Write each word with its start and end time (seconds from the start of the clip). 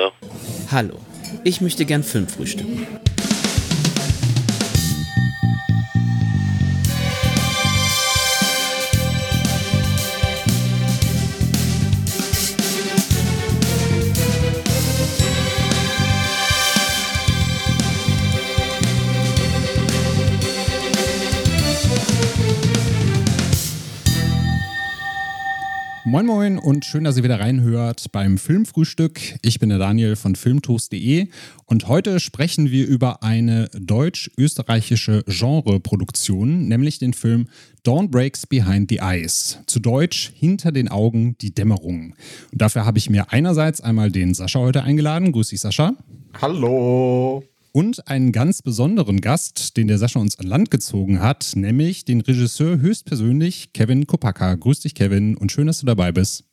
Hallo. 0.00 0.12
Hallo, 0.70 0.94
ich 1.44 1.60
möchte 1.60 1.84
gern 1.84 2.02
Film 2.02 2.26
frühstücken. 2.26 2.86
Und 26.70 26.84
schön, 26.84 27.02
dass 27.02 27.16
ihr 27.16 27.24
wieder 27.24 27.40
reinhört 27.40 28.12
beim 28.12 28.38
Filmfrühstück. 28.38 29.20
Ich 29.42 29.58
bin 29.58 29.70
der 29.70 29.80
Daniel 29.80 30.14
von 30.14 30.36
filmtoast.de 30.36 31.26
und 31.66 31.88
heute 31.88 32.20
sprechen 32.20 32.70
wir 32.70 32.86
über 32.86 33.24
eine 33.24 33.68
deutsch-österreichische 33.74 35.24
Genreproduktion, 35.26 36.68
nämlich 36.68 37.00
den 37.00 37.12
Film 37.12 37.48
Dawn 37.82 38.08
Breaks 38.08 38.46
Behind 38.46 38.88
the 38.88 38.98
Eyes. 38.98 39.58
Zu 39.66 39.80
Deutsch 39.80 40.30
Hinter 40.36 40.70
den 40.70 40.86
Augen 40.86 41.36
die 41.40 41.52
Dämmerung. 41.52 42.14
Und 42.52 42.60
dafür 42.62 42.86
habe 42.86 42.98
ich 42.98 43.10
mir 43.10 43.32
einerseits 43.32 43.80
einmal 43.80 44.12
den 44.12 44.32
Sascha 44.34 44.60
heute 44.60 44.84
eingeladen. 44.84 45.32
Grüß 45.32 45.48
dich, 45.48 45.60
Sascha. 45.60 45.94
Hallo 46.40 47.42
und 47.72 48.08
einen 48.08 48.32
ganz 48.32 48.62
besonderen 48.62 49.20
Gast, 49.20 49.76
den 49.76 49.86
der 49.88 49.98
Sascha 49.98 50.18
uns 50.18 50.38
an 50.38 50.46
Land 50.46 50.70
gezogen 50.70 51.20
hat, 51.20 51.52
nämlich 51.54 52.04
den 52.04 52.20
Regisseur 52.20 52.80
höchstpersönlich 52.80 53.72
Kevin 53.72 54.06
Kopaka. 54.06 54.54
Grüß 54.54 54.80
dich, 54.80 54.94
Kevin, 54.94 55.36
und 55.36 55.52
schön, 55.52 55.66
dass 55.66 55.80
du 55.80 55.86
dabei 55.86 56.10
bist. 56.12 56.49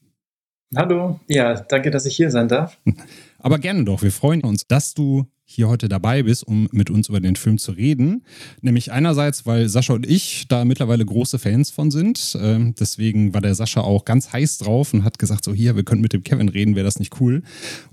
Hallo, 0.76 1.20
ja, 1.30 1.62
danke, 1.62 1.92
dass 1.92 2.06
ich 2.06 2.16
hier 2.16 2.30
sein 2.30 2.50
darf. 2.50 2.78
Aber 3.40 3.58
gerne 3.60 3.86
doch. 3.86 4.02
Wir 4.02 4.12
freuen 4.12 4.42
uns, 4.42 4.68
dass 4.68 4.94
du 4.94 5.26
hier 5.46 5.70
heute 5.70 5.88
dabei 5.88 6.24
bist, 6.24 6.46
um 6.46 6.68
mit 6.74 6.90
uns 6.90 7.08
über 7.08 7.22
den 7.22 7.38
Film 7.38 7.58
zu 7.58 7.72
reden. 7.72 8.26
Nämlich 8.62 8.92
einerseits, 8.92 9.46
weil 9.46 9.70
Sascha 9.70 9.94
und 9.94 10.06
ich 10.06 10.50
da 10.50 10.66
mittlerweile 10.66 11.06
große 11.06 11.40
Fans 11.40 11.72
von 11.72 11.90
sind. 11.90 12.38
Ähm, 12.42 12.76
deswegen 12.78 13.34
war 13.34 13.40
der 13.40 13.56
Sascha 13.56 13.80
auch 13.80 14.04
ganz 14.04 14.34
heiß 14.34 14.58
drauf 14.58 14.94
und 14.94 15.06
hat 15.06 15.20
gesagt, 15.20 15.46
so 15.46 15.54
hier, 15.54 15.78
wir 15.78 15.86
können 15.86 16.02
mit 16.02 16.12
dem 16.12 16.24
Kevin 16.24 16.50
reden, 16.50 16.76
wäre 16.76 16.84
das 16.84 17.00
nicht 17.00 17.22
cool. 17.22 17.44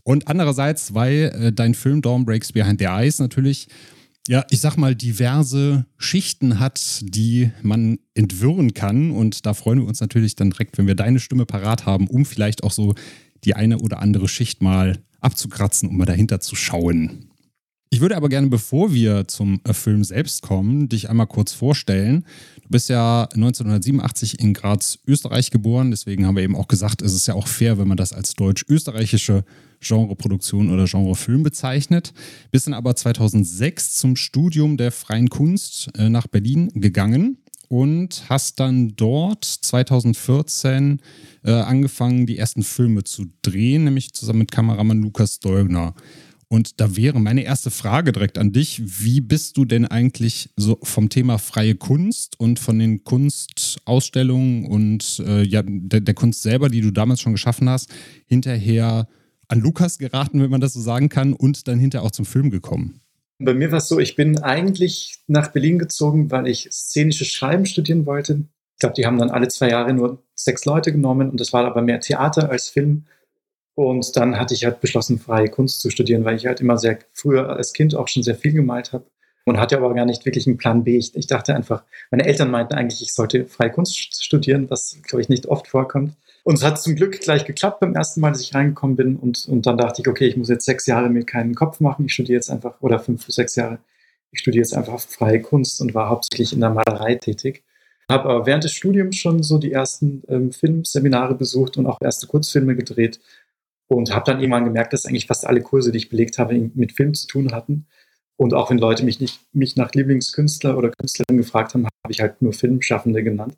Und 0.03 0.27
andererseits, 0.27 0.95
weil 0.95 1.33
äh, 1.41 1.53
dein 1.53 1.75
Film 1.75 2.03
Dawn 2.03 2.25
Breaks 2.25 2.53
Behind 2.53 2.81
the 2.81 2.87
Eyes 2.87 3.21
natürlich 3.21 3.69
ja, 4.29 4.45
ich 4.51 4.61
sag 4.61 4.77
mal, 4.77 4.95
diverse 4.95 5.87
Schichten 5.99 6.59
hat, 6.59 7.01
die 7.03 7.51
man 7.63 7.99
entwirren 8.15 8.73
kann. 8.73 9.11
Und 9.11 9.45
da 9.45 9.55
freuen 9.55 9.81
wir 9.81 9.87
uns 9.87 10.01
natürlich 10.01 10.35
dann 10.35 10.51
direkt, 10.51 10.79
wenn 10.79 10.87
wir 10.87 10.95
deine 10.95 11.21
Stimme 11.21 11.47
parat 11.47 11.85
haben, 11.85 12.07
um 12.09 12.25
vielleicht 12.25 12.65
auch 12.65 12.73
so 12.73 12.95
die 13.45 13.55
eine 13.55 13.79
oder 13.79 14.01
andere 14.01 14.29
Schicht 14.29 14.63
mal 14.63 14.99
abzukratzen, 15.21 15.89
um 15.89 15.97
mal 15.99 16.07
dahinter 16.07 16.41
zu 16.41 16.57
schauen. 16.57 17.29
Ich 17.91 18.01
würde 18.01 18.17
aber 18.17 18.29
gerne, 18.29 18.49
bevor 18.49 18.93
wir 18.93 19.29
zum 19.29 19.61
äh, 19.63 19.73
Film 19.73 20.03
selbst 20.03 20.43
kommen, 20.43 20.89
dich 20.89 21.11
einmal 21.11 21.29
kurz 21.29 21.53
vorstellen. 21.53 22.25
Du 22.63 22.69
bist 22.71 22.89
ja 22.89 23.29
1987 23.33 24.41
in 24.41 24.53
Graz, 24.53 24.99
Österreich 25.07 25.53
geboren. 25.53 25.93
Deswegen 25.93 26.27
haben 26.27 26.35
wir 26.35 26.43
eben 26.43 26.57
auch 26.57 26.67
gesagt, 26.67 27.03
es 27.03 27.15
ist 27.15 27.29
ja 27.29 27.35
auch 27.35 27.47
fair, 27.47 27.79
wenn 27.79 27.87
man 27.87 27.97
das 27.97 28.13
als 28.13 28.35
deutsch-österreichische 28.35 29.45
Genreproduktion 29.87 30.71
oder 30.71 30.87
Genrefilm 30.87 31.43
bezeichnet. 31.43 32.13
Bist 32.51 32.67
dann 32.67 32.75
aber 32.75 32.97
2006 32.97 33.95
zum 33.95 34.17
Studium 34.17 34.77
der 34.77 34.93
freien 34.93 35.29
Kunst 35.29 35.91
äh, 35.97 36.09
nach 36.09 36.27
Berlin 36.27 36.71
gegangen 36.75 37.39
und 37.69 38.25
hast 38.29 38.61
dann 38.61 38.95
dort 38.97 39.45
2014 39.45 41.01
äh, 41.45 41.51
angefangen, 41.51 42.27
die 42.27 42.39
ersten 42.39 42.63
Filme 42.63 43.05
zu 43.05 43.27
drehen, 43.43 43.85
nämlich 43.85 44.13
zusammen 44.13 44.41
mit 44.41 44.53
Kameramann 44.53 45.03
Lukas 45.03 45.41
Dolgner. 45.41 45.95
Und 46.49 46.81
da 46.81 46.95
wäre 46.97 47.21
meine 47.21 47.43
erste 47.43 47.73
Frage 47.73 48.13
direkt 48.13 48.39
an 48.39 48.53
dich. 48.53 48.81
Wie 49.03 49.21
bist 49.21 49.57
du 49.57 49.65
denn 49.65 49.87
eigentlich 49.87 50.51
so 50.57 50.79
vom 50.83 51.09
Thema 51.09 51.39
freie 51.39 51.75
Kunst 51.75 52.39
und 52.39 52.61
von 52.61 52.79
den 52.79 53.03
Kunstausstellungen 53.03 54.67
und 54.67 55.21
äh, 55.27 55.43
ja, 55.43 55.63
der, 55.67 56.01
der, 56.01 56.15
Kunst 56.15 56.43
selber, 56.43 56.69
die 56.69 56.81
du 56.81 56.93
damals 56.93 57.21
schon 57.21 57.33
geschaffen 57.33 57.69
hast, 57.69 57.91
hinterher 58.27 59.09
an 59.49 59.61
Lukas 59.61 59.99
geraten, 59.99 60.43
wenn 60.43 60.51
man 60.51 60.61
das 60.61 60.73
so 60.73 60.81
sagen 60.81 61.09
kann, 61.09 61.33
und 61.33 61.69
dann 61.69 61.79
hinterher 61.79 62.07
auch 62.07 62.11
zum 62.11 62.25
Film 62.25 62.51
gekommen? 62.51 63.01
Bei 63.39 63.55
mir 63.55 63.71
war 63.71 63.79
es 63.79 63.89
so, 63.89 63.99
ich 63.99 64.17
bin 64.17 64.39
eigentlich 64.39 65.19
nach 65.27 65.49
Berlin 65.49 65.79
gezogen, 65.79 66.31
weil 66.31 66.47
ich 66.47 66.69
szenisches 66.71 67.29
Schreiben 67.29 67.67
studieren 67.67 68.07
wollte. 68.07 68.45
Ich 68.75 68.81
glaube, 68.81 68.95
die 68.95 69.07
haben 69.07 69.19
dann 69.19 69.31
alle 69.31 69.49
zwei 69.49 69.71
Jahre 69.71 69.93
nur 69.93 70.23
sechs 70.35 70.65
Leute 70.65 70.93
genommen 70.93 71.31
und 71.31 71.41
das 71.41 71.53
war 71.53 71.65
aber 71.65 71.83
mehr 71.83 72.01
Theater 72.01 72.51
als 72.51 72.69
Film. 72.69 73.07
Und 73.75 74.17
dann 74.17 74.39
hatte 74.39 74.55
ich 74.55 74.65
halt 74.65 74.81
beschlossen, 74.81 75.19
freie 75.19 75.49
Kunst 75.49 75.81
zu 75.81 75.91
studieren, 75.91 76.25
weil 76.25 76.37
ich 76.37 76.47
halt 76.47 76.61
immer 76.61 76.79
sehr 76.79 76.99
früher 77.13 77.51
als 77.51 77.73
Kind 77.73 77.95
auch 77.95 78.07
schon 78.07 78.23
sehr 78.23 78.37
viel 78.37 78.53
gemalt 78.53 78.93
habe 78.93 79.07
und 79.45 79.59
hatte 79.59 79.77
aber 79.77 79.93
gar 79.95 80.07
nicht 80.07 80.25
wirklich 80.25 80.47
einen 80.47 80.57
Plan 80.57 80.85
B. 80.85 80.97
Ich, 80.97 81.15
ich 81.17 81.27
dachte 81.27 81.55
einfach, 81.55 81.83
meine 82.11 82.25
Eltern 82.25 82.51
meinten 82.51 82.75
eigentlich, 82.75 83.03
ich 83.03 83.13
sollte 83.13 83.47
freie 83.47 83.71
Kunst 83.71 84.23
studieren, 84.23 84.71
was, 84.71 84.99
glaube 85.03 85.23
ich, 85.23 85.29
nicht 85.29 85.47
oft 85.47 85.67
vorkommt. 85.67 86.15
Und 86.45 86.57
es 86.57 86.63
hat 86.63 86.81
zum 86.81 86.95
Glück 86.95 87.19
gleich 87.21 87.47
geklappt 87.47 87.81
beim 87.81 87.95
ersten 87.95 88.21
Mal, 88.21 88.31
dass 88.31 88.43
ich 88.43 88.55
reingekommen 88.55 88.97
bin. 88.97 89.17
Und, 89.17 89.47
und 89.49 89.67
dann 89.67 89.79
dachte 89.79 90.03
ich, 90.03 90.09
okay, 90.09 90.27
ich 90.27 90.37
muss 90.37 90.51
jetzt 90.51 90.67
sechs 90.67 90.87
Jahre 90.87 91.09
mir 91.09 91.25
keinen 91.25 91.55
Kopf 91.55 91.81
machen. 91.81 92.05
Ich 92.05 92.13
studiere 92.13 92.37
jetzt 92.37 92.51
einfach, 92.51 92.81
oder 92.81 92.99
fünf, 92.99 93.25
sechs 93.29 93.57
Jahre, 93.57 93.79
ich 94.31 94.41
studiere 94.41 94.63
jetzt 94.63 94.75
einfach 94.75 95.01
freie 95.01 95.41
Kunst 95.41 95.81
und 95.81 95.95
war 95.95 96.11
hauptsächlich 96.11 96.53
in 96.53 96.61
der 96.61 96.71
Malerei 96.71 97.15
tätig. 97.15 97.65
Habe 98.11 98.29
aber 98.29 98.47
während 98.47 98.63
des 98.63 98.73
Studiums 98.73 99.17
schon 99.17 99.43
so 99.43 99.57
die 99.57 99.73
ersten 99.73 100.23
ähm, 100.29 100.53
Filmseminare 100.53 101.35
besucht 101.35 101.79
und 101.79 101.87
auch 101.87 101.99
erste 102.03 102.27
Kurzfilme 102.27 102.77
gedreht 102.77 103.21
und 103.87 104.15
habe 104.15 104.31
dann 104.31 104.41
irgendwann 104.41 104.65
gemerkt, 104.65 104.93
dass 104.93 105.07
eigentlich 105.07 105.27
fast 105.27 105.47
alle 105.47 105.63
Kurse, 105.63 105.93
die 105.93 105.99
ich 105.99 106.11
belegt 106.11 106.39
habe, 106.39 106.71
mit 106.75 106.93
Film 106.93 107.15
zu 107.15 107.27
tun 107.27 107.53
hatten. 107.53 107.87
Und 108.37 108.53
auch 108.53 108.71
wenn 108.71 108.79
Leute 108.79 109.05
mich 109.05 109.21
nicht 109.21 109.41
mich 109.55 109.77
nach 109.77 109.93
Lieblingskünstler 109.93 110.77
oder 110.77 110.91
Künstlerin 110.91 111.39
gefragt 111.39 111.73
haben, 111.73 111.87
habe 111.87 112.13
ich 112.13 112.21
halt 112.21 112.43
nur 112.43 112.53
Filmschaffende 112.53 113.23
genannt. 113.23 113.57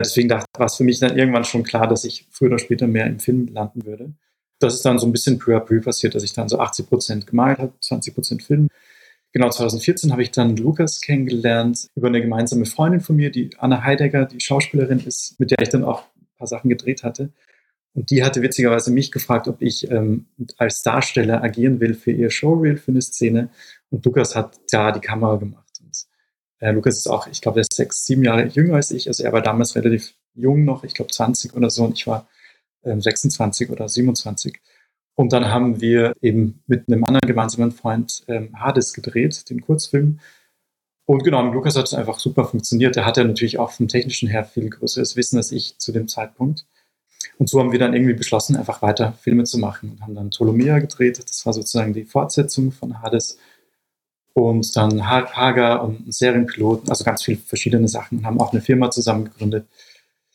Deswegen 0.00 0.28
dachte, 0.28 0.46
war 0.58 0.66
es 0.66 0.76
für 0.76 0.84
mich 0.84 0.98
dann 0.98 1.16
irgendwann 1.16 1.44
schon 1.44 1.62
klar, 1.62 1.86
dass 1.88 2.04
ich 2.04 2.26
früher 2.30 2.48
oder 2.48 2.58
später 2.58 2.86
mehr 2.86 3.06
im 3.06 3.18
Film 3.18 3.48
landen 3.48 3.86
würde. 3.86 4.12
Das 4.58 4.74
ist 4.74 4.84
dann 4.84 4.98
so 4.98 5.06
ein 5.06 5.12
bisschen 5.12 5.38
peu 5.38 5.56
à 5.56 5.60
peu 5.60 5.80
passiert, 5.80 6.14
dass 6.14 6.22
ich 6.22 6.32
dann 6.32 6.48
so 6.48 6.58
80 6.58 6.88
Prozent 6.88 7.26
gemalt 7.26 7.58
habe, 7.58 7.72
20 7.80 8.14
Prozent 8.14 8.42
Film. 8.42 8.68
Genau 9.32 9.50
2014 9.50 10.12
habe 10.12 10.22
ich 10.22 10.30
dann 10.30 10.56
Lukas 10.56 11.00
kennengelernt 11.00 11.88
über 11.94 12.08
eine 12.08 12.22
gemeinsame 12.22 12.64
Freundin 12.64 13.00
von 13.00 13.16
mir, 13.16 13.30
die 13.30 13.50
Anna 13.58 13.82
Heidegger, 13.82 14.24
die 14.24 14.40
Schauspielerin 14.40 15.00
ist, 15.00 15.38
mit 15.38 15.50
der 15.50 15.58
ich 15.60 15.68
dann 15.68 15.84
auch 15.84 16.04
ein 16.16 16.38
paar 16.38 16.46
Sachen 16.46 16.70
gedreht 16.70 17.02
hatte. 17.02 17.30
Und 17.92 18.10
die 18.10 18.22
hatte 18.22 18.42
witzigerweise 18.42 18.90
mich 18.90 19.10
gefragt, 19.10 19.48
ob 19.48 19.62
ich 19.62 19.90
ähm, 19.90 20.26
als 20.58 20.82
Darsteller 20.82 21.42
agieren 21.42 21.80
will 21.80 21.94
für 21.94 22.12
ihr 22.12 22.30
Showreel, 22.30 22.76
für 22.76 22.92
eine 22.92 23.02
Szene. 23.02 23.50
Und 23.90 24.04
Lukas 24.04 24.36
hat 24.36 24.58
da 24.70 24.92
die 24.92 25.00
Kamera 25.00 25.36
gemacht. 25.36 25.65
Äh, 26.58 26.72
Lukas 26.72 26.96
ist 26.96 27.06
auch, 27.06 27.26
ich 27.26 27.40
glaube, 27.40 27.60
er 27.60 27.62
ist 27.62 27.74
sechs, 27.74 28.06
sieben 28.06 28.24
Jahre 28.24 28.46
jünger 28.46 28.76
als 28.76 28.90
ich. 28.90 29.08
Also 29.08 29.24
er 29.24 29.32
war 29.32 29.42
damals 29.42 29.74
relativ 29.76 30.14
jung 30.34 30.64
noch, 30.64 30.84
ich 30.84 30.94
glaube 30.94 31.10
20 31.10 31.54
oder 31.54 31.70
so. 31.70 31.84
Und 31.84 31.94
ich 31.94 32.06
war 32.06 32.28
ähm, 32.84 33.00
26 33.00 33.70
oder 33.70 33.88
27. 33.88 34.58
Und 35.14 35.32
dann 35.32 35.46
haben 35.46 35.80
wir 35.80 36.14
eben 36.20 36.62
mit 36.66 36.88
einem 36.88 37.04
anderen 37.04 37.26
gemeinsamen 37.26 37.72
Freund 37.72 38.24
ähm, 38.28 38.58
Hades 38.60 38.92
gedreht, 38.92 39.48
den 39.48 39.62
Kurzfilm. 39.62 40.20
Und 41.06 41.22
genau, 41.24 41.42
mit 41.42 41.54
Lukas 41.54 41.76
hat 41.76 41.86
es 41.86 41.94
einfach 41.94 42.18
super 42.18 42.44
funktioniert. 42.44 42.96
Er 42.96 43.06
hatte 43.06 43.24
natürlich 43.24 43.58
auch 43.58 43.70
vom 43.70 43.88
technischen 43.88 44.28
her 44.28 44.44
viel 44.44 44.68
größeres 44.68 45.16
Wissen 45.16 45.36
als 45.36 45.52
ich 45.52 45.78
zu 45.78 45.92
dem 45.92 46.08
Zeitpunkt. 46.08 46.66
Und 47.38 47.48
so 47.48 47.60
haben 47.60 47.72
wir 47.72 47.78
dann 47.78 47.94
irgendwie 47.94 48.14
beschlossen, 48.14 48.56
einfach 48.56 48.82
weiter 48.82 49.12
Filme 49.12 49.44
zu 49.44 49.58
machen 49.58 49.92
und 49.92 50.02
haben 50.02 50.14
dann 50.14 50.30
Ptolomea 50.30 50.78
gedreht. 50.80 51.22
Das 51.22 51.46
war 51.46 51.52
sozusagen 51.52 51.92
die 51.92 52.04
Fortsetzung 52.04 52.72
von 52.72 53.02
Hades. 53.02 53.38
Und 54.36 54.76
dann 54.76 55.08
Hager 55.08 55.82
und 55.82 56.02
einen 56.02 56.12
Serienpiloten, 56.12 56.90
also 56.90 57.04
ganz 57.04 57.22
viele 57.22 57.38
verschiedene 57.38 57.88
Sachen, 57.88 58.26
haben 58.26 58.38
auch 58.38 58.52
eine 58.52 58.60
Firma 58.60 58.90
zusammen 58.90 59.24
gegründet. 59.24 59.66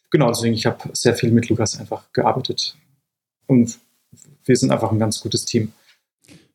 Genau, 0.10 0.28
deswegen, 0.30 0.56
ich 0.56 0.66
habe 0.66 0.90
sehr 0.94 1.14
viel 1.14 1.32
mit 1.32 1.50
Lukas 1.50 1.80
einfach 1.80 2.12
gearbeitet. 2.12 2.76
Und 3.46 3.78
wir 4.44 4.56
sind 4.56 4.72
einfach 4.72 4.92
ein 4.92 4.98
ganz 4.98 5.22
gutes 5.22 5.46
Team. 5.46 5.72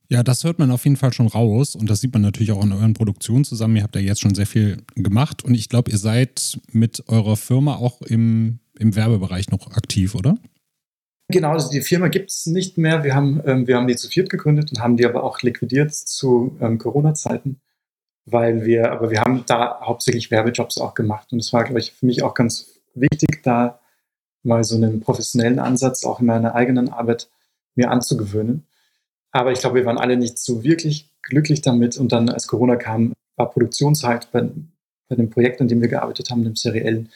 Ja, 0.08 0.24
das 0.24 0.42
hört 0.42 0.58
man 0.58 0.72
auf 0.72 0.82
jeden 0.82 0.96
Fall 0.96 1.12
schon 1.12 1.28
raus 1.28 1.76
und 1.76 1.88
das 1.88 2.00
sieht 2.00 2.12
man 2.12 2.22
natürlich 2.22 2.50
auch 2.50 2.64
in 2.64 2.72
euren 2.72 2.94
Produktionen 2.94 3.44
zusammen. 3.44 3.76
Ihr 3.76 3.84
habt 3.84 3.94
ja 3.94 4.00
jetzt 4.00 4.22
schon 4.22 4.34
sehr 4.34 4.46
viel 4.46 4.82
gemacht 4.96 5.44
und 5.44 5.54
ich 5.54 5.68
glaube, 5.68 5.92
ihr 5.92 5.98
seid 5.98 6.58
mit 6.72 7.08
eurer 7.08 7.36
Firma 7.36 7.76
auch 7.76 8.02
im 8.02 8.58
im 8.78 8.94
Werbebereich 8.94 9.50
noch 9.50 9.70
aktiv, 9.72 10.14
oder? 10.14 10.36
Genau, 11.28 11.50
also 11.50 11.70
die 11.70 11.80
Firma 11.80 12.08
gibt 12.08 12.30
es 12.30 12.46
nicht 12.46 12.78
mehr. 12.78 13.02
Wir 13.02 13.14
haben, 13.14 13.42
ähm, 13.46 13.66
wir 13.66 13.76
haben 13.76 13.88
die 13.88 13.96
zu 13.96 14.08
viert 14.08 14.30
gegründet 14.30 14.70
und 14.70 14.80
haben 14.80 14.96
die 14.96 15.04
aber 15.06 15.24
auch 15.24 15.42
liquidiert 15.42 15.92
zu 15.92 16.56
ähm, 16.60 16.78
Corona-Zeiten, 16.78 17.60
weil 18.26 18.64
wir, 18.64 18.92
aber 18.92 19.10
wir 19.10 19.22
haben 19.22 19.44
da 19.46 19.80
hauptsächlich 19.80 20.30
Werbejobs 20.30 20.78
auch 20.78 20.94
gemacht. 20.94 21.32
Und 21.32 21.40
es 21.40 21.52
war, 21.52 21.64
glaube 21.64 21.80
ich, 21.80 21.92
für 21.92 22.06
mich 22.06 22.22
auch 22.22 22.34
ganz 22.34 22.80
wichtig, 22.94 23.42
da 23.42 23.80
mal 24.44 24.62
so 24.62 24.76
einen 24.76 25.00
professionellen 25.00 25.58
Ansatz 25.58 26.04
auch 26.04 26.20
in 26.20 26.26
meiner 26.26 26.54
eigenen 26.54 26.90
Arbeit 26.92 27.28
mir 27.74 27.90
anzugewöhnen. 27.90 28.66
Aber 29.32 29.50
ich 29.50 29.60
glaube, 29.60 29.76
wir 29.76 29.84
waren 29.86 29.98
alle 29.98 30.16
nicht 30.16 30.38
so 30.38 30.62
wirklich 30.62 31.10
glücklich 31.22 31.60
damit. 31.60 31.98
Und 31.98 32.12
dann, 32.12 32.28
als 32.28 32.46
Corona 32.46 32.76
kam, 32.76 33.14
war 33.34 33.50
Produktionszeit 33.50 34.30
bei, 34.30 34.48
bei 35.08 35.16
dem 35.16 35.30
Projekt, 35.30 35.60
an 35.60 35.66
dem 35.68 35.80
wir 35.80 35.88
gearbeitet 35.88 36.30
haben, 36.30 36.44
dem 36.44 36.54
seriellen, 36.54 37.10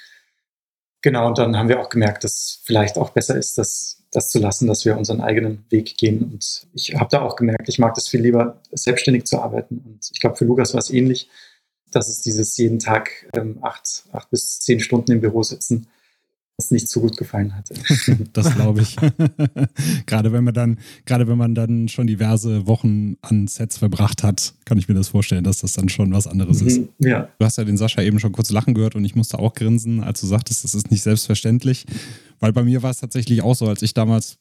Genau, 1.03 1.29
und 1.29 1.39
dann 1.39 1.57
haben 1.57 1.69
wir 1.69 1.81
auch 1.81 1.89
gemerkt, 1.89 2.25
dass 2.25 2.61
vielleicht 2.65 2.99
auch 2.99 3.11
besser 3.11 3.37
ist, 3.37 3.57
das 3.57 4.00
das 4.11 4.31
zu 4.31 4.39
lassen, 4.39 4.67
dass 4.67 4.85
wir 4.85 4.97
unseren 4.97 5.21
eigenen 5.21 5.65
Weg 5.71 5.97
gehen. 5.97 6.23
Und 6.23 6.67
ich 6.75 6.95
habe 6.95 7.09
da 7.11 7.23
auch 7.23 7.37
gemerkt, 7.37 7.69
ich 7.69 7.79
mag 7.79 7.95
das 7.95 8.09
viel 8.09 8.21
lieber, 8.21 8.61
selbstständig 8.73 9.25
zu 9.25 9.41
arbeiten. 9.41 9.83
Und 9.85 10.11
ich 10.13 10.21
glaube, 10.21 10.37
für 10.37 10.45
Lukas 10.45 10.75
war 10.75 10.81
es 10.81 10.91
ähnlich, 10.91 11.29
dass 11.91 12.09
es 12.09 12.21
dieses 12.21 12.57
jeden 12.57 12.79
Tag 12.79 13.29
ähm, 13.35 13.59
acht, 13.63 14.05
acht 14.13 14.31
bis 14.31 14.61
zehn 14.61 14.81
Stunden 14.81 15.13
im 15.13 15.21
Büro 15.21 15.43
sitzen 15.43 15.87
es 16.61 16.71
nicht 16.71 16.89
so 16.89 17.01
gut 17.01 17.17
gefallen 17.17 17.55
hatte. 17.57 17.75
das 18.33 18.55
glaube 18.55 18.83
ich. 18.83 18.97
gerade 20.07 20.33
wenn 20.33 20.45
man 20.45 20.55
dann, 20.55 20.79
gerade 21.05 21.27
wenn 21.27 21.39
man 21.39 21.55
dann 21.55 21.89
schon 21.89 22.07
diverse 22.07 22.67
Wochen 22.67 23.17
an 23.23 23.49
Sets 23.49 23.79
verbracht 23.79 24.23
hat, 24.23 24.55
kann 24.65 24.79
ich 24.79 24.89
mir 24.89 24.95
das 24.95 25.09
vorstellen, 25.09 25.45
dass 25.45 25.61
das 25.61 25.73
dann 25.73 25.89
schon 25.89 26.13
was 26.13 26.27
anderes 26.27 26.63
ist. 26.63 26.79
Mhm, 26.79 26.89
ja. 27.01 27.29
Du 27.39 27.45
hast 27.45 27.59
ja 27.59 27.65
den 27.65 27.77
Sascha 27.77 28.03
eben 28.03 28.21
schon 28.21 28.33
kurz 28.33 28.51
lachen 28.51 28.75
gehört 28.75 28.95
und 28.95 29.05
ich 29.05 29.17
musste 29.17 29.39
auch 29.39 29.55
grinsen, 29.55 30.03
als 30.03 30.21
du 30.21 30.27
sagtest, 30.27 30.65
das 30.65 30.75
ist 30.75 30.91
nicht 30.91 31.03
selbstverständlich. 31.03 31.87
Weil 32.41 32.53
bei 32.53 32.63
mir 32.63 32.83
war 32.83 32.91
es 32.91 32.99
tatsächlich 32.99 33.43
auch 33.43 33.55
so, 33.55 33.69
als 33.69 33.83
ich 33.83 33.93
damals 33.93 34.39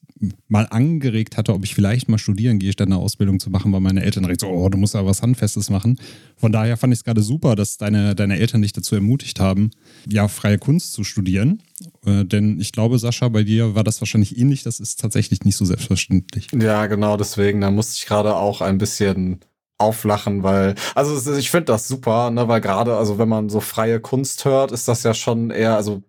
mal 0.48 0.68
angeregt 0.70 1.38
hatte, 1.38 1.54
ob 1.54 1.66
ich 1.66 1.76
vielleicht 1.76 2.10
mal 2.10 2.18
studieren 2.18 2.58
gehe, 2.58 2.72
statt 2.72 2.88
eine 2.88 2.98
Ausbildung 2.98 3.40
zu 3.40 3.50
machen, 3.50 3.72
weil 3.74 3.82
meine 3.82 4.04
Eltern 4.04 4.24
direkt 4.24 4.42
so, 4.42 4.48
oh, 4.48 4.70
du 4.70 4.78
musst 4.78 4.96
da 4.96 5.06
was 5.06 5.22
Handfestes 5.22 5.70
machen. 5.70 6.00
Von 6.38 6.52
daher 6.52 6.78
fand 6.78 6.94
ich 6.94 7.00
es 7.00 7.04
gerade 7.04 7.22
super, 7.22 7.56
dass 7.56 7.78
deine, 7.78 8.16
deine 8.16 8.40
Eltern 8.40 8.62
dich 8.62 8.74
dazu 8.74 8.96
ermutigt 8.96 9.40
haben, 9.40 9.72
ja, 10.08 10.28
freie 10.30 10.58
Kunst 10.58 10.94
zu 10.94 11.04
studieren. 11.04 11.62
Äh, 12.06 12.24
denn 12.26 12.60
ich 12.60 12.72
glaube, 12.72 13.00
Sascha, 13.00 13.28
bei 13.28 13.44
dir 13.44 13.76
war 13.76 13.84
das 13.84 14.02
wahrscheinlich 14.02 14.38
ähnlich. 14.38 14.64
Das 14.64 14.80
ist 14.80 15.00
tatsächlich 15.00 15.44
nicht 15.44 15.58
so 15.58 15.66
selbstverständlich. 15.66 16.48
Ja, 16.58 16.88
genau, 16.88 17.18
deswegen, 17.18 17.62
da 17.62 17.70
musste 17.70 17.96
ich 17.98 18.06
gerade 18.06 18.36
auch 18.36 18.62
ein 18.62 18.78
bisschen 18.78 19.42
auflachen, 19.78 20.44
weil, 20.44 20.76
also 20.94 21.38
ich 21.38 21.52
finde 21.52 21.66
das 21.66 21.88
super, 21.88 22.32
ne, 22.32 22.48
weil 22.48 22.60
gerade, 22.60 22.98
also 22.98 23.18
wenn 23.18 23.30
man 23.30 23.50
so 23.50 23.62
freie 23.62 24.00
Kunst 24.02 24.44
hört, 24.44 24.72
ist 24.72 24.88
das 24.90 25.04
ja 25.04 25.14
schon 25.14 25.52
eher, 25.52 25.78
also 25.78 26.04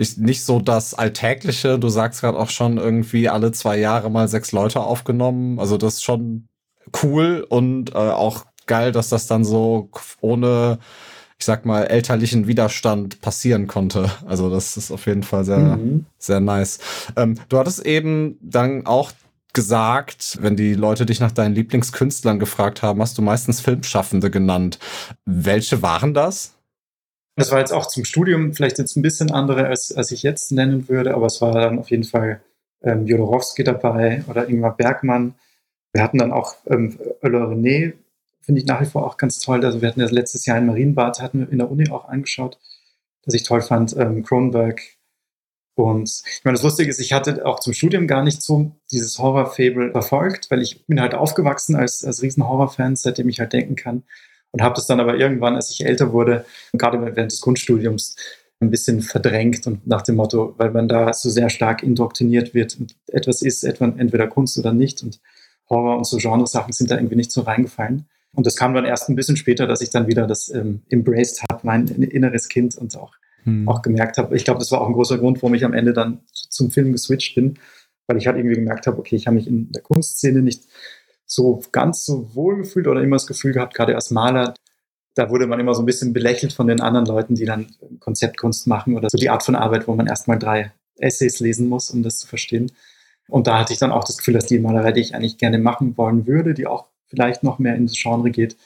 ist 0.00 0.16
nicht 0.16 0.46
so 0.46 0.60
das 0.60 0.94
Alltägliche. 0.94 1.78
Du 1.78 1.90
sagst 1.90 2.22
gerade 2.22 2.38
auch 2.38 2.48
schon 2.48 2.78
irgendwie 2.78 3.28
alle 3.28 3.52
zwei 3.52 3.78
Jahre 3.78 4.10
mal 4.10 4.28
sechs 4.28 4.50
Leute 4.50 4.80
aufgenommen. 4.80 5.60
Also 5.60 5.76
das 5.76 5.96
ist 5.96 6.04
schon 6.04 6.48
cool 7.02 7.44
und 7.46 7.90
äh, 7.90 7.98
auch 7.98 8.46
geil, 8.66 8.92
dass 8.92 9.10
das 9.10 9.26
dann 9.26 9.44
so 9.44 9.90
ohne, 10.22 10.78
ich 11.38 11.44
sag 11.44 11.66
mal, 11.66 11.82
elterlichen 11.82 12.46
Widerstand 12.46 13.20
passieren 13.20 13.66
konnte. 13.66 14.10
Also 14.26 14.48
das 14.48 14.78
ist 14.78 14.90
auf 14.90 15.04
jeden 15.04 15.22
Fall 15.22 15.44
sehr, 15.44 15.58
mhm. 15.58 16.06
sehr 16.16 16.40
nice. 16.40 16.78
Ähm, 17.16 17.38
du 17.50 17.58
hattest 17.58 17.84
eben 17.84 18.38
dann 18.40 18.86
auch 18.86 19.12
gesagt, 19.52 20.38
wenn 20.40 20.56
die 20.56 20.72
Leute 20.72 21.04
dich 21.04 21.20
nach 21.20 21.32
deinen 21.32 21.54
Lieblingskünstlern 21.54 22.38
gefragt 22.38 22.80
haben, 22.82 23.02
hast 23.02 23.18
du 23.18 23.22
meistens 23.22 23.60
Filmschaffende 23.60 24.30
genannt. 24.30 24.78
Welche 25.26 25.82
waren 25.82 26.14
das? 26.14 26.54
Das 27.40 27.52
war 27.52 27.58
jetzt 27.58 27.72
auch 27.72 27.86
zum 27.86 28.04
Studium 28.04 28.52
vielleicht 28.52 28.76
jetzt 28.76 28.96
ein 28.96 29.02
bisschen 29.02 29.30
andere, 29.30 29.66
als, 29.66 29.96
als 29.96 30.10
ich 30.10 30.22
jetzt 30.22 30.52
nennen 30.52 30.90
würde, 30.90 31.14
aber 31.14 31.24
es 31.24 31.40
war 31.40 31.52
dann 31.52 31.78
auf 31.78 31.90
jeden 31.90 32.04
Fall 32.04 32.42
ähm, 32.82 33.06
Jodorowsky 33.06 33.64
dabei 33.64 34.22
oder 34.28 34.46
Ingmar 34.46 34.76
Bergmann. 34.76 35.34
Wir 35.94 36.02
hatten 36.02 36.18
dann 36.18 36.32
auch 36.32 36.56
ähm, 36.66 36.98
Öller 37.22 37.48
René, 37.48 37.94
finde 38.42 38.60
ich 38.60 38.66
nach 38.66 38.82
wie 38.82 38.84
vor 38.84 39.06
auch 39.06 39.16
ganz 39.16 39.38
toll. 39.38 39.64
Also 39.64 39.80
wir 39.80 39.88
hatten 39.88 40.00
das 40.00 40.10
letztes 40.10 40.44
Jahr 40.44 40.58
in 40.58 40.66
Marienbad, 40.66 41.22
hatten 41.22 41.40
wir 41.40 41.50
in 41.50 41.56
der 41.56 41.70
Uni 41.70 41.88
auch 41.88 42.10
angeschaut, 42.10 42.58
das 43.24 43.32
ich 43.32 43.42
toll 43.42 43.62
fand. 43.62 43.96
Ähm, 43.96 44.22
Kronberg. 44.22 44.82
Und 45.76 46.10
ich 46.26 46.44
meine, 46.44 46.56
das 46.56 46.62
Lustige 46.62 46.90
ist, 46.90 47.00
ich 47.00 47.14
hatte 47.14 47.46
auch 47.46 47.60
zum 47.60 47.72
Studium 47.72 48.06
gar 48.06 48.22
nicht 48.22 48.42
so 48.42 48.72
dieses 48.92 49.18
Horror-Fable 49.18 49.92
verfolgt, 49.92 50.50
weil 50.50 50.60
ich 50.60 50.86
bin 50.86 51.00
halt 51.00 51.14
aufgewachsen 51.14 51.74
als, 51.74 52.04
als 52.04 52.20
riesen 52.20 52.46
Horror-Fan, 52.46 52.96
seitdem 52.96 53.30
ich 53.30 53.40
halt 53.40 53.54
denken 53.54 53.76
kann 53.76 54.02
und 54.52 54.62
habe 54.62 54.74
das 54.74 54.86
dann 54.86 55.00
aber 55.00 55.16
irgendwann, 55.16 55.54
als 55.54 55.70
ich 55.70 55.84
älter 55.84 56.12
wurde, 56.12 56.44
gerade 56.72 57.00
während 57.00 57.32
des 57.32 57.40
Kunststudiums, 57.40 58.16
ein 58.60 58.70
bisschen 58.70 59.00
verdrängt 59.00 59.66
und 59.66 59.86
nach 59.86 60.02
dem 60.02 60.16
Motto, 60.16 60.54
weil 60.58 60.70
man 60.70 60.86
da 60.86 61.12
so 61.14 61.30
sehr 61.30 61.48
stark 61.48 61.82
indoktriniert 61.82 62.52
wird 62.52 62.78
und 62.78 62.94
etwas 63.06 63.40
ist, 63.40 63.64
entweder 63.64 64.26
Kunst 64.26 64.58
oder 64.58 64.72
nicht 64.72 65.02
und 65.02 65.18
Horror 65.70 65.96
und 65.96 66.06
so 66.06 66.18
Genresachen 66.18 66.72
sind 66.72 66.90
da 66.90 66.96
irgendwie 66.96 67.16
nicht 67.16 67.32
so 67.32 67.40
reingefallen. 67.42 68.06
Und 68.34 68.46
das 68.46 68.56
kam 68.56 68.74
dann 68.74 68.84
erst 68.84 69.08
ein 69.08 69.16
bisschen 69.16 69.36
später, 69.36 69.66
dass 69.66 69.80
ich 69.80 69.90
dann 69.90 70.06
wieder 70.06 70.26
das 70.26 70.50
ähm, 70.50 70.82
embraced 70.88 71.42
habe, 71.50 71.60
mein 71.62 71.88
inneres 71.88 72.48
Kind 72.48 72.76
und 72.76 72.96
auch, 72.96 73.14
hm. 73.44 73.68
auch 73.68 73.82
gemerkt 73.82 74.18
habe. 74.18 74.36
Ich 74.36 74.44
glaube, 74.44 74.60
das 74.60 74.70
war 74.72 74.80
auch 74.80 74.86
ein 74.86 74.92
großer 74.92 75.18
Grund, 75.18 75.42
warum 75.42 75.54
ich 75.54 75.64
am 75.64 75.72
Ende 75.72 75.92
dann 75.92 76.20
zum 76.32 76.70
Film 76.70 76.92
geswitcht 76.92 77.34
bin, 77.34 77.58
weil 78.06 78.18
ich 78.18 78.26
halt 78.26 78.36
irgendwie 78.36 78.56
gemerkt 78.56 78.86
habe, 78.86 78.98
okay, 78.98 79.16
ich 79.16 79.26
habe 79.26 79.36
mich 79.36 79.46
in 79.46 79.72
der 79.72 79.82
Kunstszene 79.82 80.42
nicht 80.42 80.64
so 81.30 81.62
ganz 81.70 82.04
so 82.04 82.34
wohlgefühlt 82.34 82.88
oder 82.88 83.02
immer 83.02 83.16
das 83.16 83.26
Gefühl 83.26 83.52
gehabt, 83.52 83.74
gerade 83.74 83.94
als 83.94 84.10
Maler, 84.10 84.54
da 85.14 85.30
wurde 85.30 85.46
man 85.46 85.60
immer 85.60 85.74
so 85.74 85.82
ein 85.82 85.86
bisschen 85.86 86.12
belächelt 86.12 86.52
von 86.52 86.66
den 86.66 86.80
anderen 86.80 87.06
Leuten, 87.06 87.36
die 87.36 87.44
dann 87.44 87.72
Konzeptkunst 88.00 88.66
machen 88.66 88.96
oder 88.96 89.08
so 89.10 89.16
die 89.16 89.30
Art 89.30 89.44
von 89.44 89.54
Arbeit, 89.54 89.86
wo 89.86 89.94
man 89.94 90.08
erstmal 90.08 90.38
drei 90.38 90.72
Essays 90.98 91.38
lesen 91.38 91.68
muss, 91.68 91.90
um 91.90 92.02
das 92.02 92.18
zu 92.18 92.26
verstehen. 92.26 92.72
Und 93.28 93.46
da 93.46 93.60
hatte 93.60 93.72
ich 93.72 93.78
dann 93.78 93.92
auch 93.92 94.02
das 94.02 94.18
Gefühl, 94.18 94.34
dass 94.34 94.46
die 94.46 94.58
Malerei, 94.58 94.90
die 94.90 95.00
ich 95.00 95.14
eigentlich 95.14 95.38
gerne 95.38 95.58
machen 95.58 95.96
wollen 95.96 96.26
würde, 96.26 96.52
die 96.52 96.66
auch 96.66 96.86
vielleicht 97.06 97.44
noch 97.44 97.60
mehr 97.60 97.76
in 97.76 97.86
das 97.86 97.96
Genre 97.96 98.30
geht, 98.30 98.56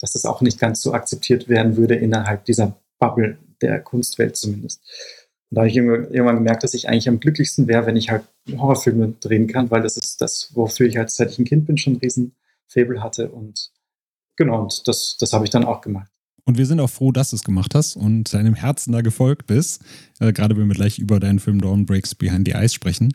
dass 0.00 0.12
das 0.12 0.24
auch 0.24 0.40
nicht 0.40 0.58
ganz 0.58 0.80
so 0.80 0.92
akzeptiert 0.92 1.48
werden 1.48 1.76
würde 1.76 1.94
innerhalb 1.94 2.44
dieser 2.44 2.76
Bubble 2.98 3.38
der 3.62 3.80
Kunstwelt 3.80 4.36
zumindest. 4.36 4.82
Und 5.50 5.56
da 5.56 5.62
habe 5.62 5.68
ich 5.68 5.76
irgendwann 5.76 6.36
gemerkt, 6.36 6.62
dass 6.62 6.74
ich 6.74 6.88
eigentlich 6.88 7.08
am 7.08 7.18
glücklichsten 7.18 7.66
wäre, 7.66 7.86
wenn 7.86 7.96
ich 7.96 8.10
halt 8.10 8.24
Horrorfilme 8.50 9.14
drehen 9.20 9.48
kann, 9.48 9.70
weil 9.70 9.82
das 9.82 9.96
ist 9.96 10.20
das, 10.20 10.50
wofür 10.54 10.86
ich 10.86 10.96
halt 10.96 11.10
seit 11.10 11.32
ich 11.32 11.38
ein 11.38 11.44
Kind 11.44 11.66
bin 11.66 11.76
schon 11.76 11.94
ein 11.94 11.96
riesen 11.96 12.32
hatte. 12.98 13.30
Und 13.30 13.70
genau, 14.36 14.62
und 14.62 14.86
das, 14.86 15.16
das 15.18 15.32
habe 15.32 15.44
ich 15.44 15.50
dann 15.50 15.64
auch 15.64 15.80
gemacht. 15.80 16.08
Und 16.44 16.56
wir 16.56 16.66
sind 16.66 16.80
auch 16.80 16.90
froh, 16.90 17.12
dass 17.12 17.30
du 17.30 17.36
es 17.36 17.42
gemacht 17.42 17.74
hast 17.74 17.96
und 17.96 18.32
deinem 18.32 18.54
Herzen 18.54 18.92
da 18.92 19.02
gefolgt 19.02 19.46
bist. 19.46 19.82
Äh, 20.20 20.32
gerade 20.32 20.56
wenn 20.56 20.68
wir 20.68 20.74
gleich 20.74 20.98
über 20.98 21.20
deinen 21.20 21.40
Film 21.40 21.60
Dawn 21.60 21.84
Breaks 21.84 22.14
Behind 22.14 22.46
the 22.46 22.54
Eyes 22.54 22.72
sprechen. 22.72 23.12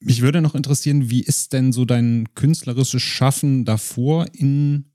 Mich 0.00 0.22
würde 0.22 0.40
noch 0.40 0.54
interessieren, 0.54 1.10
wie 1.10 1.22
ist 1.22 1.52
denn 1.52 1.72
so 1.72 1.84
dein 1.84 2.28
künstlerisches 2.34 3.02
Schaffen 3.02 3.64
davor 3.64 4.26
in 4.32 4.86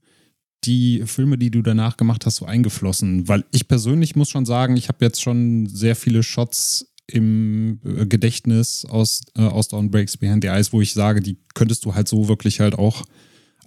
die 0.63 1.03
Filme, 1.05 1.37
die 1.37 1.51
du 1.51 1.61
danach 1.61 1.97
gemacht 1.97 2.25
hast, 2.25 2.37
so 2.37 2.45
eingeflossen? 2.45 3.27
Weil 3.27 3.45
ich 3.51 3.67
persönlich 3.67 4.15
muss 4.15 4.29
schon 4.29 4.45
sagen, 4.45 4.77
ich 4.77 4.89
habe 4.89 5.03
jetzt 5.05 5.21
schon 5.21 5.67
sehr 5.67 5.95
viele 5.95 6.23
Shots 6.23 6.93
im 7.07 7.79
äh, 7.85 8.05
Gedächtnis 8.05 8.85
aus, 8.85 9.21
äh, 9.37 9.41
aus 9.41 9.69
Down 9.69 9.89
Breaks 9.91 10.17
Behind 10.17 10.43
the 10.43 10.49
Eyes, 10.49 10.73
wo 10.73 10.81
ich 10.81 10.93
sage, 10.93 11.21
die 11.21 11.37
könntest 11.53 11.85
du 11.85 11.95
halt 11.95 12.07
so 12.07 12.27
wirklich 12.27 12.59
halt 12.59 12.75
auch 12.75 13.05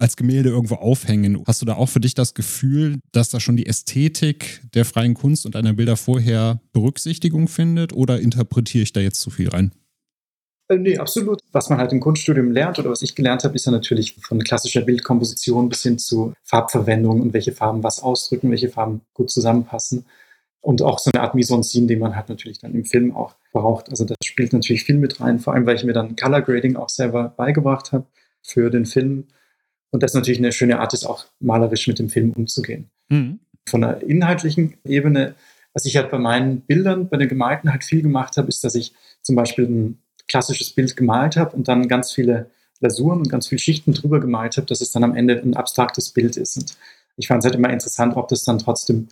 als 0.01 0.17
Gemälde 0.17 0.49
irgendwo 0.49 0.77
aufhängen. 0.77 1.43
Hast 1.47 1.61
du 1.61 1.67
da 1.67 1.75
auch 1.75 1.89
für 1.89 2.01
dich 2.01 2.15
das 2.15 2.35
Gefühl, 2.35 3.01
dass 3.13 3.29
da 3.29 3.39
schon 3.39 3.57
die 3.57 3.67
Ästhetik 3.67 4.63
der 4.75 4.85
freien 4.85 5.15
Kunst 5.15 5.45
und 5.45 5.55
deiner 5.55 5.75
Bilder 5.75 5.97
vorher 5.97 6.61
Berücksichtigung 6.73 7.49
findet 7.49 7.93
oder 7.93 8.21
interpretiere 8.21 8.83
ich 8.83 8.93
da 8.93 9.01
jetzt 9.01 9.21
zu 9.21 9.31
viel 9.31 9.49
rein? 9.49 9.73
Äh, 10.71 10.79
nee, 10.79 10.97
absolut. 10.97 11.41
Was 11.51 11.69
man 11.69 11.79
halt 11.79 11.93
im 11.93 12.01
Kunststudium 12.01 12.53
lernt 12.53 12.79
oder 12.79 12.91
was 12.91 13.03
ich 13.03 13.17
gelernt 13.17 13.43
habe, 13.43 13.57
ist 13.57 13.67
ja 13.67 13.73
natürlich 13.73 14.15
von 14.15 14.43
klassischer 14.43 14.83
Bildkomposition 14.83 15.69
bis 15.69 15.83
hin 15.83 15.99
zu 15.99 16.33
Farbverwendung 16.45 17.21
und 17.21 17.33
welche 17.33 17.53
Farben 17.53 17.83
was 17.83 18.01
ausdrücken, 18.03 18.51
welche 18.51 18.69
Farben 18.69 19.01
gut 19.13 19.31
zusammenpassen. 19.31 20.07
Und 20.63 20.83
auch 20.83 20.99
so 20.99 21.11
eine 21.13 21.23
Art 21.23 21.35
Mise 21.35 21.55
en 21.55 21.65
Scene, 21.65 21.87
die 21.87 21.97
man 21.97 22.15
halt 22.15 22.29
natürlich 22.29 22.59
dann 22.59 22.75
im 22.75 22.85
Film 22.85 23.17
auch 23.17 23.35
braucht. 23.53 23.91
Also 23.91 24.05
das 24.05 24.19
spielt 24.25 24.53
natürlich 24.53 24.85
viel 24.85 24.99
mit 24.99 25.21
rein, 25.21 25.41
vor 25.41 25.55
allem 25.55 25.67
weil 25.67 25.75
ich 25.75 25.85
mir 25.85 25.95
dann 25.95 26.15
Color 26.17 26.43
Grading 26.43 26.77
auch 26.77 26.91
selber 26.91 27.35
beigebracht 27.37 27.93
habe 27.93 28.07
für 28.43 28.71
den 28.71 28.87
Film. 28.87 29.25
Und 29.91 30.05
das 30.05 30.15
natürlich 30.15 30.39
eine 30.39 30.53
schöne 30.53 30.79
Art 30.79 30.95
ist, 30.95 31.05
auch 31.05 31.25
malerisch 31.41 31.89
mit 31.89 31.99
dem 31.99 32.11
Film 32.11 32.33
umzugehen. 32.33 32.91
Mhm. 33.09 33.41
Von 33.69 33.81
der 33.81 34.03
inhaltlichen 34.03 34.75
Ebene, 34.85 35.35
was 35.73 35.85
ich 35.85 35.97
halt 35.97 36.13
bei 36.13 36.19
meinen 36.19 36.61
Bildern, 36.61 37.09
bei 37.09 37.17
den 37.17 37.29
Gemalten 37.29 37.73
halt 37.73 37.83
viel 37.83 38.03
gemacht 38.03 38.37
habe, 38.37 38.49
ist, 38.49 38.63
dass 38.63 38.77
ich 38.77 38.93
zum 39.23 39.35
Beispiel 39.35 39.65
ein 39.65 39.99
klassisches 40.31 40.71
Bild 40.71 40.97
gemalt 40.97 41.37
habe 41.37 41.57
und 41.57 41.67
dann 41.69 41.89
ganz 41.89 42.13
viele 42.13 42.51
Lasuren 42.79 43.19
und 43.19 43.29
ganz 43.29 43.49
viele 43.49 43.59
Schichten 43.59 43.93
drüber 43.93 44.21
gemalt 44.21 44.57
habe, 44.57 44.67
dass 44.67 44.81
es 44.81 44.93
dann 44.93 45.05
am 45.05 45.15
Ende 45.15 45.39
ein 45.41 45.55
abstraktes 45.55 46.11
Bild 46.11 46.37
ist. 46.37 46.57
Und 46.57 46.77
ich 47.17 47.27
fand 47.27 47.41
es 47.41 47.47
halt 47.47 47.57
immer 47.57 47.71
interessant, 47.71 48.17
ob 48.17 48.29
das 48.29 48.45
dann 48.45 48.59
trotzdem 48.59 49.09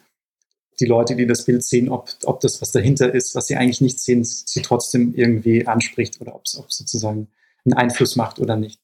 die 0.81 0.87
Leute, 0.87 1.17
die 1.17 1.27
das 1.27 1.45
Bild 1.45 1.65
sehen, 1.65 1.89
ob, 1.89 2.09
ob 2.25 2.41
das, 2.41 2.63
was 2.63 2.71
dahinter 2.71 3.13
ist, 3.13 3.35
was 3.35 3.49
sie 3.49 3.57
eigentlich 3.57 3.81
nicht 3.81 3.99
sehen, 3.99 4.23
sie 4.23 4.63
trotzdem 4.63 5.13
irgendwie 5.15 5.67
anspricht 5.67 6.21
oder 6.21 6.37
ob 6.37 6.45
es 6.45 6.53
sozusagen 6.53 7.29
einen 7.65 7.75
Einfluss 7.75 8.15
macht 8.15 8.39
oder 8.39 8.57
nicht. 8.57 8.81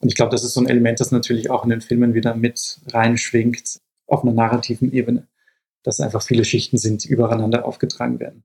Und 0.00 0.08
ich 0.08 0.16
glaube, 0.16 0.32
das 0.32 0.42
ist 0.42 0.54
so 0.54 0.60
ein 0.60 0.68
Element, 0.68 0.98
das 0.98 1.12
natürlich 1.12 1.48
auch 1.48 1.62
in 1.62 1.70
den 1.70 1.80
Filmen 1.80 2.12
wieder 2.12 2.34
mit 2.34 2.80
reinschwingt 2.88 3.80
auf 4.08 4.24
einer 4.24 4.32
narrativen 4.32 4.92
Ebene, 4.92 5.28
dass 5.84 6.00
einfach 6.00 6.22
viele 6.22 6.44
Schichten 6.44 6.76
sind, 6.76 7.04
die 7.04 7.08
übereinander 7.08 7.64
aufgetragen 7.64 8.18
werden. 8.18 8.42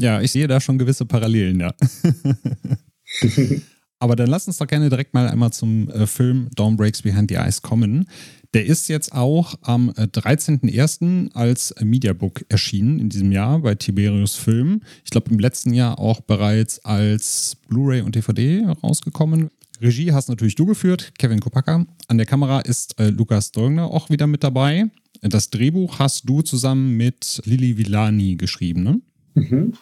Ja, 0.00 0.20
ich 0.20 0.32
sehe 0.32 0.46
da 0.46 0.60
schon 0.60 0.78
gewisse 0.78 1.06
Parallelen, 1.06 1.60
ja. 1.60 1.74
Aber 3.98 4.16
dann 4.16 4.28
lass 4.28 4.48
uns 4.48 4.56
doch 4.56 4.66
gerne 4.66 4.88
direkt 4.88 5.14
mal 5.14 5.28
einmal 5.28 5.52
zum 5.52 5.88
äh, 5.90 6.08
Film 6.08 6.48
Dawn 6.56 6.76
Breaks 6.76 7.02
Behind 7.02 7.30
the 7.30 7.36
Eyes 7.36 7.62
kommen. 7.62 8.06
Der 8.52 8.66
ist 8.66 8.88
jetzt 8.88 9.12
auch 9.12 9.54
am 9.62 9.90
13.01. 9.90 11.26
Äh, 11.26 11.30
als 11.34 11.72
Mediabook 11.80 12.44
erschienen 12.48 12.98
in 12.98 13.08
diesem 13.10 13.30
Jahr 13.30 13.60
bei 13.60 13.76
Tiberius 13.76 14.34
Film. 14.34 14.80
Ich 15.04 15.10
glaube 15.10 15.30
im 15.30 15.38
letzten 15.38 15.72
Jahr 15.72 16.00
auch 16.00 16.20
bereits 16.20 16.84
als 16.84 17.56
Blu-ray 17.68 18.00
und 18.00 18.16
DVD 18.16 18.66
rausgekommen. 18.82 19.50
Regie 19.80 20.12
hast 20.12 20.28
natürlich 20.28 20.56
du 20.56 20.66
geführt, 20.66 21.12
Kevin 21.18 21.40
Kopacka. 21.40 21.86
An 22.08 22.16
der 22.16 22.26
Kamera 22.26 22.60
ist 22.60 22.98
äh, 22.98 23.08
Lukas 23.08 23.52
Dolgner 23.52 23.86
auch 23.86 24.10
wieder 24.10 24.26
mit 24.26 24.42
dabei. 24.42 24.86
Das 25.20 25.50
Drehbuch 25.50 26.00
hast 26.00 26.28
du 26.28 26.42
zusammen 26.42 26.96
mit 26.96 27.40
Lili 27.44 27.78
Villani 27.78 28.34
geschrieben, 28.34 28.82
ne? 28.82 29.00
Mhm. 29.34 29.74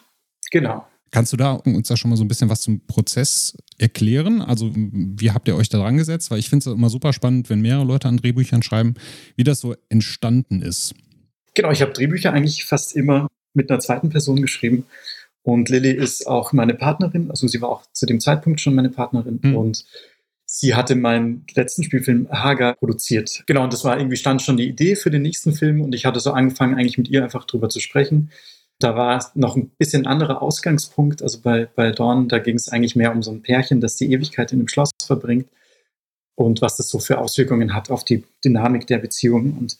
Genau. 0.51 0.85
Kannst 1.11 1.33
du 1.33 1.37
da 1.37 1.53
uns 1.53 1.89
da 1.89 1.97
schon 1.97 2.09
mal 2.09 2.15
so 2.15 2.23
ein 2.23 2.29
bisschen 2.29 2.49
was 2.49 2.61
zum 2.61 2.85
Prozess 2.87 3.57
erklären? 3.77 4.41
Also, 4.41 4.71
wie 4.73 5.31
habt 5.31 5.47
ihr 5.47 5.57
euch 5.57 5.67
da 5.67 5.77
dran 5.77 5.97
gesetzt? 5.97 6.31
Weil 6.31 6.39
ich 6.39 6.49
finde 6.49 6.69
es 6.69 6.73
immer 6.73 6.89
super 6.89 7.11
spannend, 7.11 7.49
wenn 7.49 7.59
mehrere 7.59 7.83
Leute 7.83 8.07
an 8.07 8.17
Drehbüchern 8.17 8.63
schreiben, 8.63 8.93
wie 9.35 9.43
das 9.43 9.59
so 9.59 9.75
entstanden 9.89 10.61
ist. 10.61 10.95
Genau, 11.53 11.71
ich 11.71 11.81
habe 11.81 11.91
Drehbücher 11.91 12.31
eigentlich 12.31 12.63
fast 12.63 12.95
immer 12.95 13.27
mit 13.53 13.69
einer 13.69 13.81
zweiten 13.81 14.09
Person 14.09 14.41
geschrieben. 14.41 14.85
Und 15.43 15.69
Lilly 15.69 15.91
ist 15.91 16.27
auch 16.27 16.53
meine 16.53 16.75
Partnerin, 16.75 17.29
also 17.29 17.47
sie 17.47 17.61
war 17.61 17.69
auch 17.69 17.83
zu 17.93 18.05
dem 18.05 18.19
Zeitpunkt 18.19 18.61
schon 18.61 18.75
meine 18.75 18.89
Partnerin. 18.89 19.39
Mhm. 19.41 19.55
Und 19.55 19.85
sie 20.45 20.75
hatte 20.75 20.95
meinen 20.95 21.45
letzten 21.55 21.83
Spielfilm 21.83 22.29
Haga 22.31 22.73
produziert. 22.73 23.43
Genau, 23.47 23.63
und 23.63 23.73
das 23.73 23.83
war 23.83 23.97
irgendwie 23.97 24.17
stand 24.17 24.41
schon 24.41 24.57
die 24.57 24.67
Idee 24.67 24.95
für 24.95 25.09
den 25.09 25.23
nächsten 25.23 25.53
Film 25.53 25.81
und 25.81 25.95
ich 25.95 26.05
hatte 26.05 26.19
so 26.19 26.31
angefangen, 26.31 26.75
eigentlich 26.75 26.97
mit 26.97 27.09
ihr 27.09 27.23
einfach 27.23 27.45
drüber 27.45 27.69
zu 27.69 27.79
sprechen. 27.79 28.31
Da 28.83 28.95
war 28.95 29.31
noch 29.35 29.55
ein 29.55 29.71
bisschen 29.77 30.07
anderer 30.07 30.41
Ausgangspunkt. 30.41 31.21
Also 31.21 31.39
bei, 31.41 31.67
bei 31.75 31.91
Dawn, 31.91 32.27
da 32.27 32.39
ging 32.39 32.55
es 32.55 32.69
eigentlich 32.69 32.95
mehr 32.95 33.11
um 33.11 33.23
so 33.23 33.31
ein 33.31 33.41
Pärchen, 33.41 33.81
das 33.81 33.95
die 33.95 34.11
Ewigkeit 34.11 34.51
in 34.51 34.59
einem 34.59 34.67
Schloss 34.67 34.91
verbringt 35.05 35.47
und 36.35 36.61
was 36.61 36.77
das 36.77 36.89
so 36.89 36.99
für 36.99 37.19
Auswirkungen 37.19 37.73
hat 37.73 37.89
auf 37.91 38.03
die 38.03 38.23
Dynamik 38.43 38.87
der 38.87 38.97
Beziehung. 38.97 39.57
Und 39.57 39.77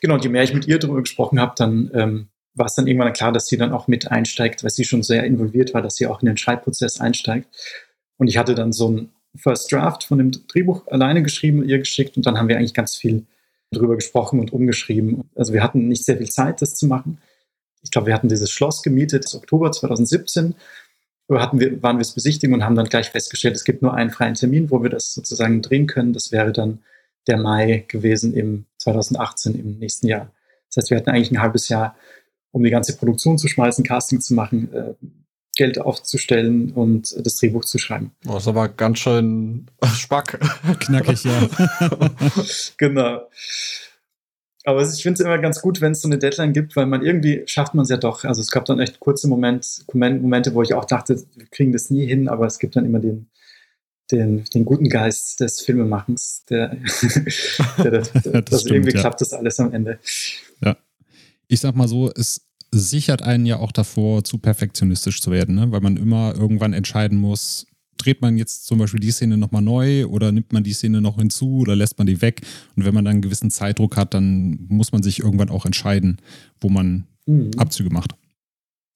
genau, 0.00 0.16
je 0.18 0.28
mehr 0.28 0.42
ich 0.42 0.54
mit 0.54 0.66
ihr 0.66 0.78
darüber 0.78 1.00
gesprochen 1.00 1.40
habe, 1.40 1.54
dann 1.56 1.90
ähm, 1.94 2.28
war 2.54 2.66
es 2.66 2.74
dann 2.74 2.86
irgendwann 2.86 3.12
klar, 3.12 3.32
dass 3.32 3.46
sie 3.46 3.56
dann 3.56 3.72
auch 3.72 3.88
mit 3.88 4.10
einsteigt, 4.10 4.62
weil 4.64 4.70
sie 4.70 4.84
schon 4.84 5.02
sehr 5.02 5.24
involviert 5.24 5.72
war, 5.74 5.82
dass 5.82 5.96
sie 5.96 6.06
auch 6.06 6.20
in 6.20 6.26
den 6.26 6.36
Schreibprozess 6.36 7.00
einsteigt. 7.00 7.48
Und 8.18 8.28
ich 8.28 8.36
hatte 8.36 8.54
dann 8.54 8.72
so 8.72 8.90
ein 8.90 9.10
First 9.36 9.70
Draft 9.70 10.04
von 10.04 10.18
dem 10.18 10.32
Drehbuch 10.48 10.86
alleine 10.88 11.22
geschrieben, 11.22 11.66
ihr 11.66 11.78
geschickt 11.78 12.16
und 12.16 12.26
dann 12.26 12.36
haben 12.36 12.48
wir 12.48 12.56
eigentlich 12.56 12.74
ganz 12.74 12.96
viel 12.96 13.26
drüber 13.72 13.94
gesprochen 13.94 14.40
und 14.40 14.52
umgeschrieben. 14.52 15.30
Also 15.36 15.52
wir 15.52 15.62
hatten 15.62 15.86
nicht 15.86 16.04
sehr 16.04 16.18
viel 16.18 16.28
Zeit, 16.28 16.60
das 16.60 16.74
zu 16.74 16.86
machen. 16.86 17.18
Ich 17.82 17.90
glaube, 17.90 18.08
wir 18.08 18.14
hatten 18.14 18.28
dieses 18.28 18.50
Schloss 18.50 18.82
gemietet, 18.82 19.24
das 19.24 19.34
Oktober 19.34 19.72
2017. 19.72 20.54
Hatten 21.30 21.60
wir, 21.60 21.80
waren 21.82 21.96
wir 21.96 22.02
es 22.02 22.12
besichtigen 22.12 22.54
und 22.54 22.64
haben 22.64 22.74
dann 22.74 22.88
gleich 22.88 23.10
festgestellt, 23.10 23.54
es 23.54 23.64
gibt 23.64 23.82
nur 23.82 23.94
einen 23.94 24.10
freien 24.10 24.34
Termin, 24.34 24.70
wo 24.70 24.82
wir 24.82 24.90
das 24.90 25.14
sozusagen 25.14 25.62
drehen 25.62 25.86
können. 25.86 26.12
Das 26.12 26.32
wäre 26.32 26.52
dann 26.52 26.80
der 27.28 27.36
Mai 27.36 27.84
gewesen 27.86 28.34
im 28.34 28.66
2018, 28.78 29.54
im 29.54 29.78
nächsten 29.78 30.08
Jahr. 30.08 30.32
Das 30.68 30.78
heißt, 30.78 30.90
wir 30.90 30.96
hatten 30.96 31.10
eigentlich 31.10 31.30
ein 31.30 31.40
halbes 31.40 31.68
Jahr, 31.68 31.96
um 32.50 32.64
die 32.64 32.70
ganze 32.70 32.96
Produktion 32.96 33.38
zu 33.38 33.46
schmeißen, 33.46 33.84
Casting 33.84 34.20
zu 34.20 34.34
machen, 34.34 34.72
äh, 34.72 34.94
Geld 35.56 35.80
aufzustellen 35.80 36.72
und 36.72 37.14
das 37.24 37.36
Drehbuch 37.36 37.64
zu 37.64 37.78
schreiben. 37.78 38.12
Oh, 38.26 38.34
das 38.34 38.44
ist 38.44 38.48
aber 38.48 38.68
ganz 38.68 38.98
schön 38.98 39.66
spack. 39.94 40.40
Knackig, 40.80 41.24
ja. 41.24 41.48
genau. 42.78 43.28
Aber 44.64 44.82
ich 44.82 45.02
finde 45.02 45.14
es 45.14 45.26
immer 45.26 45.38
ganz 45.38 45.62
gut, 45.62 45.80
wenn 45.80 45.92
es 45.92 46.02
so 46.02 46.08
eine 46.08 46.18
Deadline 46.18 46.52
gibt, 46.52 46.76
weil 46.76 46.86
man 46.86 47.02
irgendwie 47.02 47.42
schafft 47.46 47.74
man 47.74 47.84
es 47.84 47.88
ja 47.88 47.96
doch. 47.96 48.24
Also 48.24 48.42
es 48.42 48.50
gab 48.50 48.66
dann 48.66 48.78
echt 48.78 49.00
kurze 49.00 49.26
Moment, 49.26 49.84
Momente, 49.94 50.54
wo 50.54 50.62
ich 50.62 50.74
auch 50.74 50.84
dachte, 50.84 51.22
wir 51.34 51.46
kriegen 51.46 51.72
das 51.72 51.90
nie 51.90 52.06
hin, 52.06 52.28
aber 52.28 52.46
es 52.46 52.58
gibt 52.58 52.76
dann 52.76 52.84
immer 52.84 52.98
den, 52.98 53.30
den, 54.10 54.44
den 54.44 54.64
guten 54.66 54.88
Geist 54.88 55.40
des 55.40 55.60
Filmemachens, 55.60 56.44
der, 56.50 56.76
der 57.78 57.90
das, 57.90 58.12
das, 58.12 58.22
das 58.22 58.60
stimmt, 58.60 58.76
irgendwie 58.76 58.94
ja. 58.94 59.00
klappt 59.00 59.20
das 59.22 59.32
alles 59.32 59.58
am 59.60 59.72
Ende. 59.72 59.98
Ja. 60.62 60.76
Ich 61.48 61.60
sag 61.60 61.74
mal 61.74 61.88
so, 61.88 62.10
es 62.14 62.46
sichert 62.70 63.22
einen 63.22 63.46
ja 63.46 63.58
auch 63.58 63.72
davor, 63.72 64.24
zu 64.24 64.38
perfektionistisch 64.38 65.22
zu 65.22 65.30
werden, 65.30 65.54
ne? 65.54 65.72
weil 65.72 65.80
man 65.80 65.96
immer 65.96 66.34
irgendwann 66.36 66.72
entscheiden 66.74 67.18
muss, 67.18 67.66
dreht 68.04 68.22
man 68.22 68.36
jetzt 68.36 68.66
zum 68.66 68.78
Beispiel 68.78 69.00
die 69.00 69.10
Szene 69.10 69.36
nochmal 69.36 69.62
neu 69.62 70.06
oder 70.06 70.32
nimmt 70.32 70.52
man 70.52 70.64
die 70.64 70.72
Szene 70.72 71.00
noch 71.00 71.18
hinzu 71.18 71.58
oder 71.58 71.76
lässt 71.76 71.98
man 71.98 72.06
die 72.06 72.20
weg? 72.22 72.40
Und 72.76 72.84
wenn 72.84 72.94
man 72.94 73.04
dann 73.04 73.12
einen 73.12 73.22
gewissen 73.22 73.50
Zeitdruck 73.50 73.96
hat, 73.96 74.14
dann 74.14 74.66
muss 74.68 74.92
man 74.92 75.02
sich 75.02 75.20
irgendwann 75.20 75.50
auch 75.50 75.66
entscheiden, 75.66 76.18
wo 76.60 76.68
man 76.68 77.06
mhm. 77.26 77.50
Abzüge 77.56 77.90
macht. 77.90 78.14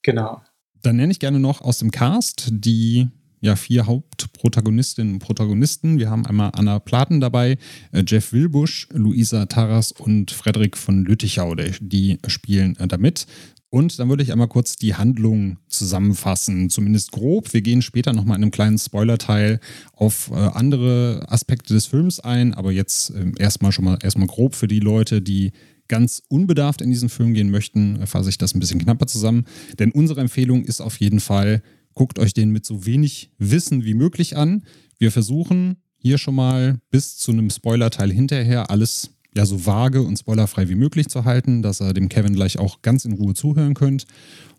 Genau. 0.02 0.42
Dann 0.82 0.96
nenne 0.96 1.12
ich 1.12 1.20
gerne 1.20 1.40
noch 1.40 1.62
aus 1.62 1.78
dem 1.78 1.90
Cast 1.90 2.48
die 2.50 3.08
ja, 3.44 3.56
vier 3.56 3.86
Hauptprotagonistinnen 3.86 5.14
und 5.14 5.18
Protagonisten. 5.18 5.98
Wir 5.98 6.08
haben 6.08 6.24
einmal 6.24 6.50
Anna 6.54 6.78
Platen 6.78 7.20
dabei, 7.20 7.58
äh, 7.92 8.02
Jeff 8.06 8.32
Wilbusch, 8.32 8.88
Luisa 8.90 9.44
Taras 9.44 9.92
und 9.92 10.30
Frederik 10.30 10.78
von 10.78 11.04
Lüttichau, 11.04 11.54
die 11.54 12.18
spielen 12.26 12.74
äh, 12.76 12.88
damit. 12.88 13.26
Und 13.68 13.98
dann 13.98 14.08
würde 14.08 14.22
ich 14.22 14.32
einmal 14.32 14.48
kurz 14.48 14.76
die 14.76 14.94
Handlung 14.94 15.58
zusammenfassen, 15.68 16.70
zumindest 16.70 17.12
grob. 17.12 17.52
Wir 17.52 17.60
gehen 17.60 17.82
später 17.82 18.14
nochmal 18.14 18.38
in 18.38 18.44
einem 18.44 18.50
kleinen 18.50 18.78
Spoiler-Teil 18.78 19.60
auf 19.92 20.30
äh, 20.30 20.36
andere 20.36 21.26
Aspekte 21.28 21.74
des 21.74 21.86
Films 21.86 22.20
ein, 22.20 22.54
aber 22.54 22.72
jetzt 22.72 23.10
äh, 23.10 23.32
erstmal 23.38 23.72
schon 23.72 23.84
mal 23.84 23.98
erstmal 24.02 24.28
grob 24.28 24.54
für 24.54 24.68
die 24.68 24.80
Leute, 24.80 25.20
die 25.20 25.52
ganz 25.86 26.22
unbedarft 26.28 26.80
in 26.80 26.88
diesen 26.88 27.10
Film 27.10 27.34
gehen 27.34 27.50
möchten, 27.50 28.00
äh, 28.00 28.06
fasse 28.06 28.30
ich 28.30 28.38
das 28.38 28.54
ein 28.54 28.60
bisschen 28.60 28.80
knapper 28.80 29.06
zusammen. 29.06 29.44
Denn 29.78 29.92
unsere 29.92 30.22
Empfehlung 30.22 30.64
ist 30.64 30.80
auf 30.80 30.98
jeden 30.98 31.20
Fall, 31.20 31.62
guckt 31.94 32.18
euch 32.18 32.34
den 32.34 32.50
mit 32.50 32.66
so 32.66 32.86
wenig 32.86 33.30
Wissen 33.38 33.84
wie 33.84 33.94
möglich 33.94 34.36
an. 34.36 34.64
Wir 34.98 35.10
versuchen 35.10 35.76
hier 35.98 36.18
schon 36.18 36.34
mal 36.34 36.78
bis 36.90 37.16
zu 37.16 37.32
einem 37.32 37.50
Spoiler-Teil 37.50 38.12
hinterher 38.12 38.70
alles 38.70 39.10
ja 39.36 39.44
so 39.46 39.66
vage 39.66 40.02
und 40.02 40.16
spoilerfrei 40.16 40.68
wie 40.68 40.74
möglich 40.74 41.08
zu 41.08 41.24
halten, 41.24 41.62
dass 41.62 41.80
ihr 41.80 41.92
dem 41.92 42.08
Kevin 42.08 42.34
gleich 42.34 42.58
auch 42.58 42.82
ganz 42.82 43.04
in 43.04 43.12
Ruhe 43.12 43.34
zuhören 43.34 43.74
könnt. 43.74 44.06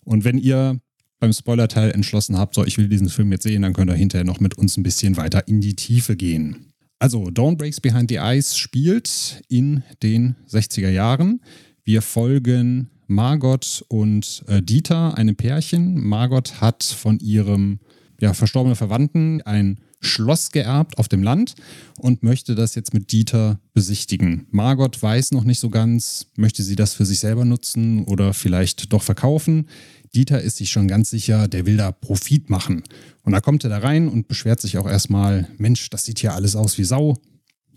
Und 0.03 0.23
wenn 0.23 0.37
ihr 0.37 0.79
beim 1.19 1.33
Spoiler-Teil 1.33 1.91
entschlossen 1.91 2.37
habt, 2.37 2.55
so 2.55 2.65
ich 2.65 2.77
will 2.77 2.89
diesen 2.89 3.09
Film 3.09 3.31
jetzt 3.31 3.43
sehen, 3.43 3.61
dann 3.61 3.73
könnt 3.73 3.89
ihr 3.89 3.95
hinterher 3.95 4.25
noch 4.25 4.39
mit 4.39 4.57
uns 4.57 4.77
ein 4.77 4.83
bisschen 4.83 5.17
weiter 5.17 5.47
in 5.47 5.61
die 5.61 5.75
Tiefe 5.75 6.15
gehen. 6.15 6.73
Also, 6.99 7.29
Dawn 7.29 7.57
Breaks 7.57 7.81
Behind 7.81 8.09
the 8.09 8.17
Eyes 8.17 8.57
spielt 8.57 9.41
in 9.49 9.83
den 10.01 10.35
60er 10.49 10.89
Jahren. 10.89 11.41
Wir 11.83 12.01
folgen 12.01 12.89
Margot 13.07 13.83
und 13.87 14.43
äh, 14.47 14.61
Dieter, 14.61 15.17
einem 15.17 15.35
Pärchen. 15.35 16.05
Margot 16.05 16.61
hat 16.61 16.83
von 16.83 17.19
ihrem 17.19 17.79
ja, 18.19 18.33
verstorbenen 18.33 18.75
Verwandten 18.75 19.41
ein 19.41 19.79
Schloss 20.01 20.51
geerbt 20.51 20.97
auf 20.97 21.07
dem 21.07 21.23
Land 21.23 21.55
und 21.97 22.23
möchte 22.23 22.55
das 22.55 22.75
jetzt 22.75 22.93
mit 22.93 23.11
Dieter 23.11 23.59
besichtigen. 23.73 24.47
Margot 24.51 25.01
weiß 25.01 25.31
noch 25.31 25.43
nicht 25.43 25.59
so 25.59 25.69
ganz, 25.69 26.27
möchte 26.37 26.63
sie 26.63 26.75
das 26.75 26.93
für 26.93 27.05
sich 27.05 27.19
selber 27.19 27.43
nutzen 27.43 28.05
oder 28.05 28.33
vielleicht 28.33 28.93
doch 28.93 29.01
verkaufen. 29.01 29.67
Dieter 30.13 30.41
ist 30.41 30.57
sich 30.57 30.69
schon 30.69 30.87
ganz 30.87 31.09
sicher, 31.09 31.47
der 31.47 31.65
will 31.65 31.77
da 31.77 31.91
Profit 31.91 32.49
machen. 32.49 32.83
Und 33.23 33.33
da 33.33 33.41
kommt 33.41 33.63
er 33.63 33.69
da 33.69 33.79
rein 33.79 34.07
und 34.07 34.27
beschwert 34.27 34.61
sich 34.61 34.77
auch 34.77 34.87
erstmal, 34.87 35.49
Mensch, 35.57 35.89
das 35.89 36.05
sieht 36.05 36.19
hier 36.19 36.33
alles 36.33 36.55
aus 36.55 36.77
wie 36.77 36.85
Sau. 36.85 37.17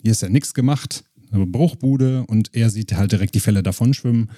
Hier 0.03 0.13
ist 0.13 0.23
ja 0.23 0.29
nichts 0.29 0.55
gemacht, 0.55 1.05
eine 1.33 1.47
Bruchbude 1.47 2.25
und 2.27 2.55
er 2.55 2.71
sieht 2.71 2.95
halt 2.95 3.13
direkt 3.13 3.35
die 3.35 3.41
Fälle 3.41 3.63
davon 3.63 3.93
schwimmen, 3.95 4.31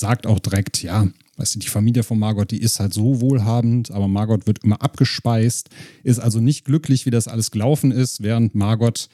sagt 0.00 0.26
auch 0.26 0.40
direkt, 0.40 0.82
ja, 0.82 1.08
Weißt 1.40 1.54
du, 1.54 1.58
die 1.58 1.68
Familie 1.68 2.02
von 2.02 2.18
Margot, 2.18 2.50
die 2.50 2.60
ist 2.60 2.80
halt 2.80 2.92
so 2.92 3.22
wohlhabend, 3.22 3.90
aber 3.92 4.08
Margot 4.08 4.46
wird 4.46 4.62
immer 4.62 4.82
abgespeist, 4.82 5.70
ist 6.02 6.18
also 6.18 6.38
nicht 6.38 6.66
glücklich, 6.66 7.06
wie 7.06 7.10
das 7.10 7.28
alles 7.28 7.50
gelaufen 7.50 7.92
ist, 7.92 8.22
während 8.22 8.54
Margot 8.54 9.08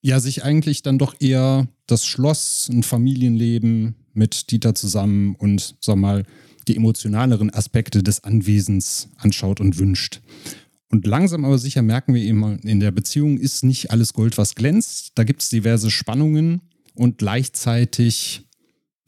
ja 0.00 0.18
sich 0.18 0.44
eigentlich 0.44 0.82
dann 0.82 0.96
doch 0.96 1.14
eher 1.20 1.68
das 1.86 2.06
Schloss, 2.06 2.70
ein 2.72 2.82
Familienleben 2.82 3.96
mit 4.14 4.50
Dieter 4.50 4.74
zusammen 4.74 5.34
und, 5.34 5.76
sag 5.80 5.96
mal, 5.96 6.24
die 6.68 6.76
emotionaleren 6.76 7.52
Aspekte 7.52 8.02
des 8.02 8.24
Anwesens 8.24 9.10
anschaut 9.18 9.60
und 9.60 9.78
wünscht. 9.78 10.22
Und 10.88 11.06
langsam 11.06 11.44
aber 11.44 11.58
sicher 11.58 11.82
merken 11.82 12.14
wir 12.14 12.22
eben, 12.22 12.60
in 12.60 12.80
der 12.80 12.92
Beziehung 12.92 13.36
ist 13.36 13.62
nicht 13.62 13.90
alles 13.90 14.14
Gold, 14.14 14.38
was 14.38 14.54
glänzt. 14.54 15.12
Da 15.16 15.24
gibt 15.24 15.42
es 15.42 15.50
diverse 15.50 15.90
Spannungen 15.90 16.62
und 16.94 17.18
gleichzeitig 17.18 18.45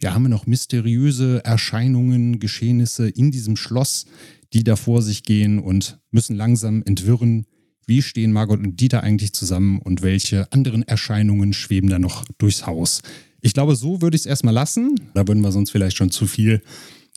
ja, 0.00 0.14
haben 0.14 0.22
wir 0.22 0.28
noch 0.28 0.46
mysteriöse 0.46 1.44
Erscheinungen, 1.44 2.38
Geschehnisse 2.38 3.08
in 3.08 3.30
diesem 3.30 3.56
Schloss, 3.56 4.06
die 4.52 4.64
da 4.64 4.76
vor 4.76 5.02
sich 5.02 5.24
gehen 5.24 5.58
und 5.58 5.98
müssen 6.10 6.36
langsam 6.36 6.82
entwirren, 6.84 7.46
wie 7.86 8.02
stehen 8.02 8.32
Margot 8.32 8.60
und 8.60 8.78
Dieter 8.80 9.02
eigentlich 9.02 9.32
zusammen 9.32 9.80
und 9.80 10.02
welche 10.02 10.52
anderen 10.52 10.82
Erscheinungen 10.82 11.52
schweben 11.52 11.90
da 11.90 11.98
noch 11.98 12.24
durchs 12.36 12.66
Haus. 12.66 13.02
Ich 13.40 13.54
glaube, 13.54 13.76
so 13.76 14.02
würde 14.02 14.14
ich 14.14 14.22
es 14.22 14.26
erstmal 14.26 14.54
lassen. 14.54 15.10
Da 15.14 15.26
würden 15.26 15.42
wir 15.42 15.52
sonst 15.52 15.70
vielleicht 15.70 15.96
schon 15.96 16.10
zu 16.10 16.26
viel 16.26 16.62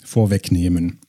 vorwegnehmen. 0.04 1.00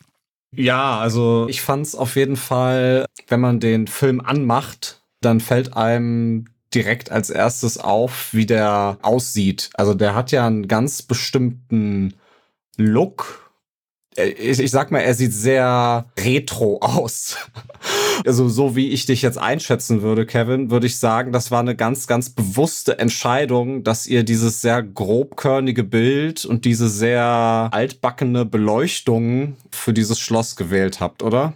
Ja, 0.54 0.98
also 0.98 1.46
ich 1.48 1.62
fand 1.62 1.86
es 1.86 1.94
auf 1.94 2.16
jeden 2.16 2.36
Fall, 2.36 3.06
wenn 3.28 3.40
man 3.40 3.60
den 3.60 3.86
Film 3.86 4.20
anmacht, 4.20 5.02
dann 5.20 5.40
fällt 5.40 5.74
einem 5.74 6.46
direkt 6.74 7.10
als 7.10 7.30
erstes 7.30 7.78
auf, 7.78 8.32
wie 8.32 8.46
der 8.46 8.98
aussieht. 9.02 9.70
Also 9.74 9.94
der 9.94 10.14
hat 10.14 10.32
ja 10.32 10.46
einen 10.46 10.68
ganz 10.68 11.02
bestimmten 11.02 12.14
Look. 12.76 13.52
Ich, 14.14 14.60
ich 14.60 14.70
sag 14.70 14.90
mal, 14.90 14.98
er 14.98 15.14
sieht 15.14 15.32
sehr 15.32 16.06
retro 16.18 16.78
aus. 16.82 17.36
Also 18.26 18.48
so 18.48 18.76
wie 18.76 18.90
ich 18.90 19.06
dich 19.06 19.22
jetzt 19.22 19.38
einschätzen 19.38 20.02
würde, 20.02 20.26
Kevin, 20.26 20.70
würde 20.70 20.86
ich 20.86 20.98
sagen, 20.98 21.32
das 21.32 21.50
war 21.50 21.60
eine 21.60 21.74
ganz, 21.74 22.06
ganz 22.06 22.30
bewusste 22.30 22.98
Entscheidung, 22.98 23.84
dass 23.84 24.06
ihr 24.06 24.22
dieses 24.22 24.60
sehr 24.60 24.82
grobkörnige 24.82 25.82
Bild 25.82 26.44
und 26.44 26.64
diese 26.64 26.88
sehr 26.88 27.24
altbackene 27.72 28.44
Beleuchtung 28.44 29.56
für 29.70 29.92
dieses 29.92 30.20
Schloss 30.20 30.56
gewählt 30.56 31.00
habt, 31.00 31.22
oder? 31.22 31.54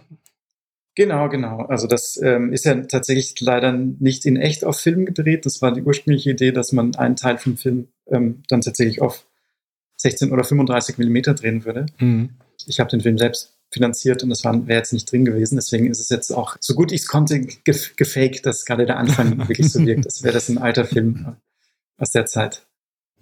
Genau, 0.97 1.29
genau. 1.29 1.59
Also 1.59 1.85
das 1.85 2.19
ähm, 2.23 2.51
ist 2.51 2.65
ja 2.65 2.73
tatsächlich 2.73 3.39
leider 3.39 3.71
nicht 3.71 4.25
in 4.25 4.35
echt 4.35 4.65
auf 4.65 4.79
Film 4.79 5.05
gedreht. 5.05 5.45
Das 5.45 5.61
war 5.61 5.71
die 5.71 5.83
ursprüngliche 5.83 6.31
Idee, 6.31 6.51
dass 6.51 6.71
man 6.71 6.95
einen 6.95 7.15
Teil 7.15 7.37
vom 7.37 7.55
Film 7.55 7.89
ähm, 8.07 8.41
dann 8.47 8.61
tatsächlich 8.61 8.99
auf 8.99 9.27
16 9.97 10.31
oder 10.31 10.43
35 10.43 10.97
Millimeter 10.97 11.35
drehen 11.35 11.65
würde. 11.65 11.85
Mhm. 11.99 12.31
Ich 12.65 12.79
habe 12.79 12.89
den 12.89 13.01
Film 13.01 13.19
selbst 13.19 13.53
finanziert 13.69 14.23
und 14.23 14.31
das 14.31 14.43
wäre 14.43 14.63
jetzt 14.69 14.91
nicht 14.91 15.11
drin 15.11 15.23
gewesen. 15.23 15.57
Deswegen 15.57 15.85
ist 15.85 15.99
es 15.99 16.09
jetzt 16.09 16.31
auch, 16.31 16.57
so 16.59 16.73
gut 16.73 16.91
ich 16.91 17.01
es 17.01 17.07
konnte, 17.07 17.41
gef 17.41 17.95
gefaked, 17.95 18.47
dass 18.47 18.65
gerade 18.65 18.87
der 18.87 18.97
Anfang 18.97 19.37
wirklich 19.47 19.71
so 19.71 19.85
wirkt, 19.85 20.07
als 20.07 20.23
wäre 20.23 20.33
das 20.33 20.49
ein 20.49 20.57
alter 20.57 20.85
Film 20.85 21.35
aus 21.99 22.09
der 22.09 22.25
Zeit. 22.25 22.66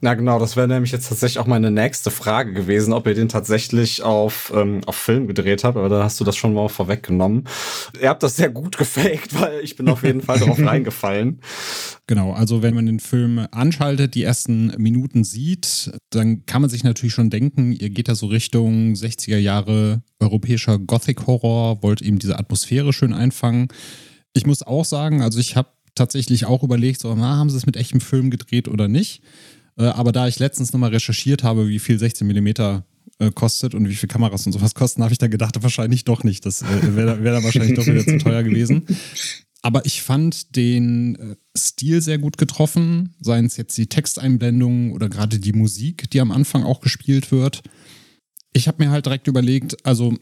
Na 0.01 0.13
genau, 0.13 0.39
das 0.39 0.57
wäre 0.57 0.67
nämlich 0.67 0.91
jetzt 0.91 1.07
tatsächlich 1.07 1.39
auch 1.39 1.47
meine 1.47 1.71
nächste 1.71 2.11
Frage 2.11 2.51
gewesen, 2.51 2.91
ob 2.91 3.07
ihr 3.07 3.13
den 3.13 3.29
tatsächlich 3.29 4.03
auf, 4.03 4.51
ähm, 4.53 4.81
auf 4.85 4.97
Film 4.97 5.25
gedreht 5.25 5.63
habt, 5.63 5.77
aber 5.77 5.87
da 5.87 6.03
hast 6.03 6.19
du 6.19 6.25
das 6.25 6.35
schon 6.35 6.53
mal 6.53 6.67
vorweggenommen. 6.67 7.45
Ihr 8.01 8.09
habt 8.09 8.21
das 8.21 8.35
sehr 8.35 8.49
gut 8.49 8.77
gefaked, 8.77 9.39
weil 9.39 9.61
ich 9.61 9.77
bin 9.77 9.87
auf 9.87 10.03
jeden 10.03 10.21
Fall 10.21 10.37
darauf 10.37 10.59
reingefallen. 10.63 11.39
Genau, 12.07 12.33
also 12.33 12.61
wenn 12.61 12.75
man 12.75 12.85
den 12.85 12.99
Film 12.99 13.47
anschaltet, 13.51 14.15
die 14.15 14.23
ersten 14.23 14.73
Minuten 14.77 15.23
sieht, 15.23 15.91
dann 16.09 16.45
kann 16.45 16.61
man 16.61 16.69
sich 16.69 16.83
natürlich 16.83 17.13
schon 17.13 17.29
denken, 17.29 17.71
ihr 17.71 17.89
geht 17.89 18.09
da 18.09 18.15
so 18.15 18.27
Richtung 18.27 18.93
60er 18.93 19.37
Jahre 19.37 20.03
europäischer 20.19 20.77
Gothic-Horror, 20.77 21.81
wollt 21.83 22.01
eben 22.01 22.19
diese 22.19 22.37
Atmosphäre 22.37 22.91
schön 22.91 23.13
einfangen. 23.13 23.69
Ich 24.33 24.45
muss 24.45 24.61
auch 24.61 24.85
sagen, 24.85 25.21
also 25.21 25.39
ich 25.39 25.55
habe 25.55 25.69
tatsächlich 25.95 26.45
auch 26.45 26.61
überlegt, 26.61 26.99
so, 26.99 27.15
na, 27.15 27.37
haben 27.37 27.49
sie 27.49 27.57
es 27.57 27.65
mit 27.65 27.77
echtem 27.77 28.01
Film 28.01 28.29
gedreht 28.29 28.67
oder 28.67 28.87
nicht? 28.87 29.23
Äh, 29.77 29.86
aber 29.86 30.12
da 30.12 30.27
ich 30.27 30.39
letztens 30.39 30.74
nochmal 30.74 30.91
recherchiert 30.91 31.44
habe, 31.44 31.67
wie 31.67 31.79
viel 31.79 32.00
16 32.00 32.27
mm 32.27 32.48
äh, 33.20 33.32
kostet 33.34 33.75
und 33.75 33.88
wie 33.88 33.96
viel 33.96 34.10
Kameras 34.10 34.46
und 34.46 34.51
sowas 34.51 34.75
kosten, 34.75 35.03
habe 35.03 35.13
ich 35.13 35.20
da 35.20 35.27
gedacht, 35.27 35.62
wahrscheinlich 35.62 36.05
doch 36.05 36.24
nicht. 36.24 36.46
Das 36.46 36.62
äh, 36.62 36.96
wäre 36.96 37.24
wär 37.24 37.32
dann 37.34 37.44
wahrscheinlich 37.44 37.75
doch 37.75 37.86
wieder 37.86 38.05
zu 38.05 38.17
teuer 38.17 38.44
gewesen. 38.44 38.86
Aber 39.62 39.86
ich 39.86 40.03
fand 40.03 40.55
den 40.55 41.15
äh, 41.15 41.36
Stil 41.58 42.01
sehr 42.01 42.20
gut 42.20 42.38
getroffen, 42.38 43.15
seien 43.20 43.46
es 43.46 43.58
jetzt 43.58 43.77
die 43.77 43.88
Texteinblendungen 43.88 44.91
oder 44.91 45.10
gerade 45.10 45.39
die 45.39 45.53
Musik, 45.53 46.10
die 46.12 46.22
am 46.22 46.32
Anfang 46.32 46.63
auch 46.63 46.82
gespielt 46.82 47.32
wird. 47.32 47.63
Ich 48.53 48.67
habe 48.67 48.84
mir 48.84 48.91
halt 48.91 49.05
direkt 49.05 49.27
überlegt, 49.27 49.84
also 49.84 50.13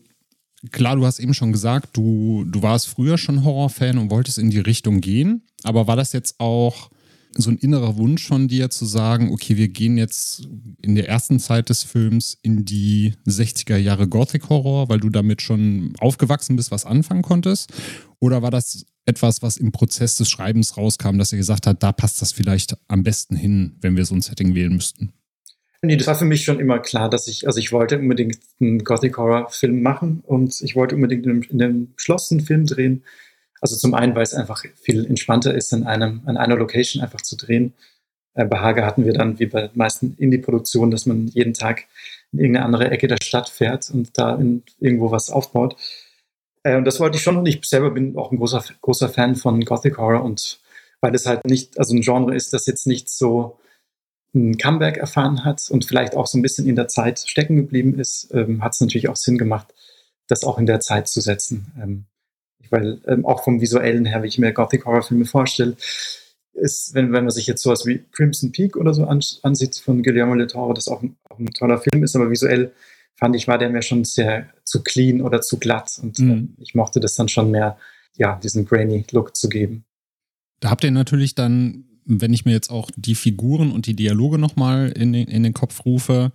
klar, 0.71 0.95
du 0.95 1.05
hast 1.05 1.19
eben 1.19 1.33
schon 1.33 1.51
gesagt, 1.51 1.97
du, 1.97 2.45
du 2.45 2.61
warst 2.61 2.87
früher 2.87 3.17
schon 3.17 3.43
Horrorfan 3.43 3.97
und 3.97 4.11
wolltest 4.11 4.37
in 4.37 4.49
die 4.49 4.59
Richtung 4.59 5.01
gehen, 5.01 5.43
aber 5.63 5.87
war 5.87 5.97
das 5.97 6.13
jetzt 6.13 6.39
auch 6.39 6.89
so 7.35 7.49
ein 7.49 7.57
innerer 7.57 7.97
Wunsch 7.97 8.27
von 8.27 8.47
dir 8.47 8.69
zu 8.69 8.85
sagen, 8.85 9.31
okay, 9.31 9.57
wir 9.57 9.67
gehen 9.67 9.97
jetzt 9.97 10.47
in 10.81 10.95
der 10.95 11.07
ersten 11.09 11.39
Zeit 11.39 11.69
des 11.69 11.83
Films 11.83 12.37
in 12.41 12.65
die 12.65 13.13
60er 13.27 13.77
Jahre 13.77 14.07
Gothic 14.07 14.49
Horror, 14.49 14.89
weil 14.89 14.99
du 14.99 15.09
damit 15.09 15.41
schon 15.41 15.93
aufgewachsen 15.99 16.55
bist, 16.55 16.71
was 16.71 16.85
anfangen 16.85 17.21
konntest? 17.21 17.71
Oder 18.19 18.41
war 18.41 18.51
das 18.51 18.85
etwas, 19.05 19.41
was 19.41 19.57
im 19.57 19.71
Prozess 19.71 20.15
des 20.15 20.29
Schreibens 20.29 20.77
rauskam, 20.77 21.17
dass 21.17 21.33
ihr 21.33 21.37
gesagt 21.37 21.67
habt, 21.67 21.83
da 21.83 21.91
passt 21.91 22.21
das 22.21 22.31
vielleicht 22.31 22.77
am 22.87 23.03
besten 23.03 23.35
hin, 23.35 23.75
wenn 23.81 23.97
wir 23.97 24.05
so 24.05 24.15
ein 24.15 24.21
Setting 24.21 24.55
wählen 24.55 24.73
müssten? 24.73 25.13
Nee, 25.81 25.97
das 25.97 26.07
war 26.07 26.15
für 26.15 26.23
mich 26.23 26.45
schon 26.45 26.61
immer 26.61 26.79
klar, 26.79 27.09
dass 27.09 27.27
ich, 27.27 27.45
also 27.45 27.59
ich 27.59 27.73
wollte 27.73 27.99
unbedingt 27.99 28.39
einen 28.61 28.85
Gothic 28.85 29.17
Horror 29.17 29.49
Film 29.49 29.81
machen 29.81 30.21
und 30.25 30.61
ich 30.61 30.77
wollte 30.77 30.95
unbedingt 30.95 31.25
in 31.25 31.61
einem 31.61 31.93
Schloss 31.97 32.31
einen 32.31 32.39
Film 32.39 32.65
drehen 32.65 33.03
also 33.63 33.77
zum 33.77 33.93
einen, 33.93 34.13
weil 34.13 34.23
es 34.23 34.33
einfach 34.33 34.61
viel 34.75 35.05
entspannter 35.05 35.55
ist, 35.55 35.71
in 35.71 35.85
einem, 35.85 36.21
an 36.25 36.35
einer 36.35 36.57
Location 36.57 37.01
einfach 37.01 37.21
zu 37.21 37.37
drehen. 37.37 37.73
Äh, 38.33 38.43
bei 38.43 38.59
Hage 38.59 38.85
hatten 38.85 39.05
wir 39.05 39.13
dann, 39.13 39.39
wie 39.39 39.45
bei 39.45 39.69
meisten 39.73 40.15
Indie-Produktionen, 40.17 40.91
dass 40.91 41.05
man 41.05 41.27
jeden 41.27 41.53
Tag 41.53 41.85
in 42.33 42.39
irgendeine 42.39 42.65
andere 42.65 42.91
Ecke 42.91 43.07
der 43.07 43.19
Stadt 43.23 43.47
fährt 43.47 43.89
und 43.89 44.17
da 44.17 44.35
in, 44.35 44.63
irgendwo 44.81 45.11
was 45.11 45.29
aufbaut. 45.29 45.77
Äh, 46.63 46.75
und 46.75 46.83
das 46.83 46.99
wollte 46.99 47.15
ich 47.15 47.23
schon 47.23 47.37
und 47.37 47.45
ich 47.45 47.63
selber 47.63 47.91
bin 47.91 48.17
auch 48.17 48.33
ein 48.33 48.37
großer, 48.37 48.65
großer 48.81 49.07
Fan 49.07 49.37
von 49.37 49.63
Gothic 49.63 49.97
Horror 49.97 50.25
und 50.25 50.59
weil 50.99 51.15
es 51.15 51.25
halt 51.25 51.45
nicht, 51.45 51.79
also 51.79 51.95
ein 51.95 52.01
Genre 52.01 52.35
ist, 52.35 52.51
das 52.51 52.65
jetzt 52.65 52.85
nicht 52.85 53.09
so 53.09 53.59
ein 54.35 54.57
Comeback 54.57 54.97
erfahren 54.97 55.45
hat 55.45 55.69
und 55.69 55.85
vielleicht 55.85 56.17
auch 56.17 56.27
so 56.27 56.37
ein 56.37 56.41
bisschen 56.41 56.67
in 56.67 56.75
der 56.75 56.89
Zeit 56.89 57.19
stecken 57.19 57.55
geblieben 57.55 57.97
ist, 57.97 58.29
ähm, 58.33 58.61
hat 58.61 58.73
es 58.73 58.81
natürlich 58.81 59.07
auch 59.07 59.15
Sinn 59.15 59.37
gemacht, 59.37 59.73
das 60.27 60.43
auch 60.43 60.57
in 60.57 60.65
der 60.65 60.81
Zeit 60.81 61.07
zu 61.07 61.21
setzen. 61.21 61.71
Ähm, 61.81 62.05
weil 62.73 62.99
ähm, 63.07 63.23
auch 63.25 63.43
vom 63.43 63.61
visuellen 63.61 64.05
her, 64.05 64.23
wie 64.23 64.27
ich 64.27 64.39
mir 64.39 64.51
Gothic-Horror-Filme 64.51 65.25
vorstelle, 65.25 65.77
ist, 66.53 66.93
wenn, 66.95 67.13
wenn 67.13 67.23
man 67.23 67.31
sich 67.31 67.45
jetzt 67.45 67.61
sowas 67.61 67.85
wie 67.85 68.03
Crimson 68.11 68.51
Peak 68.51 68.75
oder 68.75 68.93
so 68.93 69.05
ansieht 69.05 69.75
von 69.75 70.01
Guillermo 70.01 70.35
del 70.35 70.47
Toro, 70.47 70.73
das 70.73 70.87
auch 70.87 71.03
ein, 71.03 71.15
auch 71.29 71.37
ein 71.37 71.53
toller 71.53 71.77
Film 71.77 72.03
ist, 72.03 72.15
aber 72.15 72.31
visuell 72.31 72.71
fand 73.15 73.35
ich, 73.35 73.47
war 73.47 73.59
der 73.59 73.69
mir 73.69 73.83
schon 73.83 74.03
sehr 74.03 74.49
zu 74.63 74.81
clean 74.81 75.21
oder 75.21 75.41
zu 75.41 75.59
glatt 75.59 75.99
und 76.01 76.17
mhm. 76.17 76.55
äh, 76.57 76.63
ich 76.63 76.73
mochte 76.73 76.99
das 76.99 77.15
dann 77.15 77.29
schon 77.29 77.51
mehr, 77.51 77.77
ja, 78.17 78.39
diesen 78.41 78.65
grainy 78.65 79.05
Look 79.11 79.35
zu 79.35 79.49
geben. 79.49 79.85
Da 80.59 80.71
habt 80.71 80.83
ihr 80.83 80.91
natürlich 80.91 81.35
dann, 81.35 81.85
wenn 82.05 82.33
ich 82.33 82.45
mir 82.45 82.53
jetzt 82.53 82.71
auch 82.71 82.89
die 82.95 83.15
Figuren 83.15 83.71
und 83.71 83.85
die 83.85 83.95
Dialoge 83.95 84.39
nochmal 84.39 84.91
in 84.91 85.13
den, 85.13 85.27
in 85.27 85.43
den 85.43 85.53
Kopf 85.53 85.85
rufe, 85.85 86.31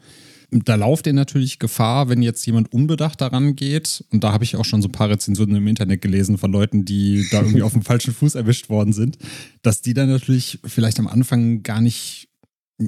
da 0.51 0.77
lauft 0.77 1.07
ihr 1.07 1.13
natürlich 1.13 1.59
Gefahr, 1.59 2.09
wenn 2.09 2.23
jetzt 2.23 2.47
jemand 2.47 2.73
unbedacht 2.73 3.21
daran 3.21 3.55
geht. 3.55 4.05
Und 4.11 4.25
da 4.25 4.33
habe 4.33 4.45
ich 4.45 4.57
auch 4.57 4.65
schon 4.65 4.81
so 4.81 4.89
ein 4.89 4.93
paar 4.93 5.11
Rezensionen 5.11 5.57
im 5.57 5.67
Internet 5.67 6.01
gelesen 6.01 6.39
von 6.39 6.51
Leuten, 6.51 6.85
die 6.85 7.27
da 7.31 7.41
irgendwie 7.41 7.63
auf 7.63 7.73
dem 7.73 7.83
falschen 7.83 8.15
Fuß 8.15 8.35
erwischt 8.35 8.71
worden 8.71 8.93
sind, 8.93 9.19
dass 9.63 9.83
die 9.83 9.95
dann 9.95 10.09
natürlich 10.09 10.59
vielleicht 10.65 10.99
am 10.99 11.07
Anfang 11.07 11.63
gar 11.63 11.81
nicht 11.81 12.29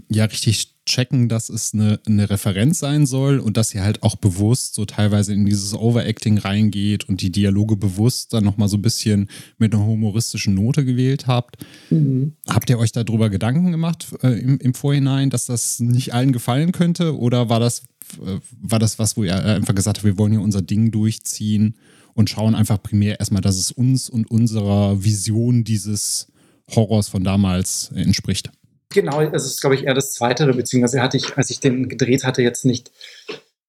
ja 0.09 0.25
richtig 0.25 0.77
checken, 0.91 1.29
dass 1.29 1.49
es 1.49 1.73
eine, 1.73 2.01
eine 2.07 2.29
Referenz 2.29 2.81
sein 2.81 3.07
soll 3.07 3.39
und 3.39 3.57
dass 3.57 3.75
ihr 3.75 3.83
halt 3.83 4.03
auch 4.03 4.17
bewusst 4.17 4.75
so 4.75 4.85
teilweise 4.85 5.33
in 5.33 5.47
dieses 5.47 5.73
Overacting 5.75 6.39
reingeht 6.39 7.09
und 7.09 7.23
die 7.23 7.31
Dialoge 7.31 7.77
bewusst 7.77 8.33
dann 8.33 8.45
nochmal 8.45 8.69
so 8.69 8.77
ein 8.77 8.83
bisschen 8.83 9.29
mit 9.59 9.73
einer 9.73 9.87
humoristischen 9.87 10.55
Note 10.55 10.85
gewählt 10.85 11.27
habt. 11.27 11.65
Mhm. 11.91 12.33
Habt 12.49 12.69
ihr 12.71 12.79
euch 12.79 12.93
darüber 12.93 13.31
Gedanken 13.31 13.71
gemacht 13.71 14.09
äh, 14.23 14.39
im, 14.39 14.59
im 14.59 14.75
Vorhinein, 14.75 15.31
dass 15.31 15.47
das 15.47 15.81
nicht 15.81 16.13
allen 16.13 16.33
gefallen 16.33 16.73
könnte? 16.73 17.17
Oder 17.17 17.49
war 17.49 17.61
das, 17.61 17.85
äh, 18.25 18.41
war 18.61 18.79
das 18.79 18.99
was, 18.99 19.17
wo 19.17 19.25
ihr 19.25 19.43
einfach 19.45 19.75
gesagt 19.75 19.99
habt, 19.99 20.05
wir 20.05 20.19
wollen 20.19 20.33
hier 20.33 20.43
unser 20.43 20.63
Ding 20.63 20.91
durchziehen 20.91 21.77
und 22.15 22.29
schauen 22.29 22.55
einfach 22.55 22.83
primär 22.83 23.21
erstmal, 23.21 23.43
dass 23.43 23.57
es 23.57 23.71
uns 23.71 24.11
und 24.11 24.31
unserer 24.31 25.05
Vision 25.05 25.65
dieses 25.65 26.27
Horrors 26.75 27.09
von 27.09 27.25
damals 27.25 27.91
entspricht? 27.95 28.51
Genau, 28.93 29.21
es 29.21 29.45
ist, 29.45 29.61
glaube 29.61 29.77
ich, 29.77 29.85
eher 29.85 29.95
das 29.95 30.13
Zweite, 30.13 30.53
beziehungsweise 30.53 31.01
hatte 31.01 31.17
ich, 31.17 31.37
als 31.37 31.51
ich 31.51 31.61
den 31.61 31.89
gedreht 31.89 32.25
hatte, 32.25 32.43
jetzt 32.43 32.65
nicht, 32.65 32.91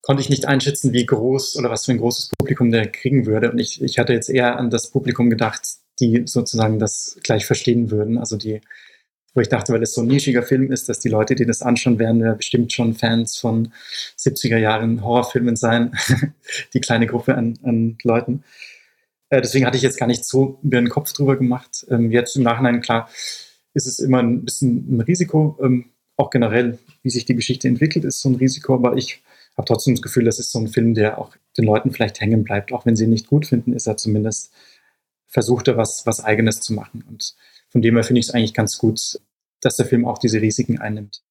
konnte 0.02 0.22
ich 0.22 0.30
nicht 0.30 0.48
einschätzen, 0.48 0.94
wie 0.94 1.06
groß 1.06 1.58
oder 1.58 1.70
was 1.70 1.86
für 1.86 1.92
ein 1.92 2.00
großes 2.00 2.30
Publikum 2.38 2.72
der 2.72 2.88
kriegen 2.88 3.28
würde. 3.28 3.52
Und 3.52 3.60
ich, 3.60 3.82
ich 3.84 4.00
hatte 4.00 4.14
jetzt 4.14 4.30
eher 4.30 4.58
an 4.58 4.72
das 4.72 4.90
Publikum 4.90 5.30
gedacht, 5.30 5.62
die 6.00 6.24
sozusagen 6.26 6.80
das 6.80 7.20
gleich 7.22 7.46
verstehen 7.46 7.92
würden. 7.92 8.18
Also 8.18 8.36
die, 8.36 8.62
wo 9.36 9.42
ich 9.42 9.50
dachte, 9.50 9.72
weil 9.74 9.84
es 9.84 9.94
so 9.94 10.02
ein 10.02 10.08
nischiger 10.08 10.42
Film 10.42 10.72
ist, 10.72 10.90
dass 10.90 11.00
die 11.00 11.10
Leute, 11.10 11.36
die 11.36 11.46
das 11.46 11.62
anschauen, 11.62 12.00
werden 12.00 12.22
ja 12.22 12.34
bestimmt 12.34 12.74
schon 12.74 12.96
Fans 12.96 13.38
von 13.38 13.72
70er 14.18 14.58
Jahren 14.58 15.04
Horrorfilmen 15.04 15.56
sein. 15.56 15.96
die 16.74 16.82
kleine 16.82 17.06
Gruppe 17.06 17.36
an, 17.36 17.60
an 17.62 17.98
Leuten. 18.02 18.44
Äh, 19.30 19.42
deswegen 19.42 19.68
hatte 19.68 19.78
ich 19.78 19.84
jetzt 19.84 20.00
gar 20.00 20.08
nicht 20.08 20.26
so 20.26 20.58
mir 20.64 20.80
einen 20.80 20.90
Kopf 20.90 21.14
drüber 21.14 21.38
gemacht. 21.38 21.86
Ähm, 21.92 22.10
jetzt 22.10 22.36
im 22.36 22.42
Nachhinein, 22.42 22.82
klar, 22.82 23.08
ist 23.74 23.88
es 23.88 24.00
immer 24.00 24.20
ein 24.20 24.44
bisschen 24.46 24.98
ein 24.98 25.02
Risiko. 25.02 25.58
Ähm, 25.62 25.86
auch 26.18 26.30
generell, 26.30 26.78
wie 27.04 27.10
sich 27.10 27.26
die 27.26 27.36
Geschichte 27.36 27.68
entwickelt, 27.68 28.06
ist 28.06 28.22
so 28.22 28.30
ein 28.30 28.36
Risiko. 28.36 28.76
Aber 28.76 28.98
ich 28.98 29.22
habe 29.58 29.66
trotzdem 29.66 29.96
das 29.96 30.02
Gefühl, 30.02 30.26
das 30.26 30.40
ist 30.40 30.52
so 30.52 30.60
ein 30.60 30.68
Film, 30.68 30.94
der 30.94 31.18
auch 31.18 31.36
den 31.58 31.66
Leuten 31.66 31.92
vielleicht 31.92 32.22
hängen 32.22 32.44
bleibt. 32.44 32.72
Auch 32.74 32.86
wenn 32.86 32.96
sie 32.96 33.06
ihn 33.06 33.10
nicht 33.10 33.28
gut 33.28 33.46
finden, 33.46 33.74
ist 33.74 33.88
er 33.88 33.98
zumindest 33.98 34.52
versucht, 35.28 35.68
er 35.68 35.78
was, 35.78 36.06
was 36.06 36.24
Eigenes 36.24 36.60
zu 36.60 36.74
machen. 36.74 37.04
Und 37.08 37.36
von 37.70 37.82
dem 37.82 37.96
her 37.96 38.04
finde 38.04 38.20
ich 38.20 38.28
es 38.28 38.34
eigentlich 38.34 38.54
ganz 38.54 38.78
gut, 38.78 39.20
dass 39.62 39.78
der 39.78 39.86
Film 39.86 40.06
auch 40.06 40.18
diese 40.18 40.42
Risiken 40.42 40.80
einnimmt. 40.80 41.22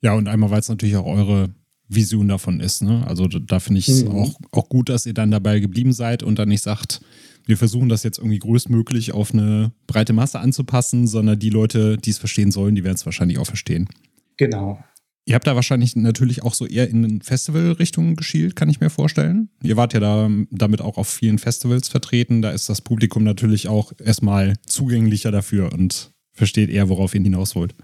Ja, 0.00 0.14
und 0.14 0.28
einmal, 0.28 0.50
weil 0.50 0.60
es 0.60 0.68
natürlich 0.68 0.96
auch 0.96 1.06
eure 1.06 1.50
Vision 1.88 2.28
davon 2.28 2.60
ist. 2.60 2.82
Ne? 2.82 3.04
Also 3.06 3.26
da 3.26 3.60
finde 3.60 3.80
ich 3.80 3.88
es 3.88 4.04
mhm. 4.04 4.12
auch, 4.12 4.34
auch 4.52 4.68
gut, 4.68 4.88
dass 4.88 5.06
ihr 5.06 5.14
dann 5.14 5.30
dabei 5.30 5.58
geblieben 5.58 5.92
seid 5.92 6.22
und 6.22 6.38
dann 6.38 6.48
nicht 6.48 6.62
sagt, 6.62 7.00
wir 7.48 7.56
versuchen 7.56 7.88
das 7.88 8.02
jetzt 8.02 8.18
irgendwie 8.18 8.38
größtmöglich 8.38 9.12
auf 9.12 9.32
eine 9.32 9.72
breite 9.86 10.12
Masse 10.12 10.38
anzupassen, 10.38 11.06
sondern 11.06 11.38
die 11.38 11.48
Leute, 11.48 11.96
die 11.96 12.10
es 12.10 12.18
verstehen 12.18 12.50
sollen, 12.50 12.74
die 12.74 12.84
werden 12.84 12.96
es 12.96 13.06
wahrscheinlich 13.06 13.38
auch 13.38 13.46
verstehen. 13.46 13.88
Genau. 14.36 14.78
Ihr 15.24 15.34
habt 15.34 15.46
da 15.46 15.54
wahrscheinlich 15.54 15.96
natürlich 15.96 16.42
auch 16.42 16.52
so 16.52 16.66
eher 16.66 16.88
in 16.88 17.22
Festival-Richtungen 17.22 18.16
geschielt, 18.16 18.54
kann 18.54 18.68
ich 18.68 18.80
mir 18.80 18.90
vorstellen. 18.90 19.48
Ihr 19.62 19.76
wart 19.76 19.94
ja 19.94 20.00
da 20.00 20.30
damit 20.50 20.82
auch 20.82 20.98
auf 20.98 21.08
vielen 21.08 21.38
Festivals 21.38 21.88
vertreten. 21.88 22.42
Da 22.42 22.50
ist 22.50 22.68
das 22.68 22.82
Publikum 22.82 23.24
natürlich 23.24 23.68
auch 23.68 23.92
erstmal 24.02 24.54
zugänglicher 24.66 25.30
dafür 25.30 25.72
und 25.72 26.12
versteht 26.32 26.68
eher, 26.68 26.90
worauf 26.90 27.14
ihr 27.14 27.22
hinaus 27.22 27.56
wollt. 27.56 27.74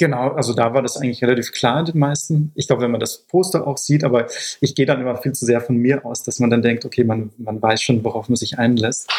Genau, 0.00 0.30
also 0.30 0.54
da 0.54 0.72
war 0.72 0.80
das 0.80 0.96
eigentlich 0.96 1.22
relativ 1.22 1.52
klar 1.52 1.84
den 1.84 1.98
meisten. 1.98 2.52
Ich 2.54 2.66
glaube, 2.66 2.80
wenn 2.80 2.90
man 2.90 3.00
das 3.00 3.18
Poster 3.18 3.66
auch 3.66 3.76
sieht, 3.76 4.02
aber 4.02 4.28
ich 4.62 4.74
gehe 4.74 4.86
dann 4.86 4.98
immer 4.98 5.14
viel 5.18 5.32
zu 5.32 5.44
sehr 5.44 5.60
von 5.60 5.76
mir 5.76 6.06
aus, 6.06 6.22
dass 6.22 6.38
man 6.38 6.48
dann 6.48 6.62
denkt, 6.62 6.86
okay, 6.86 7.04
man, 7.04 7.32
man 7.36 7.60
weiß 7.60 7.82
schon, 7.82 8.02
worauf 8.02 8.30
man 8.30 8.36
sich 8.36 8.58
einlässt. 8.58 9.12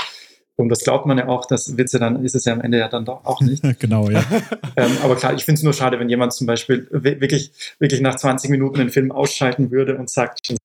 Und 0.56 0.70
das 0.70 0.80
glaubt 0.80 1.06
man 1.06 1.20
ja 1.20 1.28
auch, 1.28 1.46
das 1.46 1.78
Witze 1.78 2.00
dann 2.00 2.26
ist 2.26 2.34
es 2.34 2.46
ja 2.46 2.54
am 2.54 2.62
Ende 2.62 2.80
ja 2.80 2.88
dann 2.88 3.06
doch 3.06 3.24
auch 3.26 3.42
nicht. 3.42 3.62
genau, 3.80 4.10
ja. 4.10 4.24
ähm, 4.76 4.98
aber 5.04 5.16
klar, 5.18 5.36
ich 5.36 5.46
finde 5.46 5.60
es 5.60 5.64
nur 5.64 5.74
schade, 5.74 6.00
wenn 6.00 6.10
jemand 6.10 6.34
zum 6.34 6.48
Beispiel 6.48 6.88
wirklich, 6.90 7.52
wirklich 7.78 8.02
nach 8.02 8.16
20 8.16 8.50
Minuten 8.50 8.80
den 8.80 8.90
Film 8.90 9.12
ausschalten 9.12 9.70
würde 9.70 10.00
und 10.00 10.10
sagt, 10.10 10.56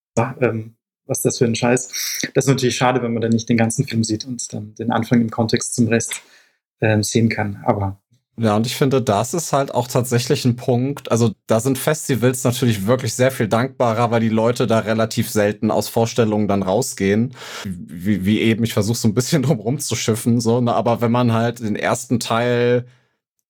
ähm, 0.41 0.77
was 1.05 1.21
das 1.21 1.37
für 1.37 1.45
ein 1.45 1.55
Scheiß. 1.55 2.31
Das 2.33 2.47
ist 2.47 2.49
natürlich 2.49 2.77
schade, 2.77 3.03
wenn 3.03 3.13
man 3.13 3.21
dann 3.21 3.33
nicht 3.33 3.51
den 3.51 3.59
ganzen 3.59 3.87
Film 3.87 4.03
sieht 4.03 4.25
und 4.25 4.51
dann 4.55 4.75
den 4.77 4.93
Anfang 4.93 5.21
im 5.21 5.29
Kontext 5.29 5.75
zum 5.75 5.89
Rest 5.89 6.23
ähm, 6.81 7.03
sehen 7.03 7.29
kann. 7.29 7.63
Aber 7.67 8.01
Ja, 8.39 8.55
und 8.57 8.67
ich 8.67 8.77
finde, 8.77 9.01
das 9.01 9.33
ist 9.33 9.53
halt 9.55 9.75
auch 9.75 9.89
tatsächlich 9.89 10.45
ein 10.45 10.57
Punkt. 10.57 11.11
Also 11.11 11.33
da 11.47 11.59
sind 11.59 11.79
Festivals 11.79 12.45
natürlich 12.45 12.87
wirklich 12.87 13.15
sehr 13.15 13.31
viel 13.31 13.49
dankbarer, 13.49 14.11
weil 14.11 14.21
die 14.21 14.29
Leute 14.29 14.67
da 14.67 14.81
relativ 14.81 15.31
selten 15.31 15.71
aus 15.71 15.89
Vorstellungen 15.89 16.47
dann 16.47 16.63
rausgehen. 16.63 17.35
Wie, 17.65 18.27
wie 18.27 18.41
eben, 18.41 18.63
ich 18.65 18.75
versuche 18.75 18.99
so 18.99 19.09
ein 19.09 19.15
bisschen 19.15 19.43
drum 19.45 19.59
rumzuschiffen, 19.59 20.41
so, 20.41 20.61
ne? 20.61 20.75
aber 20.75 21.01
wenn 21.01 21.13
man 21.13 21.33
halt 21.33 21.61
den 21.61 21.77
ersten 21.77 22.21
Teil 22.21 22.87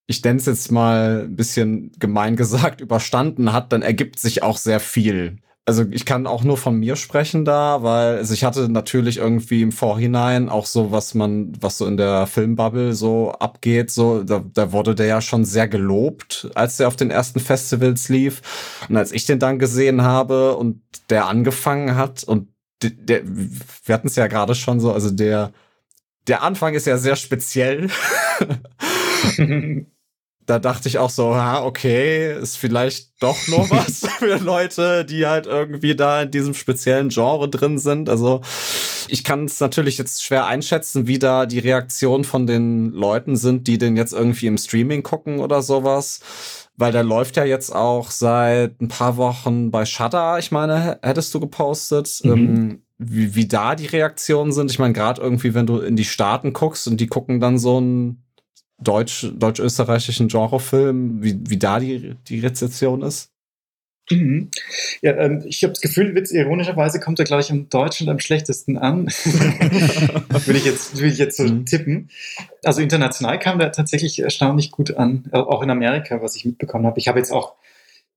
ich 0.06 0.22
nenne 0.22 0.38
es 0.38 0.46
jetzt 0.46 0.70
mal 0.70 1.24
ein 1.24 1.36
bisschen 1.36 1.92
gemein 1.98 2.36
gesagt, 2.36 2.80
überstanden 2.80 3.52
hat, 3.52 3.72
dann 3.72 3.82
ergibt 3.82 4.18
sich 4.18 4.42
auch 4.42 4.56
sehr 4.56 4.80
viel 4.80 5.38
also 5.66 5.84
ich 5.90 6.06
kann 6.06 6.28
auch 6.28 6.44
nur 6.44 6.56
von 6.56 6.78
mir 6.78 6.94
sprechen 6.94 7.44
da, 7.44 7.82
weil 7.82 8.18
also 8.18 8.32
ich 8.32 8.44
hatte 8.44 8.68
natürlich 8.68 9.18
irgendwie 9.18 9.62
im 9.62 9.72
Vorhinein 9.72 10.48
auch 10.48 10.64
so, 10.64 10.92
was 10.92 11.14
man, 11.14 11.52
was 11.60 11.78
so 11.78 11.86
in 11.86 11.96
der 11.96 12.28
Filmbubble 12.28 12.94
so 12.94 13.32
abgeht, 13.32 13.90
so, 13.90 14.22
da, 14.22 14.44
da 14.54 14.70
wurde 14.70 14.94
der 14.94 15.06
ja 15.06 15.20
schon 15.20 15.44
sehr 15.44 15.66
gelobt, 15.66 16.48
als 16.54 16.76
der 16.76 16.86
auf 16.86 16.94
den 16.94 17.10
ersten 17.10 17.40
Festivals 17.40 18.08
lief. 18.08 18.42
Und 18.88 18.96
als 18.96 19.10
ich 19.10 19.26
den 19.26 19.40
dann 19.40 19.58
gesehen 19.58 20.02
habe 20.02 20.56
und 20.56 20.80
der 21.10 21.26
angefangen 21.26 21.96
hat 21.96 22.22
und 22.22 22.48
der, 22.82 22.90
der 22.90 23.22
wir 23.26 23.94
hatten 23.94 24.06
es 24.06 24.16
ja 24.16 24.28
gerade 24.28 24.54
schon 24.54 24.78
so, 24.78 24.92
also 24.92 25.10
der, 25.10 25.52
der 26.28 26.42
Anfang 26.42 26.74
ist 26.74 26.86
ja 26.86 26.96
sehr 26.96 27.16
speziell. 27.16 27.88
da 30.46 30.60
dachte 30.60 30.88
ich 30.88 30.98
auch 30.98 31.10
so, 31.10 31.34
ha, 31.34 31.64
okay, 31.64 32.32
ist 32.40 32.56
vielleicht 32.56 33.20
doch 33.20 33.36
nur 33.48 33.68
was 33.70 34.06
für 34.18 34.36
Leute, 34.36 35.04
die 35.04 35.26
halt 35.26 35.46
irgendwie 35.46 35.96
da 35.96 36.22
in 36.22 36.30
diesem 36.30 36.54
speziellen 36.54 37.08
Genre 37.08 37.48
drin 37.48 37.78
sind. 37.78 38.08
Also 38.08 38.40
ich 39.08 39.24
kann 39.24 39.44
es 39.44 39.60
natürlich 39.60 39.98
jetzt 39.98 40.22
schwer 40.22 40.46
einschätzen, 40.46 41.06
wie 41.06 41.18
da 41.18 41.46
die 41.46 41.58
Reaktion 41.58 42.24
von 42.24 42.46
den 42.46 42.90
Leuten 42.92 43.36
sind, 43.36 43.66
die 43.66 43.78
den 43.78 43.96
jetzt 43.96 44.12
irgendwie 44.12 44.46
im 44.46 44.58
Streaming 44.58 45.02
gucken 45.02 45.40
oder 45.40 45.62
sowas. 45.62 46.20
Weil 46.78 46.92
der 46.92 47.04
läuft 47.04 47.36
ja 47.36 47.44
jetzt 47.44 47.74
auch 47.74 48.10
seit 48.10 48.80
ein 48.82 48.88
paar 48.88 49.16
Wochen 49.16 49.70
bei 49.70 49.86
Shudder, 49.86 50.38
ich 50.38 50.52
meine, 50.52 50.98
hättest 51.02 51.34
du 51.34 51.40
gepostet. 51.40 52.20
Mhm. 52.22 52.32
Ähm, 52.32 52.82
wie, 52.98 53.34
wie 53.34 53.46
da 53.46 53.74
die 53.74 53.86
Reaktionen 53.86 54.52
sind. 54.52 54.70
Ich 54.70 54.78
meine, 54.78 54.94
gerade 54.94 55.20
irgendwie, 55.20 55.54
wenn 55.54 55.66
du 55.66 55.78
in 55.80 55.96
die 55.96 56.04
Staaten 56.04 56.52
guckst 56.52 56.86
und 56.88 56.98
die 56.98 57.06
gucken 57.06 57.40
dann 57.40 57.58
so 57.58 57.78
ein 57.80 58.22
deutsch, 58.78 59.26
deutsch-österreichischen 59.34 60.28
Genrefilm, 60.28 61.22
wie, 61.22 61.38
wie 61.48 61.58
da 61.58 61.80
die, 61.80 62.14
die 62.28 62.40
Rezeption 62.40 63.02
ist? 63.02 63.30
Mhm. 64.10 64.50
Ja, 65.02 65.16
ähm, 65.16 65.42
ich 65.46 65.62
habe 65.64 65.72
das 65.72 65.80
Gefühl, 65.80 66.14
Witz, 66.14 66.30
ironischerweise 66.30 67.00
kommt 67.00 67.18
er, 67.18 67.24
glaube 67.24 67.42
ich, 67.42 67.50
im 67.50 67.68
Deutschen 67.68 68.08
am 68.08 68.20
schlechtesten 68.20 68.78
an. 68.78 69.06
würde 70.28 70.58
ich 70.58 70.64
jetzt, 70.64 70.96
würde 70.96 71.08
ich 71.08 71.18
jetzt 71.18 71.36
so 71.36 71.44
mhm. 71.44 71.66
tippen. 71.66 72.10
Also 72.62 72.82
international 72.82 73.38
kam 73.38 73.58
der 73.58 73.72
tatsächlich 73.72 74.20
erstaunlich 74.20 74.70
gut 74.70 74.96
an, 74.96 75.24
äh, 75.32 75.38
auch 75.38 75.62
in 75.62 75.70
Amerika, 75.70 76.22
was 76.22 76.36
ich 76.36 76.44
mitbekommen 76.44 76.86
habe. 76.86 77.00
Ich 77.00 77.08
habe 77.08 77.18
jetzt 77.18 77.32
auch 77.32 77.54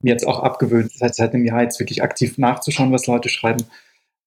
mir 0.01 0.11
jetzt 0.11 0.27
auch 0.27 0.39
abgewöhnt, 0.39 0.91
seit, 0.93 1.15
seit 1.15 1.33
einem 1.33 1.45
Jahr 1.45 1.63
jetzt 1.63 1.79
wirklich 1.79 2.03
aktiv 2.03 2.37
nachzuschauen, 2.37 2.91
was 2.91 3.07
Leute 3.07 3.29
schreiben. 3.29 3.65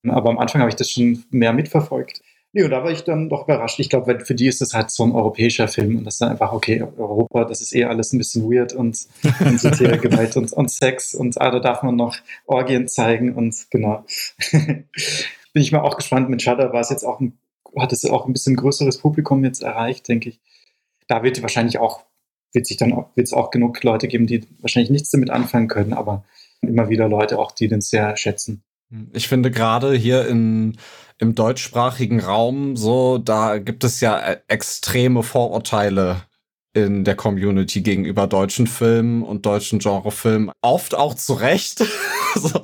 Aber 0.06 0.30
am 0.30 0.38
Anfang 0.38 0.60
habe 0.60 0.68
ich 0.68 0.76
das 0.76 0.90
schon 0.90 1.24
mehr 1.30 1.52
mitverfolgt. 1.52 2.20
Nee, 2.54 2.64
und 2.64 2.70
da 2.70 2.84
war 2.84 2.90
ich 2.90 3.02
dann 3.02 3.30
doch 3.30 3.44
überrascht. 3.44 3.80
Ich 3.80 3.88
glaube, 3.88 4.20
für 4.20 4.34
die 4.34 4.46
ist 4.46 4.60
das 4.60 4.74
halt 4.74 4.90
so 4.90 5.04
ein 5.04 5.12
europäischer 5.12 5.68
Film 5.68 5.96
und 5.96 6.04
das 6.04 6.16
ist 6.16 6.20
dann 6.20 6.28
einfach, 6.28 6.52
okay, 6.52 6.82
Europa, 6.82 7.46
das 7.46 7.62
ist 7.62 7.74
eh 7.74 7.84
alles 7.84 8.12
ein 8.12 8.18
bisschen 8.18 8.44
weird 8.44 8.74
und, 8.74 9.06
und 9.40 9.58
so 9.58 9.70
Gewalt 9.78 10.36
und, 10.36 10.52
und 10.52 10.70
Sex 10.70 11.14
und 11.14 11.40
ah, 11.40 11.50
da 11.50 11.60
darf 11.60 11.82
man 11.82 11.96
noch 11.96 12.16
Orgien 12.44 12.88
zeigen 12.88 13.34
und 13.34 13.56
genau. 13.70 14.04
Bin 14.52 15.62
ich 15.62 15.72
mal 15.72 15.80
auch 15.80 15.96
gespannt. 15.96 16.28
Mit 16.28 16.42
Shudder 16.42 16.74
war 16.74 16.80
es 16.80 16.90
jetzt 16.90 17.04
auch 17.04 17.20
ein, 17.20 17.38
hat 17.76 17.92
es 17.92 18.04
auch 18.04 18.26
ein 18.26 18.34
bisschen 18.34 18.56
größeres 18.56 18.98
Publikum 18.98 19.44
jetzt 19.44 19.62
erreicht, 19.62 20.06
denke 20.08 20.28
ich. 20.28 20.40
Da 21.08 21.22
wird 21.22 21.40
wahrscheinlich 21.40 21.78
auch, 21.78 22.04
wird 22.52 22.66
sich 22.66 22.76
dann, 22.76 22.90
wird 23.14 23.26
es 23.26 23.32
auch 23.32 23.50
genug 23.50 23.82
Leute 23.82 24.08
geben, 24.08 24.26
die 24.26 24.46
wahrscheinlich 24.60 24.90
nichts 24.90 25.10
damit 25.10 25.30
anfangen 25.30 25.68
können, 25.68 25.94
aber 25.94 26.24
immer 26.60 26.90
wieder 26.90 27.08
Leute 27.08 27.38
auch, 27.38 27.52
die 27.52 27.68
den 27.68 27.80
sehr 27.80 28.14
schätzen. 28.18 28.62
Ich 29.14 29.28
finde 29.28 29.50
gerade 29.50 29.94
hier 29.94 30.28
in, 30.28 30.76
im 31.22 31.36
deutschsprachigen 31.36 32.18
Raum 32.18 32.76
so, 32.76 33.16
da 33.16 33.58
gibt 33.58 33.84
es 33.84 34.00
ja 34.00 34.18
äh, 34.18 34.38
extreme 34.48 35.22
Vorurteile 35.22 36.22
in 36.74 37.04
der 37.04 37.14
Community 37.14 37.80
gegenüber 37.80 38.26
deutschen 38.26 38.66
Filmen 38.66 39.22
und 39.22 39.46
deutschen 39.46 39.78
Genrefilmen. 39.78 40.50
Oft 40.62 40.96
auch 40.96 41.14
zu 41.14 41.34
Recht. 41.34 41.84
so. 42.34 42.60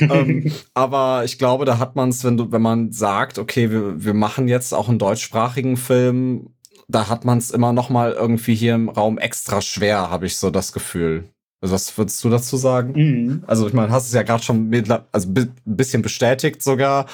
ähm, 0.00 0.52
aber 0.74 1.22
ich 1.24 1.36
glaube, 1.36 1.64
da 1.64 1.78
hat 1.78 1.96
man 1.96 2.10
es, 2.10 2.22
wenn 2.22 2.36
du, 2.36 2.52
wenn 2.52 2.62
man 2.62 2.92
sagt, 2.92 3.40
okay, 3.40 3.72
wir, 3.72 4.04
wir 4.04 4.14
machen 4.14 4.46
jetzt 4.46 4.72
auch 4.72 4.88
einen 4.88 5.00
deutschsprachigen 5.00 5.76
Film, 5.76 6.50
da 6.86 7.08
hat 7.08 7.24
man 7.24 7.38
es 7.38 7.50
immer 7.50 7.72
noch 7.72 7.90
mal 7.90 8.12
irgendwie 8.12 8.54
hier 8.54 8.76
im 8.76 8.88
Raum 8.88 9.18
extra 9.18 9.60
schwer, 9.60 10.10
habe 10.10 10.26
ich 10.26 10.36
so 10.36 10.50
das 10.50 10.72
Gefühl. 10.72 11.28
Also 11.60 11.74
was 11.74 11.98
würdest 11.98 12.22
du 12.22 12.30
dazu 12.30 12.56
sagen? 12.56 12.92
Mhm. 12.94 13.44
Also 13.48 13.66
ich 13.66 13.72
meine, 13.72 13.90
hast 13.90 14.06
es 14.06 14.12
ja 14.12 14.22
gerade 14.22 14.44
schon 14.44 14.68
mit, 14.68 14.88
also 15.10 15.28
ein 15.28 15.52
bisschen 15.64 16.02
bestätigt 16.02 16.62
sogar. 16.62 17.06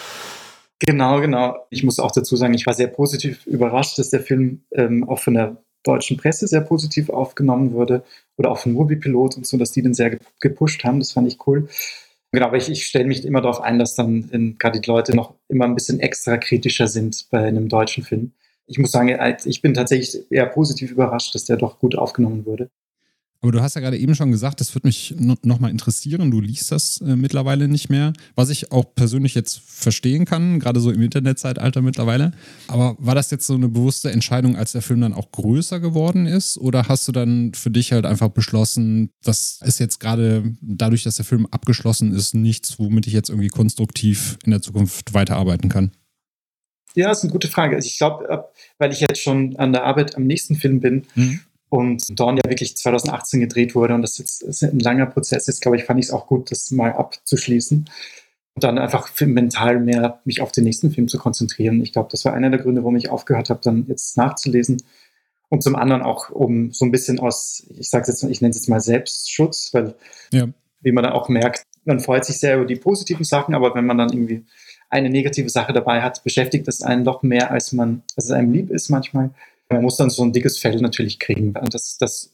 Genau, 0.81 1.21
genau. 1.21 1.67
Ich 1.69 1.85
muss 1.85 1.99
auch 1.99 2.11
dazu 2.11 2.37
sagen, 2.37 2.55
ich 2.55 2.67
war 2.67 2.75
sehr 2.75 2.87
positiv 2.87 3.47
überrascht, 3.47 3.99
dass 3.99 4.11
der 4.11 4.21
Film 4.21 4.63
ähm, 4.73 5.07
auch 5.09 5.19
von 5.19 5.35
der 5.35 5.63
deutschen 5.83 6.17
Presse 6.17 6.47
sehr 6.47 6.63
positiv 6.63 7.11
aufgenommen 7.11 7.73
wurde 7.73 8.03
oder 8.37 8.51
auch 8.51 8.59
von 8.59 8.73
Moviepilot 8.73 9.37
und 9.37 9.47
so, 9.47 9.57
dass 9.59 9.73
die 9.73 9.83
den 9.83 9.95
sehr 9.95 10.19
gepusht 10.41 10.85
haben. 10.85 10.99
Das 10.99 11.13
fand 11.13 11.29
ich 11.29 11.47
cool. 11.47 11.69
Genau, 12.33 12.47
aber 12.47 12.57
ich, 12.57 12.71
ich 12.71 12.87
stelle 12.87 13.07
mich 13.07 13.25
immer 13.25 13.41
darauf 13.41 13.61
ein, 13.61 13.79
dass 13.79 13.95
dann 13.95 14.57
gerade 14.59 14.81
die 14.81 14.89
Leute 14.89 15.15
noch 15.15 15.35
immer 15.49 15.65
ein 15.65 15.75
bisschen 15.75 16.01
extra 16.01 16.37
kritischer 16.39 16.87
sind 16.87 17.27
bei 17.31 17.45
einem 17.45 17.69
deutschen 17.69 18.05
Film. 18.05 18.33
Ich 18.67 18.79
muss 18.79 18.93
sagen, 18.93 19.09
ich 19.45 19.63
bin 19.63 19.75
tatsächlich 19.75 20.31
eher 20.31 20.47
positiv 20.47 20.93
überrascht, 20.93 21.35
dass 21.35 21.45
der 21.45 21.57
doch 21.57 21.79
gut 21.81 21.97
aufgenommen 21.97 22.47
wurde. 22.47 22.71
Aber 23.43 23.53
du 23.53 23.63
hast 23.63 23.75
ja 23.75 23.81
gerade 23.81 23.97
eben 23.97 24.15
schon 24.15 24.31
gesagt, 24.31 24.61
das 24.61 24.75
würde 24.75 24.89
mich 24.89 25.15
nochmal 25.17 25.71
interessieren. 25.71 26.31
Du 26.31 26.41
liest 26.41 26.71
das 26.73 27.01
äh, 27.01 27.17
mittlerweile 27.17 27.69
nicht 27.69 27.89
mehr, 27.89 28.13
was 28.35 28.51
ich 28.51 28.71
auch 28.71 28.95
persönlich 28.95 29.35
jetzt 29.35 29.61
verstehen 29.61 30.27
kann, 30.27 30.61
gerade 30.61 30.79
so 30.81 30.91
im 30.91 31.01
Internetzeitalter 31.01 31.81
mittlerweile. 31.81 32.33
Aber 32.69 32.97
war 32.99 33.15
das 33.15 33.31
jetzt 33.31 33.47
so 33.47 33.55
eine 33.55 33.69
bewusste 33.69 34.11
Entscheidung, 34.11 34.57
als 34.57 34.73
der 34.73 34.83
Film 34.83 35.01
dann 35.01 35.15
auch 35.15 35.33
größer 35.33 35.81
geworden 35.81 36.27
ist? 36.27 36.59
Oder 36.59 36.89
hast 36.89 37.09
du 37.09 37.13
dann 37.13 37.55
für 37.55 37.71
dich 37.71 37.93
halt 37.93 38.05
einfach 38.05 38.29
beschlossen, 38.29 39.11
das 39.25 39.61
ist 39.65 39.81
jetzt 39.81 40.01
gerade 40.01 40.55
dadurch, 40.61 41.05
dass 41.05 41.17
der 41.17 41.25
Film 41.25 41.47
abgeschlossen 41.47 42.13
ist, 42.13 42.35
nichts, 42.35 42.79
womit 42.79 43.07
ich 43.07 43.15
jetzt 43.15 43.31
irgendwie 43.31 43.49
konstruktiv 43.49 44.37
in 44.45 44.51
der 44.51 44.61
Zukunft 44.61 45.15
weiterarbeiten 45.15 45.71
kann? 45.71 45.93
Ja, 46.95 47.09
das 47.09 47.19
ist 47.19 47.25
eine 47.25 47.33
gute 47.33 47.49
Frage. 47.49 47.77
Also 47.77 47.87
ich 47.87 47.97
glaube, 47.97 48.51
weil 48.77 48.93
ich 48.93 49.01
jetzt 49.01 49.23
schon 49.23 49.57
an 49.57 49.73
der 49.73 49.85
Arbeit 49.85 50.17
am 50.17 50.25
nächsten 50.27 50.57
Film 50.57 50.81
bin, 50.81 51.07
mhm 51.15 51.41
und 51.71 52.19
Dawn 52.19 52.37
ja 52.37 52.43
wirklich 52.47 52.77
2018 52.77 53.41
gedreht 53.41 53.75
wurde 53.75 53.95
und 53.95 54.03
das 54.03 54.19
jetzt 54.19 54.43
ist 54.43 54.63
ein 54.63 54.81
langer 54.81 55.07
Prozess 55.07 55.49
ist, 55.49 55.63
glaube 55.63 55.77
ich, 55.77 55.85
fand 55.85 56.01
ich 56.01 56.07
es 56.07 56.13
auch 56.13 56.27
gut, 56.27 56.51
das 56.51 56.71
mal 56.71 56.93
abzuschließen 56.93 57.89
und 58.55 58.65
dann 58.65 58.79
einfach 58.79 59.09
mental 59.21 59.81
mehr 59.81 60.21
mich 60.25 60.43
auf 60.43 60.53
den 60.53 60.65
nächsten 60.65 60.91
Film 60.91 61.09
zu 61.09 61.17
konzentrieren. 61.17 61.81
Ich 61.81 61.93
glaube, 61.93 62.09
das 62.11 62.25
war 62.25 62.35
einer 62.35 62.51
der 62.51 62.59
Gründe, 62.59 62.83
warum 62.83 62.97
ich 62.97 63.09
aufgehört 63.09 63.51
habe, 63.51 63.61
dann 63.63 63.87
jetzt 63.89 64.17
nachzulesen 64.17 64.83
und 65.49 65.63
zum 65.63 65.77
anderen 65.77 66.03
auch 66.03 66.31
um 66.31 66.73
so 66.73 66.85
ein 66.85 66.91
bisschen 66.91 67.21
aus, 67.21 67.67
ich 67.79 67.89
sage 67.89 68.07
jetzt, 68.09 68.23
ich 68.25 68.41
nenne 68.41 68.51
es 68.51 68.57
jetzt 68.57 68.69
mal 68.69 68.81
Selbstschutz, 68.81 69.71
weil 69.73 69.95
ja. 70.33 70.49
wie 70.81 70.93
man 70.93 71.05
dann 71.05 71.13
auch 71.13 71.29
merkt, 71.29 71.63
man 71.85 72.01
freut 72.01 72.25
sich 72.25 72.39
sehr 72.39 72.57
über 72.57 72.67
die 72.67 72.77
positiven 72.77 73.25
Sachen, 73.25 73.55
aber 73.55 73.75
wenn 73.75 73.87
man 73.87 73.99
dann 73.99 74.13
irgendwie 74.13 74.45
eine 74.91 75.09
negative 75.09 75.51
Sache 75.51 75.73
dabei 75.73 76.03
hat, 76.03 76.23
beschäftigt 76.25 76.67
das 76.67 76.83
einen 76.83 77.05
doch 77.05 77.23
mehr, 77.23 77.51
als 77.51 77.73
man, 77.73 78.03
als 78.17 78.27
es 78.27 78.31
einem 78.33 78.53
lieb 78.53 78.71
ist 78.71 78.91
manchmal. 78.91 79.31
Man 79.71 79.83
muss 79.83 79.97
dann 79.97 80.11
so 80.11 80.23
ein 80.23 80.33
dickes 80.33 80.59
Fell 80.59 80.81
natürlich 80.81 81.19
kriegen. 81.19 81.57
Und 81.57 81.73
das, 81.75 81.97
das 81.99 82.33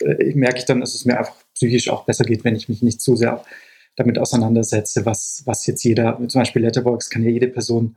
äh, 0.00 0.34
merke 0.34 0.58
ich 0.58 0.64
dann, 0.64 0.80
dass 0.80 0.94
es 0.94 1.04
mir 1.04 1.18
einfach 1.18 1.36
psychisch 1.54 1.88
auch 1.88 2.04
besser 2.04 2.24
geht, 2.24 2.44
wenn 2.44 2.56
ich 2.56 2.68
mich 2.68 2.82
nicht 2.82 3.00
zu 3.00 3.16
sehr 3.16 3.44
damit 3.96 4.18
auseinandersetze, 4.18 5.06
was, 5.06 5.42
was 5.46 5.66
jetzt 5.66 5.82
jeder, 5.82 6.18
zum 6.28 6.40
Beispiel 6.40 6.62
Letterbox 6.62 7.10
kann 7.10 7.22
ja 7.22 7.30
jede 7.30 7.48
Person, 7.48 7.96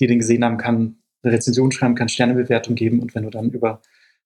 die 0.00 0.06
den 0.06 0.18
gesehen 0.18 0.44
haben 0.44 0.56
kann, 0.56 0.96
eine 1.22 1.34
Rezension 1.34 1.70
schreiben, 1.72 1.94
kann 1.94 2.08
Sternebewertung 2.08 2.74
geben 2.74 3.00
und 3.00 3.14
wenn 3.14 3.24
du 3.24 3.30
dann 3.30 3.50
über, 3.50 3.82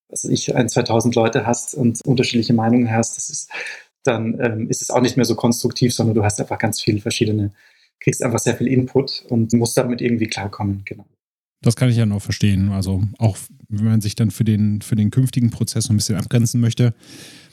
was 0.08 0.24
ich, 0.24 0.54
ein, 0.54 0.68
2000 0.68 1.14
Leute 1.14 1.46
hast 1.46 1.74
und 1.74 2.00
unterschiedliche 2.04 2.54
Meinungen 2.54 2.90
hast, 2.90 3.16
das 3.16 3.28
ist, 3.28 3.50
dann 4.04 4.38
ähm, 4.40 4.70
ist 4.70 4.82
es 4.82 4.90
auch 4.90 5.00
nicht 5.00 5.16
mehr 5.16 5.26
so 5.26 5.34
konstruktiv, 5.34 5.92
sondern 5.92 6.14
du 6.14 6.24
hast 6.24 6.40
einfach 6.40 6.58
ganz 6.58 6.80
viele 6.80 7.00
verschiedene, 7.00 7.52
kriegst 7.98 8.22
einfach 8.22 8.38
sehr 8.38 8.56
viel 8.56 8.68
Input 8.68 9.24
und 9.28 9.52
musst 9.52 9.76
damit 9.76 10.00
irgendwie 10.00 10.28
klarkommen, 10.28 10.82
genau. 10.84 11.06
Das 11.62 11.76
kann 11.76 11.90
ich 11.90 11.96
ja 11.96 12.06
noch 12.06 12.22
verstehen. 12.22 12.70
Also 12.70 13.02
auch 13.18 13.36
wenn 13.68 13.84
man 13.84 14.00
sich 14.00 14.14
dann 14.14 14.30
für 14.30 14.44
den, 14.44 14.80
für 14.82 14.96
den 14.96 15.10
künftigen 15.10 15.50
Prozess 15.50 15.90
ein 15.90 15.96
bisschen 15.96 16.16
abgrenzen 16.16 16.60
möchte, 16.60 16.94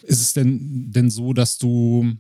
ist 0.04 0.22
es 0.22 0.34
denn, 0.34 0.92
denn 0.92 1.10
so, 1.10 1.34
dass 1.34 1.58
du 1.58 2.14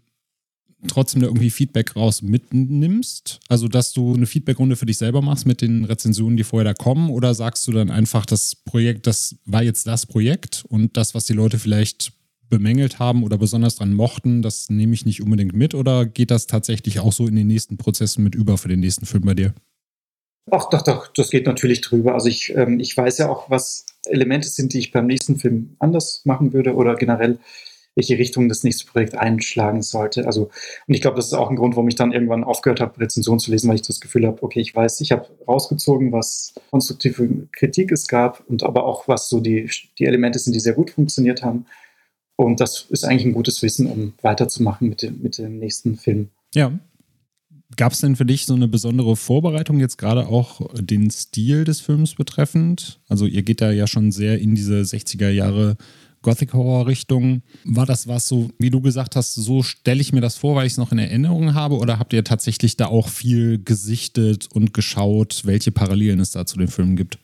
trotzdem 0.88 1.22
da 1.22 1.28
irgendwie 1.28 1.50
Feedback 1.50 1.96
raus 1.96 2.22
mitnimmst? 2.22 3.40
Also, 3.48 3.68
dass 3.68 3.94
du 3.94 4.14
eine 4.14 4.26
Feedbackrunde 4.26 4.76
für 4.76 4.86
dich 4.86 4.98
selber 4.98 5.22
machst 5.22 5.46
mit 5.46 5.62
den 5.62 5.86
Rezensionen, 5.86 6.38
die 6.38 6.44
vorher 6.44 6.66
da 6.66 6.74
kommen? 6.74 7.10
Oder 7.10 7.34
sagst 7.34 7.68
du 7.68 7.72
dann 7.72 7.90
einfach, 7.90 8.26
das 8.26 8.56
Projekt, 8.56 9.08
das 9.08 9.36
war 9.46 9.64
jetzt 9.64 9.88
das 9.88 10.06
Projekt 10.06 10.66
und 10.68 10.98
das, 10.98 11.16
was 11.16 11.26
die 11.26 11.34
Leute 11.34 11.58
vielleicht 11.58 12.14
bemängelt 12.50 13.00
haben 13.00 13.24
oder 13.24 13.38
besonders 13.38 13.76
dran 13.76 13.94
mochten, 13.94 14.42
das 14.42 14.70
nehme 14.70 14.94
ich 14.94 15.06
nicht 15.06 15.22
unbedingt 15.22 15.54
mit? 15.54 15.74
Oder 15.74 16.06
geht 16.06 16.32
das 16.32 16.48
tatsächlich 16.48 17.00
auch 17.00 17.12
so 17.12 17.28
in 17.28 17.36
den 17.36 17.48
nächsten 17.48 17.78
Prozessen 17.78 18.24
mit 18.24 18.36
über 18.36 18.58
für 18.58 18.70
den 18.70 18.80
nächsten 18.80 19.06
Film 19.06 19.24
bei 19.24 19.34
dir? 19.34 19.54
Ach, 20.50 20.70
doch, 20.70 20.82
doch, 20.82 21.08
das 21.08 21.30
geht 21.30 21.46
natürlich 21.46 21.82
drüber. 21.82 22.14
Also 22.14 22.30
ich, 22.30 22.56
ähm, 22.56 22.80
ich 22.80 22.96
weiß 22.96 23.18
ja 23.18 23.30
auch, 23.30 23.50
was, 23.50 23.86
Elemente 24.10 24.48
sind, 24.48 24.74
die 24.74 24.80
ich 24.80 24.92
beim 24.92 25.08
nächsten 25.08 25.38
Film 25.38 25.76
anders 25.80 26.22
machen 26.26 26.54
würde 26.54 26.76
oder 26.76 26.96
generell 26.96 27.40
welche 27.96 28.20
Richtung 28.20 28.48
das 28.48 28.64
nächste 28.64 28.86
Projekt 28.86 29.16
einschlagen 29.16 29.82
sollte. 29.82 30.28
Also, 30.28 30.52
und 30.88 30.94
ich 30.94 31.02
glaube, 31.02 31.16
das 31.16 31.28
ist 31.28 31.34
auch 31.34 31.50
ein 31.50 31.56
Grund, 31.56 31.76
warum 31.76 31.88
ich 31.88 31.96
dann 31.96 32.12
irgendwann 32.12 32.44
aufgehört 32.44 32.80
habe, 32.80 33.00
Rezensionen 33.00 33.40
zu 33.40 33.50
lesen, 33.50 33.68
weil 33.68 33.76
ich 33.76 33.82
das 33.82 34.00
Gefühl 34.00 34.28
habe, 34.28 34.44
okay, 34.44 34.60
ich 34.60 34.76
weiß, 34.76 35.02
ich 35.02 35.12
habe 35.12 35.28
rausgezogen, 35.48 36.12
was 36.12 36.54
konstruktive 36.70 37.48
Kritik 37.52 37.92
es 37.92 38.08
gab 38.08 38.44
und 38.48 38.62
aber 38.62 38.86
auch, 38.86 39.08
was 39.08 39.30
so 39.30 39.40
die, 39.40 39.68
die 39.98 40.06
Elemente 40.06 40.38
sind, 40.38 40.54
die 40.54 40.60
sehr 40.60 40.74
gut 40.74 40.92
funktioniert 40.92 41.42
haben. 41.42 41.66
Und 42.36 42.60
das 42.60 42.86
ist 42.90 43.04
eigentlich 43.04 43.26
ein 43.26 43.34
gutes 43.34 43.64
Wissen, 43.64 43.88
um 43.88 44.14
weiterzumachen 44.22 44.90
mit 44.90 45.02
dem, 45.02 45.20
mit 45.24 45.40
dem 45.40 45.58
nächsten 45.58 45.98
Film. 45.98 46.30
Ja. 46.54 46.72
Gab 47.76 47.92
es 47.92 48.00
denn 48.00 48.16
für 48.16 48.26
dich 48.26 48.46
so 48.46 48.54
eine 48.54 48.68
besondere 48.68 49.16
Vorbereitung 49.18 49.80
jetzt 49.80 49.98
gerade 49.98 50.28
auch 50.28 50.62
den 50.80 51.12
Stil 51.12 51.66
des 51.66 51.82
Films 51.82 52.16
betreffend? 52.16 53.00
Also 53.10 53.26
ihr 53.26 53.44
geht 53.44 53.60
da 53.60 53.72
ja 53.72 53.88
schon 53.88 54.12
sehr 54.12 54.40
in 54.40 54.56
diese 54.56 54.82
60er 54.82 55.30
Jahre 55.30 55.76
Gothic 56.22 56.54
Horror 56.54 56.88
Richtung. 56.88 57.42
War 57.66 57.86
das 57.86 58.08
was 58.08 58.28
so, 58.28 58.50
wie 58.58 58.70
du 58.70 58.82
gesagt 58.82 59.16
hast, 59.16 59.36
so 59.36 59.64
stelle 59.64 60.00
ich 60.00 60.14
mir 60.14 60.22
das 60.22 60.38
vor, 60.38 60.56
weil 60.56 60.66
ich 60.66 60.74
es 60.74 60.78
noch 60.78 60.92
in 60.92 60.98
Erinnerung 60.98 61.54
habe? 61.54 61.76
Oder 61.76 62.00
habt 62.00 62.14
ihr 62.14 62.24
tatsächlich 62.24 62.78
da 62.78 62.88
auch 62.88 63.10
viel 63.10 63.62
gesichtet 63.64 64.48
und 64.54 64.74
geschaut, 64.74 65.42
welche 65.46 65.72
Parallelen 65.72 66.22
es 66.22 66.32
da 66.32 66.46
zu 66.46 66.58
den 66.58 66.70
Filmen 66.70 66.96
gibt? 66.96 67.20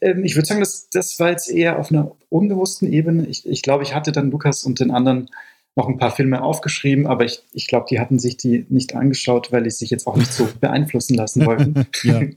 Ähm, 0.00 0.24
ich 0.24 0.36
würde 0.36 0.46
sagen, 0.46 0.60
das, 0.60 0.88
das 0.90 1.18
war 1.18 1.30
jetzt 1.30 1.50
eher 1.50 1.78
auf 1.78 1.90
einer 1.90 2.12
unbewussten 2.28 2.92
Ebene. 2.92 3.26
Ich, 3.26 3.46
ich 3.46 3.62
glaube, 3.62 3.82
ich 3.82 3.94
hatte 3.94 4.12
dann 4.12 4.30
Lukas 4.30 4.64
und 4.64 4.80
den 4.80 4.90
anderen 4.90 5.30
noch 5.76 5.88
ein 5.88 5.98
paar 5.98 6.12
Filme 6.12 6.42
aufgeschrieben, 6.42 7.06
aber 7.06 7.24
ich, 7.24 7.42
ich 7.52 7.66
glaube, 7.66 7.86
die 7.90 7.98
hatten 7.98 8.18
sich 8.18 8.36
die 8.36 8.64
nicht 8.68 8.94
angeschaut, 8.94 9.50
weil 9.50 9.66
ich 9.66 9.76
sich 9.76 9.90
jetzt 9.90 10.06
auch 10.06 10.16
nicht 10.16 10.32
so 10.32 10.48
beeinflussen 10.60 11.14
lassen 11.14 11.44
wollten. 11.46 11.86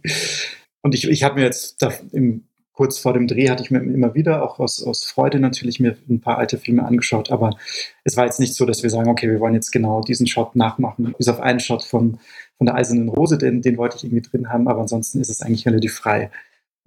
Und 0.82 0.96
ich, 0.96 1.08
ich 1.08 1.24
habe 1.24 1.36
mir 1.36 1.46
jetzt 1.46 1.82
da 1.82 1.92
im 2.12 2.48
kurz 2.78 3.00
vor 3.00 3.14
dem 3.14 3.26
Dreh 3.26 3.50
hatte 3.50 3.64
ich 3.64 3.72
mir 3.72 3.80
immer 3.80 4.14
wieder, 4.14 4.44
auch 4.44 4.60
aus, 4.60 4.84
aus 4.84 5.04
Freude 5.04 5.40
natürlich, 5.40 5.80
mir 5.80 5.98
ein 6.08 6.22
paar 6.22 6.38
alte 6.38 6.60
Filme 6.60 6.86
angeschaut. 6.86 7.32
Aber 7.32 7.58
es 8.04 8.16
war 8.16 8.26
jetzt 8.26 8.40
nicht 8.40 8.54
so, 8.54 8.68
dass 8.68 8.84
wir 8.84 8.92
sagen, 8.92 9.10
okay, 9.10 9.30
wir 9.30 9.40
wollen 9.40 9.56
jetzt 9.56 9.72
genau 9.72 10.02
diesen 10.02 10.28
Shot 10.28 10.56
nachmachen. 10.56 11.16
Bis 11.18 11.28
auf 11.28 11.40
einen 11.40 11.60
Shot 11.60 11.84
von, 11.84 12.20
von 12.60 12.68
der 12.68 12.76
Eisernen 12.76 13.10
Rose, 13.10 13.40
den, 13.40 13.64
den 13.64 13.78
wollte 13.78 13.98
ich 13.98 14.04
irgendwie 14.04 14.22
drin 14.22 14.50
haben. 14.50 14.68
Aber 14.68 14.82
ansonsten 14.82 15.20
ist 15.20 15.30
es 15.30 15.42
eigentlich 15.42 15.66
relativ 15.66 15.96
frei. 15.96 16.30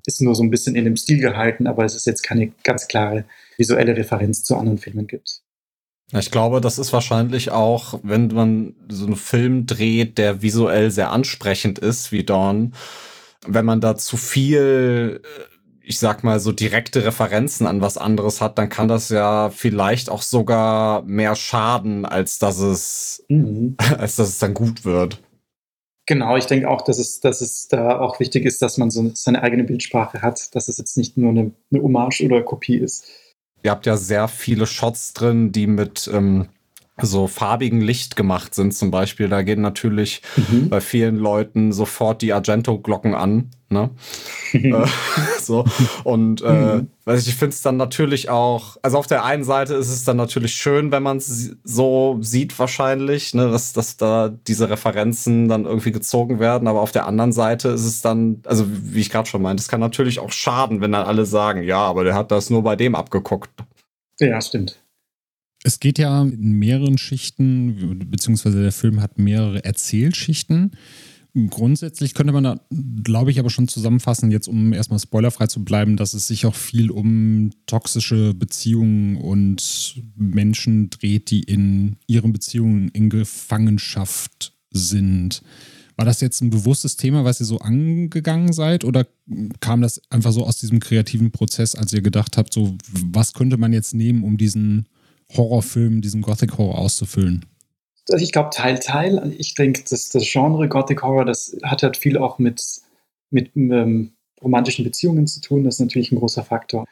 Ist 0.07 0.23
nur 0.23 0.37
so 0.37 0.45
ein 0.45 0.51
bisschen 0.51 0.77
in 0.77 0.85
dem 0.85 0.97
Stil 0.97 1.19
gehalten, 1.19 1.67
aber 1.67 1.85
es 1.85 1.97
ist 1.97 2.07
jetzt 2.07 2.23
keine 2.23 2.53
ganz 2.63 2.87
klare 2.87 3.25
visuelle 3.59 3.97
Referenz 3.97 4.45
zu 4.45 4.57
anderen 4.57 4.79
Filmen 4.79 5.09
gibt. 5.09 5.43
Ich 6.13 6.31
glaube, 6.31 6.61
das 6.61 6.79
ist 6.79 6.93
wahrscheinlich 6.93 7.51
auch, 7.51 8.01
wenn 8.03 8.29
man 8.29 8.75
so 8.89 9.07
einen 9.07 9.17
Film 9.17 9.67
dreht, 9.67 10.19
der 10.19 10.43
visuell 10.43 10.91
sehr 10.91 11.13
ansprechend 11.13 11.79
ist, 11.79 12.11
wie 12.11 12.25
Dawn, 12.25 12.75
wenn 13.47 13.65
man 13.65 13.81
da 13.81 13.97
zu 13.97 14.17
viel 14.17 15.23
äh, 15.25 15.51
ich 15.91 15.99
sag 15.99 16.23
mal, 16.23 16.39
so 16.39 16.53
direkte 16.53 17.05
Referenzen 17.05 17.67
an 17.67 17.81
was 17.81 17.99
anderes 17.99 18.41
hat, 18.41 18.59
dann 18.59 18.69
kann 18.69 18.87
das 18.87 19.09
ja 19.09 19.51
vielleicht 19.51 20.09
auch 20.09 20.23
sogar 20.23 21.03
mehr 21.03 21.35
schaden, 21.35 22.05
als 22.05 22.39
dass 22.39 22.61
es, 22.61 23.25
mhm. 23.27 23.75
als 23.99 24.15
dass 24.15 24.29
es 24.29 24.39
dann 24.39 24.55
gut 24.55 24.85
wird. 24.85 25.21
Genau, 26.07 26.37
ich 26.37 26.47
denke 26.47 26.69
auch, 26.69 26.83
dass 26.83 27.01
es, 27.01 27.19
dass 27.19 27.41
es 27.41 27.67
da 27.67 27.99
auch 27.99 28.21
wichtig 28.21 28.45
ist, 28.45 28.63
dass 28.63 28.79
man 28.79 28.93
so 28.93 29.11
seine 29.15 29.43
eigene 29.43 29.65
Bildsprache 29.65 30.23
hat, 30.23 30.55
dass 30.55 30.69
es 30.69 30.79
jetzt 30.79 30.97
nicht 30.97 31.17
nur 31.17 31.31
eine, 31.31 31.51
eine 31.73 31.83
Hommage 31.83 32.23
oder 32.25 32.41
Kopie 32.43 32.77
ist. 32.77 33.09
Ihr 33.63 33.71
habt 33.71 33.87
ja 33.87 33.97
sehr 33.97 34.29
viele 34.29 34.67
Shots 34.67 35.13
drin, 35.13 35.53
die 35.53 35.67
mit 35.67 36.09
ähm, 36.13 36.49
so 37.01 37.27
farbigen 37.27 37.81
Licht 37.81 38.17
gemacht 38.17 38.55
sind 38.55 38.75
zum 38.75 38.91
Beispiel. 38.91 39.29
Da 39.29 39.43
gehen 39.43 39.61
natürlich 39.61 40.23
mhm. 40.37 40.69
bei 40.69 40.81
vielen 40.81 41.17
Leuten 41.17 41.73
sofort 41.73 42.23
die 42.23 42.33
Argento-Glocken 42.33 43.15
an. 43.15 43.51
Ne? 43.73 43.91
äh, 44.53 44.87
so 45.41 45.65
und 46.03 46.43
äh, 46.43 46.77
mhm. 46.77 46.89
weiß 47.05 47.23
ich, 47.23 47.29
ich 47.29 47.35
finde 47.37 47.55
es 47.55 47.63
dann 47.63 47.77
natürlich 47.77 48.29
auch, 48.29 48.77
also 48.83 48.99
auf 48.99 49.07
der 49.07 49.25
einen 49.25 49.45
Seite 49.45 49.75
ist 49.75 49.91
es 49.91 50.03
dann 50.03 50.17
natürlich 50.17 50.55
schön, 50.55 50.91
wenn 50.91 51.05
man 51.05 51.19
es 51.19 51.55
so 51.63 52.19
sieht 52.21 52.59
wahrscheinlich, 52.59 53.33
ne, 53.33 53.49
dass, 53.49 53.73
dass 53.73 53.97
da 53.97 54.29
diese 54.29 54.71
Referenzen 54.71 55.49
dann 55.49 55.67
irgendwie 55.67 55.93
gezogen 55.93 56.41
werden, 56.41 56.67
aber 56.67 56.81
auf 56.81 56.91
der 56.91 57.07
anderen 57.07 57.31
Seite 57.31 57.69
ist 57.69 57.85
es 57.85 58.03
dann, 58.03 58.43
also 58.45 58.67
wie 58.69 59.01
ich 59.01 59.11
gerade 59.11 59.29
schon 59.29 59.43
meinte, 59.43 59.61
es 59.61 59.69
kann 59.69 59.81
natürlich 59.81 60.19
auch 60.19 60.33
schaden, 60.33 60.81
wenn 60.81 60.91
dann 60.91 61.07
alle 61.07 61.25
sagen, 61.25 61.63
ja, 61.63 61.79
aber 61.79 62.03
der 62.03 62.15
hat 62.15 62.33
das 62.33 62.51
nur 62.51 62.65
bei 62.65 62.75
dem 62.75 62.97
abgeguckt. 62.97 63.51
Ja, 64.19 64.41
stimmt. 64.41 64.81
Es 65.63 65.81
geht 65.81 65.99
ja 65.99 66.23
in 66.23 66.53
mehreren 66.53 66.99
Schichten, 66.99 68.09
beziehungsweise 68.11 68.63
der 68.63 68.73
Film 68.73 69.01
hat 69.03 69.19
mehrere 69.19 69.65
Erzählschichten. 69.65 70.73
Grundsätzlich 71.49 72.15
könnte 72.15 72.33
man 72.33 72.43
da, 72.43 72.61
glaube 73.05 73.31
ich, 73.31 73.39
aber 73.39 73.51
schon 73.51 73.69
zusammenfassen, 73.69 74.33
jetzt 74.33 74.49
um 74.49 74.73
erstmal 74.73 74.99
spoilerfrei 74.99 75.47
zu 75.47 75.65
bleiben, 75.65 75.97
dass 75.97 76.13
es 76.13 76.27
sich 76.27 76.45
auch 76.45 76.57
viel 76.57 76.91
um 76.91 77.51
toxische 77.67 78.35
Beziehungen 78.35 79.17
und 79.17 80.03
Menschen 80.17 80.91
dreht, 80.91 81.31
die 81.31 81.43
in 81.43 81.97
ihren 82.09 82.33
Beziehungen 82.33 82.89
in 82.89 83.11
Gefangenschaft 83.11 84.55
sind. 84.73 85.43
War 85.95 86.05
das 86.05 86.21
jetzt 86.21 86.41
ein 86.41 86.51
bewusstes 86.51 86.97
Thema, 86.97 87.25
was 87.25 87.41
ihr 87.41 87.47
so 87.47 87.59
angegangen 87.59 88.53
seid 88.53 88.85
oder 88.85 89.07
kam 89.61 89.83
das 89.83 90.01
einfach 90.11 90.33
so 90.33 90.45
aus 90.45 90.59
diesem 90.59 90.81
kreativen 90.81 91.31
Prozess, 91.31 91.77
als 91.77 91.93
ihr 91.93 92.03
gedacht 92.03 92.39
habt, 92.39 92.53
so 92.53 92.77
was 93.05 93.35
könnte 93.35 93.57
man 93.57 93.73
jetzt 93.73 93.95
nehmen, 93.95 94.25
um 94.25 94.37
diesen 94.37 94.89
Horrorfilm, 95.37 96.01
diesen 96.01 96.23
Gothic 96.23 96.59
Horror 96.59 96.79
auszufüllen? 96.79 97.47
Also 98.11 98.25
ich 98.25 98.33
glaube 98.33 98.51
Teil, 98.53 98.79
Teil. 98.79 99.35
Ich 99.39 99.55
denke, 99.55 99.83
das, 99.89 100.09
das 100.09 100.25
Genre 100.25 100.69
Gothic 100.69 101.03
Horror, 101.03 101.25
das 101.25 101.57
hat 101.63 101.83
halt 101.83 101.97
viel 101.97 102.19
auch 102.19 102.39
mit, 102.39 102.63
mit 103.31 103.55
ähm, 103.57 104.13
romantischen 104.43 104.85
Beziehungen 104.85 105.27
zu 105.27 105.41
tun. 105.41 105.65
Das 105.65 105.75
ist 105.75 105.81
natürlich 105.81 106.13
ein 106.13 106.19
großer 106.19 106.45
Faktor. 106.45 106.87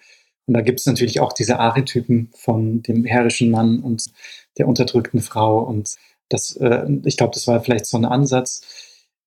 Und 0.47 0.55
da 0.55 0.61
gibt 0.61 0.81
es 0.81 0.87
natürlich 0.87 1.21
auch 1.21 1.33
diese 1.33 1.59
Archetypen 1.59 2.31
von 2.35 2.83
dem 2.83 3.05
herrischen 3.05 3.51
Mann 3.51 3.81
und 3.81 4.07
der 4.57 4.69
unterdrückten 4.69 5.21
Frau. 5.21 5.61
Und 5.61 5.97
das, 6.29 6.57
äh, 6.57 6.87
ich 7.05 7.17
glaube, 7.17 7.33
das 7.35 7.47
war 7.47 7.61
vielleicht 7.61 7.87
so 7.87 7.97
ein 7.99 8.05
Ansatz. 8.05 8.63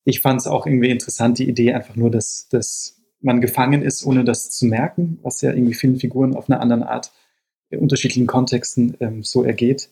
Ich 0.04 0.22
fand 0.22 0.40
es 0.40 0.48
auch 0.48 0.66
irgendwie 0.66 0.90
interessant, 0.90 1.38
die 1.38 1.48
Idee 1.48 1.74
einfach 1.74 1.96
nur, 1.96 2.10
dass, 2.10 2.48
dass 2.50 2.98
man 3.20 3.40
gefangen 3.40 3.84
ist, 3.84 4.04
ohne 4.04 4.24
das 4.24 4.50
zu 4.50 4.66
merken, 4.66 5.20
was 5.22 5.42
ja 5.42 5.52
irgendwie 5.52 5.76
vielen 5.76 5.98
Figuren 5.98 6.36
auf 6.36 6.50
eine 6.50 6.60
andere 6.60 6.90
Art 6.90 7.12
unterschiedlichen 7.80 8.28
Kontexten 8.28 8.96
ähm, 9.00 9.24
so 9.24 9.44
ergeht. 9.44 9.90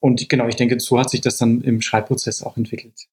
Und 0.00 0.28
genau, 0.28 0.46
ich 0.48 0.56
denke, 0.56 0.78
so 0.80 0.98
hat 0.98 1.10
sich 1.10 1.20
das 1.20 1.38
dann 1.38 1.62
im 1.62 1.80
Schreibprozess 1.80 2.42
auch 2.42 2.56
entwickelt. 2.56 3.08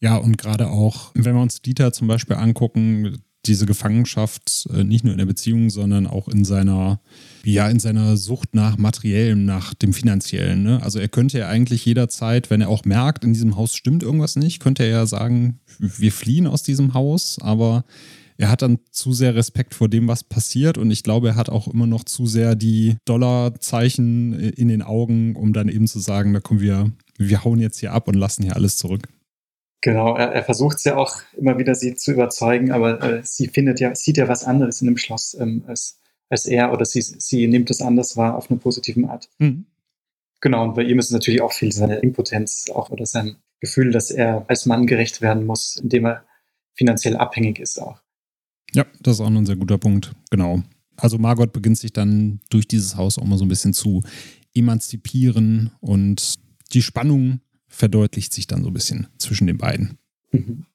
Ja, 0.00 0.16
und 0.16 0.38
gerade 0.38 0.68
auch, 0.68 1.10
wenn 1.14 1.34
wir 1.34 1.42
uns 1.42 1.62
Dieter 1.62 1.92
zum 1.92 2.08
Beispiel 2.08 2.36
angucken, 2.36 3.22
diese 3.46 3.66
Gefangenschaft 3.66 4.68
äh, 4.74 4.84
nicht 4.84 5.04
nur 5.04 5.12
in 5.12 5.18
der 5.18 5.26
Beziehung, 5.26 5.70
sondern 5.70 6.06
auch 6.06 6.28
in 6.28 6.44
seiner, 6.44 7.00
ja, 7.42 7.68
in 7.68 7.80
seiner 7.80 8.16
Sucht 8.16 8.54
nach 8.54 8.76
Materiellem, 8.76 9.44
nach 9.44 9.72
dem 9.72 9.94
Finanziellen. 9.94 10.62
Ne? 10.62 10.82
Also 10.82 10.98
er 10.98 11.08
könnte 11.08 11.38
ja 11.38 11.48
eigentlich 11.48 11.84
jederzeit, 11.86 12.50
wenn 12.50 12.60
er 12.60 12.68
auch 12.68 12.84
merkt, 12.84 13.24
in 13.24 13.32
diesem 13.32 13.56
Haus 13.56 13.74
stimmt 13.74 14.02
irgendwas 14.02 14.36
nicht, 14.36 14.60
könnte 14.60 14.82
er 14.82 14.90
ja 14.90 15.06
sagen, 15.06 15.60
wir 15.78 16.12
fliehen 16.12 16.46
aus 16.46 16.62
diesem 16.62 16.92
Haus, 16.92 17.38
aber 17.40 17.84
er 18.40 18.50
hat 18.50 18.62
dann 18.62 18.78
zu 18.90 19.12
sehr 19.12 19.34
Respekt 19.34 19.74
vor 19.74 19.88
dem, 19.88 20.08
was 20.08 20.24
passiert 20.24 20.78
und 20.78 20.90
ich 20.90 21.02
glaube, 21.02 21.28
er 21.28 21.36
hat 21.36 21.50
auch 21.50 21.68
immer 21.68 21.86
noch 21.86 22.04
zu 22.04 22.24
sehr 22.24 22.54
die 22.54 22.96
Dollarzeichen 23.04 24.32
in 24.32 24.68
den 24.68 24.80
Augen, 24.80 25.36
um 25.36 25.52
dann 25.52 25.68
eben 25.68 25.86
zu 25.86 25.98
sagen, 25.98 26.32
da 26.32 26.40
kommen 26.40 26.60
wir, 26.60 26.90
wir 27.18 27.44
hauen 27.44 27.60
jetzt 27.60 27.80
hier 27.80 27.92
ab 27.92 28.08
und 28.08 28.14
lassen 28.14 28.42
hier 28.42 28.56
alles 28.56 28.78
zurück. 28.78 29.02
Genau, 29.82 30.16
er, 30.16 30.32
er 30.32 30.42
versucht 30.42 30.78
es 30.78 30.84
ja 30.84 30.96
auch 30.96 31.20
immer 31.36 31.58
wieder, 31.58 31.74
sie 31.74 31.94
zu 31.96 32.12
überzeugen, 32.12 32.72
aber 32.72 33.02
äh, 33.02 33.20
sie 33.22 33.48
findet 33.48 33.78
ja, 33.78 33.94
sieht 33.94 34.16
ja 34.16 34.26
was 34.26 34.44
anderes 34.44 34.80
in 34.80 34.86
dem 34.86 34.96
Schloss 34.96 35.36
ähm, 35.38 35.64
als, 35.66 36.00
als 36.30 36.46
er 36.46 36.72
oder 36.72 36.86
sie, 36.86 37.02
sie 37.02 37.46
nimmt 37.46 37.70
es 37.70 37.82
anders 37.82 38.16
wahr 38.16 38.36
auf 38.36 38.50
eine 38.50 38.58
positive 38.58 39.06
Art. 39.06 39.28
Mhm. 39.38 39.66
Genau, 40.40 40.64
und 40.64 40.74
bei 40.74 40.84
ihm 40.84 40.98
ist 40.98 41.06
es 41.06 41.12
natürlich 41.12 41.42
auch 41.42 41.52
viel 41.52 41.72
seine 41.72 41.96
Impotenz 41.96 42.70
auch 42.74 42.88
oder 42.88 43.04
sein 43.04 43.36
Gefühl, 43.60 43.90
dass 43.90 44.10
er 44.10 44.46
als 44.48 44.64
Mann 44.64 44.86
gerecht 44.86 45.20
werden 45.20 45.44
muss, 45.44 45.76
indem 45.76 46.06
er 46.06 46.24
finanziell 46.74 47.16
abhängig 47.18 47.58
ist 47.58 47.78
auch. 47.78 48.00
Ja, 48.74 48.86
das 49.00 49.16
ist 49.16 49.20
auch 49.20 49.30
noch 49.30 49.40
ein 49.40 49.46
sehr 49.46 49.56
guter 49.56 49.78
Punkt. 49.78 50.12
Genau. 50.30 50.62
Also 50.96 51.18
Margot 51.18 51.52
beginnt 51.52 51.78
sich 51.78 51.92
dann 51.92 52.40
durch 52.50 52.68
dieses 52.68 52.96
Haus 52.96 53.18
auch 53.18 53.24
mal 53.24 53.38
so 53.38 53.44
ein 53.44 53.48
bisschen 53.48 53.72
zu 53.72 54.02
emanzipieren 54.54 55.70
und 55.80 56.34
die 56.72 56.82
Spannung 56.82 57.40
verdeutlicht 57.68 58.32
sich 58.32 58.46
dann 58.46 58.62
so 58.62 58.70
ein 58.70 58.74
bisschen 58.74 59.06
zwischen 59.18 59.46
den 59.46 59.58
beiden. 59.58 59.98
Mhm. 60.32 60.66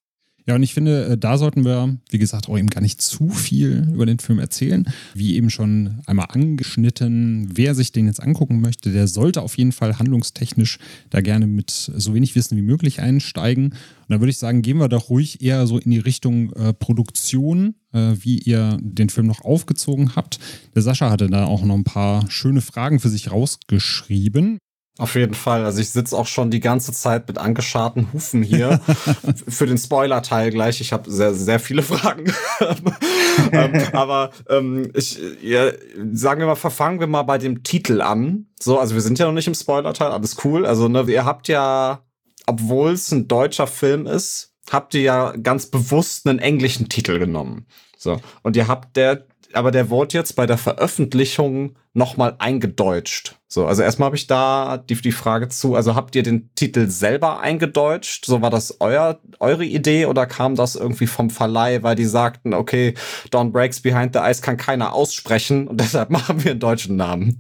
Ja, 0.48 0.54
und 0.56 0.64
ich 0.64 0.76
finde, 0.76 1.06
äh, 1.06 1.18
da 1.18 1.38
sollten 1.38 1.66
wir, 1.66 1.98
wie 2.10 2.20
gesagt, 2.20 2.48
auch 2.48 2.58
eben 2.58 2.70
gar 2.70 2.82
nicht 2.82 3.02
zu 3.02 3.30
viel 3.30 3.88
über 3.92 4.06
den 4.06 4.20
Film 4.20 4.38
erzählen. 4.38 4.86
Wie 5.16 5.36
eben 5.36 5.50
schon 5.50 6.02
einmal 6.06 6.28
angeschnitten, 6.30 7.50
wer 7.56 7.74
sich 7.74 7.92
den 7.92 8.06
jetzt 8.06 8.22
angucken 8.22 8.62
möchte, 8.62 8.92
der 8.92 9.08
sollte 9.08 9.42
auf 9.42 9.58
jeden 9.58 9.72
Fall 9.72 9.98
handlungstechnisch 9.98 10.78
da 11.10 11.22
gerne 11.22 11.48
mit 11.48 11.72
so 11.72 12.14
wenig 12.14 12.36
Wissen 12.36 12.58
wie 12.58 12.62
möglich 12.62 13.02
einsteigen. 13.02 13.66
Und 13.66 14.14
da 14.14 14.20
würde 14.20 14.30
ich 14.30 14.38
sagen, 14.38 14.62
gehen 14.62 14.78
wir 14.78 14.88
doch 14.88 15.10
ruhig 15.10 15.42
eher 15.42 15.66
so 15.66 15.80
in 15.80 15.90
die 15.90 16.00
Richtung 16.00 16.54
äh, 16.54 16.74
Produktion, 16.74 17.74
äh, 17.92 18.14
wie 18.20 18.38
ihr 18.38 18.78
den 18.82 19.10
Film 19.10 19.26
noch 19.26 19.42
aufgezogen 19.42 20.16
habt. 20.16 20.38
Der 20.76 20.84
Sascha 20.84 21.10
hatte 21.10 21.28
da 21.28 21.46
auch 21.46 21.66
noch 21.66 21.76
ein 21.76 21.84
paar 21.84 22.30
schöne 22.30 22.62
Fragen 22.62 23.00
für 23.00 23.10
sich 23.10 23.32
rausgeschrieben. 23.32 24.60
Auf 24.98 25.16
jeden 25.16 25.34
Fall. 25.34 25.66
Also 25.66 25.82
ich 25.82 25.90
sitze 25.90 26.16
auch 26.16 26.26
schon 26.26 26.52
die 26.52 26.62
ganze 26.62 26.94
Zeit 26.94 27.28
mit 27.28 27.38
angescharten 27.38 28.14
Hufen 28.14 28.42
hier. 28.42 28.80
Für 29.50 29.66
den 29.66 29.78
Spoiler-Teil 29.78 30.52
gleich. 30.52 30.80
Ich 30.80 30.94
habe 30.94 31.12
sehr, 31.12 31.34
sehr 31.34 31.60
viele 31.60 31.84
Fragen. 31.84 32.34
ähm, 33.52 33.84
aber 33.92 34.32
ähm, 34.50 34.90
ich, 34.94 35.20
ja, 35.42 35.72
sagen 36.14 36.40
wir 36.40 36.48
mal, 36.48 36.56
verfangen 36.56 37.02
wir 37.02 37.08
mal 37.08 37.24
bei 37.24 37.38
dem 37.38 37.64
Titel 37.64 38.02
an. 38.02 38.48
So, 38.58 38.80
also 38.80 38.96
wir 38.96 39.02
sind 39.02 39.20
ja 39.20 39.26
noch 39.26 39.34
nicht 39.34 39.48
im 39.48 39.54
Spoiler-Teil, 39.54 40.12
alles 40.12 40.38
cool. 40.46 40.66
Also, 40.66 40.88
ne, 40.88 41.04
ihr 41.10 41.26
habt 41.26 41.50
ja, 41.50 42.00
obwohl 42.46 42.92
es 42.92 43.12
ein 43.12 43.28
deutscher 43.28 43.68
Film 43.68 44.08
ist, 44.08 44.54
habt 44.72 44.94
ihr 44.94 45.02
ja 45.02 45.34
ganz 45.36 45.66
bewusst 45.66 46.26
einen 46.26 46.40
englischen 46.40 46.88
Titel 46.88 47.20
genommen. 47.20 47.66
So. 47.98 48.22
Und 48.44 48.56
ihr 48.56 48.70
habt 48.70 48.96
der 48.96 49.26
aber 49.56 49.72
der 49.72 49.90
wurde 49.90 50.18
jetzt 50.18 50.36
bei 50.36 50.46
der 50.46 50.58
Veröffentlichung 50.58 51.76
nochmal 51.94 52.36
eingedeutscht. 52.40 53.38
So, 53.48 53.66
also 53.66 53.82
erstmal 53.82 54.08
habe 54.08 54.16
ich 54.16 54.28
da 54.28 54.78
die, 54.78 54.96
die 54.96 55.12
Frage 55.12 55.48
zu, 55.48 55.76
also 55.76 55.96
habt 55.96 56.16
ihr 56.16 56.24
den 56.24 56.50
Titel 56.56 56.90
selber 56.90 57.40
eingedeutscht? 57.40 58.26
So 58.26 58.42
war 58.42 58.50
das 58.50 58.82
euer, 58.82 59.20
eure 59.40 59.66
Idee 59.66 60.06
oder 60.06 60.26
kam 60.26 60.56
das 60.56 60.76
irgendwie 60.76 61.08
vom 61.08 61.30
Verleih, 61.30 61.84
weil 61.84 61.96
die 61.96 62.06
sagten, 62.06 62.54
okay, 62.54 62.96
Dawn 63.32 63.52
Breaks 63.52 63.82
Behind 63.82 64.14
the 64.14 64.20
Ice 64.22 64.42
kann 64.42 64.58
keiner 64.58 64.94
aussprechen 64.94 65.68
und 65.68 65.80
deshalb 65.82 66.10
machen 66.10 66.44
wir 66.44 66.52
einen 66.52 66.60
deutschen 66.60 66.96
Namen? 66.98 67.40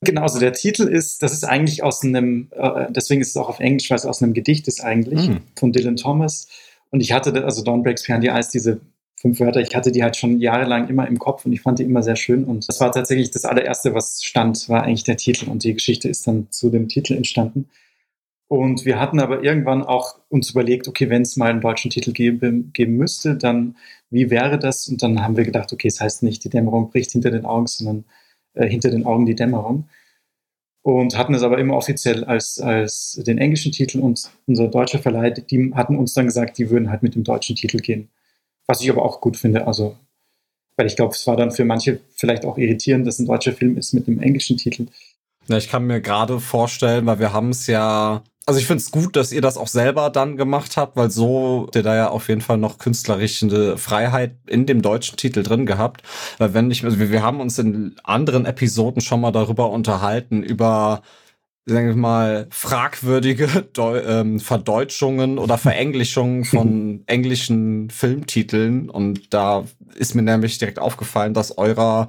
Genau, 0.00 0.22
also 0.22 0.38
der 0.38 0.52
Titel 0.52 0.84
ist, 0.84 1.24
das 1.24 1.32
ist 1.32 1.44
eigentlich 1.44 1.82
aus 1.82 2.04
einem, 2.04 2.50
äh, 2.52 2.86
deswegen 2.90 3.20
ist 3.20 3.30
es 3.30 3.36
auch 3.36 3.48
auf 3.48 3.58
Englisch, 3.58 3.90
weil 3.90 3.96
es 3.96 4.06
aus 4.06 4.22
einem 4.22 4.32
Gedicht 4.32 4.68
ist 4.68 4.80
eigentlich, 4.80 5.28
mhm. 5.28 5.40
von 5.56 5.72
Dylan 5.72 5.96
Thomas. 5.96 6.46
Und 6.90 7.00
ich 7.00 7.10
hatte, 7.10 7.44
also 7.44 7.64
Dawn 7.64 7.82
Breaks 7.82 8.04
Behind 8.04 8.22
the 8.22 8.30
Ice, 8.30 8.50
diese 8.52 8.80
fünf 9.20 9.40
Wörter. 9.40 9.60
Ich 9.60 9.74
hatte 9.74 9.92
die 9.92 10.02
halt 10.02 10.16
schon 10.16 10.40
jahrelang 10.40 10.88
immer 10.88 11.06
im 11.06 11.18
Kopf 11.18 11.44
und 11.44 11.52
ich 11.52 11.60
fand 11.60 11.78
die 11.78 11.84
immer 11.84 12.02
sehr 12.02 12.16
schön. 12.16 12.44
Und 12.44 12.68
das 12.68 12.80
war 12.80 12.92
tatsächlich 12.92 13.30
das 13.30 13.44
allererste, 13.44 13.94
was 13.94 14.22
stand, 14.22 14.68
war 14.68 14.82
eigentlich 14.84 15.04
der 15.04 15.16
Titel. 15.16 15.50
Und 15.50 15.64
die 15.64 15.74
Geschichte 15.74 16.08
ist 16.08 16.26
dann 16.26 16.50
zu 16.50 16.70
dem 16.70 16.88
Titel 16.88 17.14
entstanden. 17.14 17.68
Und 18.48 18.86
wir 18.86 18.98
hatten 18.98 19.20
aber 19.20 19.44
irgendwann 19.44 19.82
auch 19.82 20.18
uns 20.30 20.50
überlegt, 20.50 20.88
okay, 20.88 21.10
wenn 21.10 21.22
es 21.22 21.36
mal 21.36 21.50
einen 21.50 21.60
deutschen 21.60 21.90
Titel 21.90 22.12
geben, 22.12 22.72
geben 22.72 22.96
müsste, 22.96 23.36
dann 23.36 23.76
wie 24.10 24.30
wäre 24.30 24.58
das? 24.58 24.88
Und 24.88 25.02
dann 25.02 25.22
haben 25.22 25.36
wir 25.36 25.44
gedacht, 25.44 25.72
okay, 25.72 25.88
es 25.88 26.00
heißt 26.00 26.22
nicht, 26.22 26.44
die 26.44 26.48
Dämmerung 26.48 26.90
bricht 26.90 27.10
hinter 27.10 27.30
den 27.30 27.44
Augen, 27.44 27.66
sondern 27.66 28.04
äh, 28.54 28.66
hinter 28.66 28.90
den 28.90 29.04
Augen 29.04 29.26
die 29.26 29.34
Dämmerung. 29.34 29.88
Und 30.82 31.18
hatten 31.18 31.34
es 31.34 31.42
aber 31.42 31.58
immer 31.58 31.76
offiziell 31.76 32.24
als, 32.24 32.58
als 32.58 33.20
den 33.26 33.36
englischen 33.36 33.72
Titel 33.72 33.98
und 34.00 34.30
unser 34.46 34.68
deutscher 34.68 35.00
Verleih, 35.00 35.30
die 35.30 35.72
hatten 35.74 35.96
uns 35.96 36.14
dann 36.14 36.24
gesagt, 36.24 36.56
die 36.56 36.70
würden 36.70 36.88
halt 36.90 37.02
mit 37.02 37.14
dem 37.14 37.24
deutschen 37.24 37.56
Titel 37.56 37.78
gehen. 37.78 38.08
Was 38.68 38.80
ich 38.80 38.90
aber 38.90 39.04
auch 39.04 39.20
gut 39.20 39.36
finde. 39.36 39.66
Also, 39.66 39.96
weil 40.76 40.86
ich 40.86 40.94
glaube, 40.94 41.14
es 41.14 41.26
war 41.26 41.36
dann 41.36 41.50
für 41.50 41.64
manche 41.64 42.00
vielleicht 42.14 42.44
auch 42.44 42.58
irritierend, 42.58 43.06
dass 43.06 43.18
ein 43.18 43.26
deutscher 43.26 43.52
Film 43.52 43.76
ist 43.76 43.94
mit 43.94 44.06
einem 44.06 44.20
englischen 44.20 44.56
Titel. 44.56 44.86
Ja, 45.48 45.56
ich 45.56 45.68
kann 45.68 45.86
mir 45.86 46.00
gerade 46.00 46.38
vorstellen, 46.38 47.06
weil 47.06 47.18
wir 47.18 47.32
haben 47.32 47.48
es 47.50 47.66
ja 47.66 48.22
also 48.48 48.60
ich 48.60 48.66
finde 48.66 48.80
es 48.80 48.90
gut, 48.90 49.14
dass 49.14 49.30
ihr 49.30 49.42
das 49.42 49.58
auch 49.58 49.66
selber 49.66 50.08
dann 50.08 50.38
gemacht 50.38 50.78
habt, 50.78 50.96
weil 50.96 51.10
so 51.10 51.68
ihr 51.74 51.82
da 51.82 51.94
ja 51.94 52.08
auf 52.08 52.28
jeden 52.30 52.40
Fall 52.40 52.56
noch 52.56 52.78
künstlerische 52.78 53.76
Freiheit 53.76 54.36
in 54.46 54.64
dem 54.64 54.80
deutschen 54.80 55.18
Titel 55.18 55.42
drin 55.42 55.66
gehabt. 55.66 56.00
Weil 56.38 56.54
wenn 56.54 56.70
ich, 56.70 56.82
also 56.82 56.98
wir 56.98 57.22
haben 57.22 57.40
uns 57.40 57.58
in 57.58 57.96
anderen 58.04 58.46
Episoden 58.46 59.02
schon 59.02 59.20
mal 59.20 59.32
darüber 59.32 59.68
unterhalten, 59.70 60.42
über 60.42 61.02
sagen 61.68 61.88
wir 61.88 61.96
mal, 61.96 62.46
fragwürdige 62.50 63.46
Deu 63.72 64.00
ähm, 64.00 64.40
Verdeutschungen 64.40 65.38
oder 65.38 65.58
Verenglischungen 65.58 66.44
von 66.44 67.02
englischen 67.06 67.90
Filmtiteln. 67.90 68.90
Und 68.90 69.32
da 69.34 69.64
ist 69.94 70.14
mir 70.14 70.22
nämlich 70.22 70.58
direkt 70.58 70.78
aufgefallen, 70.78 71.34
dass 71.34 71.58
eurer, 71.58 72.08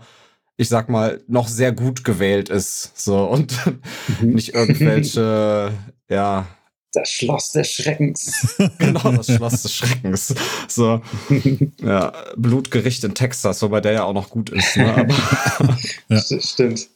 ich 0.58 0.69
sag 0.69 0.89
mal, 0.89 1.22
noch 1.28 1.48
sehr 1.48 1.72
gut 1.72 2.04
gewählt 2.04 2.50
ist. 2.50 2.98
So 2.98 3.26
und 3.26 3.54
mhm. 4.22 4.34
nicht 4.34 4.54
irgendwelche, 4.54 5.72
ja. 6.10 6.48
Das 6.91 7.10
Schloss 7.12 7.52
des 7.52 7.72
Schreckens. 7.72 8.56
genau, 8.80 9.12
das 9.12 9.28
Schloss 9.28 9.62
des 9.62 9.76
Schreckens. 9.76 10.34
So, 10.67 11.02
ja, 11.84 12.13
Blutgericht 12.36 13.04
in 13.04 13.13
Texas, 13.13 13.62
wobei 13.62 13.80
der 13.80 13.91
ja 13.91 14.04
auch 14.06 14.13
noch 14.13 14.32
gut 14.32 14.50
ist. 14.50 14.76
Ne? 14.76 14.95
Aber, 14.95 15.78
ja. 16.08 16.19
Stimmt. 16.19 16.89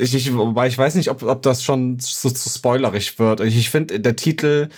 Ich, 0.00 0.14
ich, 0.14 0.34
wobei 0.34 0.66
ich 0.66 0.78
weiß 0.78 0.94
nicht, 0.94 1.10
ob, 1.10 1.22
ob 1.22 1.42
das 1.42 1.62
schon 1.62 1.98
so 2.00 2.30
zu 2.30 2.48
spoilerig 2.48 3.18
wird. 3.18 3.40
Ich, 3.40 3.56
ich 3.56 3.68
finde, 3.70 4.00
der 4.00 4.16
Titel, 4.16 4.70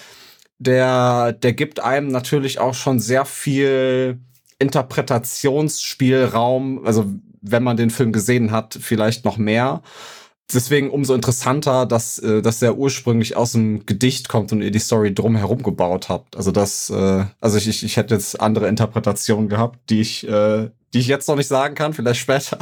der, 0.58 1.32
der 1.32 1.52
gibt 1.52 1.78
einem 1.80 2.08
natürlich 2.08 2.58
auch 2.58 2.74
schon 2.74 2.98
sehr 3.00 3.24
viel 3.24 4.18
Interpretationsspielraum. 4.58 6.84
Also, 6.84 7.06
wenn 7.40 7.62
man 7.62 7.76
den 7.76 7.90
Film 7.90 8.12
gesehen 8.12 8.50
hat, 8.52 8.76
vielleicht 8.80 9.24
noch 9.24 9.38
mehr. 9.38 9.82
Deswegen 10.52 10.90
umso 10.90 11.14
interessanter, 11.14 11.86
dass, 11.86 12.18
äh, 12.18 12.42
dass 12.42 12.58
der 12.58 12.76
ursprünglich 12.76 13.36
aus 13.36 13.52
dem 13.52 13.86
Gedicht 13.86 14.28
kommt 14.28 14.52
und 14.52 14.60
ihr 14.60 14.70
die 14.70 14.78
Story 14.78 15.14
drumherum 15.14 15.62
gebaut 15.62 16.08
habt. 16.08 16.36
Also 16.36 16.52
das, 16.52 16.90
äh, 16.90 17.24
also 17.40 17.58
ich, 17.58 17.68
ich, 17.68 17.84
ich 17.84 17.96
hätte 17.96 18.14
jetzt 18.14 18.40
andere 18.40 18.68
Interpretationen 18.68 19.48
gehabt, 19.48 19.78
die 19.88 20.00
ich 20.00 20.28
äh, 20.28 20.68
die 20.92 20.98
ich 20.98 21.06
jetzt 21.06 21.28
noch 21.28 21.36
nicht 21.36 21.48
sagen 21.48 21.74
kann, 21.74 21.92
vielleicht 21.92 22.20
später. 22.20 22.58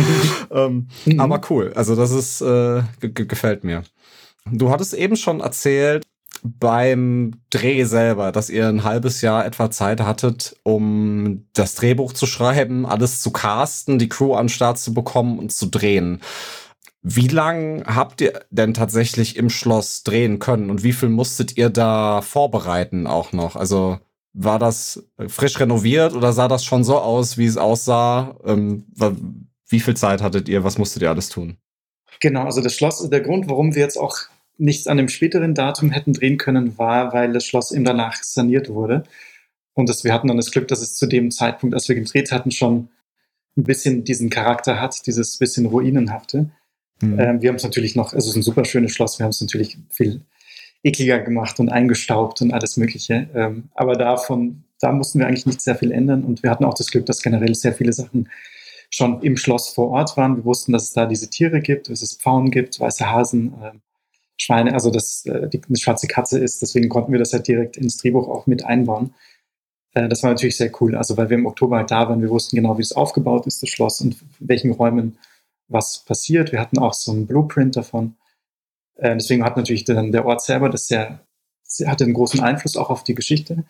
ähm, 0.50 0.88
mhm. 1.04 1.20
Aber 1.20 1.40
cool. 1.50 1.72
Also 1.74 1.96
das 1.96 2.10
ist 2.10 2.40
äh, 2.40 2.82
gefällt 3.00 3.64
mir. 3.64 3.82
Du 4.50 4.70
hattest 4.70 4.94
eben 4.94 5.16
schon 5.16 5.40
erzählt 5.40 6.04
beim 6.42 7.32
Dreh 7.50 7.84
selber, 7.84 8.30
dass 8.30 8.50
ihr 8.50 8.68
ein 8.68 8.84
halbes 8.84 9.22
Jahr 9.22 9.46
etwa 9.46 9.70
Zeit 9.70 10.00
hattet, 10.00 10.56
um 10.62 11.46
das 11.54 11.74
Drehbuch 11.74 12.12
zu 12.12 12.26
schreiben, 12.26 12.84
alles 12.84 13.20
zu 13.22 13.30
casten, 13.30 13.98
die 13.98 14.10
Crew 14.10 14.34
an 14.34 14.50
Start 14.50 14.78
zu 14.78 14.92
bekommen 14.92 15.38
und 15.38 15.52
zu 15.52 15.66
drehen. 15.66 16.20
Wie 17.02 17.28
lang 17.28 17.84
habt 17.86 18.20
ihr 18.20 18.40
denn 18.50 18.74
tatsächlich 18.74 19.36
im 19.36 19.50
Schloss 19.50 20.04
drehen 20.04 20.38
können 20.38 20.70
und 20.70 20.82
wie 20.82 20.92
viel 20.92 21.10
musstet 21.10 21.56
ihr 21.56 21.70
da 21.70 22.22
vorbereiten 22.22 23.06
auch 23.06 23.32
noch? 23.32 23.56
Also 23.56 23.98
war 24.34 24.58
das 24.58 25.02
frisch 25.28 25.58
renoviert 25.58 26.12
oder 26.12 26.32
sah 26.32 26.48
das 26.48 26.64
schon 26.64 26.84
so 26.84 26.98
aus, 26.98 27.38
wie 27.38 27.46
es 27.46 27.56
aussah? 27.56 28.36
Ähm, 28.44 28.84
wie 29.68 29.80
viel 29.80 29.96
Zeit 29.96 30.20
hattet 30.20 30.48
ihr? 30.48 30.64
Was 30.64 30.76
musstet 30.76 31.02
ihr 31.02 31.10
alles 31.10 31.28
tun? 31.28 31.56
Genau, 32.20 32.44
also 32.44 32.60
das 32.60 32.74
Schloss, 32.74 33.08
der 33.08 33.20
Grund, 33.20 33.48
warum 33.48 33.74
wir 33.74 33.82
jetzt 33.82 33.96
auch 33.96 34.16
nichts 34.58 34.86
an 34.86 34.96
dem 34.96 35.08
späteren 35.08 35.54
Datum 35.54 35.90
hätten 35.90 36.12
drehen 36.12 36.38
können, 36.38 36.78
war, 36.78 37.12
weil 37.12 37.32
das 37.32 37.44
Schloss 37.44 37.72
eben 37.72 37.84
danach 37.84 38.22
saniert 38.22 38.68
wurde. 38.68 39.04
Und 39.72 39.88
das, 39.88 40.04
wir 40.04 40.12
hatten 40.12 40.28
dann 40.28 40.36
das 40.36 40.50
Glück, 40.50 40.68
dass 40.68 40.80
es 40.80 40.94
zu 40.94 41.06
dem 41.06 41.30
Zeitpunkt, 41.30 41.74
als 41.74 41.88
wir 41.88 41.96
gedreht 41.96 42.30
hatten, 42.30 42.50
schon 42.50 42.88
ein 43.56 43.64
bisschen 43.64 44.04
diesen 44.04 44.30
Charakter 44.30 44.80
hat, 44.80 45.06
dieses 45.06 45.38
bisschen 45.38 45.66
Ruinenhafte. 45.66 46.50
Mhm. 47.00 47.18
Ähm, 47.18 47.42
wir 47.42 47.48
haben 47.48 47.56
es 47.56 47.64
natürlich 47.64 47.96
noch, 47.96 48.12
also 48.12 48.18
es 48.18 48.26
ist 48.28 48.36
ein 48.36 48.42
super 48.42 48.64
schönes 48.64 48.92
Schloss, 48.92 49.18
wir 49.18 49.24
haben 49.24 49.30
es 49.30 49.40
natürlich 49.40 49.78
viel 49.90 50.22
ekliger 50.84 51.18
gemacht 51.18 51.58
und 51.58 51.70
eingestaubt 51.70 52.42
und 52.42 52.52
alles 52.52 52.76
Mögliche. 52.76 53.28
Ähm, 53.34 53.64
aber 53.74 53.96
davon, 53.96 54.64
da 54.80 54.92
mussten 54.92 55.18
wir 55.18 55.26
eigentlich 55.26 55.46
nicht 55.46 55.60
sehr 55.60 55.74
viel 55.74 55.90
ändern 55.90 56.22
und 56.24 56.42
wir 56.42 56.50
hatten 56.50 56.64
auch 56.64 56.74
das 56.74 56.90
Glück, 56.90 57.06
dass 57.06 57.22
generell 57.22 57.54
sehr 57.54 57.72
viele 57.72 57.92
Sachen 57.92 58.28
schon 58.90 59.22
im 59.22 59.36
Schloss 59.36 59.70
vor 59.70 59.90
Ort 59.90 60.16
waren. 60.16 60.36
Wir 60.36 60.44
wussten, 60.44 60.72
dass 60.72 60.84
es 60.84 60.92
da 60.92 61.06
diese 61.06 61.28
Tiere 61.30 61.60
gibt, 61.60 61.88
dass 61.88 62.02
es 62.02 62.14
Pfauen 62.14 62.50
gibt, 62.50 62.78
weiße 62.78 63.10
Hasen, 63.10 63.54
äh, 63.62 63.72
Schweine, 64.36 64.74
also 64.74 64.90
dass 64.90 65.24
äh, 65.26 65.48
die, 65.48 65.62
eine 65.66 65.78
schwarze 65.78 66.06
Katze 66.06 66.38
ist. 66.38 66.60
Deswegen 66.60 66.88
konnten 66.88 67.12
wir 67.12 67.18
das 67.18 67.32
halt 67.32 67.48
direkt 67.48 67.76
ins 67.76 67.96
Drehbuch 67.96 68.28
auch 68.28 68.46
mit 68.46 68.64
einbauen. 68.64 69.14
Äh, 69.94 70.08
das 70.08 70.22
war 70.22 70.30
natürlich 70.30 70.56
sehr 70.56 70.70
cool. 70.80 70.94
Also 70.96 71.16
weil 71.16 71.30
wir 71.30 71.38
im 71.38 71.46
Oktober 71.46 71.78
halt 71.78 71.90
da 71.90 72.08
waren, 72.08 72.20
wir 72.20 72.30
wussten 72.30 72.56
genau, 72.56 72.76
wie 72.78 72.82
es 72.82 72.92
aufgebaut 72.92 73.46
ist, 73.46 73.62
das 73.62 73.70
Schloss 73.70 74.00
und 74.00 74.20
in 74.38 74.48
welchen 74.48 74.72
Räumen 74.72 75.18
was 75.68 76.04
passiert. 76.04 76.52
Wir 76.52 76.60
hatten 76.60 76.78
auch 76.78 76.92
so 76.92 77.10
einen 77.12 77.26
Blueprint 77.26 77.76
davon. 77.76 78.16
Äh, 78.96 79.14
deswegen 79.14 79.44
hat 79.44 79.56
natürlich 79.56 79.84
dann 79.84 80.12
der 80.12 80.26
Ort 80.26 80.42
selber 80.42 80.68
das 80.68 80.86
sehr, 80.86 81.20
sehr, 81.62 81.90
hatte 81.90 82.04
einen 82.04 82.14
großen 82.14 82.40
Einfluss 82.40 82.76
auch 82.76 82.90
auf 82.90 83.04
die 83.04 83.14
Geschichte. 83.14 83.64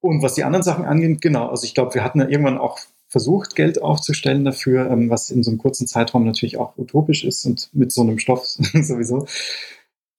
Und 0.00 0.22
was 0.22 0.34
die 0.34 0.44
anderen 0.44 0.62
Sachen 0.62 0.84
angeht, 0.84 1.20
genau, 1.20 1.48
also 1.48 1.64
ich 1.64 1.74
glaube, 1.74 1.94
wir 1.94 2.04
hatten 2.04 2.20
ja 2.20 2.28
irgendwann 2.28 2.58
auch 2.58 2.78
versucht, 3.08 3.54
Geld 3.54 3.80
aufzustellen 3.82 4.44
dafür, 4.44 4.90
ähm, 4.90 5.10
was 5.10 5.30
in 5.30 5.42
so 5.42 5.50
einem 5.50 5.58
kurzen 5.58 5.86
Zeitraum 5.86 6.24
natürlich 6.24 6.58
auch 6.58 6.76
utopisch 6.76 7.24
ist 7.24 7.44
und 7.44 7.70
mit 7.72 7.92
so 7.92 8.02
einem 8.02 8.18
Stoff 8.18 8.44
sowieso. 8.48 9.26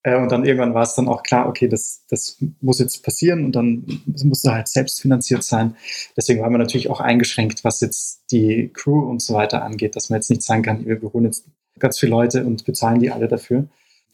Äh, 0.04 0.16
und 0.16 0.32
dann 0.32 0.46
irgendwann 0.46 0.74
war 0.74 0.84
es 0.84 0.96
dann 0.96 1.08
auch 1.08 1.24
klar, 1.24 1.48
okay, 1.48 1.68
das, 1.68 2.04
das 2.10 2.38
muss 2.62 2.80
jetzt 2.80 3.04
passieren 3.04 3.44
und 3.44 3.56
dann 3.56 4.02
musste 4.24 4.54
halt 4.54 4.68
selbst 4.70 5.02
finanziert 5.02 5.44
sein. 5.44 5.76
Deswegen 6.16 6.42
waren 6.42 6.52
wir 6.52 6.60
natürlich 6.60 6.90
auch 6.90 7.02
eingeschränkt, 7.02 7.64
was 7.64 7.82
jetzt 7.82 8.24
die 8.32 8.72
Crew 8.74 9.10
und 9.10 9.22
so 9.22 9.34
weiter 9.34 9.64
angeht, 9.64 9.96
dass 9.96 10.10
man 10.10 10.20
jetzt 10.20 10.30
nicht 10.30 10.44
sagen 10.44 10.64
kann, 10.64 10.86
wir 10.86 11.02
holen 11.02 11.26
jetzt 11.26 11.46
ganz 11.78 12.00
viele 12.00 12.12
Leute 12.12 12.46
und 12.46 12.66
bezahlen 12.66 13.00
die 13.00 13.12
alle 13.12 13.28
dafür. 13.28 13.68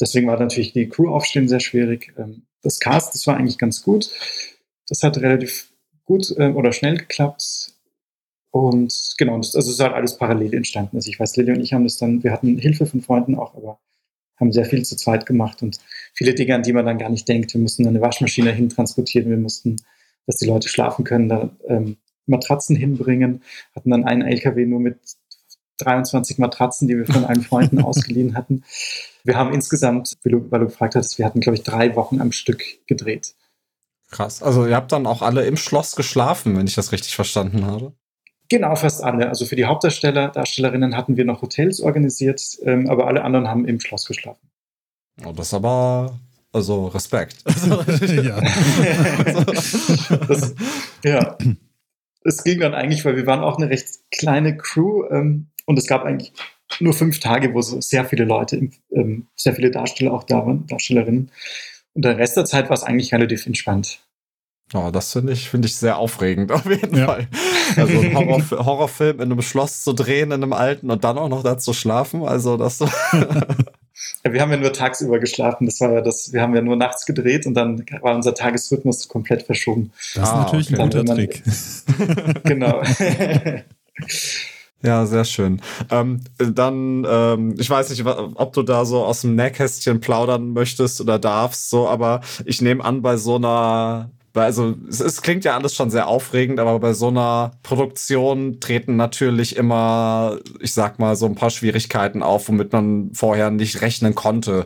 Deswegen 0.03 0.27
war 0.27 0.37
natürlich 0.37 0.73
die 0.73 0.89
Crew 0.89 1.07
aufstehen 1.07 1.47
sehr 1.47 1.61
schwierig. 1.61 2.13
Ähm, 2.17 2.43
das 2.61 2.81
Cast, 2.81 3.13
das 3.15 3.25
war 3.25 3.37
eigentlich 3.37 3.57
ganz 3.57 3.83
gut. 3.83 4.09
Das 4.89 5.01
hat 5.01 5.17
relativ 5.17 5.71
gut 6.03 6.29
äh, 6.37 6.49
oder 6.49 6.73
schnell 6.73 6.97
geklappt. 6.97 7.71
Und 8.51 9.13
genau, 9.17 9.37
das, 9.37 9.55
also 9.55 9.69
es 9.69 9.75
ist 9.75 9.79
halt 9.81 9.93
alles 9.93 10.17
parallel 10.17 10.53
entstanden. 10.55 10.97
Also 10.97 11.09
ich 11.09 11.21
weiß, 11.21 11.37
Lilly 11.37 11.53
und 11.53 11.61
ich 11.61 11.71
haben 11.71 11.85
das 11.85 11.95
dann, 11.95 12.21
wir 12.21 12.33
hatten 12.33 12.57
Hilfe 12.57 12.85
von 12.85 13.01
Freunden 13.01 13.35
auch, 13.35 13.55
aber 13.55 13.79
haben 14.41 14.51
sehr 14.51 14.65
viel 14.65 14.83
zu 14.83 14.97
zweit 14.97 15.25
gemacht 15.25 15.63
und 15.63 15.79
viele 16.13 16.33
Dinge, 16.33 16.55
an 16.55 16.63
die 16.63 16.73
man 16.73 16.85
dann 16.85 16.97
gar 16.97 17.09
nicht 17.09 17.29
denkt. 17.29 17.53
Wir 17.53 17.61
mussten 17.61 17.87
eine 17.87 18.01
Waschmaschine 18.01 18.51
hintransportieren, 18.51 19.29
wir 19.29 19.37
mussten, 19.37 19.77
dass 20.27 20.35
die 20.35 20.47
Leute 20.47 20.67
schlafen 20.67 21.05
können, 21.05 21.29
da 21.29 21.49
ähm, 21.69 21.95
Matratzen 22.25 22.75
hinbringen, 22.75 23.41
hatten 23.73 23.89
dann 23.89 24.03
einen 24.03 24.23
LKW 24.23 24.65
nur 24.65 24.81
mit 24.81 24.97
23 25.77 26.39
Matratzen, 26.39 26.89
die 26.89 26.97
wir 26.97 27.05
von 27.05 27.23
allen 27.23 27.41
Freunden 27.41 27.79
ausgeliehen 27.83 28.35
hatten. 28.35 28.63
Wir 29.23 29.35
haben 29.37 29.53
insgesamt, 29.53 30.17
wie 30.23 30.31
du, 30.31 30.51
weil 30.51 30.59
du 30.59 30.65
gefragt 30.67 30.95
hast, 30.95 31.17
wir 31.17 31.25
hatten, 31.25 31.39
glaube 31.39 31.55
ich, 31.55 31.63
drei 31.63 31.95
Wochen 31.95 32.19
am 32.19 32.31
Stück 32.31 32.63
gedreht. 32.87 33.35
Krass. 34.11 34.43
Also 34.43 34.67
ihr 34.67 34.75
habt 34.75 34.91
dann 34.91 35.07
auch 35.07 35.21
alle 35.21 35.45
im 35.45 35.57
Schloss 35.57 35.95
geschlafen, 35.95 36.57
wenn 36.57 36.67
ich 36.67 36.75
das 36.75 36.91
richtig 36.91 37.15
verstanden 37.15 37.65
habe. 37.65 37.93
Genau, 38.49 38.75
fast 38.75 39.03
alle. 39.03 39.29
Also 39.29 39.45
für 39.45 39.55
die 39.55 39.65
Hauptdarsteller, 39.65 40.27
Darstellerinnen 40.27 40.95
hatten 40.95 41.17
wir 41.17 41.25
noch 41.25 41.41
Hotels 41.41 41.79
organisiert, 41.79 42.41
ähm, 42.63 42.89
aber 42.89 43.07
alle 43.07 43.23
anderen 43.23 43.47
haben 43.47 43.65
im 43.65 43.79
Schloss 43.79 44.05
geschlafen. 44.05 44.49
Oh, 45.25 45.31
das 45.31 45.47
ist 45.47 45.53
aber, 45.53 46.19
also 46.51 46.87
Respekt. 46.87 47.43
ja. 48.07 48.41
das, 50.27 50.53
ja. 51.03 51.37
Es 52.23 52.43
ging 52.43 52.59
dann 52.59 52.73
eigentlich, 52.73 53.03
weil 53.05 53.15
wir 53.15 53.25
waren 53.25 53.39
auch 53.39 53.57
eine 53.57 53.69
recht 53.69 53.87
kleine 54.11 54.57
Crew 54.57 55.05
ähm, 55.09 55.47
und 55.65 55.79
es 55.79 55.87
gab 55.87 56.03
eigentlich 56.03 56.33
nur 56.79 56.93
fünf 56.93 57.19
Tage, 57.19 57.53
wo 57.53 57.61
so 57.61 57.81
sehr 57.81 58.05
viele 58.05 58.25
Leute, 58.25 58.69
ähm, 58.91 59.27
sehr 59.35 59.55
viele 59.55 59.71
Darsteller 59.71 60.13
auch 60.13 60.23
da 60.23 60.45
waren, 60.45 60.67
Darstellerinnen. 60.67 61.31
Und 61.93 62.05
der 62.05 62.17
Rest 62.17 62.37
der 62.37 62.45
Zeit 62.45 62.69
war 62.69 62.75
es 62.75 62.83
eigentlich 62.83 63.13
relativ 63.13 63.45
entspannt. 63.45 63.99
Oh, 64.73 64.89
das 64.91 65.13
finde 65.13 65.33
ich, 65.33 65.49
finde 65.49 65.67
ich 65.67 65.75
sehr 65.75 65.97
aufregend, 65.97 66.51
auf 66.51 66.65
jeden 66.65 66.97
ja. 66.97 67.05
Fall. 67.05 67.27
Also 67.75 67.99
ein 67.99 68.15
Horror, 68.15 68.65
Horrorfilm 68.65 69.17
in 69.17 69.31
einem 69.31 69.41
Schloss 69.41 69.83
zu 69.83 69.93
drehen, 69.93 70.31
in 70.31 70.43
einem 70.43 70.53
alten 70.53 70.89
und 70.89 71.03
dann 71.03 71.17
auch 71.17 71.29
noch 71.29 71.43
da 71.43 71.57
zu 71.57 71.73
schlafen. 71.73 72.23
Also 72.23 72.57
das. 72.57 72.79
ja, 74.23 74.33
wir 74.33 74.41
haben 74.41 74.51
ja 74.51 74.57
nur 74.57 74.73
tagsüber 74.73 75.19
geschlafen. 75.19 75.65
Das 75.65 75.79
war 75.79 75.93
ja 75.93 76.01
das, 76.01 76.33
wir 76.33 76.41
haben 76.41 76.55
ja 76.55 76.61
nur 76.61 76.75
nachts 76.75 77.05
gedreht 77.05 77.45
und 77.45 77.53
dann 77.53 77.85
war 78.01 78.15
unser 78.15 78.33
Tagesrhythmus 78.33 79.07
komplett 79.07 79.43
verschoben. 79.43 79.91
Das 80.15 80.29
ist 80.29 80.33
ah, 80.33 80.43
natürlich 80.43 80.73
okay. 80.73 80.81
ein 80.81 80.89
guter 80.89 81.05
Trick. 81.05 81.43
genau. 82.43 82.81
Ja, 84.85 85.05
sehr 85.05 85.23
schön. 85.23 85.61
Ähm, 85.89 86.19
dann, 86.37 87.05
ähm, 87.09 87.55
ich 87.57 87.69
weiß 87.69 87.89
nicht, 87.89 88.05
ob 88.05 88.51
du 88.51 88.63
da 88.63 88.83
so 88.83 89.05
aus 89.05 89.21
dem 89.21 89.35
Nähkästchen 89.35 90.01
plaudern 90.01 90.51
möchtest 90.51 90.99
oder 90.99 91.19
darfst, 91.19 91.69
so, 91.69 91.87
aber 91.87 92.19
ich 92.43 92.61
nehme 92.61 92.83
an, 92.83 93.01
bei 93.01 93.15
so 93.15 93.35
einer 93.37 94.11
also 94.41 94.75
es, 94.89 94.99
es, 94.99 95.21
klingt 95.21 95.45
ja 95.45 95.55
alles 95.55 95.75
schon 95.75 95.91
sehr 95.91 96.07
aufregend, 96.07 96.59
aber 96.59 96.79
bei 96.79 96.93
so 96.93 97.09
einer 97.09 97.51
Produktion 97.61 98.59
treten 98.59 98.95
natürlich 98.95 99.55
immer, 99.55 100.39
ich 100.59 100.73
sag 100.73 100.97
mal, 100.97 101.15
so 101.15 101.27
ein 101.27 101.35
paar 101.35 101.51
Schwierigkeiten 101.51 102.23
auf, 102.23 102.49
womit 102.49 102.73
man 102.73 103.11
vorher 103.13 103.51
nicht 103.51 103.81
rechnen 103.81 104.15
konnte. 104.15 104.65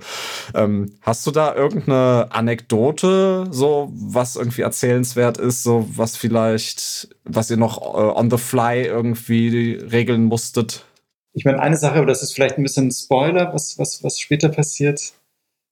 Ähm, 0.55 0.93
hast 1.01 1.28
du 1.28 1.32
da 1.32 1.53
irgendeine 1.53 2.28
Anekdote, 2.30 3.47
so 3.51 3.91
was 3.93 4.38
irgendwie 4.38 4.61
erzählenswert 4.61 5.38
ist, 5.38 5.63
so 5.63 5.88
was 5.95 6.15
vielleicht, 6.15 7.09
was 7.26 7.49
ihr 7.49 7.57
noch 7.57 7.82
äh, 7.82 8.18
on 8.18 8.32
the 8.32 8.38
fly 8.38 8.84
irgendwie 8.84 9.80
regeln 9.91 10.24
musstet? 10.24 10.86
Ich 11.34 11.45
meine, 11.45 11.59
eine 11.59 11.78
Sache, 11.78 11.95
aber 11.95 12.07
das 12.07 12.24
ist 12.24 12.34
vielleicht 12.34 12.57
ein 12.57 12.63
bisschen 12.63 12.89
Spoiler, 12.89 13.53
was, 13.53 13.78
was, 13.78 14.03
was 14.03 14.20
später 14.20 14.49
passiert. 14.49 15.13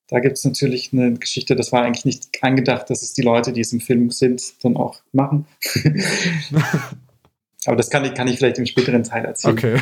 Da 0.08 0.20
gibt 0.20 0.38
es 0.38 0.46
natürlich 0.46 0.94
eine 0.94 1.14
Geschichte, 1.14 1.56
das 1.56 1.72
war 1.72 1.84
eigentlich 1.84 2.06
nicht 2.06 2.30
angedacht, 2.42 2.90
dass 2.90 3.02
es 3.02 3.14
die 3.14 3.24
Leute, 3.24 3.54
die 3.54 3.62
es 3.62 3.74
im 3.74 3.80
Film 3.80 4.12
sind, 4.12 4.64
dann 4.64 4.78
auch 4.78 5.02
machen. 5.12 5.48
Aber 7.66 7.76
das 7.76 7.90
kann 7.90 8.06
ich, 8.06 8.14
kann 8.14 8.28
ich 8.28 8.38
vielleicht 8.38 8.60
im 8.60 8.68
späteren 8.68 9.04
Teil 9.04 9.26
erzählen. 9.26 9.58
Okay, 9.58 9.78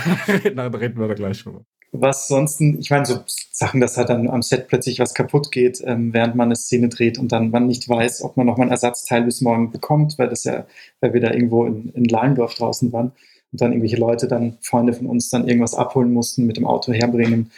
dann 0.56 0.74
reden 0.74 1.00
wir 1.00 1.08
da 1.08 1.14
gleich 1.14 1.44
drüber. 1.44 1.66
Was 1.92 2.28
sonst, 2.28 2.60
ich 2.60 2.90
meine, 2.90 3.06
so 3.06 3.20
Sachen, 3.52 3.80
dass 3.80 3.98
halt 3.98 4.10
dann 4.10 4.28
am 4.30 4.42
Set 4.42 4.68
plötzlich 4.68 5.00
was 5.00 5.14
kaputt 5.14 5.52
geht, 5.52 5.84
ähm, 5.86 6.12
während 6.14 6.36
man 6.36 6.48
eine 6.48 6.56
Szene 6.56 6.90
dreht 6.90 7.20
und 7.20 7.32
dann 7.32 7.52
man 7.52 7.68
nicht 7.68 7.88
weiß, 7.88 8.24
ob 8.24 8.36
man 8.36 8.48
nochmal 8.48 8.68
ein 8.68 8.72
Ersatzteil 8.72 9.24
bis 9.24 9.42
morgen 9.42 9.72
bekommt, 9.72 10.18
weil 10.18 10.30
das 10.30 10.44
ja, 10.44 10.66
weil 11.02 11.14
wir 11.14 11.22
da 11.22 11.32
irgendwo 11.32 11.66
in, 11.66 11.90
in 11.90 12.06
Lallendorf 12.06 12.56
draußen 12.56 12.92
waren 12.94 13.12
und 13.52 13.62
dann 13.62 13.74
irgendwelche 13.74 13.98
Leute 13.98 14.28
dann, 14.28 14.58
Freunde 14.62 14.94
von 14.94 15.06
uns, 15.06 15.30
dann 15.30 15.48
irgendwas 15.48 15.76
abholen 15.76 16.12
mussten, 16.12 16.48
mit 16.48 16.58
dem 16.58 16.66
Auto 16.66 16.92
herbringen. 16.92 17.52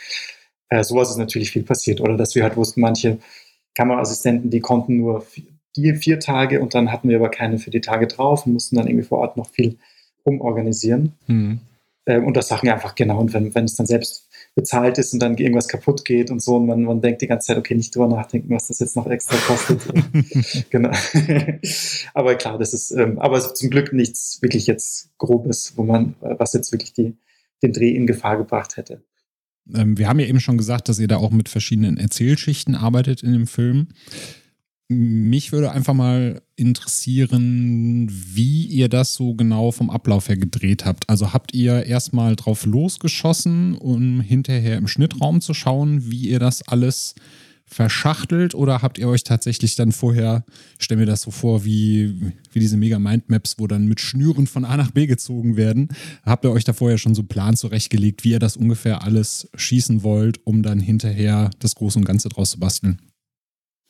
Äh, 0.70 0.84
sowas 0.84 1.10
ist 1.10 1.18
natürlich 1.18 1.52
viel 1.52 1.64
passiert. 1.64 2.02
Oder 2.02 2.18
dass 2.18 2.36
wir 2.36 2.44
halt 2.44 2.58
wussten, 2.58 2.82
manche 2.82 3.20
Kameraassistenten, 3.76 4.50
die 4.50 4.62
konnten 4.62 4.98
nur 4.98 5.26
vier, 5.76 5.96
vier 5.96 6.20
Tage 6.20 6.62
und 6.62 6.74
dann 6.74 6.92
hatten 6.92 7.10
wir 7.10 7.18
aber 7.18 7.30
keine 7.30 7.60
für 7.60 7.72
die 7.72 7.82
Tage 7.82 8.08
drauf 8.08 8.46
und 8.46 8.54
mussten 8.54 8.78
dann 8.78 8.88
irgendwie 8.88 9.06
vor 9.06 9.20
Ort 9.20 9.38
noch 9.38 9.50
viel 9.50 9.78
umorganisieren. 10.24 11.14
Mhm. 11.28 11.60
Äh, 12.06 12.20
und 12.20 12.38
das 12.38 12.48
Sachen 12.48 12.70
einfach 12.70 12.96
genau. 12.96 13.20
Und 13.20 13.34
wenn, 13.34 13.54
wenn 13.54 13.66
es 13.66 13.76
dann 13.76 13.86
selbst 13.86 14.30
bezahlt 14.56 14.98
ist 14.98 15.14
und 15.14 15.20
dann 15.20 15.38
irgendwas 15.38 15.68
kaputt 15.68 16.06
geht 16.06 16.32
und 16.32 16.42
so 16.42 16.56
und 16.56 16.66
man, 16.66 16.84
man 16.84 17.02
denkt 17.02 17.22
die 17.22 17.28
ganze 17.28 17.48
Zeit, 17.48 17.58
okay, 17.58 17.76
nicht 17.76 17.94
drüber 17.94 18.08
nachdenken, 18.08 18.54
was 18.56 18.68
das 18.68 18.80
jetzt 18.80 18.96
noch 18.96 19.08
extra 19.08 19.36
kostet. 19.38 19.82
genau. 20.70 20.92
aber 22.14 22.36
klar, 22.36 22.58
das 22.58 22.74
ist, 22.74 22.92
ähm, 22.92 23.20
aber 23.20 23.42
zum 23.54 23.70
Glück 23.70 23.92
nichts 23.92 24.42
wirklich 24.42 24.68
jetzt 24.68 25.10
Grobes, 25.18 25.74
wo 25.76 25.84
man, 25.84 26.16
was 26.22 26.54
jetzt 26.54 26.72
wirklich 26.72 26.94
die, 26.94 27.18
den 27.62 27.74
Dreh 27.74 27.90
in 27.90 28.08
Gefahr 28.08 28.38
gebracht 28.38 28.78
hätte. 28.78 29.02
Ähm, 29.74 29.98
wir 29.98 30.08
haben 30.08 30.20
ja 30.20 30.28
eben 30.28 30.40
schon 30.40 30.58
gesagt, 30.58 30.90
dass 30.90 31.00
ihr 31.00 31.08
da 31.08 31.18
auch 31.18 31.32
mit 31.32 31.50
verschiedenen 31.50 31.98
Erzählschichten 31.98 32.76
arbeitet 32.76 33.24
in 33.24 33.34
dem 33.34 33.48
Film. 33.48 33.88
Mich 34.88 35.52
würde 35.52 35.72
einfach 35.72 35.96
mal 35.96 36.44
interessieren, 36.56 38.08
wie 38.12 38.66
ihr 38.68 38.88
das 38.88 39.16
so 39.16 39.34
genau 39.34 39.72
vom 39.72 39.90
Ablauf 39.90 40.30
her 40.30 40.38
gedreht 40.38 40.86
habt. 40.86 41.10
Also 41.10 41.34
habt 41.34 41.56
ihr 41.56 41.86
erstmal 41.86 42.36
drauf 42.36 42.66
losgeschossen, 42.66 43.74
um 43.74 44.22
hinterher 44.22 44.78
im 44.78 44.88
Schnittraum 44.88 45.42
zu 45.42 45.56
schauen, 45.56 46.12
wie 46.12 46.30
ihr 46.30 46.40
das 46.40 46.62
alles 46.68 47.16
verschachtelt 47.66 48.54
oder 48.56 48.82
habt 48.82 48.98
ihr 48.98 49.08
euch 49.08 49.24
tatsächlich 49.24 49.76
dann 49.76 49.92
vorher, 49.92 50.46
ich 50.78 50.86
stelle 50.86 51.02
mir 51.02 51.06
das 51.06 51.22
so 51.22 51.32
vor, 51.32 51.66
wie, 51.66 52.34
wie 52.52 52.60
diese 52.60 52.78
Mega 52.78 53.00
Mindmaps, 53.00 53.56
wo 53.58 53.68
dann 53.68 53.88
mit 53.88 54.00
Schnüren 54.00 54.48
von 54.48 54.66
A 54.66 54.78
nach 54.78 54.92
B 54.92 55.08
gezogen 55.08 55.58
werden, 55.58 55.90
habt 56.24 56.46
ihr 56.46 56.52
euch 56.52 56.64
da 56.64 56.74
vorher 56.74 56.98
schon 56.98 57.16
so 57.16 57.22
einen 57.22 57.28
Plan 57.28 57.56
zurechtgelegt, 57.58 58.24
wie 58.24 58.32
ihr 58.32 58.40
das 58.40 58.56
ungefähr 58.56 59.04
alles 59.04 59.50
schießen 59.56 60.04
wollt, 60.04 60.40
um 60.46 60.64
dann 60.64 60.80
hinterher 60.80 61.50
das 61.60 61.76
Große 61.76 61.98
und 62.00 62.06
Ganze 62.06 62.30
draus 62.30 62.52
zu 62.52 62.60
basteln? 62.60 63.00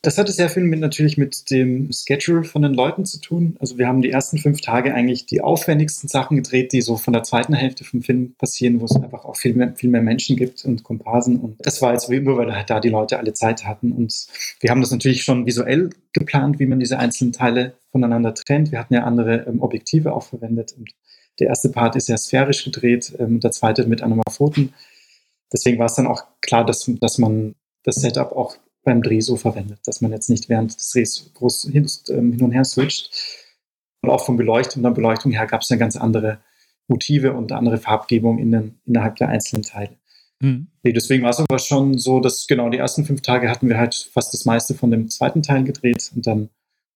Das 0.02 0.18
hatte 0.18 0.30
sehr 0.30 0.48
viel 0.48 0.62
mit, 0.62 0.78
natürlich 0.78 1.16
mit 1.16 1.50
dem 1.50 1.90
Schedule 1.92 2.44
von 2.44 2.62
den 2.62 2.74
Leuten 2.74 3.04
zu 3.04 3.20
tun. 3.20 3.56
Also 3.58 3.76
wir 3.76 3.88
haben 3.88 4.02
die 4.02 4.10
ersten 4.10 4.38
fünf 4.38 4.60
Tage 4.60 4.94
eigentlich 4.94 5.26
die 5.26 5.40
aufwendigsten 5.40 6.08
Sachen 6.08 6.36
gedreht, 6.36 6.72
die 6.72 6.80
so 6.80 6.96
von 6.96 7.12
der 7.12 7.24
zweiten 7.24 7.54
Hälfte 7.54 7.82
vom 7.82 8.02
Film 8.02 8.34
passieren, 8.38 8.80
wo 8.80 8.84
es 8.84 8.94
einfach 8.94 9.24
auch 9.24 9.36
viel 9.36 9.54
mehr, 9.54 9.74
viel 9.74 9.90
mehr 9.90 10.02
Menschen 10.02 10.36
gibt 10.36 10.64
und 10.64 10.84
Komparsen. 10.84 11.40
Und 11.40 11.56
das 11.58 11.82
war 11.82 11.92
jetzt 11.92 12.08
nur, 12.08 12.36
weil 12.36 12.54
halt 12.54 12.70
da 12.70 12.78
die 12.78 12.88
Leute 12.88 13.18
alle 13.18 13.32
Zeit 13.32 13.64
hatten. 13.64 13.90
Und 13.90 14.26
wir 14.60 14.70
haben 14.70 14.80
das 14.80 14.92
natürlich 14.92 15.24
schon 15.24 15.46
visuell 15.46 15.90
geplant, 16.12 16.60
wie 16.60 16.66
man 16.66 16.78
diese 16.78 16.98
einzelnen 16.98 17.32
Teile 17.32 17.74
voneinander 17.90 18.34
trennt. 18.34 18.70
Wir 18.70 18.78
hatten 18.78 18.94
ja 18.94 19.02
andere 19.02 19.46
ähm, 19.48 19.60
Objektive 19.60 20.12
auch 20.12 20.22
verwendet. 20.22 20.74
Und 20.78 20.90
der 21.40 21.48
erste 21.48 21.70
Part 21.70 21.96
ist 21.96 22.08
ja 22.08 22.16
sphärisch 22.16 22.64
gedreht, 22.64 23.12
ähm, 23.18 23.40
der 23.40 23.50
zweite 23.50 23.86
mit 23.86 24.02
Anamorphoten. 24.02 24.72
Deswegen 25.52 25.78
war 25.78 25.86
es 25.86 25.94
dann 25.94 26.06
auch 26.06 26.24
klar, 26.40 26.64
dass, 26.64 26.88
dass 27.00 27.18
man 27.18 27.54
das 27.84 27.96
Setup 27.96 28.32
auch 28.32 28.56
beim 28.86 29.02
Dreh 29.02 29.20
so 29.20 29.36
verwendet, 29.36 29.80
dass 29.84 30.00
man 30.00 30.12
jetzt 30.12 30.30
nicht 30.30 30.48
während 30.48 30.74
des 30.74 30.90
Drehs 30.90 31.30
groß 31.34 31.68
hin, 31.72 31.86
ähm, 32.08 32.40
und 32.40 32.52
her 32.52 32.64
switcht. 32.64 33.10
Und 34.00 34.10
auch 34.10 34.24
von 34.24 34.36
Beleuchtung 34.36 34.84
und 34.84 34.94
Beleuchtung 34.94 35.32
her 35.32 35.46
gab 35.46 35.62
es 35.62 35.70
eine 35.70 35.78
ganz 35.78 35.96
andere 35.96 36.38
Motive 36.86 37.32
und 37.32 37.50
andere 37.50 37.78
Farbgebung 37.78 38.38
in 38.38 38.52
den, 38.52 38.78
innerhalb 38.86 39.16
der 39.16 39.28
einzelnen 39.28 39.64
Teile. 39.64 39.96
Mhm. 40.40 40.68
Deswegen 40.84 41.24
war 41.24 41.30
es 41.30 41.40
aber 41.40 41.58
schon 41.58 41.98
so, 41.98 42.20
dass 42.20 42.46
genau 42.46 42.70
die 42.70 42.78
ersten 42.78 43.04
fünf 43.04 43.22
Tage 43.22 43.50
hatten 43.50 43.68
wir 43.68 43.76
halt 43.76 44.08
fast 44.12 44.32
das 44.32 44.44
meiste 44.44 44.74
von 44.74 44.92
dem 44.92 45.08
zweiten 45.08 45.42
Teil 45.42 45.64
gedreht 45.64 46.12
und 46.14 46.26
dann 46.26 46.50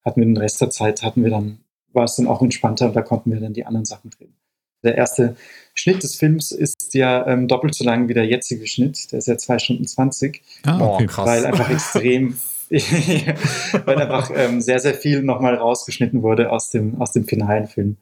hatten 0.04 0.20
wir 0.20 0.26
den 0.26 0.36
Rest 0.36 0.60
der 0.60 0.70
Zeit, 0.70 1.02
hatten 1.02 1.24
wir 1.24 1.30
dann, 1.30 1.58
war 1.92 2.04
es 2.04 2.14
dann 2.14 2.28
auch 2.28 2.40
entspannter 2.40 2.86
und 2.86 2.94
da 2.94 3.02
konnten 3.02 3.32
wir 3.32 3.40
dann 3.40 3.52
die 3.52 3.66
anderen 3.66 3.84
Sachen 3.84 4.10
drehen. 4.10 4.36
Der 4.82 4.96
erste 4.96 5.36
Schnitt 5.74 6.02
des 6.02 6.16
Films 6.16 6.52
ist 6.52 6.94
ja 6.94 7.26
ähm, 7.26 7.48
doppelt 7.48 7.74
so 7.74 7.84
lang 7.84 8.08
wie 8.08 8.14
der 8.14 8.26
jetzige 8.26 8.66
Schnitt. 8.66 9.12
Der 9.12 9.18
ist 9.18 9.28
ja 9.28 9.36
zwei 9.36 9.58
Stunden 9.58 9.86
20. 9.86 10.42
Ah, 10.64 10.80
okay. 10.80 11.06
krass. 11.06 11.26
Weil 11.26 11.46
einfach 11.46 11.70
extrem, 11.70 12.36
weil 12.70 13.96
einfach 14.00 14.30
ähm, 14.34 14.60
sehr, 14.60 14.80
sehr 14.80 14.94
viel 14.94 15.22
nochmal 15.22 15.54
rausgeschnitten 15.54 16.22
wurde 16.22 16.50
aus 16.50 16.70
dem, 16.70 17.00
aus 17.00 17.12
dem 17.12 17.24
finalen 17.24 17.66
Film. 17.66 17.96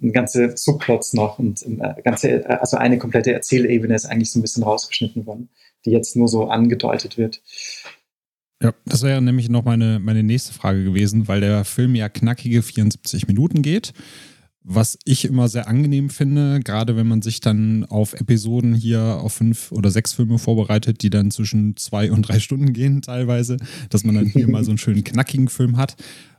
Und 0.00 0.12
ganze 0.12 0.56
Subplots 0.56 1.12
noch 1.12 1.38
und 1.38 1.62
äh, 1.62 2.02
ganze, 2.02 2.44
äh, 2.44 2.44
also 2.44 2.76
eine 2.76 2.98
komplette 2.98 3.32
Erzählebene 3.32 3.94
ist 3.94 4.06
eigentlich 4.06 4.30
so 4.30 4.38
ein 4.38 4.42
bisschen 4.42 4.64
rausgeschnitten 4.64 5.26
worden, 5.26 5.48
die 5.84 5.90
jetzt 5.90 6.16
nur 6.16 6.28
so 6.28 6.48
angedeutet 6.48 7.18
wird. 7.18 7.40
Ja, 8.62 8.72
das 8.84 9.02
wäre 9.02 9.20
nämlich 9.20 9.48
noch 9.48 9.64
meine, 9.64 9.98
meine 9.98 10.22
nächste 10.22 10.52
Frage 10.52 10.84
gewesen, 10.84 11.26
weil 11.26 11.40
der 11.40 11.64
Film 11.64 11.96
ja 11.96 12.08
knackige 12.08 12.62
74 12.62 13.26
Minuten 13.26 13.62
geht. 13.62 13.92
Was 14.64 14.96
ich 15.04 15.24
immer 15.24 15.48
sehr 15.48 15.66
angenehm 15.66 16.08
finde, 16.08 16.60
gerade 16.60 16.96
wenn 16.96 17.08
man 17.08 17.20
sich 17.20 17.40
dann 17.40 17.84
auf 17.84 18.14
Episoden 18.14 18.74
hier 18.74 19.00
auf 19.20 19.34
fünf 19.34 19.72
oder 19.72 19.90
sechs 19.90 20.12
Filme 20.12 20.38
vorbereitet, 20.38 21.02
die 21.02 21.10
dann 21.10 21.32
zwischen 21.32 21.76
zwei 21.76 22.12
und 22.12 22.22
drei 22.22 22.38
Stunden 22.38 22.72
gehen 22.72 23.02
teilweise, 23.02 23.56
dass 23.90 24.04
man 24.04 24.14
dann 24.14 24.26
hier 24.26 24.48
mal 24.48 24.62
so 24.62 24.70
einen 24.70 24.78
schönen 24.78 25.02
knackigen 25.02 25.48
Film 25.48 25.76
hat. 25.76 25.96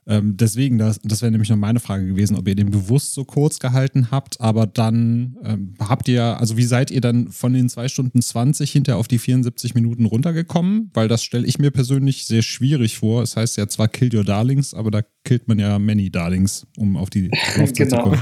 Ähm, 0.08 0.36
deswegen, 0.38 0.78
das, 0.78 1.00
das 1.04 1.22
wäre 1.22 1.32
nämlich 1.32 1.50
noch 1.50 1.58
meine 1.58 1.80
Frage 1.80 2.06
gewesen, 2.06 2.38
ob 2.38 2.48
ihr 2.48 2.56
den 2.56 2.72
bewusst 2.72 3.14
so 3.14 3.24
kurz 3.26 3.60
gehalten 3.60 4.12
habt, 4.12 4.42
aber 4.42 4.68
dann 4.68 5.38
ähm, 5.44 5.74
habt 5.80 6.08
ihr, 6.08 6.24
also 6.40 6.58
wie 6.58 6.64
seid 6.64 6.92
ihr 6.92 7.02
dann 7.02 7.30
von 7.30 7.54
den 7.54 7.70
2 7.70 7.88
Stunden 7.88 8.22
20 8.22 8.72
hinter 8.72 8.98
auf 8.98 9.08
die 9.08 9.20
74 9.20 9.76
Minuten 9.76 10.06
runtergekommen? 10.06 10.92
Weil 10.94 11.08
das 11.08 11.24
stelle 11.24 11.48
ich 11.48 11.60
mir 11.60 11.72
persönlich 11.72 12.26
sehr 12.26 12.42
schwierig 12.42 12.98
vor. 12.98 13.24
Es 13.24 13.32
das 13.32 13.42
heißt 13.42 13.58
ja 13.58 13.68
zwar 13.68 13.88
Kill 13.88 14.16
Your 14.16 14.24
Darlings, 14.24 14.74
aber 14.74 14.92
da 14.92 15.02
killt 15.24 15.48
man 15.48 15.58
ja 15.58 15.80
Many 15.80 16.10
Darlings, 16.10 16.68
um 16.78 16.98
auf 16.98 17.10
die 17.10 17.30
genau. 17.56 17.98
zu 17.98 17.98
kommen. 17.98 18.22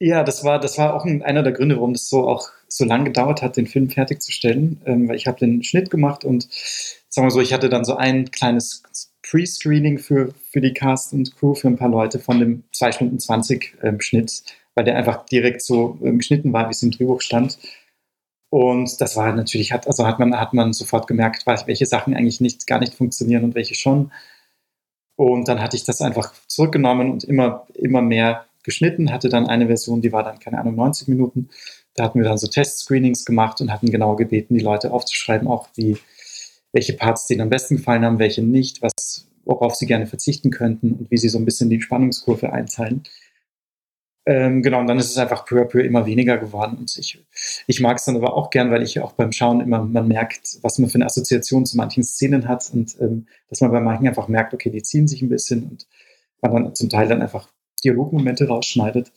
Ja, 0.00 0.22
das 0.22 0.44
war, 0.44 0.60
das 0.60 0.78
war 0.78 0.94
auch 0.94 1.04
ein, 1.04 1.22
einer 1.22 1.42
der 1.42 1.52
Gründe, 1.52 1.76
warum 1.76 1.92
das 1.92 2.08
so 2.08 2.28
auch 2.28 2.48
so 2.68 2.84
lange 2.84 3.04
gedauert 3.04 3.42
hat, 3.42 3.56
den 3.56 3.66
Film 3.66 3.90
fertigzustellen. 3.90 4.80
Ähm, 4.86 5.08
weil 5.08 5.16
ich 5.16 5.26
habe 5.26 5.38
den 5.38 5.64
Schnitt 5.64 5.90
gemacht 5.90 6.24
und 6.24 6.48
sagen 7.08 7.26
wir 7.26 7.30
so, 7.30 7.40
ich 7.40 7.52
hatte 7.52 7.68
dann 7.68 7.84
so 7.84 7.96
ein 7.96 8.30
kleines 8.30 8.82
Pre-Screening 9.22 9.98
für, 9.98 10.32
für 10.50 10.60
die 10.60 10.72
Cast 10.72 11.12
und 11.12 11.36
Crew, 11.36 11.54
für 11.54 11.68
ein 11.68 11.76
paar 11.76 11.88
Leute 11.88 12.18
von 12.18 12.38
dem 12.38 12.64
2 12.72 12.92
Stunden 12.92 13.18
20 13.18 13.78
ähm, 13.82 14.00
Schnitt, 14.00 14.42
weil 14.74 14.84
der 14.84 14.96
einfach 14.96 15.26
direkt 15.26 15.62
so 15.62 15.98
ähm, 16.02 16.18
geschnitten 16.18 16.52
war, 16.52 16.68
wie 16.68 16.72
es 16.72 16.82
im 16.82 16.90
Drehbuch 16.90 17.20
stand. 17.20 17.58
Und 18.50 19.00
das 19.00 19.16
war 19.16 19.34
natürlich, 19.34 19.72
hat, 19.72 19.86
also 19.86 20.06
hat 20.06 20.18
man, 20.18 20.38
hat 20.38 20.54
man 20.54 20.72
sofort 20.72 21.06
gemerkt, 21.06 21.44
welche 21.46 21.86
Sachen 21.86 22.14
eigentlich 22.14 22.40
nicht, 22.40 22.66
gar 22.66 22.78
nicht 22.78 22.94
funktionieren 22.94 23.44
und 23.44 23.54
welche 23.54 23.74
schon. 23.74 24.10
Und 25.16 25.48
dann 25.48 25.60
hatte 25.60 25.76
ich 25.76 25.84
das 25.84 26.00
einfach 26.00 26.32
zurückgenommen 26.46 27.10
und 27.10 27.24
immer, 27.24 27.66
immer 27.74 28.00
mehr 28.00 28.46
geschnitten, 28.62 29.12
hatte 29.12 29.28
dann 29.28 29.46
eine 29.48 29.66
Version, 29.66 30.00
die 30.00 30.12
war 30.12 30.22
dann, 30.22 30.38
keine 30.38 30.58
Ahnung, 30.58 30.76
90 30.76 31.08
Minuten. 31.08 31.50
Da 31.94 32.04
hatten 32.04 32.20
wir 32.20 32.28
dann 32.28 32.38
so 32.38 32.46
Test-Screenings 32.46 33.24
gemacht 33.24 33.60
und 33.60 33.72
hatten 33.72 33.90
genau 33.90 34.14
gebeten, 34.14 34.54
die 34.54 34.62
Leute 34.62 34.92
aufzuschreiben, 34.92 35.48
auch 35.48 35.68
wie, 35.74 35.98
welche 36.78 36.92
Parts 36.92 37.26
denen 37.26 37.40
am 37.40 37.50
besten 37.50 37.76
gefallen 37.76 38.04
haben, 38.04 38.20
welche 38.20 38.40
nicht, 38.40 38.82
was, 38.82 39.26
worauf 39.44 39.74
sie 39.74 39.86
gerne 39.86 40.06
verzichten 40.06 40.52
könnten 40.52 40.92
und 40.92 41.10
wie 41.10 41.16
sie 41.16 41.28
so 41.28 41.36
ein 41.36 41.44
bisschen 41.44 41.68
die 41.70 41.80
Spannungskurve 41.80 42.52
einteilen. 42.52 43.02
Ähm, 44.26 44.62
genau, 44.62 44.78
und 44.78 44.86
dann 44.86 44.98
ist 44.98 45.10
es 45.10 45.18
einfach 45.18 45.44
peu 45.44 45.60
à 45.60 45.64
peu 45.64 45.80
immer 45.80 46.06
weniger 46.06 46.38
geworden. 46.38 46.76
Und 46.78 46.96
ich, 46.96 47.24
ich 47.66 47.80
mag 47.80 47.96
es 47.96 48.04
dann 48.04 48.14
aber 48.14 48.34
auch 48.34 48.50
gern, 48.50 48.70
weil 48.70 48.84
ich 48.84 49.00
auch 49.00 49.12
beim 49.12 49.32
Schauen 49.32 49.60
immer, 49.60 49.84
man 49.84 50.06
merkt, 50.06 50.58
was 50.62 50.78
man 50.78 50.88
für 50.88 50.96
eine 50.96 51.06
Assoziation 51.06 51.66
zu 51.66 51.76
manchen 51.76 52.04
Szenen 52.04 52.46
hat 52.46 52.70
und 52.72 52.96
ähm, 53.00 53.26
dass 53.48 53.60
man 53.60 53.72
bei 53.72 53.80
manchen 53.80 54.06
einfach 54.06 54.28
merkt, 54.28 54.54
okay, 54.54 54.70
die 54.70 54.82
ziehen 54.82 55.08
sich 55.08 55.20
ein 55.20 55.28
bisschen 55.28 55.64
und 55.64 55.88
man 56.42 56.62
dann 56.62 56.74
zum 56.76 56.90
Teil 56.90 57.08
dann 57.08 57.22
einfach 57.22 57.48
Dialogmomente 57.82 58.46
rausschneidet. 58.46 59.10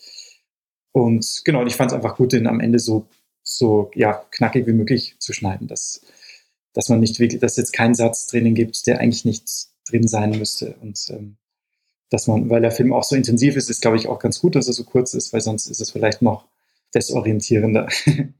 Und 0.93 1.41
genau, 1.45 1.62
und 1.62 1.68
ich 1.68 1.76
fand 1.76 1.91
es 1.91 1.95
einfach 1.95 2.16
gut, 2.16 2.34
den 2.34 2.47
am 2.47 2.59
Ende 2.59 2.80
so, 2.80 3.05
so 3.43 3.91
ja, 3.93 4.26
knackig 4.32 4.66
wie 4.66 4.74
möglich 4.74 5.16
zu 5.20 5.32
schneiden, 5.32 5.68
dass, 5.68 6.01
dass 6.74 6.89
man 6.89 6.99
nicht 6.99 7.19
wirklich, 7.19 7.41
dass 7.41 7.57
jetzt 7.57 7.74
kein 7.74 7.93
Satz 7.93 8.28
drinnen 8.28 8.55
gibt, 8.55 8.86
der 8.88 8.99
eigentlich 8.99 9.26
nicht 9.26 9.49
drin 9.89 10.07
sein 10.07 10.32
müsste. 10.32 10.76
Und 10.82 10.99
ähm, 11.09 11.38
dass 12.09 12.28
man, 12.28 12.49
weil 12.49 12.61
der 12.61 12.72
Film 12.72 12.93
auch 12.93 13.03
so 13.03 13.15
intensiv 13.15 13.55
ist, 13.55 13.69
ist, 13.69 13.82
glaube 13.82 13.97
ich, 13.97 14.07
auch 14.07 14.19
ganz 14.19 14.39
gut, 14.39 14.55
dass 14.55 14.67
er 14.67 14.74
so 14.74 14.84
kurz 14.84 15.13
ist, 15.13 15.34
weil 15.34 15.41
sonst 15.41 15.67
ist 15.67 15.82
es 15.82 15.91
vielleicht 15.91 16.22
noch 16.22 16.47
desorientierender. 16.93 17.87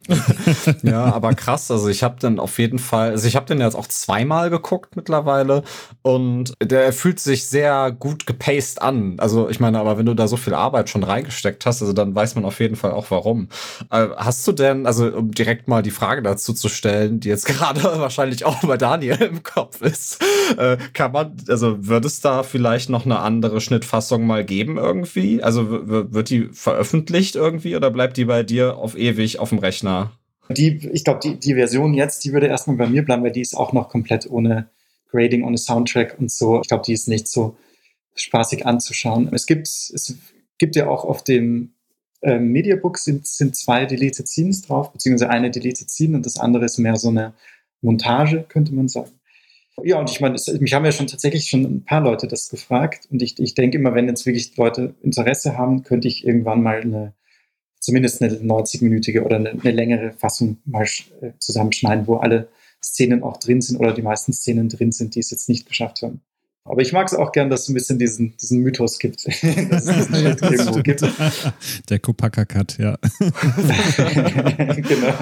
ja, 0.84 1.06
aber 1.06 1.34
krass. 1.34 1.72
Also 1.72 1.88
ich 1.88 2.04
habe 2.04 2.18
dann 2.20 2.39
auf 2.39 2.60
jeden 2.60 2.80
Fall, 2.80 3.12
also 3.12 3.28
ich 3.28 3.36
habe 3.36 3.45
den 3.45 3.62
jetzt 3.62 3.76
auch 3.76 3.88
zweimal 3.88 4.49
geguckt 4.49 4.95
mittlerweile 4.95 5.64
und 6.02 6.54
der 6.62 6.91
fühlt 6.91 7.20
sich 7.20 7.45
sehr 7.45 7.91
gut 7.91 8.26
gepaced 8.26 8.82
an. 8.82 9.16
Also 9.20 9.49
ich 9.49 9.60
meine, 9.60 9.80
aber 9.80 9.97
wenn 9.97 10.06
du 10.06 10.14
da 10.14 10.28
so 10.28 10.38
viel 10.38 10.54
Arbeit 10.54 10.89
schon 10.89 11.04
reingesteckt 11.04 11.66
hast, 11.66 11.82
also 11.82 11.93
dann 11.93 12.14
weiß 12.14 12.36
man 12.36 12.45
auf 12.45 12.60
jeden 12.60 12.76
Fall 12.76 12.91
auch 12.91 13.10
warum. 13.10 13.47
Äh, 13.89 14.08
hast 14.18 14.45
du 14.47 14.52
denn, 14.52 14.86
also 14.86 15.08
um 15.08 15.32
direkt 15.32 15.68
mal 15.68 15.82
die 15.82 15.91
Frage 15.91 16.22
dazu 16.22 16.54
zu 16.54 16.68
stellen, 16.68 17.20
die 17.20 17.30
jetzt 17.30 17.45
gerade 17.45 17.82
wahrscheinlich 17.84 18.45
auch 18.45 18.62
bei 18.62 18.78
Daniel 18.78 19.22
im 19.22 19.43
Kopf 19.43 19.82
ist, 19.82 20.22
äh, 20.58 20.78
kann 20.93 21.14
man, 21.14 21.38
also 21.47 21.88
wird 21.88 22.04
es 22.06 22.20
da 22.20 22.43
vielleicht 22.43 22.89
noch 22.89 23.06
eine 23.06 23.20
andere 23.20 23.62
Schnittfassung 23.62 24.28
mal 24.28 24.43
geben 24.43 24.78
irgendwie? 24.78 25.41
Also 25.41 25.68
wird 25.72 26.30
die 26.30 26.49
veröffentlicht 26.52 27.36
irgendwie 27.36 27.76
oder 27.76 27.89
bleibt 27.91 28.18
die 28.18 28.26
bei 28.26 28.41
bei 28.42 28.46
dir 28.46 28.78
auf 28.78 28.98
ewig 28.98 29.38
auf 29.38 29.50
dem 29.50 29.60
Rechner? 29.60 30.12
Die, 30.50 30.89
ich 30.92 31.04
glaube, 31.04 31.20
die, 31.24 31.36
die 31.36 31.54
Version 31.54 31.94
jetzt, 31.94 32.24
die 32.24 32.34
würde 32.34 32.48
erstmal 32.48 32.76
bei 32.76 32.88
mir 32.88 33.06
bleiben, 33.06 33.24
weil 33.24 33.32
die 33.32 33.42
ist 33.42 33.56
auch 33.56 33.72
noch 33.72 33.88
komplett 33.88 34.30
ohne 34.30 34.68
Grading, 35.12 35.44
ohne 35.44 35.60
Soundtrack 35.60 36.16
und 36.20 36.32
so. 36.32 36.60
Ich 36.62 36.68
glaube, 36.68 36.84
die 36.86 36.94
ist 36.94 37.08
nicht 37.08 37.28
so 37.28 37.56
spaßig 38.16 38.66
anzuschauen. 38.66 39.30
Es 39.32 39.46
gibt, 39.46 39.68
es 39.68 40.18
gibt 40.58 40.76
ja 40.76 40.88
auch 40.88 41.06
auf 41.06 41.24
dem 41.24 41.74
äh, 42.22 42.39
Mediabook 42.39 42.98
sind, 42.98 43.28
sind 43.28 43.56
zwei 43.56 43.86
Deleted 43.86 44.28
Scenes 44.28 44.64
drauf, 44.64 44.92
beziehungsweise 44.92 45.30
eine 45.30 45.52
Deleted 45.52 45.92
Scene 45.92 46.18
und 46.18 46.26
das 46.26 46.38
andere 46.38 46.66
ist 46.66 46.80
mehr 46.80 46.96
so 46.96 47.10
eine 47.10 47.34
Montage, 47.82 48.44
könnte 48.50 48.74
man 48.74 48.88
sagen. 48.88 49.12
Ja, 49.84 50.00
und 50.00 50.10
ich 50.10 50.20
meine, 50.20 50.36
mich 50.60 50.74
haben 50.74 50.86
ja 50.86 50.92
schon 50.92 51.08
tatsächlich 51.08 51.48
schon 51.48 51.64
ein 51.64 51.86
paar 51.86 52.02
Leute 52.02 52.28
das 52.28 52.50
gefragt 52.50 53.08
und 53.12 53.22
ich, 53.22 53.39
ich 53.39 53.54
denke 53.54 53.78
immer, 53.78 53.94
wenn 53.94 54.08
jetzt 54.08 54.26
wirklich 54.26 54.58
Leute 54.58 54.96
Interesse 55.04 55.58
haben, 55.58 55.84
könnte 55.84 56.08
ich 56.08 56.26
irgendwann 56.26 56.64
mal 56.64 56.82
eine 56.82 57.14
zumindest 57.82 58.22
eine 58.22 58.36
90-minütige 58.36 59.24
oder 59.24 59.36
eine, 59.36 59.50
eine, 59.50 59.72
längere 59.72 60.14
Fassung 60.14 60.60
mal 60.66 60.86
äh, 61.22 61.32
zusammenschneiden, 61.40 62.08
wo 62.08 62.16
alle 62.18 62.48
Szenen 62.82 63.24
auch 63.24 63.38
drin 63.38 63.62
sind 63.62 63.78
oder 63.78 63.94
die 63.94 64.02
meisten 64.02 64.32
Szenen 64.32 64.70
drin 64.70 64.92
sind, 64.92 65.16
die 65.16 65.20
es 65.20 65.32
jetzt 65.32 65.50
nicht 65.50 65.68
geschafft 65.68 66.02
haben. 66.02 66.22
Aber 66.64 66.82
ich 66.82 66.94
mag 66.94 67.08
es 67.08 67.16
auch 67.16 67.32
gern, 67.32 67.50
dass 67.50 67.64
es 67.64 67.70
ein 67.70 67.74
bisschen 67.74 67.98
diesen, 67.98 68.38
diesen 68.38 68.60
Mythos 68.60 69.00
gibt, 69.00 69.26
dass 69.26 69.44
es 69.44 70.08
das 70.40 70.52
irgendwo 70.52 70.82
gibt. 70.82 71.04
Der 71.90 72.00
Kopaka-Cut, 72.00 72.78
ja. 72.78 72.98
genau. 74.76 75.14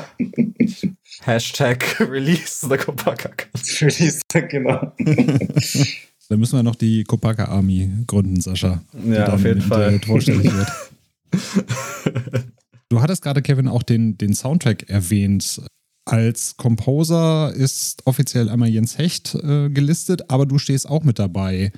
Hashtag 1.22 2.00
Release 2.02 2.68
the 2.68 2.76
Kopaka-Cut. 2.76 3.82
Release, 3.82 4.20
genau. 4.50 4.92
Da 6.28 6.38
müssen 6.38 6.58
wir 6.58 6.64
noch 6.64 6.76
die 6.76 7.06
Kopaka 7.06 7.46
Army 7.46 7.90
gründen, 8.06 8.42
Sascha. 8.42 8.84
Ja, 9.06 9.34
auf 9.34 9.44
jeden 9.44 9.62
Fall. 9.62 10.00
Vorstellig 10.06 10.44
wird. 10.44 10.68
Du 12.90 13.02
hattest 13.02 13.22
gerade, 13.22 13.42
Kevin, 13.42 13.68
auch 13.68 13.84
den, 13.84 14.18
den 14.18 14.34
Soundtrack 14.34 14.90
erwähnt. 14.90 15.62
Als 16.06 16.58
Composer 16.58 17.54
ist 17.54 18.02
offiziell 18.06 18.50
einmal 18.50 18.70
Jens 18.70 18.98
Hecht 18.98 19.36
äh, 19.36 19.70
gelistet, 19.70 20.30
aber 20.30 20.46
du 20.46 20.58
stehst 20.58 20.90
auch 20.90 21.04
mit 21.04 21.20
dabei. 21.20 21.72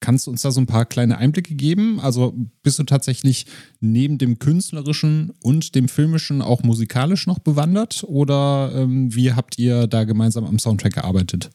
Kannst 0.00 0.26
du 0.26 0.30
uns 0.30 0.42
da 0.42 0.50
so 0.50 0.60
ein 0.60 0.66
paar 0.66 0.84
kleine 0.84 1.18
Einblicke 1.18 1.54
geben? 1.54 2.00
Also 2.00 2.34
bist 2.62 2.78
du 2.78 2.82
tatsächlich 2.82 3.46
neben 3.80 4.18
dem 4.18 4.38
künstlerischen 4.38 5.32
und 5.42 5.74
dem 5.74 5.88
filmischen 5.88 6.42
auch 6.42 6.62
musikalisch 6.62 7.26
noch 7.26 7.38
bewandert? 7.38 8.04
Oder 8.06 8.72
ähm, 8.74 9.14
wie 9.14 9.32
habt 9.32 9.58
ihr 9.58 9.86
da 9.86 10.04
gemeinsam 10.04 10.44
am 10.44 10.58
Soundtrack 10.58 10.94
gearbeitet? 10.94 11.50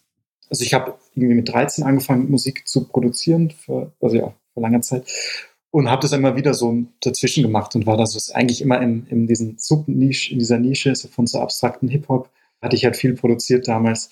Also 0.50 0.64
ich 0.64 0.74
habe 0.74 0.96
irgendwie 1.16 1.36
mit 1.36 1.50
13 1.50 1.84
angefangen, 1.84 2.32
Musik 2.32 2.68
zu 2.68 2.86
produzieren, 2.86 3.52
für, 3.52 3.94
also 4.02 4.16
ja, 4.16 4.34
vor 4.54 4.64
langer 4.64 4.82
Zeit 4.82 5.06
und 5.72 5.90
habe 5.90 6.02
das 6.02 6.12
immer 6.12 6.36
wieder 6.36 6.54
so 6.54 6.86
dazwischen 7.00 7.44
gemacht 7.44 7.76
und 7.76 7.86
war 7.88 7.98
da 7.98 8.06
so 8.06 8.34
eigentlich 8.34 8.62
immer 8.62 8.82
in, 8.82 9.08
in 9.08 9.26
diesen 9.26 9.58
Subnische, 9.58 10.34
in 10.34 10.40
dieser 10.40 10.60
Nische 10.60 10.94
so 10.96 11.08
von 11.08 11.28
so 11.28 11.40
abstrakten 11.40 11.88
Hip-Hop. 11.88 12.30
Hatte 12.62 12.76
ich 12.76 12.86
halt 12.86 12.96
viel 12.96 13.16
produziert 13.16 13.68
damals 13.68 14.12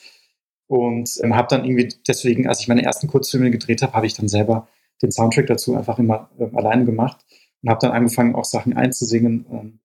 und 0.67 1.09
ähm, 1.23 1.35
habe 1.35 1.47
dann 1.49 1.65
irgendwie 1.65 1.89
deswegen, 2.07 2.47
als 2.47 2.61
ich 2.61 2.67
meine 2.67 2.83
ersten 2.83 3.07
Kurzfilme 3.07 3.51
gedreht 3.51 3.81
habe, 3.81 3.93
habe 3.93 4.07
ich 4.07 4.13
dann 4.13 4.27
selber 4.27 4.67
den 5.01 5.11
Soundtrack 5.11 5.47
dazu 5.47 5.75
einfach 5.75 5.99
immer 5.99 6.29
ähm, 6.39 6.55
alleine 6.55 6.85
gemacht 6.85 7.25
und 7.61 7.69
habe 7.69 7.79
dann 7.81 7.91
angefangen, 7.91 8.35
auch 8.35 8.45
Sachen 8.45 8.75
einzusingen. 8.77 9.45
Ähm, 9.51 9.79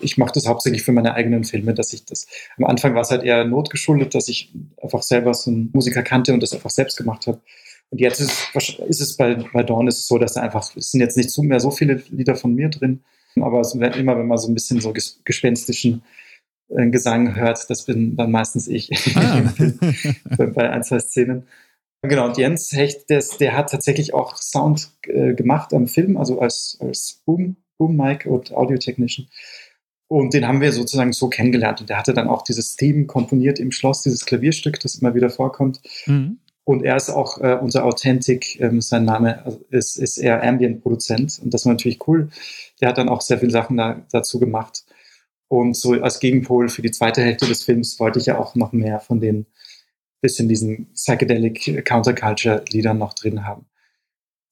ich 0.00 0.16
mache 0.16 0.32
das 0.32 0.46
hauptsächlich 0.46 0.82
für 0.82 0.92
meine 0.92 1.14
eigenen 1.14 1.44
Filme, 1.44 1.74
dass 1.74 1.92
ich 1.92 2.04
das. 2.04 2.26
Am 2.56 2.64
Anfang 2.64 2.94
war 2.94 3.02
es 3.02 3.10
halt 3.10 3.24
eher 3.24 3.44
notgeschuldet, 3.44 4.14
dass 4.14 4.28
ich 4.28 4.54
einfach 4.80 5.02
selber 5.02 5.34
so 5.34 5.50
einen 5.50 5.70
Musiker 5.72 6.02
kannte 6.02 6.32
und 6.32 6.42
das 6.42 6.54
einfach 6.54 6.70
selbst 6.70 6.96
gemacht 6.96 7.26
habe. 7.26 7.40
Und 7.90 8.00
jetzt 8.00 8.20
ist, 8.20 8.54
ist 8.54 9.00
es 9.00 9.16
bei, 9.16 9.34
bei 9.52 9.62
Dawn 9.62 9.88
ist 9.88 9.98
es 9.98 10.08
so, 10.08 10.18
dass 10.18 10.34
da 10.34 10.42
einfach, 10.42 10.76
es 10.76 10.90
sind 10.90 11.00
jetzt 11.00 11.16
nicht 11.16 11.30
so 11.30 11.42
mehr 11.42 11.60
so 11.60 11.70
viele 11.70 12.02
Lieder 12.10 12.36
von 12.36 12.54
mir 12.54 12.68
drin, 12.68 13.00
aber 13.40 13.60
es 13.60 13.78
wird 13.78 13.96
immer, 13.96 14.18
wenn 14.18 14.26
man 14.26 14.38
so 14.38 14.48
ein 14.48 14.54
bisschen 14.54 14.80
so 14.80 14.92
gespenstischen 15.24 16.02
äh, 16.68 16.90
Gesang 16.90 17.34
hört, 17.34 17.68
das 17.70 17.84
bin 17.84 18.16
dann 18.16 18.30
meistens 18.30 18.68
ich 18.68 18.90
ah. 19.16 19.42
bei, 20.36 20.46
bei 20.46 20.70
ein, 20.70 20.82
zwei 20.82 20.98
Szenen. 20.98 21.46
Genau, 22.02 22.26
und 22.26 22.36
Jens 22.36 22.72
Hecht, 22.72 23.10
der, 23.10 23.24
der 23.40 23.56
hat 23.56 23.70
tatsächlich 23.70 24.14
auch 24.14 24.36
Sound 24.36 24.90
äh, 25.02 25.34
gemacht 25.34 25.72
am 25.72 25.88
Film, 25.88 26.16
also 26.16 26.40
als, 26.40 26.78
als 26.80 27.22
Boom, 27.24 27.56
Boom 27.76 27.96
Mic 27.96 28.26
und 28.26 28.52
Audio 28.52 28.78
Technician. 28.78 29.26
Und 30.06 30.32
den 30.32 30.46
haben 30.46 30.60
wir 30.60 30.72
sozusagen 30.72 31.12
so 31.12 31.28
kennengelernt. 31.28 31.80
Und 31.80 31.90
der 31.90 31.98
hatte 31.98 32.14
dann 32.14 32.28
auch 32.28 32.42
dieses 32.42 32.76
Theme 32.76 33.06
komponiert 33.06 33.58
im 33.58 33.72
Schloss, 33.72 34.02
dieses 34.02 34.24
Klavierstück, 34.24 34.80
das 34.80 34.94
immer 34.94 35.14
wieder 35.14 35.28
vorkommt. 35.28 35.80
Mhm. 36.06 36.38
Und 36.68 36.84
er 36.84 36.96
ist 36.96 37.08
auch 37.08 37.38
äh, 37.38 37.54
unser 37.54 37.86
Authentic, 37.86 38.60
ähm, 38.60 38.82
sein 38.82 39.06
Name 39.06 39.42
also 39.42 39.58
ist, 39.70 39.96
ist 39.96 40.18
eher 40.18 40.42
Ambient-Produzent. 40.42 41.40
Und 41.42 41.54
das 41.54 41.64
war 41.64 41.72
natürlich 41.72 42.06
cool. 42.06 42.28
Der 42.78 42.90
hat 42.90 42.98
dann 42.98 43.08
auch 43.08 43.22
sehr 43.22 43.38
viele 43.38 43.52
Sachen 43.52 43.78
da, 43.78 44.04
dazu 44.12 44.38
gemacht. 44.38 44.84
Und 45.48 45.78
so 45.78 45.94
als 45.94 46.20
Gegenpol 46.20 46.68
für 46.68 46.82
die 46.82 46.90
zweite 46.90 47.22
Hälfte 47.22 47.46
des 47.46 47.64
Films 47.64 47.98
wollte 47.98 48.18
ich 48.18 48.26
ja 48.26 48.38
auch 48.38 48.54
noch 48.54 48.72
mehr 48.72 49.00
von 49.00 49.18
den 49.18 49.46
bisschen 50.20 50.46
diesen 50.46 50.92
Psychedelic 50.92 51.86
Counterculture-Liedern 51.86 52.98
noch 52.98 53.14
drin 53.14 53.46
haben. 53.46 53.64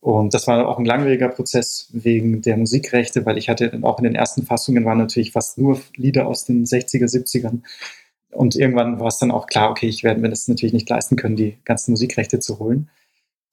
Und 0.01 0.33
das 0.33 0.47
war 0.47 0.67
auch 0.69 0.79
ein 0.79 0.87
langwieriger 0.87 1.29
Prozess 1.29 1.91
wegen 1.93 2.41
der 2.41 2.57
Musikrechte, 2.57 3.27
weil 3.27 3.37
ich 3.37 3.51
hatte 3.51 3.79
auch 3.83 3.99
in 3.99 4.05
den 4.05 4.15
ersten 4.15 4.47
Fassungen 4.47 4.87
waren 4.87 4.97
natürlich 4.97 5.33
fast 5.33 5.59
nur 5.59 5.83
Lieder 5.97 6.27
aus 6.29 6.47
den 6.47 6.65
60er, 6.65 7.15
70ern. 7.15 7.61
Und 8.33 8.57
irgendwann 8.57 9.01
war 9.01 9.09
es 9.09 9.19
dann 9.19 9.31
auch 9.31 9.47
klar, 9.47 9.71
okay, 9.71 9.89
ich 9.89 10.05
werde 10.05 10.21
mir 10.21 10.29
das 10.29 10.49
natürlich 10.49 10.73
nicht 10.73 10.89
leisten 10.89 11.17
können, 11.17 11.37
die 11.37 11.57
ganzen 11.65 11.93
Musikrechte 11.93 12.39
zu 12.39 12.59
holen. 12.59 12.89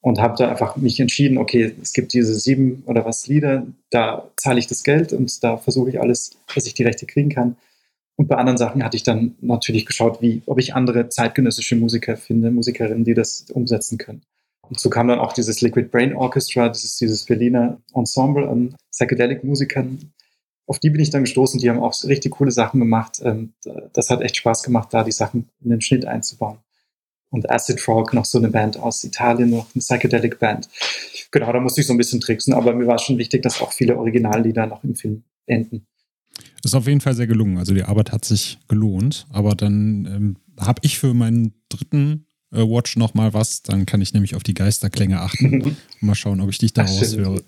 Und 0.01 0.19
habe 0.19 0.35
da 0.37 0.49
einfach 0.49 0.75
mich 0.75 0.99
entschieden, 0.99 1.37
okay, 1.37 1.73
es 1.81 1.93
gibt 1.93 2.13
diese 2.13 2.35
sieben 2.35 2.83
oder 2.87 3.05
was 3.05 3.27
Lieder, 3.27 3.65
da 3.89 4.29
zahle 4.35 4.59
ich 4.59 4.67
das 4.67 4.83
Geld 4.83 5.13
und 5.13 5.41
da 5.43 5.55
versuche 5.55 5.89
ich 5.89 6.01
alles, 6.01 6.31
dass 6.53 6.67
ich 6.67 6.73
die 6.73 6.83
Rechte 6.83 7.05
kriegen 7.05 7.29
kann. 7.29 7.55
Und 8.17 8.27
bei 8.27 8.35
anderen 8.35 8.57
Sachen 8.57 8.83
hatte 8.83 8.97
ich 8.97 9.03
dann 9.03 9.35
natürlich 9.41 9.85
geschaut, 9.85 10.21
wie, 10.21 10.41
ob 10.45 10.59
ich 10.59 10.75
andere 10.75 11.07
zeitgenössische 11.07 11.77
Musiker 11.77 12.17
finde, 12.17 12.51
Musikerinnen, 12.51 13.05
die 13.05 13.13
das 13.13 13.45
umsetzen 13.53 13.97
können. 13.97 14.21
Und 14.61 14.79
so 14.79 14.89
kam 14.89 15.07
dann 15.07 15.19
auch 15.19 15.33
dieses 15.33 15.61
Liquid 15.61 15.89
Brain 15.89 16.15
Orchestra, 16.15 16.67
ist 16.67 16.99
dieses 16.99 17.25
Berliner 17.25 17.81
Ensemble 17.93 18.47
an 18.47 18.75
Psychedelic-Musikern, 18.91 20.13
auf 20.65 20.79
die 20.79 20.89
bin 20.89 21.01
ich 21.01 21.09
dann 21.09 21.23
gestoßen. 21.23 21.59
Die 21.59 21.69
haben 21.69 21.79
auch 21.79 21.93
richtig 22.03 22.33
coole 22.33 22.51
Sachen 22.51 22.79
gemacht. 22.79 23.19
Ähm, 23.23 23.53
das 23.93 24.09
hat 24.09 24.21
echt 24.21 24.37
Spaß 24.37 24.63
gemacht, 24.63 24.89
da 24.91 25.03
die 25.03 25.11
Sachen 25.11 25.49
in 25.61 25.69
den 25.69 25.81
Schnitt 25.81 26.05
einzubauen. 26.05 26.57
Und 27.29 27.49
Acid 27.49 27.81
Frog, 27.81 28.13
noch 28.13 28.25
so 28.25 28.37
eine 28.37 28.49
Band 28.49 28.77
aus 28.77 29.03
Italien, 29.03 29.49
noch 29.49 29.67
eine 29.73 29.81
Psychedelic 29.81 30.39
Band. 30.39 30.69
Genau, 31.31 31.51
da 31.51 31.59
musste 31.59 31.81
ich 31.81 31.87
so 31.87 31.93
ein 31.93 31.97
bisschen 31.97 32.21
tricksen, 32.21 32.53
aber 32.53 32.73
mir 32.73 32.85
war 32.85 32.99
schon 32.99 33.17
wichtig, 33.17 33.41
dass 33.41 33.59
auch 33.59 33.73
viele 33.73 33.97
Originallieder 33.97 34.67
noch 34.67 34.83
im 34.83 34.93
Film 34.95 35.23
enden. 35.47 35.87
Ist 36.63 36.75
auf 36.75 36.87
jeden 36.87 37.01
Fall 37.01 37.15
sehr 37.15 37.27
gelungen. 37.27 37.57
Also 37.57 37.73
die 37.73 37.83
Arbeit 37.83 38.11
hat 38.11 38.23
sich 38.23 38.59
gelohnt. 38.67 39.25
Aber 39.31 39.55
dann 39.55 40.05
ähm, 40.05 40.37
habe 40.59 40.81
ich 40.83 40.99
für 40.99 41.13
meinen 41.13 41.53
dritten 41.69 42.27
Watch 42.53 42.97
noch 42.97 43.13
mal 43.13 43.33
was. 43.33 43.63
Dann 43.63 43.85
kann 43.85 44.01
ich 44.01 44.13
nämlich 44.13 44.35
auf 44.35 44.43
die 44.43 44.53
Geisterklänge 44.53 45.19
achten 45.19 45.75
mal 46.01 46.15
schauen, 46.15 46.39
ob 46.41 46.49
ich 46.49 46.59
dich 46.59 46.73
da 46.73 46.83
raushöre. 46.83 47.41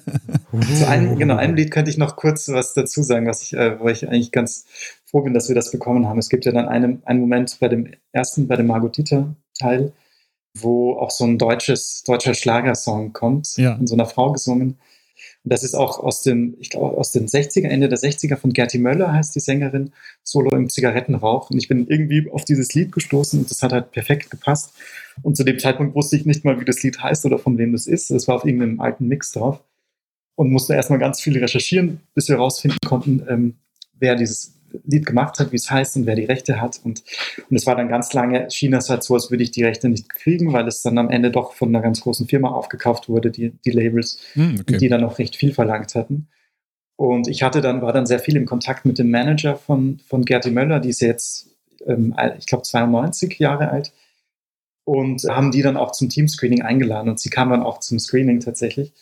Zu 0.78 0.88
einem, 0.88 1.18
genau, 1.18 1.36
einem 1.36 1.54
Lied 1.54 1.70
könnte 1.70 1.90
ich 1.90 1.98
noch 1.98 2.16
kurz 2.16 2.48
was 2.48 2.74
dazu 2.74 3.02
sagen, 3.02 3.26
was 3.26 3.42
ich, 3.42 3.54
äh, 3.54 3.80
wo 3.80 3.88
ich 3.88 4.06
eigentlich 4.06 4.32
ganz 4.32 4.66
froh 5.04 5.22
bin, 5.22 5.34
dass 5.34 5.48
wir 5.48 5.54
das 5.54 5.70
bekommen 5.70 6.06
haben. 6.06 6.18
Es 6.18 6.28
gibt 6.28 6.44
ja 6.44 6.52
dann 6.52 6.68
einen, 6.68 7.02
einen 7.04 7.20
Moment 7.20 7.56
bei 7.60 7.68
dem 7.68 7.92
ersten, 8.12 8.46
bei 8.46 8.56
dem 8.56 8.66
Margot 8.66 8.96
Dieter-Teil, 8.96 9.92
wo 10.58 10.94
auch 10.94 11.10
so 11.10 11.24
ein 11.24 11.38
deutsches, 11.38 12.02
deutscher 12.04 12.34
Schlagersong 12.34 13.12
kommt, 13.12 13.56
ja. 13.56 13.76
von 13.76 13.86
so 13.86 13.94
einer 13.94 14.06
Frau 14.06 14.32
gesungen. 14.32 14.78
Das 15.44 15.64
ist 15.64 15.74
auch 15.74 15.98
aus 15.98 16.22
dem, 16.22 16.56
ich 16.60 16.70
glaube, 16.70 16.96
aus 16.96 17.10
den 17.10 17.26
60er, 17.26 17.66
Ende 17.66 17.88
der 17.88 17.98
60er 17.98 18.36
von 18.36 18.52
Gerti 18.52 18.78
Möller 18.78 19.12
heißt 19.12 19.34
die 19.34 19.40
Sängerin, 19.40 19.92
Solo 20.22 20.54
im 20.56 20.68
Zigarettenrauch. 20.68 21.50
Und 21.50 21.58
ich 21.58 21.66
bin 21.66 21.88
irgendwie 21.88 22.30
auf 22.30 22.44
dieses 22.44 22.72
Lied 22.74 22.92
gestoßen 22.92 23.40
und 23.40 23.50
das 23.50 23.62
hat 23.62 23.72
halt 23.72 23.90
perfekt 23.90 24.30
gepasst. 24.30 24.72
Und 25.22 25.36
zu 25.36 25.42
dem 25.44 25.58
Zeitpunkt 25.58 25.96
wusste 25.96 26.16
ich 26.16 26.26
nicht 26.26 26.44
mal, 26.44 26.60
wie 26.60 26.64
das 26.64 26.82
Lied 26.82 27.02
heißt 27.02 27.26
oder 27.26 27.38
von 27.38 27.58
wem 27.58 27.72
das 27.72 27.86
ist. 27.86 28.10
Das 28.10 28.28
war 28.28 28.36
auf 28.36 28.44
irgendeinem 28.44 28.80
alten 28.80 29.08
Mix 29.08 29.32
drauf. 29.32 29.60
Und 30.36 30.50
musste 30.50 30.74
erstmal 30.74 30.98
ganz 30.98 31.20
viel 31.20 31.38
recherchieren, 31.38 32.00
bis 32.14 32.28
wir 32.28 32.36
herausfinden 32.36 32.78
konnten, 32.86 33.22
ähm, 33.28 33.54
wer 33.98 34.16
dieses 34.16 34.54
Lied 34.84 35.06
gemacht 35.06 35.38
hat, 35.38 35.52
wie 35.52 35.56
es 35.56 35.70
heißt 35.70 35.96
und 35.96 36.06
wer 36.06 36.14
die 36.14 36.24
Rechte 36.24 36.60
hat. 36.60 36.80
Und, 36.82 37.02
und 37.48 37.56
es 37.56 37.66
war 37.66 37.76
dann 37.76 37.88
ganz 37.88 38.12
lange, 38.12 38.50
schien 38.50 38.74
es 38.74 38.88
halt 38.88 39.02
so, 39.02 39.14
als 39.14 39.30
würde 39.30 39.42
ich 39.42 39.50
die 39.50 39.64
Rechte 39.64 39.88
nicht 39.88 40.08
kriegen, 40.08 40.52
weil 40.52 40.66
es 40.66 40.82
dann 40.82 40.98
am 40.98 41.10
Ende 41.10 41.30
doch 41.30 41.52
von 41.52 41.68
einer 41.68 41.82
ganz 41.82 42.00
großen 42.00 42.26
Firma 42.26 42.50
aufgekauft 42.50 43.08
wurde, 43.08 43.30
die, 43.30 43.50
die 43.64 43.70
Labels, 43.70 44.18
hm, 44.34 44.58
okay. 44.60 44.78
die 44.78 44.88
dann 44.88 45.04
auch 45.04 45.18
recht 45.18 45.36
viel 45.36 45.52
verlangt 45.52 45.94
hatten. 45.94 46.28
Und 46.96 47.28
ich 47.28 47.42
hatte 47.42 47.60
dann, 47.60 47.82
war 47.82 47.92
dann 47.92 48.06
sehr 48.06 48.20
viel 48.20 48.36
im 48.36 48.46
Kontakt 48.46 48.84
mit 48.84 48.98
dem 48.98 49.10
Manager 49.10 49.56
von, 49.56 50.00
von 50.06 50.24
Gerti 50.24 50.50
Möller, 50.50 50.80
die 50.80 50.90
ist 50.90 51.00
jetzt, 51.00 51.50
ähm, 51.86 52.14
ich 52.38 52.46
glaube, 52.46 52.62
92 52.62 53.38
Jahre 53.38 53.70
alt. 53.70 53.92
Und 54.84 55.22
haben 55.24 55.52
die 55.52 55.62
dann 55.62 55.76
auch 55.76 55.92
zum 55.92 56.08
Teamscreening 56.08 56.62
eingeladen 56.62 57.08
und 57.08 57.20
sie 57.20 57.30
kam 57.30 57.50
dann 57.50 57.62
auch 57.62 57.78
zum 57.78 58.00
Screening 58.00 58.40
tatsächlich. 58.40 58.92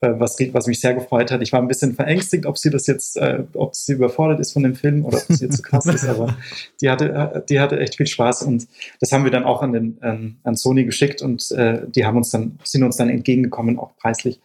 Äh, 0.00 0.20
was, 0.20 0.36
was 0.52 0.68
mich 0.68 0.80
sehr 0.80 0.94
gefreut 0.94 1.32
hat. 1.32 1.42
Ich 1.42 1.52
war 1.52 1.60
ein 1.60 1.66
bisschen 1.66 1.94
verängstigt, 1.94 2.46
ob 2.46 2.56
sie 2.56 2.70
das 2.70 2.86
jetzt, 2.86 3.16
äh, 3.16 3.42
ob 3.54 3.74
sie 3.74 3.94
überfordert 3.94 4.38
ist 4.38 4.52
von 4.52 4.62
dem 4.62 4.76
Film 4.76 5.04
oder 5.04 5.18
ob 5.18 5.28
es 5.28 5.42
ihr 5.42 5.50
zu 5.50 5.60
krass 5.60 5.86
ist, 5.86 6.06
aber 6.06 6.36
die 6.80 6.88
hatte, 6.88 7.44
die 7.48 7.58
hatte 7.58 7.80
echt 7.80 7.96
viel 7.96 8.06
Spaß 8.06 8.44
und 8.44 8.68
das 9.00 9.10
haben 9.10 9.24
wir 9.24 9.32
dann 9.32 9.42
auch 9.42 9.60
an, 9.60 9.72
den, 9.72 9.98
ähm, 10.02 10.36
an 10.44 10.54
Sony 10.54 10.84
geschickt 10.84 11.20
und 11.20 11.50
äh, 11.50 11.80
die 11.88 12.06
haben 12.06 12.16
uns 12.16 12.30
dann, 12.30 12.60
sind 12.62 12.84
uns 12.84 12.96
dann 12.96 13.10
entgegengekommen, 13.10 13.76
auch 13.76 13.96
preislich 13.96 14.40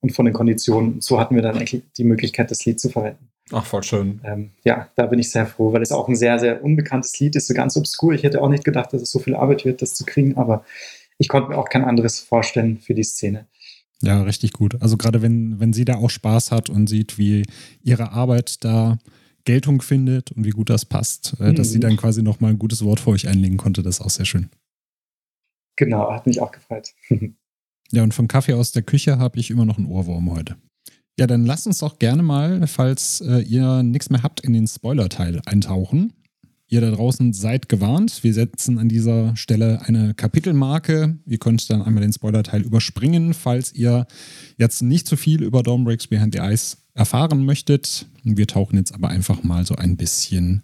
und 0.00 0.10
von 0.10 0.26
den 0.26 0.34
Konditionen. 0.34 0.94
Und 0.94 1.02
so 1.02 1.18
hatten 1.18 1.34
wir 1.34 1.42
dann 1.42 1.56
eigentlich 1.56 1.82
die 1.96 2.04
Möglichkeit, 2.04 2.50
das 2.50 2.66
Lied 2.66 2.78
zu 2.78 2.90
verwenden. 2.90 3.30
Ach, 3.50 3.64
voll 3.64 3.82
schön. 3.82 4.20
Ähm, 4.24 4.50
ja, 4.62 4.88
da 4.94 5.06
bin 5.06 5.18
ich 5.18 5.30
sehr 5.30 5.46
froh, 5.46 5.72
weil 5.72 5.80
es 5.80 5.90
auch 5.90 6.06
ein 6.08 6.16
sehr, 6.16 6.38
sehr 6.38 6.62
unbekanntes 6.62 7.18
Lied 7.18 7.34
ist, 7.34 7.46
so 7.46 7.54
ganz 7.54 7.78
obskur. 7.78 8.12
Ich 8.12 8.24
hätte 8.24 8.42
auch 8.42 8.50
nicht 8.50 8.64
gedacht, 8.64 8.92
dass 8.92 9.00
es 9.00 9.10
so 9.10 9.20
viel 9.20 9.34
Arbeit 9.34 9.64
wird, 9.64 9.80
das 9.80 9.94
zu 9.94 10.04
kriegen, 10.04 10.36
aber 10.36 10.66
ich 11.16 11.28
konnte 11.28 11.48
mir 11.48 11.56
auch 11.56 11.70
kein 11.70 11.84
anderes 11.84 12.20
vorstellen 12.20 12.78
für 12.78 12.92
die 12.92 13.04
Szene. 13.04 13.46
Ja, 14.02 14.22
richtig 14.22 14.52
gut. 14.52 14.80
Also 14.80 14.96
gerade 14.96 15.22
wenn, 15.22 15.58
wenn 15.58 15.72
sie 15.72 15.84
da 15.84 15.96
auch 15.96 16.10
Spaß 16.10 16.52
hat 16.52 16.70
und 16.70 16.88
sieht, 16.88 17.18
wie 17.18 17.44
ihre 17.82 18.12
Arbeit 18.12 18.64
da 18.64 18.98
Geltung 19.44 19.82
findet 19.82 20.30
und 20.32 20.44
wie 20.44 20.50
gut 20.50 20.70
das 20.70 20.84
passt, 20.84 21.38
mhm. 21.40 21.56
dass 21.56 21.70
sie 21.70 21.80
dann 21.80 21.96
quasi 21.96 22.22
nochmal 22.22 22.52
ein 22.52 22.58
gutes 22.58 22.84
Wort 22.84 23.00
für 23.00 23.10
euch 23.10 23.28
einlegen 23.28 23.56
konnte, 23.56 23.82
das 23.82 23.96
ist 23.96 24.04
auch 24.04 24.10
sehr 24.10 24.26
schön. 24.26 24.50
Genau, 25.76 26.12
hat 26.12 26.26
mich 26.26 26.40
auch 26.40 26.50
gefreut. 26.50 26.92
ja, 27.90 28.02
und 28.02 28.12
von 28.12 28.28
Kaffee 28.28 28.52
aus 28.52 28.72
der 28.72 28.82
Küche 28.82 29.18
habe 29.18 29.38
ich 29.40 29.50
immer 29.50 29.64
noch 29.64 29.78
einen 29.78 29.86
Ohrwurm 29.86 30.30
heute. 30.30 30.56
Ja, 31.18 31.26
dann 31.26 31.46
lasst 31.46 31.66
uns 31.66 31.78
doch 31.78 31.98
gerne 31.98 32.22
mal, 32.22 32.66
falls 32.66 33.20
äh, 33.20 33.40
ihr 33.40 33.82
nichts 33.82 34.10
mehr 34.10 34.22
habt, 34.22 34.40
in 34.40 34.52
den 34.52 34.68
Spoiler-Teil 34.68 35.40
eintauchen. 35.46 36.12
Ihr 36.70 36.82
da 36.82 36.90
draußen 36.90 37.32
seid 37.32 37.70
gewarnt. 37.70 38.22
Wir 38.22 38.34
setzen 38.34 38.78
an 38.78 38.90
dieser 38.90 39.34
Stelle 39.36 39.80
eine 39.86 40.12
Kapitelmarke. 40.12 41.16
Ihr 41.24 41.38
könnt 41.38 41.70
dann 41.70 41.80
einmal 41.80 42.02
den 42.02 42.12
Spoiler-Teil 42.12 42.60
überspringen, 42.60 43.32
falls 43.32 43.72
ihr 43.72 44.06
jetzt 44.58 44.82
nicht 44.82 45.06
zu 45.06 45.16
viel 45.16 45.42
über 45.42 45.62
Dawn 45.62 45.84
Breaks 45.84 46.08
Behind 46.08 46.34
the 46.34 46.40
Ice 46.40 46.76
erfahren 46.92 47.46
möchtet. 47.46 48.06
Wir 48.22 48.46
tauchen 48.46 48.76
jetzt 48.76 48.92
aber 48.92 49.08
einfach 49.08 49.42
mal 49.42 49.64
so 49.64 49.76
ein 49.76 49.96
bisschen 49.96 50.62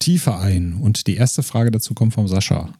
tiefer 0.00 0.40
ein. 0.40 0.74
Und 0.74 1.06
die 1.06 1.14
erste 1.14 1.44
Frage 1.44 1.70
dazu 1.70 1.94
kommt 1.94 2.14
vom 2.14 2.26
Sascha. 2.26 2.72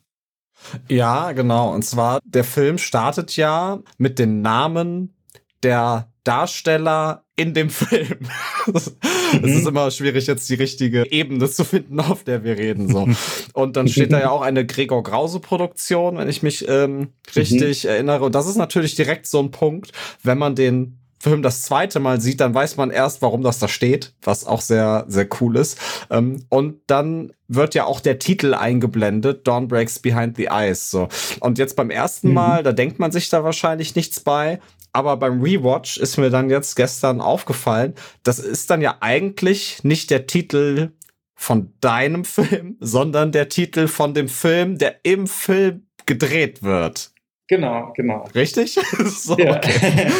Ja, 0.88 1.30
genau. 1.30 1.72
Und 1.72 1.84
zwar, 1.84 2.18
der 2.24 2.44
Film 2.44 2.78
startet 2.78 3.36
ja 3.36 3.80
mit 3.98 4.18
den 4.18 4.42
Namen 4.42 5.14
der 5.62 6.12
Darsteller 6.24 7.24
in 7.36 7.54
dem 7.54 7.70
Film. 7.70 8.18
Es 8.66 8.92
mhm. 9.40 9.44
ist 9.44 9.66
immer 9.66 9.90
schwierig, 9.90 10.26
jetzt 10.26 10.48
die 10.48 10.54
richtige 10.54 11.10
Ebene 11.10 11.48
zu 11.50 11.64
finden, 11.64 12.00
auf 12.00 12.24
der 12.24 12.44
wir 12.44 12.56
reden. 12.56 12.88
So. 12.88 13.08
Und 13.52 13.76
dann 13.76 13.88
steht 13.88 14.12
da 14.12 14.20
ja 14.20 14.30
auch 14.30 14.42
eine 14.42 14.66
Gregor 14.66 15.02
Grause-Produktion, 15.02 16.16
wenn 16.16 16.28
ich 16.28 16.42
mich 16.42 16.66
ähm, 16.68 17.08
richtig 17.36 17.84
mhm. 17.84 17.90
erinnere. 17.90 18.24
Und 18.24 18.34
das 18.34 18.46
ist 18.46 18.56
natürlich 18.56 18.94
direkt 18.94 19.26
so 19.26 19.40
ein 19.40 19.50
Punkt, 19.50 19.92
wenn 20.22 20.38
man 20.38 20.54
den 20.54 20.98
Film 21.24 21.40
das 21.40 21.62
zweite 21.62 22.00
Mal 22.00 22.20
sieht, 22.20 22.40
dann 22.42 22.52
weiß 22.52 22.76
man 22.76 22.90
erst, 22.90 23.22
warum 23.22 23.42
das 23.42 23.58
da 23.58 23.66
steht, 23.66 24.12
was 24.22 24.44
auch 24.44 24.60
sehr, 24.60 25.06
sehr 25.08 25.26
cool 25.40 25.56
ist. 25.56 25.78
Ähm, 26.10 26.44
und 26.50 26.80
dann 26.86 27.32
wird 27.48 27.74
ja 27.74 27.86
auch 27.86 28.00
der 28.00 28.18
Titel 28.18 28.52
eingeblendet, 28.52 29.48
Dawn 29.48 29.66
Breaks 29.66 29.98
Behind 29.98 30.36
the 30.36 30.46
Eyes. 30.46 30.90
So. 30.90 31.08
Und 31.40 31.58
jetzt 31.58 31.76
beim 31.76 31.88
ersten 31.88 32.28
mhm. 32.28 32.34
Mal, 32.34 32.62
da 32.62 32.72
denkt 32.72 32.98
man 32.98 33.10
sich 33.10 33.30
da 33.30 33.42
wahrscheinlich 33.42 33.96
nichts 33.96 34.20
bei. 34.20 34.60
Aber 34.94 35.16
beim 35.16 35.42
Rewatch 35.42 35.96
ist 35.96 36.18
mir 36.18 36.30
dann 36.30 36.48
jetzt 36.50 36.76
gestern 36.76 37.20
aufgefallen, 37.20 37.94
das 38.22 38.38
ist 38.38 38.70
dann 38.70 38.80
ja 38.80 38.98
eigentlich 39.00 39.82
nicht 39.82 40.08
der 40.08 40.28
Titel 40.28 40.92
von 41.34 41.74
deinem 41.80 42.24
Film, 42.24 42.76
sondern 42.78 43.32
der 43.32 43.48
Titel 43.48 43.88
von 43.88 44.14
dem 44.14 44.28
Film, 44.28 44.78
der 44.78 45.00
im 45.02 45.26
Film 45.26 45.88
gedreht 46.06 46.62
wird. 46.62 47.10
Genau, 47.48 47.92
genau. 47.96 48.28
Richtig? 48.36 48.74
so, 49.04 49.36
ja. 49.36 49.56
okay. 49.56 50.12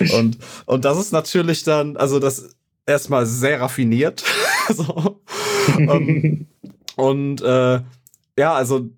und, 0.18 0.38
und 0.64 0.84
das 0.86 0.98
ist 0.98 1.12
natürlich 1.12 1.62
dann, 1.64 1.98
also 1.98 2.18
das 2.18 2.56
erstmal 2.86 3.26
sehr 3.26 3.60
raffiniert. 3.60 4.24
so. 4.70 5.20
um, 5.76 5.88
ähm, 5.88 6.46
und 6.96 7.42
äh, 7.42 7.80
ja, 8.38 8.54
also 8.54 8.88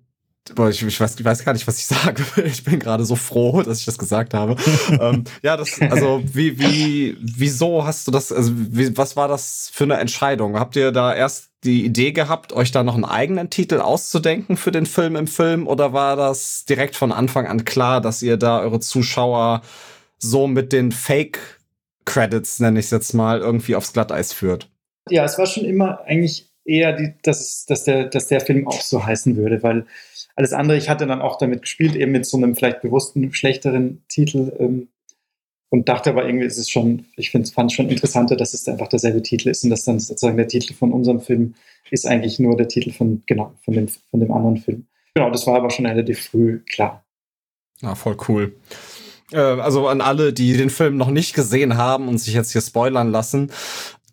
ich, 0.69 0.81
ich, 0.83 0.99
weiß, 0.99 1.19
ich 1.19 1.25
weiß 1.25 1.45
gar 1.45 1.53
nicht, 1.53 1.67
was 1.67 1.77
ich 1.77 1.85
sage. 1.85 2.23
Ich 2.45 2.63
bin 2.63 2.79
gerade 2.79 3.05
so 3.05 3.15
froh, 3.15 3.61
dass 3.61 3.79
ich 3.79 3.85
das 3.85 3.97
gesagt 3.97 4.33
habe. 4.33 4.55
ähm, 4.99 5.23
ja, 5.41 5.55
das, 5.55 5.79
also 5.81 6.21
wie, 6.25 6.59
wie, 6.59 7.17
wieso 7.19 7.85
hast 7.85 8.07
du 8.07 8.11
das, 8.11 8.31
also 8.31 8.51
wie, 8.53 8.95
was 8.97 9.15
war 9.15 9.27
das 9.27 9.69
für 9.73 9.83
eine 9.83 9.97
Entscheidung? 9.97 10.59
Habt 10.59 10.75
ihr 10.75 10.91
da 10.91 11.13
erst 11.13 11.49
die 11.63 11.85
Idee 11.85 12.11
gehabt, 12.11 12.53
euch 12.53 12.71
da 12.71 12.83
noch 12.83 12.95
einen 12.95 13.05
eigenen 13.05 13.49
Titel 13.51 13.79
auszudenken 13.79 14.57
für 14.57 14.71
den 14.71 14.87
Film 14.87 15.15
im 15.15 15.27
Film 15.27 15.67
oder 15.67 15.93
war 15.93 16.15
das 16.15 16.65
direkt 16.65 16.95
von 16.95 17.11
Anfang 17.11 17.45
an 17.45 17.65
klar, 17.65 18.01
dass 18.01 18.23
ihr 18.23 18.37
da 18.37 18.59
eure 18.61 18.79
Zuschauer 18.79 19.61
so 20.17 20.47
mit 20.47 20.73
den 20.73 20.91
Fake 20.91 21.39
Credits, 22.05 22.59
nenne 22.59 22.79
ich 22.79 22.85
es 22.85 22.91
jetzt 22.91 23.13
mal, 23.13 23.39
irgendwie 23.39 23.75
aufs 23.75 23.93
Glatteis 23.93 24.33
führt? 24.33 24.69
Ja, 25.09 25.23
es 25.23 25.37
war 25.37 25.45
schon 25.45 25.65
immer 25.65 26.01
eigentlich 26.05 26.51
eher, 26.65 26.93
die, 26.93 27.13
dass, 27.23 27.65
dass, 27.65 27.83
der, 27.83 28.05
dass 28.05 28.27
der 28.27 28.41
Film 28.41 28.67
auch 28.67 28.81
so 28.81 29.05
heißen 29.05 29.35
würde, 29.35 29.61
weil 29.63 29.85
alles 30.41 30.53
andere, 30.53 30.75
ich 30.75 30.89
hatte 30.89 31.05
dann 31.05 31.21
auch 31.21 31.37
damit 31.37 31.61
gespielt, 31.61 31.95
eben 31.95 32.11
mit 32.11 32.25
so 32.25 32.35
einem 32.35 32.55
vielleicht 32.55 32.81
bewussten, 32.81 33.31
schlechteren 33.31 34.03
Titel 34.07 34.51
ähm, 34.57 34.87
und 35.69 35.87
dachte 35.87 36.09
aber 36.09 36.25
irgendwie, 36.25 36.47
ist 36.47 36.57
es 36.57 36.67
schon, 36.67 37.05
ich 37.15 37.29
fand 37.29 37.45
es 37.47 37.73
schon 37.73 37.89
interessanter, 37.89 38.35
dass 38.35 38.55
es 38.55 38.67
einfach 38.67 38.87
derselbe 38.87 39.21
Titel 39.21 39.49
ist 39.49 39.63
und 39.63 39.69
dass 39.69 39.85
dann 39.85 39.99
sozusagen 39.99 40.37
der 40.37 40.47
Titel 40.47 40.73
von 40.73 40.91
unserem 40.91 41.21
Film 41.21 41.53
ist 41.91 42.07
eigentlich 42.07 42.39
nur 42.39 42.57
der 42.57 42.67
Titel 42.67 42.91
von, 42.91 43.21
genau, 43.27 43.53
von 43.63 43.75
dem, 43.75 43.87
von 43.87 44.19
dem 44.19 44.31
anderen 44.31 44.57
Film. 44.57 44.87
Genau, 45.13 45.29
das 45.29 45.45
war 45.45 45.57
aber 45.57 45.69
schon 45.69 45.85
relativ 45.85 46.23
früh 46.23 46.59
klar. 46.67 47.05
Ja, 47.81 47.93
voll 47.93 48.17
cool. 48.27 48.55
Äh, 49.31 49.37
also 49.37 49.87
an 49.89 50.01
alle, 50.01 50.33
die 50.33 50.53
den 50.57 50.71
Film 50.71 50.97
noch 50.97 51.11
nicht 51.11 51.35
gesehen 51.35 51.77
haben 51.77 52.07
und 52.07 52.17
sich 52.17 52.33
jetzt 52.33 52.51
hier 52.51 52.61
spoilern 52.61 53.11
lassen. 53.11 53.51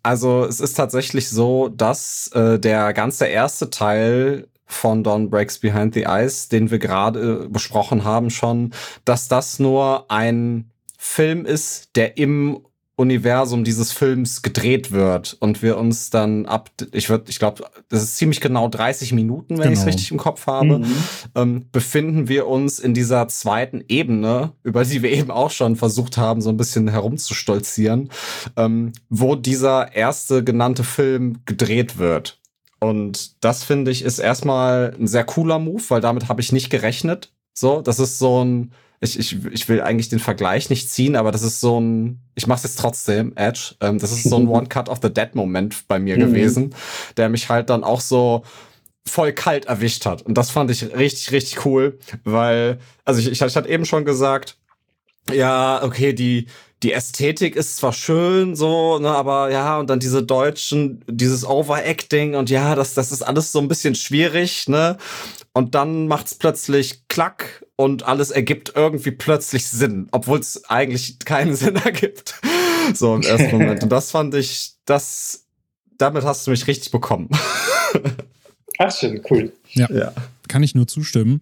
Also 0.03 0.45
es 0.45 0.59
ist 0.59 0.75
tatsächlich 0.75 1.27
so, 1.27 1.69
dass 1.69 2.29
äh, 2.35 2.59
der 2.59 2.93
ganze 2.93 3.25
erste 3.25 3.71
Teil 3.71 4.47
von 4.69 5.03
Don 5.03 5.29
Breaks 5.29 5.59
Behind 5.59 5.93
the 5.93 6.03
Eyes, 6.03 6.47
den 6.47 6.71
wir 6.71 6.79
gerade 6.79 7.49
besprochen 7.49 8.03
haben 8.05 8.29
schon, 8.29 8.71
dass 9.03 9.27
das 9.27 9.59
nur 9.59 10.09
ein 10.09 10.71
Film 10.97 11.45
ist, 11.45 11.95
der 11.95 12.17
im 12.17 12.61
Universum 12.99 13.63
dieses 13.63 13.93
Films 13.93 14.41
gedreht 14.41 14.91
wird 14.91 15.37
und 15.39 15.63
wir 15.63 15.77
uns 15.77 16.09
dann 16.09 16.45
ab, 16.45 16.69
ich 16.91 17.09
würde, 17.09 17.29
ich 17.29 17.39
glaube, 17.39 17.63
das 17.87 18.03
ist 18.03 18.17
ziemlich 18.17 18.41
genau 18.41 18.67
30 18.67 19.13
Minuten, 19.13 19.57
wenn 19.57 19.69
genau. 19.69 19.71
ich 19.71 19.79
es 19.79 19.85
richtig 19.85 20.11
im 20.11 20.17
Kopf 20.17 20.47
habe, 20.47 20.79
mhm. 20.79 20.95
ähm, 21.33 21.65
befinden 21.71 22.27
wir 22.27 22.47
uns 22.47 22.77
in 22.77 22.93
dieser 22.93 23.29
zweiten 23.29 23.81
Ebene, 23.87 24.51
über 24.63 24.83
die 24.83 25.01
wir 25.01 25.11
eben 25.11 25.31
auch 25.31 25.49
schon 25.49 25.77
versucht 25.77 26.17
haben, 26.17 26.41
so 26.41 26.49
ein 26.49 26.57
bisschen 26.57 26.89
herumzustolzieren, 26.89 28.09
ähm, 28.57 28.91
wo 29.07 29.35
dieser 29.35 29.95
erste 29.95 30.43
genannte 30.43 30.83
Film 30.83 31.37
gedreht 31.45 31.97
wird. 31.97 32.38
Und 32.79 33.43
das 33.43 33.63
finde 33.63 33.91
ich 33.91 34.03
ist 34.03 34.19
erstmal 34.19 34.95
ein 34.99 35.07
sehr 35.07 35.23
cooler 35.23 35.59
Move, 35.59 35.83
weil 35.89 36.01
damit 36.01 36.29
habe 36.29 36.41
ich 36.41 36.51
nicht 36.51 36.69
gerechnet. 36.69 37.31
So, 37.53 37.81
das 37.81 37.99
ist 37.99 38.19
so 38.19 38.43
ein 38.43 38.71
ich, 39.01 39.17
ich, 39.17 39.45
ich 39.45 39.69
will 39.69 39.81
eigentlich 39.81 40.09
den 40.09 40.19
Vergleich 40.19 40.69
nicht 40.69 40.89
ziehen, 40.89 41.15
aber 41.15 41.31
das 41.31 41.41
ist 41.41 41.61
so 41.61 41.79
ein, 41.79 42.19
ich 42.35 42.47
mach's 42.47 42.63
jetzt 42.63 42.79
trotzdem, 42.79 43.31
Edge, 43.35 43.75
ähm, 43.79 43.97
das 43.97 44.11
ist 44.11 44.23
so 44.23 44.37
ein 44.37 44.47
One-Cut 44.49 44.89
of 44.89 44.99
the 45.01 45.13
Dead-Moment 45.13 45.87
bei 45.87 45.99
mir 45.99 46.17
mhm. 46.17 46.21
gewesen, 46.21 46.75
der 47.15 47.29
mich 47.29 47.49
halt 47.49 47.69
dann 47.69 47.83
auch 47.83 48.01
so 48.01 48.43
voll 49.05 49.31
kalt 49.31 49.65
erwischt 49.65 50.05
hat. 50.05 50.21
Und 50.21 50.37
das 50.37 50.51
fand 50.51 50.69
ich 50.69 50.93
richtig, 50.93 51.31
richtig 51.31 51.65
cool, 51.65 51.97
weil, 52.25 52.79
also 53.05 53.21
ich, 53.21 53.27
ich, 53.31 53.41
ich 53.41 53.55
hatte 53.55 53.69
eben 53.69 53.85
schon 53.85 54.03
gesagt, 54.03 54.57
ja, 55.31 55.81
okay, 55.83 56.13
die, 56.13 56.47
die 56.83 56.93
Ästhetik 56.93 57.55
ist 57.55 57.77
zwar 57.77 57.91
schön, 57.91 58.55
so, 58.55 58.99
ne, 58.99 59.09
aber 59.09 59.51
ja, 59.51 59.79
und 59.79 59.89
dann 59.89 59.99
diese 59.99 60.23
deutschen, 60.23 61.03
dieses 61.07 61.45
Overacting 61.45 62.35
und 62.35 62.49
ja, 62.49 62.75
das, 62.75 62.93
das 62.93 63.11
ist 63.11 63.21
alles 63.21 63.51
so 63.51 63.59
ein 63.59 63.67
bisschen 63.67 63.95
schwierig, 63.95 64.67
ne? 64.67 64.97
Und 65.51 65.75
dann 65.75 66.07
macht's 66.07 66.35
plötzlich 66.35 67.07
klack 67.09 67.65
und 67.75 68.03
alles 68.03 68.31
ergibt 68.31 68.73
irgendwie 68.75 69.11
plötzlich 69.11 69.67
Sinn, 69.67 70.07
obwohl 70.11 70.39
es 70.39 70.69
eigentlich 70.69 71.19
keinen 71.19 71.55
Sinn 71.57 71.75
ergibt. 71.75 72.39
So 72.93 73.15
im 73.15 73.23
ersten 73.23 73.51
Moment. 73.51 73.83
Und 73.83 73.89
das 73.89 74.11
fand 74.11 74.33
ich, 74.35 74.73
das, 74.85 75.45
damit 75.97 76.23
hast 76.23 76.47
du 76.47 76.51
mich 76.51 76.65
richtig 76.67 76.91
bekommen. 76.91 77.29
Ach, 78.77 78.95
schön, 78.95 79.21
cool. 79.29 79.51
Ja, 79.71 79.91
ja. 79.91 80.13
Kann 80.47 80.63
ich 80.63 80.75
nur 80.75 80.87
zustimmen. 80.87 81.41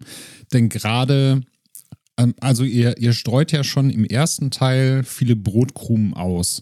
Denn 0.52 0.68
gerade 0.68 1.42
also 2.40 2.64
ihr, 2.64 2.98
ihr 2.98 3.12
streut 3.12 3.52
ja 3.52 3.62
schon 3.62 3.90
im 3.90 4.04
ersten 4.04 4.50
Teil 4.50 5.04
viele 5.04 5.36
Brotkrumen 5.36 6.14
aus. 6.14 6.60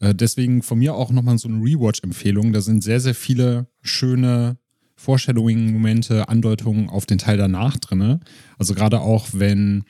Äh, 0.00 0.14
deswegen 0.14 0.62
von 0.62 0.78
mir 0.78 0.94
auch 0.94 1.10
nochmal 1.10 1.38
so 1.38 1.48
eine 1.48 1.62
Rewatch-Empfehlung. 1.62 2.52
Da 2.52 2.60
sind 2.60 2.84
sehr, 2.84 3.00
sehr 3.00 3.14
viele 3.14 3.68
schöne 3.80 4.58
Foreshadowing-Momente, 4.96 6.28
Andeutungen 6.28 6.88
auf 6.88 7.06
den 7.06 7.18
Teil 7.18 7.36
danach 7.36 7.78
drin. 7.78 8.20
Also 8.58 8.74
gerade 8.74 9.00
auch, 9.00 9.28
wenn 9.32 9.84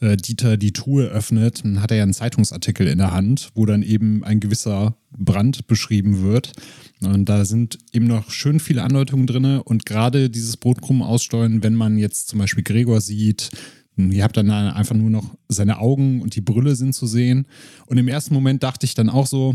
äh, 0.00 0.16
Dieter 0.16 0.56
die 0.56 0.72
Truhe 0.72 1.06
öffnet, 1.06 1.64
dann 1.64 1.80
hat 1.80 1.90
er 1.90 1.98
ja 1.98 2.02
einen 2.02 2.12
Zeitungsartikel 2.12 2.86
in 2.86 2.98
der 2.98 3.12
Hand, 3.12 3.50
wo 3.54 3.64
dann 3.64 3.82
eben 3.82 4.22
ein 4.24 4.40
gewisser 4.40 4.96
Brand 5.10 5.66
beschrieben 5.66 6.22
wird. 6.22 6.52
Und 7.00 7.28
da 7.28 7.44
sind 7.44 7.78
eben 7.92 8.06
noch 8.06 8.30
schön 8.30 8.60
viele 8.60 8.82
Andeutungen 8.82 9.26
drin. 9.26 9.60
Und 9.60 9.86
gerade 9.86 10.28
dieses 10.28 10.56
Brotkrumen 10.56 11.02
aussteuern, 11.02 11.62
wenn 11.62 11.74
man 11.74 11.98
jetzt 11.98 12.28
zum 12.28 12.38
Beispiel 12.38 12.64
Gregor 12.64 13.00
sieht, 13.00 13.50
Ihr 13.96 14.24
habt 14.24 14.36
dann 14.36 14.50
einfach 14.50 14.94
nur 14.94 15.10
noch 15.10 15.36
seine 15.48 15.78
Augen 15.78 16.20
und 16.20 16.36
die 16.36 16.42
Brille 16.42 16.76
sind 16.76 16.94
zu 16.94 17.06
sehen. 17.06 17.46
Und 17.86 17.96
im 17.96 18.08
ersten 18.08 18.34
Moment 18.34 18.62
dachte 18.62 18.84
ich 18.84 18.94
dann 18.94 19.08
auch 19.08 19.26
so, 19.26 19.54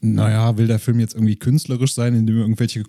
naja, 0.00 0.56
will 0.56 0.66
der 0.66 0.78
Film 0.78 1.00
jetzt 1.00 1.14
irgendwie 1.14 1.36
künstlerisch 1.36 1.94
sein, 1.94 2.14
indem 2.14 2.38
irgendwelche 2.38 2.84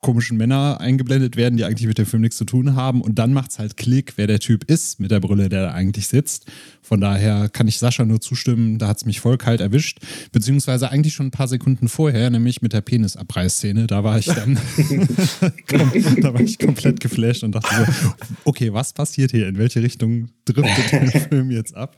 komischen 0.00 0.38
Männer 0.38 0.80
eingeblendet 0.80 1.36
werden, 1.36 1.58
die 1.58 1.64
eigentlich 1.64 1.86
mit 1.86 1.98
dem 1.98 2.06
Film 2.06 2.22
nichts 2.22 2.38
zu 2.38 2.44
tun 2.44 2.74
haben. 2.74 3.02
Und 3.02 3.18
dann 3.18 3.34
macht 3.34 3.50
es 3.50 3.58
halt 3.58 3.76
Klick, 3.76 4.14
wer 4.16 4.26
der 4.26 4.38
Typ 4.38 4.64
ist 4.64 4.98
mit 4.98 5.10
der 5.10 5.20
Brille, 5.20 5.50
der 5.50 5.62
da 5.62 5.72
eigentlich 5.72 6.06
sitzt. 6.08 6.46
Von 6.80 7.00
daher 7.00 7.50
kann 7.50 7.68
ich 7.68 7.78
Sascha 7.78 8.04
nur 8.04 8.20
zustimmen, 8.20 8.78
da 8.78 8.88
hat 8.88 8.96
es 8.96 9.04
mich 9.04 9.20
voll 9.20 9.36
kalt 9.36 9.60
erwischt. 9.60 9.98
Beziehungsweise 10.32 10.90
eigentlich 10.90 11.12
schon 11.12 11.26
ein 11.26 11.30
paar 11.30 11.48
Sekunden 11.48 11.88
vorher, 11.88 12.30
nämlich 12.30 12.62
mit 12.62 12.72
der 12.72 12.80
Penisabreißszene. 12.80 13.86
Da 13.86 14.02
war 14.02 14.18
ich 14.18 14.26
dann 14.26 14.58
da 16.22 16.34
war 16.34 16.40
ich 16.40 16.58
komplett 16.58 17.00
geflasht 17.00 17.44
und 17.44 17.52
dachte 17.52 17.86
so, 17.86 18.12
okay, 18.44 18.72
was 18.72 18.94
passiert 18.94 19.32
hier? 19.32 19.48
In 19.48 19.58
welche 19.58 19.82
Richtung 19.82 20.30
driftet 20.46 20.92
der 20.92 21.20
Film 21.28 21.50
jetzt 21.50 21.76
ab? 21.76 21.96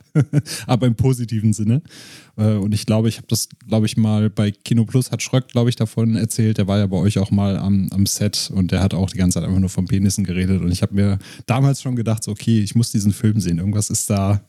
Aber 0.67 0.87
im 0.87 0.97
positiven 0.97 1.53
Sinne. 1.53 1.83
Äh, 2.37 2.55
und 2.55 2.75
ich 2.75 2.87
glaube, 2.87 3.09
ich 3.09 3.19
habe 3.19 3.27
das, 3.29 3.49
glaube 3.69 3.87
ich, 3.87 3.97
mal 3.97 4.31
bei 4.31 4.51
Kino 4.51 4.85
Plus 4.85 5.11
hat 5.11 5.23
Schröck, 5.23 5.49
glaube 5.49 5.71
ich, 5.71 5.77
davon 5.77 6.17
erzählt. 6.17 6.59
Der 6.59 6.67
war 6.67 6.79
ja 6.79 6.87
bei 6.87 6.97
euch 6.97 7.19
auch 7.19 7.31
mal 7.31 7.57
am, 7.57 7.89
am 7.93 8.07
Set 8.07 8.51
und 8.55 8.73
der 8.73 8.81
hat 8.81 8.95
auch 8.95 9.11
die 9.11 9.19
ganze 9.19 9.39
Zeit 9.39 9.47
einfach 9.47 9.61
nur 9.61 9.69
von 9.69 9.87
Penissen 9.87 10.25
geredet. 10.25 10.61
Und 10.61 10.71
ich 10.73 10.83
habe 10.83 10.95
mir 10.95 11.19
damals 11.47 11.83
schon 11.83 11.97
gedacht, 11.97 12.23
so, 12.25 12.33
okay, 12.33 12.61
ich 12.61 12.75
muss 12.75 12.91
diesen 12.91 13.13
Film 13.13 13.41
sehen. 13.41 13.59
Irgendwas 13.59 13.91
ist 13.91 14.09
da, 14.11 14.43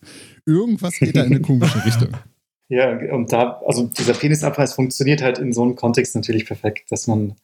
irgendwas 0.45 0.93
geht 0.99 1.15
da 1.15 1.23
in 1.23 1.33
eine 1.33 1.41
komische 1.41 1.83
Richtung. 1.85 2.09
Ja, 2.69 2.97
und 3.13 3.31
da, 3.31 3.61
also 3.65 3.87
dieser 3.87 4.13
Penisabreiß 4.13 4.73
funktioniert 4.73 5.21
halt 5.21 5.37
in 5.37 5.53
so 5.53 5.63
einem 5.63 5.75
Kontext 5.75 6.15
natürlich 6.15 6.45
perfekt, 6.45 6.91
dass 6.91 7.07
man, 7.07 7.35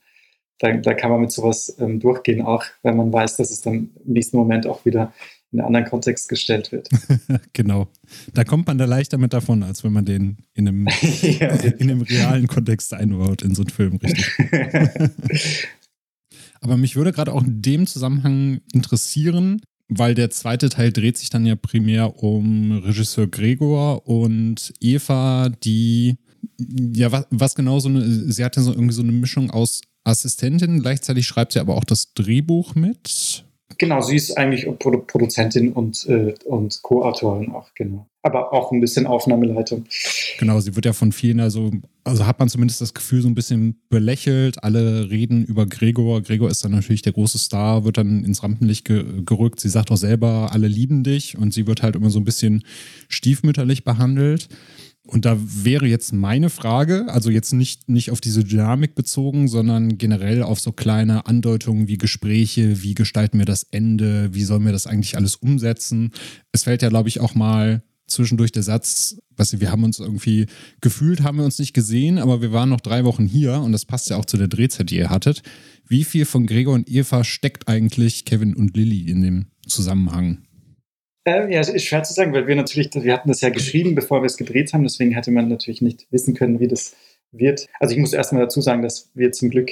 da, 0.60 0.72
da 0.72 0.93
kann 0.93 1.12
man 1.12 1.22
mit 1.22 1.32
sowas 1.32 1.76
ähm, 1.80 2.00
durchgehen, 2.00 2.41
auch 2.41 2.64
wenn 2.84 2.97
man 2.97 3.14
weiß, 3.14 3.38
dass 3.38 3.52
es 3.52 3.62
dann 3.62 3.91
im 4.06 4.14
nächsten 4.14 4.38
Moment 4.38 4.66
auch 4.66 4.86
wieder 4.86 5.14
in 5.52 5.60
einen 5.60 5.68
anderen 5.68 5.86
Kontext 5.86 6.30
gestellt 6.30 6.72
wird. 6.72 6.89
genau. 7.54 7.88
Da 8.34 8.43
kommt 8.43 8.68
man 8.68 8.78
da 8.78 8.86
leichter 8.86 9.18
mit 9.18 9.34
davon, 9.34 9.64
als 9.64 9.84
wenn 9.84 9.93
man 9.93 10.06
den 10.06 10.38
in 10.54 10.68
einem, 10.68 10.88
ja. 11.22 11.50
in 11.50 11.89
einem 11.89 12.02
realen 12.02 12.47
Kontext 12.47 12.93
einbaut 12.93 13.41
in 13.41 13.56
so 13.56 13.64
einen 13.64 13.70
Film, 13.70 13.95
richtig. 13.97 14.28
Aber 16.62 16.78
mich 16.78 16.95
würde 16.95 17.12
gerade 17.12 17.34
auch 17.34 17.43
in 17.43 17.62
dem 17.62 17.88
Zusammenhang 17.88 18.62
interessieren, 18.74 19.62
weil 19.88 20.14
der 20.14 20.30
zweite 20.30 20.70
Teil 20.70 20.91
dreht 20.91 21.18
sich 21.18 21.30
dann 21.30 21.45
ja 21.45 21.55
primär 21.55 22.22
um 22.22 22.72
Regisseur 22.84 23.28
Gregor 23.28 24.07
und 24.07 24.74
Eva, 24.80 25.49
die 25.49 26.18
ja 26.93 27.12
was, 27.12 27.26
was 27.32 27.55
genau 27.55 27.80
so 27.80 27.89
eine, 27.89 28.01
sie 28.01 28.43
hatte 28.43 28.62
so 28.62 28.72
irgendwie 28.72 28.93
so 28.93 29.01
eine 29.01 29.12
Mischung 29.12 29.51
aus 29.51 29.82
Assistentin, 30.03 30.82
gleichzeitig 30.82 31.28
schreibt 31.28 31.53
sie 31.53 31.60
aber 31.60 31.76
auch 31.76 31.84
das 31.84 32.14
Drehbuch 32.14 32.76
mit. 32.76 33.45
Genau, 33.78 34.01
sie 34.01 34.16
ist 34.16 34.38
eigentlich 34.38 34.68
Produzentin 34.78 35.72
und, 35.72 36.05
äh, 36.07 36.34
und 36.45 36.82
Co-Autorin 36.82 37.51
auch, 37.51 37.74
genau. 37.76 38.07
Aber 38.22 38.51
auch 38.51 38.72
ein 38.72 38.82
bisschen 38.82 39.07
Aufnahmeleitung. 39.07 39.86
Genau, 40.39 40.59
sie 40.59 40.76
wird 40.76 40.86
ja 40.86 40.91
von 40.91 41.13
vielen, 41.13 41.39
also, 41.39 41.72
also 42.03 42.26
hat 42.26 42.39
man 42.39 42.49
zumindest 42.49 42.82
das 42.82 42.93
Gefühl, 42.93 43.22
so 43.22 43.30
ein 43.30 43.36
bisschen 43.36 43.82
belächelt. 43.89 44.61
Alle 44.61 45.09
reden 45.09 45.45
über 45.45 45.65
Gregor. 45.65 46.22
Gregor 46.22 46.49
ist 46.49 46.63
dann 46.63 46.72
natürlich 46.72 47.01
der 47.01 47.13
große 47.13 47.38
Star, 47.38 47.86
wird 47.86 47.97
dann 47.97 48.26
ins 48.26 48.43
Rampenlicht 48.43 48.84
ge 48.86 49.05
gerückt. 49.26 49.61
Sie 49.61 49.70
sagt 49.70 49.89
auch 49.91 49.97
selber, 49.97 50.49
alle 50.51 50.67
lieben 50.67 51.03
dich 51.03 51.38
und 51.38 51.53
sie 51.53 51.65
wird 51.65 51.82
halt 51.82 51.95
immer 51.95 52.09
so 52.09 52.20
ein 52.20 52.26
bisschen 52.26 52.63
stiefmütterlich 53.07 53.86
behandelt. 53.86 54.49
Und 55.07 55.26
da 55.26 55.38
wäre 55.39 55.88
jetzt 55.88 56.13
meine 56.13 56.51
Frage, 56.51 57.05
also 57.07 57.32
jetzt 57.32 57.51
nicht, 57.51 57.89
nicht 57.89 58.11
auf 58.11 58.22
diese 58.22 58.43
Dynamik 58.43 58.93
bezogen, 58.93 59.47
sondern 59.47 59.97
generell 59.97 60.43
auf 60.43 60.59
so 60.59 60.72
kleine 60.72 61.26
Andeutungen 61.26 61.88
wie 61.88 61.97
Gespräche, 61.97 62.84
wie 62.84 62.93
gestalten 62.93 63.39
wir 63.39 63.45
das 63.45 63.63
Ende, 63.63 64.34
wie 64.34 64.43
sollen 64.43 64.65
wir 64.65 64.72
das 64.72 64.86
eigentlich 64.86 65.15
alles 65.17 65.36
umsetzen. 65.38 66.11
Es 66.51 66.63
fällt 66.63 66.84
ja, 66.84 66.89
glaube 66.89 67.09
ich, 67.09 67.22
auch 67.22 67.34
mal 67.34 67.82
zwischendurch 68.10 68.51
der 68.51 68.64
Satz, 68.64 69.18
du, 69.38 69.62
wir 69.62 69.72
haben 69.72 69.84
uns 69.84 69.99
irgendwie 69.99 70.47
gefühlt, 70.82 71.24
haben 71.24 71.38
wir 71.38 71.45
uns 71.45 71.60
nicht 71.60 71.74
gesehen, 71.74 72.18
aber 72.18 72.41
wir 72.41 72.51
waren 72.51 72.70
noch 72.70 72.82
drei 72.82 73.05
Wochen 73.05 73.26
hier 73.26 73.53
und 73.53 73.72
das 73.72 73.86
passt 73.86 74.10
ja 74.10 74.18
auch 74.18 74.26
zu 74.26 74.38
der 74.38 74.47
Drehzeit, 74.47 74.89
die 74.89 74.97
ihr 74.97 75.10
hattet. 75.10 75.41
Wie 75.88 76.03
viel 76.03 76.26
von 76.26 76.45
Gregor 76.45 76.74
und 76.74 76.89
Eva 76.89 77.24
steckt 77.24 77.68
eigentlich 77.68 78.26
Kevin 78.26 78.55
und 78.55 78.76
Lilly 78.76 79.10
in 79.10 79.22
dem 79.22 79.45
Zusammenhang? 79.68 80.43
Äh, 81.26 81.53
ja, 81.53 81.62
ist 81.62 81.84
schwer 81.84 82.03
zu 82.03 82.14
sagen, 82.14 82.34
weil 82.34 82.47
wir 82.47 82.55
natürlich, 82.55 82.89
wir 82.93 83.14
hatten 83.14 83.30
das 83.30 83.41
ja 83.41 83.49
geschrieben, 83.49 83.95
bevor 83.95 84.22
wir 84.22 84.28
es 84.28 84.38
gedreht 84.38 84.74
haben, 84.74 84.84
deswegen 84.84 85.12
hätte 85.12 85.32
man 85.32 85.47
natürlich 85.47 85.82
nicht 85.82 86.07
wissen 86.12 86.34
können, 86.34 86.60
wie 86.60 86.68
das 86.68 86.95
wird. 87.32 87.68
Also 87.80 87.93
ich 87.93 87.99
muss 87.99 88.14
erstmal 88.14 88.43
dazu 88.43 88.62
sagen, 88.62 88.82
dass 88.82 89.12
wir 89.14 89.32
zum 89.32 89.49
Glück 89.49 89.72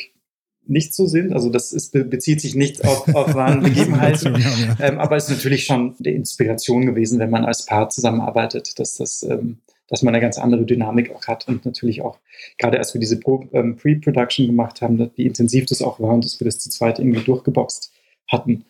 nicht 0.70 0.94
so 0.94 1.06
sind. 1.06 1.34
Also 1.34 1.50
das 1.50 1.72
ist, 1.72 1.92
bezieht 1.92 2.42
sich 2.42 2.56
nicht 2.56 2.86
auf, 2.86 3.08
auf 3.14 3.34
wahren 3.36 3.64
Begebenheiten. 3.64 4.44
ähm, 4.80 5.00
aber 5.00 5.16
es 5.16 5.26
ist 5.26 5.38
natürlich 5.38 5.66
schon 5.66 5.96
eine 6.00 6.14
Inspiration 6.14 6.86
gewesen, 6.86 7.20
wenn 7.20 7.30
man 7.30 7.46
als 7.46 7.66
Paar 7.66 7.90
zusammenarbeitet, 7.90 8.80
dass 8.80 8.96
das, 8.96 9.24
ähm, 9.24 9.60
dass 9.88 10.04
man 10.04 10.14
eine 10.14 10.22
ganz 10.22 10.38
andere 10.38 10.66
Dynamik 10.66 11.12
auch 11.16 11.28
hat 11.28 11.48
und 11.48 11.66
natürlich 11.66 12.02
auch, 12.02 12.20
gerade 12.58 12.78
als 12.78 12.94
wir 12.94 13.00
diese 13.00 13.20
ähm, 13.54 13.78
Pre-Production 13.78 14.48
gemacht 14.48 14.82
haben, 14.82 15.12
wie 15.16 15.26
intensiv 15.26 15.66
das 15.66 15.82
auch 15.82 16.00
war 16.00 16.14
und 16.14 16.26
dass 16.26 16.40
wir 16.40 16.46
das 16.46 16.60
zu 16.60 16.70
zweit 16.70 17.00
irgendwie 17.00 17.24
durchgeboxt 17.24 17.92
hatten, 18.28 18.66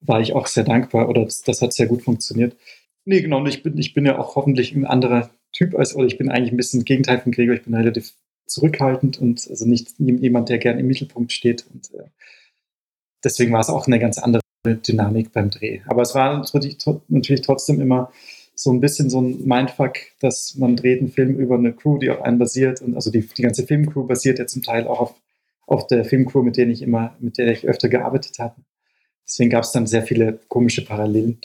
war 0.00 0.20
ich 0.20 0.32
auch 0.32 0.46
sehr 0.46 0.64
dankbar 0.64 1.08
oder 1.08 1.24
das, 1.24 1.42
das 1.42 1.62
hat 1.62 1.72
sehr 1.72 1.86
gut 1.86 2.02
funktioniert. 2.02 2.56
Nee, 3.04 3.22
genau, 3.22 3.38
und 3.38 3.46
ich 3.46 3.62
bin, 3.62 3.76
ich 3.78 3.94
bin 3.94 4.06
ja 4.06 4.18
auch 4.18 4.36
hoffentlich 4.36 4.74
ein 4.74 4.84
anderer 4.84 5.30
Typ 5.52 5.76
als, 5.76 5.94
oder 5.96 6.06
ich 6.06 6.18
bin 6.18 6.30
eigentlich 6.30 6.52
ein 6.52 6.56
bisschen 6.56 6.80
das 6.80 6.84
Gegenteil 6.84 7.18
von 7.18 7.32
Gregor, 7.32 7.54
ich 7.54 7.62
bin 7.62 7.74
relativ 7.74 8.14
zurückhaltend 8.50 9.18
und 9.18 9.46
also 9.48 9.66
nicht 9.66 9.94
jemand, 9.98 10.48
der 10.48 10.58
gern 10.58 10.78
im 10.78 10.86
Mittelpunkt 10.86 11.32
steht. 11.32 11.66
Und 11.72 11.92
äh, 11.94 12.04
deswegen 13.24 13.52
war 13.52 13.60
es 13.60 13.70
auch 13.70 13.86
eine 13.86 13.98
ganz 13.98 14.18
andere 14.18 14.42
Dynamik 14.64 15.32
beim 15.32 15.50
Dreh. 15.50 15.80
Aber 15.86 16.02
es 16.02 16.14
war 16.14 16.38
natürlich, 16.38 16.78
trotzdem 17.42 17.80
immer 17.80 18.12
so 18.54 18.70
ein 18.70 18.80
bisschen 18.80 19.08
so 19.08 19.20
ein 19.20 19.46
Mindfuck, 19.46 19.94
dass 20.20 20.54
man 20.56 20.76
dreht 20.76 21.00
einen 21.00 21.10
Film 21.10 21.36
über 21.38 21.56
eine 21.56 21.72
Crew, 21.72 21.98
die 21.98 22.10
auf 22.10 22.20
einen 22.20 22.38
basiert. 22.38 22.82
Und 22.82 22.94
also 22.94 23.10
die, 23.10 23.26
die 23.26 23.42
ganze 23.42 23.66
Filmcrew 23.66 24.06
basiert 24.06 24.38
ja 24.38 24.46
zum 24.46 24.62
Teil 24.62 24.86
auch 24.86 25.00
auf, 25.00 25.14
auf 25.66 25.86
der 25.86 26.04
Filmcrew, 26.04 26.42
mit 26.42 26.56
der 26.56 26.68
ich 26.68 26.82
immer, 26.82 27.16
mit 27.20 27.38
der 27.38 27.52
ich 27.52 27.66
öfter 27.66 27.88
gearbeitet 27.88 28.38
habe. 28.38 28.56
Deswegen 29.26 29.50
gab 29.50 29.64
es 29.64 29.72
dann 29.72 29.86
sehr 29.86 30.02
viele 30.02 30.40
komische 30.48 30.84
Parallelen. 30.84 31.40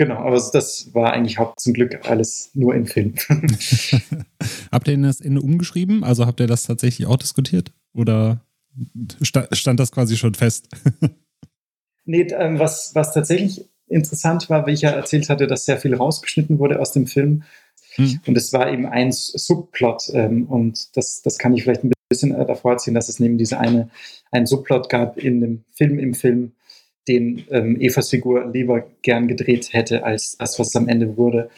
Genau, 0.00 0.14
aber 0.14 0.42
das 0.50 0.94
war 0.94 1.12
eigentlich 1.12 1.36
haupt 1.36 1.60
zum 1.60 1.74
Glück 1.74 2.08
alles 2.08 2.52
nur 2.54 2.74
im 2.74 2.86
Film. 2.86 3.16
habt 4.72 4.88
ihr 4.88 4.94
denn 4.94 5.02
das 5.02 5.20
Ende 5.20 5.42
umgeschrieben? 5.42 6.04
Also 6.04 6.24
habt 6.24 6.40
ihr 6.40 6.46
das 6.46 6.62
tatsächlich 6.62 7.06
auch 7.06 7.18
diskutiert? 7.18 7.74
Oder 7.92 8.42
stand 9.20 9.78
das 9.78 9.92
quasi 9.92 10.16
schon 10.16 10.32
fest? 10.32 10.70
nee, 12.06 12.22
ähm, 12.22 12.58
was, 12.58 12.94
was 12.94 13.12
tatsächlich 13.12 13.68
interessant 13.88 14.48
war, 14.48 14.66
wie 14.66 14.72
ich 14.72 14.80
ja 14.80 14.88
erzählt 14.88 15.28
hatte, 15.28 15.46
dass 15.46 15.66
sehr 15.66 15.76
viel 15.76 15.94
rausgeschnitten 15.94 16.58
wurde 16.58 16.80
aus 16.80 16.92
dem 16.92 17.06
Film. 17.06 17.42
Hm. 17.96 18.20
Und 18.26 18.38
es 18.38 18.54
war 18.54 18.72
eben 18.72 18.86
ein 18.86 19.12
Subplot. 19.12 20.12
Ähm, 20.14 20.46
und 20.46 20.96
das, 20.96 21.20
das 21.20 21.36
kann 21.36 21.52
ich 21.52 21.64
vielleicht 21.64 21.84
ein 21.84 21.92
bisschen 22.08 22.34
äh, 22.34 22.46
davor 22.46 22.72
erzählen, 22.72 22.94
dass 22.94 23.10
es 23.10 23.20
neben 23.20 23.36
diese 23.36 23.60
eine, 23.60 23.90
einen 24.30 24.46
Subplot 24.46 24.88
gab 24.88 25.18
in 25.18 25.42
dem 25.42 25.64
Film 25.74 25.98
im 25.98 26.14
Film, 26.14 26.52
den 27.08 27.44
ähm, 27.50 27.80
Evas 27.80 28.10
Figur 28.10 28.50
lieber 28.50 28.84
gern 29.02 29.28
gedreht 29.28 29.72
hätte, 29.72 30.04
als 30.04 30.36
das, 30.36 30.58
was 30.58 30.76
am 30.76 30.88
Ende 30.88 31.16
wurde. 31.16 31.50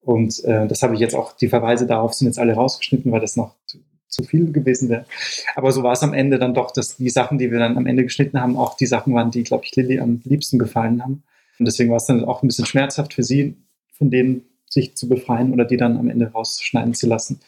Und 0.00 0.44
äh, 0.44 0.66
das 0.66 0.82
habe 0.82 0.94
ich 0.94 1.00
jetzt 1.00 1.14
auch, 1.14 1.32
die 1.32 1.48
Verweise 1.48 1.86
darauf 1.86 2.14
sind 2.14 2.26
jetzt 2.26 2.38
alle 2.38 2.54
rausgeschnitten, 2.54 3.10
weil 3.12 3.20
das 3.20 3.36
noch 3.36 3.54
zu, 3.66 3.78
zu 4.08 4.24
viel 4.24 4.52
gewesen 4.52 4.88
wäre. 4.88 5.06
Aber 5.54 5.72
so 5.72 5.82
war 5.82 5.92
es 5.92 6.02
am 6.02 6.12
Ende 6.12 6.38
dann 6.38 6.54
doch, 6.54 6.70
dass 6.72 6.96
die 6.96 7.08
Sachen, 7.08 7.38
die 7.38 7.50
wir 7.50 7.58
dann 7.58 7.76
am 7.76 7.86
Ende 7.86 8.02
geschnitten 8.02 8.40
haben, 8.40 8.56
auch 8.56 8.76
die 8.76 8.86
Sachen 8.86 9.14
waren, 9.14 9.30
die, 9.30 9.44
glaube 9.44 9.64
ich, 9.64 9.74
Lilly 9.74 10.00
am 10.00 10.20
liebsten 10.24 10.58
gefallen 10.58 11.02
haben. 11.02 11.22
Und 11.58 11.66
deswegen 11.66 11.90
war 11.90 11.98
es 11.98 12.06
dann 12.06 12.24
auch 12.24 12.42
ein 12.42 12.48
bisschen 12.48 12.66
schmerzhaft 12.66 13.14
für 13.14 13.22
sie, 13.22 13.56
von 13.92 14.10
denen 14.10 14.44
sich 14.68 14.96
zu 14.96 15.08
befreien 15.08 15.52
oder 15.52 15.64
die 15.64 15.76
dann 15.76 15.96
am 15.96 16.08
Ende 16.08 16.32
rausschneiden 16.32 16.94
zu 16.94 17.06
lassen. 17.06 17.40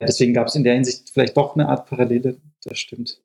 Deswegen 0.00 0.34
gab 0.34 0.48
es 0.48 0.54
in 0.54 0.64
der 0.64 0.74
Hinsicht 0.74 1.10
vielleicht 1.12 1.36
doch 1.36 1.54
eine 1.54 1.68
Art 1.68 1.86
Parallele, 1.86 2.36
das 2.64 2.78
stimmt. 2.78 3.20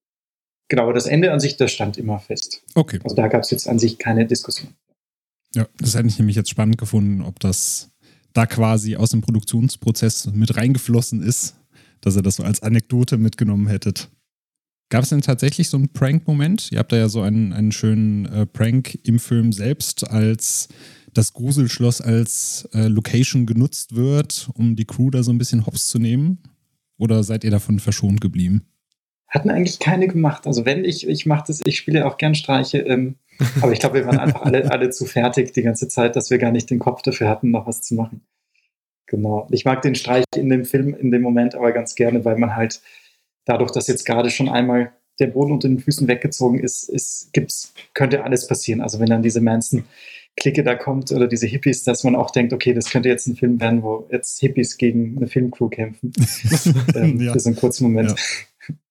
Genau, 0.69 0.83
aber 0.83 0.93
das 0.93 1.07
Ende 1.07 1.31
an 1.31 1.39
sich, 1.39 1.57
das 1.57 1.71
stand 1.71 1.97
immer 1.97 2.19
fest. 2.19 2.61
Okay. 2.75 2.99
Also 3.03 3.15
da 3.15 3.27
gab 3.27 3.41
es 3.41 3.51
jetzt 3.51 3.67
an 3.67 3.79
sich 3.79 3.97
keine 3.97 4.25
Diskussion. 4.25 4.73
Ja, 5.55 5.67
das 5.77 5.95
hätte 5.95 6.07
ich 6.07 6.19
nämlich 6.19 6.35
jetzt 6.35 6.49
spannend 6.49 6.77
gefunden, 6.77 7.21
ob 7.23 7.39
das 7.39 7.91
da 8.33 8.45
quasi 8.45 8.95
aus 8.95 9.09
dem 9.09 9.21
Produktionsprozess 9.21 10.27
mit 10.27 10.55
reingeflossen 10.55 11.23
ist, 11.23 11.55
dass 12.01 12.15
ihr 12.15 12.21
das 12.21 12.35
so 12.35 12.43
als 12.43 12.61
Anekdote 12.61 13.17
mitgenommen 13.17 13.67
hättet. 13.67 14.09
Gab 14.89 15.03
es 15.03 15.09
denn 15.09 15.21
tatsächlich 15.21 15.69
so 15.69 15.77
einen 15.77 15.89
Prank-Moment? 15.89 16.71
Ihr 16.71 16.79
habt 16.79 16.91
da 16.91 16.97
ja 16.97 17.09
so 17.09 17.21
einen, 17.21 17.51
einen 17.53 17.71
schönen 17.71 18.25
äh, 18.27 18.45
Prank 18.45 18.97
im 19.03 19.19
Film 19.19 19.51
selbst, 19.51 20.07
als 20.07 20.67
das 21.13 21.33
Gruselschloss 21.33 22.01
als 22.01 22.67
äh, 22.73 22.87
Location 22.87 23.45
genutzt 23.45 23.95
wird, 23.95 24.49
um 24.53 24.75
die 24.75 24.85
Crew 24.85 25.09
da 25.09 25.23
so 25.23 25.31
ein 25.31 25.37
bisschen 25.37 25.65
hops 25.65 25.87
zu 25.87 25.99
nehmen? 25.99 26.39
Oder 26.97 27.23
seid 27.23 27.43
ihr 27.43 27.51
davon 27.51 27.79
verschont 27.79 28.21
geblieben? 28.21 28.63
Hatten 29.29 29.49
eigentlich 29.49 29.79
keine 29.79 30.07
gemacht. 30.07 30.47
Also 30.47 30.65
wenn 30.65 30.83
ich, 30.83 31.07
ich 31.07 31.25
mache 31.25 31.45
das, 31.47 31.61
ich 31.65 31.77
spiele 31.77 32.05
auch 32.05 32.17
gern 32.17 32.35
Streiche, 32.35 32.79
ähm, 32.79 33.15
aber 33.61 33.71
ich 33.71 33.79
glaube, 33.79 33.95
wir 33.95 34.05
waren 34.05 34.19
einfach 34.19 34.41
alle, 34.41 34.69
alle 34.71 34.89
zu 34.89 35.05
fertig 35.05 35.53
die 35.53 35.61
ganze 35.61 35.87
Zeit, 35.87 36.15
dass 36.15 36.29
wir 36.29 36.37
gar 36.37 36.51
nicht 36.51 36.69
den 36.69 36.79
Kopf 36.79 37.01
dafür 37.01 37.29
hatten, 37.29 37.51
noch 37.51 37.67
was 37.67 37.81
zu 37.81 37.95
machen. 37.95 38.21
Genau. 39.05 39.47
Ich 39.51 39.65
mag 39.65 39.81
den 39.81 39.95
Streich 39.95 40.25
in 40.35 40.49
dem 40.49 40.65
Film 40.65 40.93
in 40.93 41.11
dem 41.11 41.21
Moment 41.21 41.55
aber 41.55 41.71
ganz 41.71 41.95
gerne, 41.95 42.25
weil 42.25 42.37
man 42.37 42.55
halt 42.55 42.81
dadurch, 43.45 43.71
dass 43.71 43.87
jetzt 43.87 44.05
gerade 44.05 44.29
schon 44.29 44.49
einmal 44.49 44.93
der 45.19 45.27
Boden 45.27 45.51
unter 45.51 45.67
den 45.67 45.79
Füßen 45.79 46.07
weggezogen 46.07 46.59
ist, 46.59 46.89
ist 46.89 47.33
gibt's, 47.33 47.73
könnte 47.93 48.23
alles 48.23 48.47
passieren. 48.47 48.81
Also 48.81 48.99
wenn 48.99 49.09
dann 49.09 49.23
diese 49.23 49.41
Manson-Clique 49.41 50.63
da 50.63 50.75
kommt 50.75 51.11
oder 51.11 51.27
diese 51.27 51.47
Hippies, 51.47 51.83
dass 51.83 52.03
man 52.03 52.15
auch 52.15 52.31
denkt, 52.31 52.53
okay, 52.53 52.73
das 52.73 52.89
könnte 52.89 53.09
jetzt 53.09 53.27
ein 53.27 53.35
Film 53.35 53.59
werden, 53.59 53.83
wo 53.83 54.07
jetzt 54.11 54.39
Hippies 54.39 54.77
gegen 54.77 55.17
eine 55.17 55.27
Filmcrew 55.27 55.69
kämpfen. 55.69 56.13
ähm, 56.95 57.19
ja. 57.19 57.33
Für 57.33 57.39
so 57.39 57.49
einen 57.49 57.57
kurzen 57.57 57.85
Moment. 57.85 58.11
Ja. 58.11 58.15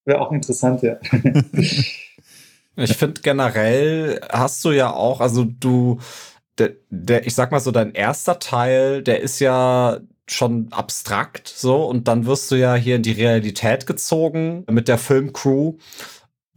Wäre 0.05 0.21
auch 0.21 0.33
interessant, 0.33 0.83
ja. 0.83 0.97
ich 2.77 2.97
finde 2.97 3.21
generell 3.21 4.21
hast 4.31 4.65
du 4.65 4.71
ja 4.71 4.93
auch, 4.93 5.21
also 5.21 5.45
du, 5.45 5.99
der, 6.59 6.73
der, 6.91 7.27
ich 7.27 7.35
sag 7.35 7.53
mal 7.53 7.61
so, 7.61 7.71
dein 7.71 7.93
erster 7.93 8.39
Teil, 8.39 9.03
der 9.03 9.21
ist 9.21 9.39
ja 9.41 10.01
schon 10.27 10.69
abstrakt 10.73 11.49
so 11.49 11.85
und 11.85 12.09
dann 12.09 12.27
wirst 12.27 12.51
du 12.51 12.57
ja 12.57 12.75
hier 12.75 12.97
in 12.97 13.03
die 13.03 13.13
Realität 13.13 13.87
gezogen 13.87 14.65
mit 14.71 14.89
der 14.89 14.99
Filmcrew. 14.99 15.75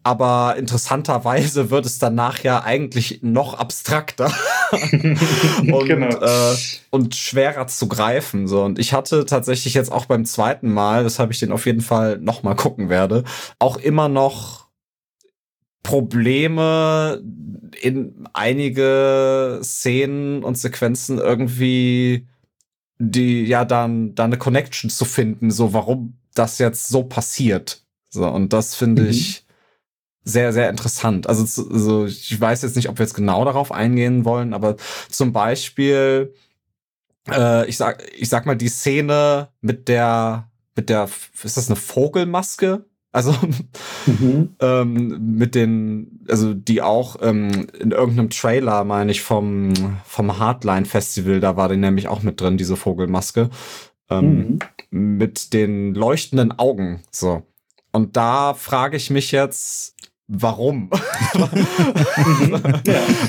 Aber 0.04 0.56
interessanterweise 0.58 1.70
wird 1.70 1.86
es 1.86 2.00
danach 2.00 2.40
ja 2.44 2.64
eigentlich 2.64 3.20
noch 3.22 3.54
abstrakter 3.54 4.32
und, 5.62 5.86
genau. 5.88 6.10
äh, 6.10 6.56
und 6.90 7.16
schwerer 7.16 7.68
zu 7.68 7.88
greifen. 7.88 8.48
So. 8.48 8.64
Und 8.64 8.80
ich 8.80 8.94
hatte 8.94 9.26
tatsächlich 9.26 9.74
jetzt 9.74 9.92
auch 9.92 10.06
beim 10.06 10.26
zweiten 10.26 10.72
Mal, 10.72 11.06
weshalb 11.06 11.32
ich 11.32 11.40
den 11.40 11.52
auf 11.52 11.66
jeden 11.66 11.82
Fall 11.82 12.18
noch 12.18 12.44
mal 12.44 12.56
gucken 12.56 12.90
werde, 12.90 13.24
auch 13.60 13.78
immer 13.78 14.10
noch 14.10 14.68
Probleme 15.84 17.22
in 17.82 18.28
einige 18.34 19.60
Szenen 19.64 20.44
und 20.44 20.58
Sequenzen 20.58 21.18
irgendwie 21.18 22.28
die 23.02 23.46
ja 23.46 23.66
dann 23.66 24.14
da 24.14 24.26
eine 24.26 24.38
Connection 24.38 24.90
zu 24.90 25.06
finden, 25.06 25.50
so 25.50 25.74
warum 25.74 26.18
das 26.36 26.60
jetzt 26.60 26.88
so 26.88 27.04
passiert. 27.04 27.84
So 28.10 28.28
und 28.28 28.54
das 28.54 28.76
finde 28.76 29.04
mhm. 29.04 29.10
ich 29.10 29.46
sehr 30.24 30.54
sehr 30.54 30.70
interessant. 30.70 31.28
Also, 31.28 31.64
also 31.72 32.06
ich 32.06 32.40
weiß 32.40 32.62
jetzt 32.62 32.76
nicht, 32.76 32.90
ob 32.90 33.00
wir 33.00 33.06
jetzt 33.06 33.16
genau 33.16 33.44
darauf 33.46 33.72
eingehen 33.72 34.26
wollen, 34.26 34.54
aber 34.54 34.76
zum 35.10 35.34
Beispiel 35.34 36.34
äh, 37.30 37.68
ich 37.68 37.78
sag 37.78 38.04
ich 38.18 38.30
sag 38.30 38.46
mal 38.46 38.56
die 38.56 38.70
Szene 38.70 39.50
mit 39.62 39.88
der 39.88 40.50
mit 40.76 40.90
der 40.90 41.10
ist 41.44 41.58
das 41.58 41.68
eine 41.70 41.76
Vogelmaske? 41.76 42.86
Also 43.12 43.36
mhm. 44.06 44.56
ähm, 44.62 45.36
mit 45.36 45.54
den, 45.54 46.22
also 46.30 46.54
die 46.54 46.82
auch 46.82 47.18
ähm, 47.22 47.68
in 47.78 47.92
irgendeinem 47.92 48.30
Trailer, 48.30 48.84
meine 48.84 49.12
ich, 49.12 49.22
vom, 49.22 49.74
vom 50.06 50.40
Hardline 50.40 50.86
Festival, 50.86 51.40
da 51.42 51.58
war 51.58 51.68
die 51.68 51.78
nämlich 51.78 52.08
auch 52.08 52.24
mit 52.24 52.40
drin, 52.40 52.58
diese 52.58 52.78
Vogelmaske. 52.78 53.50
Ähm, 54.10 54.38
mhm. 54.38 54.60
Mit 54.92 55.54
den 55.54 55.94
leuchtenden 55.94 56.58
Augen. 56.58 57.02
So. 57.12 57.44
Und 57.92 58.16
da 58.16 58.54
frage 58.54 58.96
ich 58.96 59.10
mich 59.10 59.32
jetzt, 59.32 59.96
warum? 60.32 60.90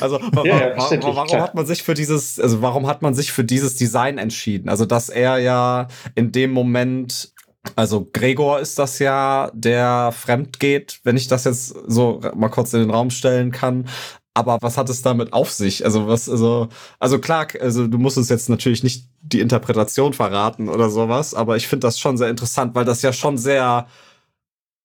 also 0.00 0.20
ja, 0.44 0.44
ja, 0.44 0.76
warum, 0.76 1.16
warum 1.16 1.40
hat 1.40 1.54
man 1.54 1.66
sich 1.66 1.82
für 1.82 1.94
dieses, 1.94 2.38
also 2.38 2.62
warum 2.62 2.86
hat 2.86 3.02
man 3.02 3.14
sich 3.14 3.32
für 3.32 3.42
dieses 3.44 3.74
Design 3.76 4.18
entschieden? 4.18 4.68
Also 4.68 4.86
dass 4.86 5.08
er 5.08 5.38
ja 5.38 5.88
in 6.14 6.30
dem 6.32 6.52
Moment 6.52 7.32
also 7.76 8.08
Gregor 8.12 8.58
ist 8.58 8.78
das 8.78 8.98
ja, 8.98 9.50
der 9.54 10.12
fremd 10.12 10.58
geht, 10.58 11.00
wenn 11.04 11.16
ich 11.16 11.28
das 11.28 11.44
jetzt 11.44 11.74
so 11.86 12.20
mal 12.34 12.48
kurz 12.48 12.72
in 12.72 12.80
den 12.80 12.90
Raum 12.90 13.10
stellen 13.10 13.52
kann. 13.52 13.86
Aber 14.34 14.58
was 14.60 14.78
hat 14.78 14.88
es 14.88 15.02
damit 15.02 15.32
auf 15.32 15.52
sich? 15.52 15.84
Also 15.84 16.08
was, 16.08 16.28
also, 16.28 16.68
also 16.98 17.18
klar, 17.20 17.46
also 17.60 17.86
du 17.86 17.98
musst 17.98 18.18
uns 18.18 18.30
jetzt 18.30 18.48
natürlich 18.48 18.82
nicht 18.82 19.08
die 19.20 19.40
Interpretation 19.40 20.12
verraten 20.12 20.68
oder 20.68 20.90
sowas, 20.90 21.34
aber 21.34 21.56
ich 21.56 21.68
finde 21.68 21.86
das 21.86 22.00
schon 22.00 22.16
sehr 22.16 22.30
interessant, 22.30 22.74
weil 22.74 22.84
das 22.84 23.02
ja 23.02 23.12
schon 23.12 23.38
sehr 23.38 23.86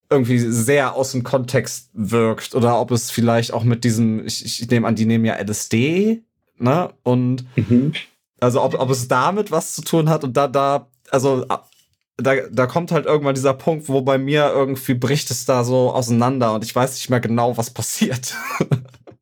irgendwie 0.10 0.40
sehr 0.40 0.96
aus 0.96 1.12
dem 1.12 1.24
Kontext 1.24 1.90
wirkt 1.94 2.56
oder 2.56 2.80
ob 2.80 2.92
es 2.92 3.12
vielleicht 3.12 3.54
auch 3.54 3.64
mit 3.64 3.84
diesem, 3.84 4.26
ich, 4.26 4.46
ich 4.46 4.70
nehme 4.70 4.88
an, 4.88 4.96
die 4.96 5.06
nehmen 5.06 5.26
ja 5.26 5.36
LSD, 5.36 6.24
ne? 6.58 6.90
Und 7.04 7.46
mhm. 7.56 7.94
also 8.40 8.62
ob, 8.62 8.80
ob 8.80 8.90
es 8.90 9.08
damit 9.08 9.52
was 9.52 9.74
zu 9.74 9.82
tun 9.82 10.10
hat 10.10 10.24
und 10.24 10.38
da, 10.38 10.48
da, 10.48 10.90
also 11.10 11.46
da, 12.18 12.36
da 12.52 12.68
kommt 12.68 12.92
halt 12.92 13.06
irgendwann 13.06 13.36
dieser 13.36 13.54
Punkt, 13.54 13.90
wo 13.90 14.02
bei 14.02 14.18
mir 14.18 14.52
irgendwie 14.54 14.96
bricht 14.96 15.30
es 15.30 15.46
da 15.46 15.64
so 15.64 15.92
auseinander 15.92 16.54
und 16.54 16.64
ich 16.64 16.76
weiß 16.76 16.96
nicht 16.96 17.10
mehr 17.10 17.20
genau, 17.20 17.58
was 17.58 17.70
passiert. 17.70 18.36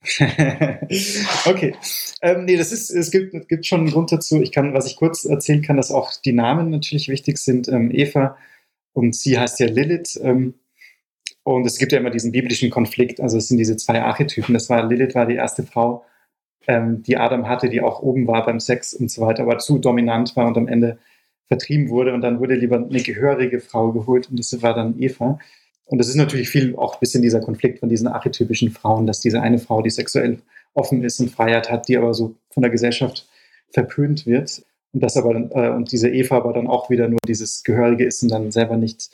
okay. 1.45 1.75
Ähm, 2.21 2.45
nee, 2.45 2.57
das 2.57 2.71
ist, 2.71 2.91
es 2.91 3.11
gibt, 3.11 3.33
es 3.33 3.47
gibt 3.47 3.65
schon 3.65 3.81
einen 3.81 3.91
Grund 3.91 4.11
dazu. 4.11 4.39
Ich 4.41 4.51
kann, 4.51 4.73
was 4.73 4.85
ich 4.85 4.95
kurz 4.95 5.25
erzählen 5.25 5.61
kann, 5.61 5.77
dass 5.77 5.91
auch 5.91 6.11
die 6.23 6.31
Namen 6.31 6.69
natürlich 6.69 7.09
wichtig 7.09 7.37
sind. 7.37 7.67
Ähm, 7.67 7.89
Eva 7.91 8.37
und 8.93 9.15
sie 9.15 9.37
heißt 9.37 9.59
ja 9.59 9.67
Lilith. 9.67 10.19
Ähm, 10.21 10.53
und 11.45 11.63
es 11.67 11.77
gibt 11.77 11.91
ja 11.91 11.99
immer 11.99 12.09
diesen 12.09 12.31
biblischen 12.31 12.71
Konflikt. 12.71 13.21
Also 13.21 13.37
es 13.37 13.49
sind 13.49 13.59
diese 13.59 13.77
zwei 13.77 14.01
Archetypen. 14.01 14.55
Das 14.55 14.67
war 14.71 14.83
Lilith 14.83 15.13
war 15.13 15.27
die 15.27 15.35
erste 15.35 15.61
Frau, 15.61 16.03
ähm, 16.67 17.03
die 17.03 17.17
Adam 17.17 17.47
hatte, 17.47 17.69
die 17.69 17.81
auch 17.81 18.01
oben 18.01 18.25
war 18.25 18.43
beim 18.43 18.59
Sex 18.59 18.95
und 18.95 19.11
so 19.11 19.21
weiter, 19.21 19.43
aber 19.43 19.59
zu 19.59 19.77
dominant 19.77 20.35
war 20.35 20.47
und 20.47 20.57
am 20.57 20.67
Ende 20.67 20.97
vertrieben 21.47 21.89
wurde 21.89 22.15
und 22.15 22.21
dann 22.21 22.39
wurde 22.39 22.55
lieber 22.55 22.77
eine 22.77 22.99
gehörige 22.99 23.59
Frau 23.59 23.91
geholt 23.91 24.27
und 24.31 24.39
das 24.39 24.59
war 24.63 24.73
dann 24.73 24.99
Eva. 24.99 25.37
Und 25.85 25.99
das 25.99 26.07
ist 26.07 26.15
natürlich 26.15 26.49
viel 26.49 26.75
auch 26.77 26.95
ein 26.95 26.99
bisschen 26.99 27.21
dieser 27.21 27.41
Konflikt 27.41 27.77
von 27.79 27.89
diesen 27.89 28.07
archetypischen 28.07 28.71
Frauen, 28.71 29.05
dass 29.05 29.19
diese 29.19 29.39
eine 29.39 29.59
Frau, 29.59 29.83
die 29.83 29.91
sexuell 29.91 30.39
offen 30.73 31.03
ist 31.03 31.19
und 31.19 31.29
Freiheit 31.29 31.69
hat, 31.69 31.87
die 31.87 31.95
aber 31.95 32.15
so 32.15 32.33
von 32.49 32.63
der 32.63 32.71
Gesellschaft 32.71 33.29
verpönt 33.69 34.25
wird. 34.25 34.63
Und 34.93 35.03
das 35.03 35.15
aber 35.15 35.35
äh, 35.35 35.69
und 35.69 35.91
diese 35.91 36.09
Eva 36.09 36.37
aber 36.37 36.53
dann 36.53 36.65
auch 36.65 36.89
wieder 36.89 37.07
nur 37.07 37.19
dieses 37.27 37.63
Gehörige 37.63 38.03
ist 38.03 38.23
und 38.23 38.29
dann 38.29 38.51
selber 38.51 38.77
nicht 38.77 39.11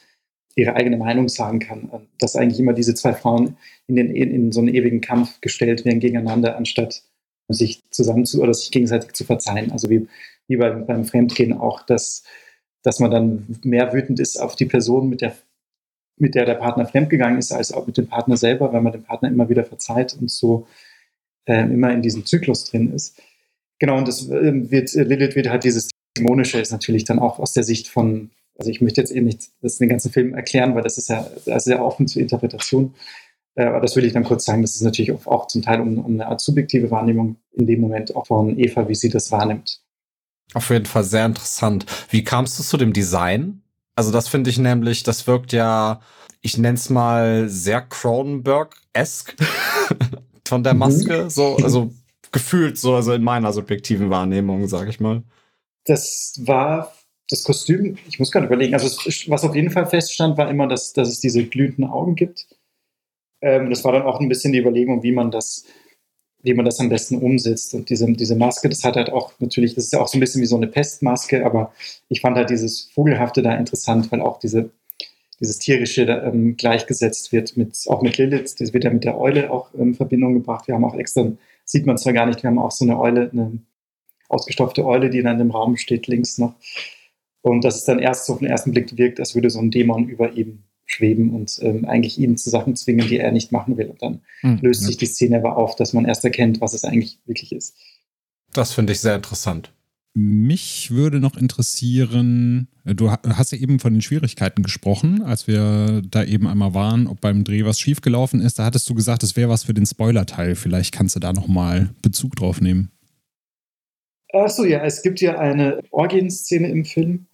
ihre 0.55 0.75
eigene 0.75 0.97
Meinung 0.97 1.29
sagen 1.29 1.59
kann. 1.59 1.89
Dass 2.19 2.35
eigentlich 2.35 2.59
immer 2.59 2.73
diese 2.73 2.95
zwei 2.95 3.13
Frauen 3.13 3.57
in, 3.87 3.95
den, 3.95 4.15
in 4.15 4.51
so 4.51 4.59
einen 4.59 4.73
ewigen 4.73 5.01
Kampf 5.01 5.41
gestellt 5.41 5.85
werden 5.85 5.99
gegeneinander, 5.99 6.57
anstatt 6.57 7.03
sich 7.49 7.81
zusammen 7.89 8.25
zu 8.25 8.41
oder 8.41 8.53
sich 8.53 8.71
gegenseitig 8.71 9.13
zu 9.13 9.25
verzeihen. 9.25 9.71
Also 9.71 9.89
wie 9.89 10.07
wie 10.51 10.57
beim, 10.57 10.85
beim 10.85 11.05
Fremdgehen 11.05 11.53
auch, 11.53 11.81
dass, 11.85 12.23
dass 12.83 12.99
man 12.99 13.09
dann 13.09 13.59
mehr 13.63 13.93
wütend 13.93 14.19
ist 14.19 14.37
auf 14.37 14.55
die 14.55 14.65
Person, 14.65 15.09
mit 15.09 15.21
der, 15.21 15.35
mit 16.17 16.35
der 16.35 16.45
der 16.45 16.55
Partner 16.55 16.85
fremdgegangen 16.85 17.39
ist, 17.39 17.53
als 17.53 17.71
auch 17.71 17.87
mit 17.87 17.97
dem 17.97 18.07
Partner 18.07 18.35
selber, 18.35 18.73
weil 18.73 18.81
man 18.81 18.91
dem 18.91 19.03
Partner 19.03 19.29
immer 19.29 19.49
wieder 19.49 19.63
verzeiht 19.63 20.13
und 20.19 20.29
so 20.29 20.67
äh, 21.45 21.61
immer 21.61 21.91
in 21.91 22.01
diesem 22.01 22.25
Zyklus 22.25 22.65
drin 22.65 22.93
ist. 22.93 23.19
Genau, 23.79 23.97
und 23.97 24.07
das 24.07 24.29
ähm, 24.29 24.69
wird, 24.69 24.93
äh, 24.93 25.03
Lilith 25.03 25.35
wird 25.35 25.49
halt 25.49 25.63
dieses 25.63 25.89
Dämonische 26.17 26.59
ist 26.59 26.73
natürlich 26.73 27.05
dann 27.05 27.19
auch 27.19 27.39
aus 27.39 27.53
der 27.53 27.63
Sicht 27.63 27.87
von, 27.87 28.31
also 28.61 28.69
ich 28.69 28.79
möchte 28.79 29.01
jetzt 29.01 29.09
eben 29.09 29.25
nicht 29.25 29.49
das 29.63 29.79
den 29.79 29.89
ganzen 29.89 30.11
Film 30.11 30.35
erklären, 30.35 30.75
weil 30.75 30.83
das 30.83 30.99
ist 30.99 31.09
ja 31.09 31.27
sehr 31.59 31.83
offen 31.83 32.07
zur 32.07 32.21
Interpretation. 32.21 32.93
Äh, 33.55 33.63
aber 33.63 33.81
das 33.81 33.95
will 33.95 34.05
ich 34.05 34.13
dann 34.13 34.23
kurz 34.23 34.45
sagen, 34.45 34.61
das 34.61 34.75
ist 34.75 34.83
natürlich 34.83 35.11
auch 35.11 35.47
zum 35.47 35.63
Teil 35.63 35.81
um, 35.81 35.97
um 35.97 36.13
eine 36.13 36.27
Art 36.27 36.41
subjektive 36.41 36.91
Wahrnehmung 36.91 37.37
in 37.53 37.65
dem 37.65 37.81
Moment 37.81 38.15
auch 38.15 38.27
von 38.27 38.59
Eva, 38.59 38.87
wie 38.87 38.93
sie 38.93 39.09
das 39.09 39.31
wahrnimmt. 39.31 39.81
Auf 40.53 40.69
jeden 40.69 40.85
Fall 40.85 41.03
sehr 41.03 41.25
interessant. 41.25 41.87
Wie 42.11 42.23
kamst 42.23 42.59
du 42.59 42.63
zu 42.63 42.77
dem 42.77 42.93
Design? 42.93 43.63
Also 43.95 44.11
das 44.11 44.27
finde 44.27 44.51
ich 44.51 44.59
nämlich, 44.59 45.01
das 45.01 45.25
wirkt 45.25 45.53
ja, 45.53 46.01
ich 46.41 46.59
nenne 46.59 46.75
es 46.75 46.91
mal 46.91 47.49
sehr 47.49 47.81
Cronenberg-esque 47.81 49.35
von 50.47 50.63
der 50.63 50.75
mhm. 50.75 50.79
Maske. 50.79 51.31
So, 51.31 51.55
also 51.63 51.91
gefühlt 52.31 52.77
so, 52.77 52.93
also 52.93 53.13
in 53.13 53.23
meiner 53.23 53.53
subjektiven 53.53 54.11
Wahrnehmung, 54.11 54.67
sage 54.67 54.91
ich 54.91 54.99
mal. 54.99 55.23
Das 55.85 56.35
war 56.45 56.93
das 57.31 57.43
Kostüm, 57.43 57.97
ich 58.07 58.19
muss 58.19 58.31
gerade 58.31 58.47
überlegen, 58.47 58.73
also 58.73 58.87
was 59.27 59.43
auf 59.43 59.55
jeden 59.55 59.71
Fall 59.71 59.85
feststand, 59.85 60.37
war 60.37 60.49
immer, 60.49 60.67
dass, 60.67 60.93
dass 60.93 61.07
es 61.07 61.19
diese 61.19 61.45
glühenden 61.45 61.85
Augen 61.85 62.15
gibt. 62.15 62.47
Ähm, 63.41 63.69
das 63.69 63.83
war 63.83 63.93
dann 63.93 64.03
auch 64.03 64.19
ein 64.19 64.29
bisschen 64.29 64.53
die 64.53 64.59
Überlegung, 64.59 65.03
wie 65.03 65.11
man 65.11 65.31
das, 65.31 65.65
wie 66.43 66.53
man 66.53 66.65
das 66.65 66.79
am 66.79 66.89
besten 66.89 67.17
umsetzt. 67.17 67.73
Und 67.73 67.89
diese, 67.89 68.11
diese 68.13 68.35
Maske, 68.35 68.69
das 68.69 68.83
hat 68.83 68.95
halt 68.95 69.11
auch 69.11 69.33
natürlich, 69.39 69.75
das 69.75 69.85
ist 69.85 69.93
ja 69.93 70.01
auch 70.01 70.07
so 70.07 70.17
ein 70.17 70.19
bisschen 70.19 70.41
wie 70.41 70.47
so 70.47 70.57
eine 70.57 70.67
Pestmaske, 70.67 71.45
aber 71.45 71.73
ich 72.09 72.21
fand 72.21 72.37
halt 72.37 72.49
dieses 72.49 72.89
Vogelhafte 72.93 73.41
da 73.41 73.55
interessant, 73.55 74.11
weil 74.11 74.21
auch 74.21 74.39
diese, 74.39 74.71
dieses 75.39 75.57
Tierische 75.59 76.05
da, 76.05 76.23
ähm, 76.23 76.57
gleichgesetzt 76.57 77.31
wird 77.31 77.57
mit, 77.57 77.77
auch 77.87 78.01
mit 78.01 78.17
Lilith, 78.17 78.59
das 78.59 78.73
wird 78.73 78.83
ja 78.83 78.89
mit 78.91 79.05
der 79.05 79.19
Eule 79.19 79.51
auch 79.51 79.73
in 79.73 79.95
Verbindung 79.95 80.33
gebracht. 80.33 80.67
Wir 80.67 80.75
haben 80.75 80.85
auch 80.85 80.95
extra 80.95 81.31
sieht 81.71 81.85
man 81.85 81.97
zwar 81.97 82.13
gar 82.13 82.25
nicht, 82.25 82.43
wir 82.43 82.49
haben 82.49 82.59
auch 82.59 82.71
so 82.71 82.83
eine 82.83 82.99
Eule, 82.99 83.29
eine 83.31 83.59
ausgestopfte 84.27 84.85
Eule, 84.85 85.09
die 85.09 85.23
dann 85.23 85.39
im 85.39 85.51
Raum 85.51 85.77
steht, 85.77 86.07
links 86.07 86.37
noch. 86.37 86.55
Und 87.41 87.63
das 87.63 87.77
ist 87.77 87.87
dann 87.87 87.99
erst 87.99 88.25
so 88.25 88.33
auf 88.33 88.39
den 88.39 88.47
ersten 88.47 88.71
Blick 88.71 88.97
wirkt, 88.97 89.19
als 89.19 89.35
würde 89.35 89.49
so 89.49 89.59
ein 89.59 89.71
Dämon 89.71 90.07
über 90.07 90.33
ihm 90.33 90.63
schweben 90.85 91.33
und 91.33 91.59
ähm, 91.61 91.85
eigentlich 91.85 92.19
ihn 92.19 92.37
zu 92.37 92.49
Sachen 92.49 92.75
zwingen, 92.75 93.07
die 93.07 93.17
er 93.17 93.31
nicht 93.31 93.51
machen 93.51 93.77
will. 93.77 93.87
Und 93.87 94.01
dann 94.01 94.21
hm, 94.41 94.59
löst 94.61 94.83
sich 94.83 94.97
die 94.97 95.05
Szene 95.05 95.37
aber 95.37 95.57
auf, 95.57 95.75
dass 95.75 95.93
man 95.93 96.05
erst 96.05 96.23
erkennt, 96.23 96.61
was 96.61 96.73
es 96.73 96.83
eigentlich 96.83 97.19
wirklich 97.25 97.53
ist. 97.53 97.77
Das 98.53 98.73
finde 98.73 98.93
ich 98.93 98.99
sehr 98.99 99.15
interessant. 99.15 99.73
Mich 100.13 100.91
würde 100.91 101.21
noch 101.21 101.37
interessieren, 101.37 102.67
äh, 102.83 102.93
du 102.93 103.11
hast 103.11 103.53
ja 103.53 103.57
eben 103.57 103.79
von 103.79 103.93
den 103.93 104.01
Schwierigkeiten 104.01 104.61
gesprochen, 104.61 105.23
als 105.23 105.47
wir 105.47 106.01
da 106.05 106.25
eben 106.25 106.47
einmal 106.47 106.73
waren, 106.73 107.07
ob 107.07 107.21
beim 107.21 107.45
Dreh 107.45 107.63
was 107.63 107.79
schiefgelaufen 107.79 108.41
ist. 108.41 108.59
Da 108.59 108.65
hattest 108.65 108.89
du 108.89 108.93
gesagt, 108.93 109.23
es 109.23 109.37
wäre 109.37 109.49
was 109.49 109.63
für 109.63 109.73
den 109.73 109.85
Spoiler-Teil. 109.85 110.55
Vielleicht 110.55 110.93
kannst 110.93 111.15
du 111.15 111.21
da 111.21 111.31
nochmal 111.31 111.91
Bezug 112.01 112.35
drauf 112.35 112.59
nehmen. 112.59 112.91
Achso, 114.33 114.65
ja, 114.65 114.83
es 114.83 115.01
gibt 115.01 115.21
ja 115.21 115.39
eine 115.39 115.81
Orgienszene 115.91 116.69
im 116.69 116.85
Film, 116.85 117.27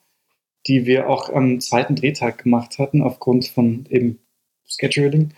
die 0.66 0.86
wir 0.86 1.10
auch 1.10 1.30
am 1.30 1.60
zweiten 1.60 1.96
Drehtag 1.96 2.44
gemacht 2.44 2.80
hatten, 2.80 3.02
aufgrund 3.02 3.48
von 3.48 3.86
eben 3.90 4.20
Scheduling. 4.66 5.34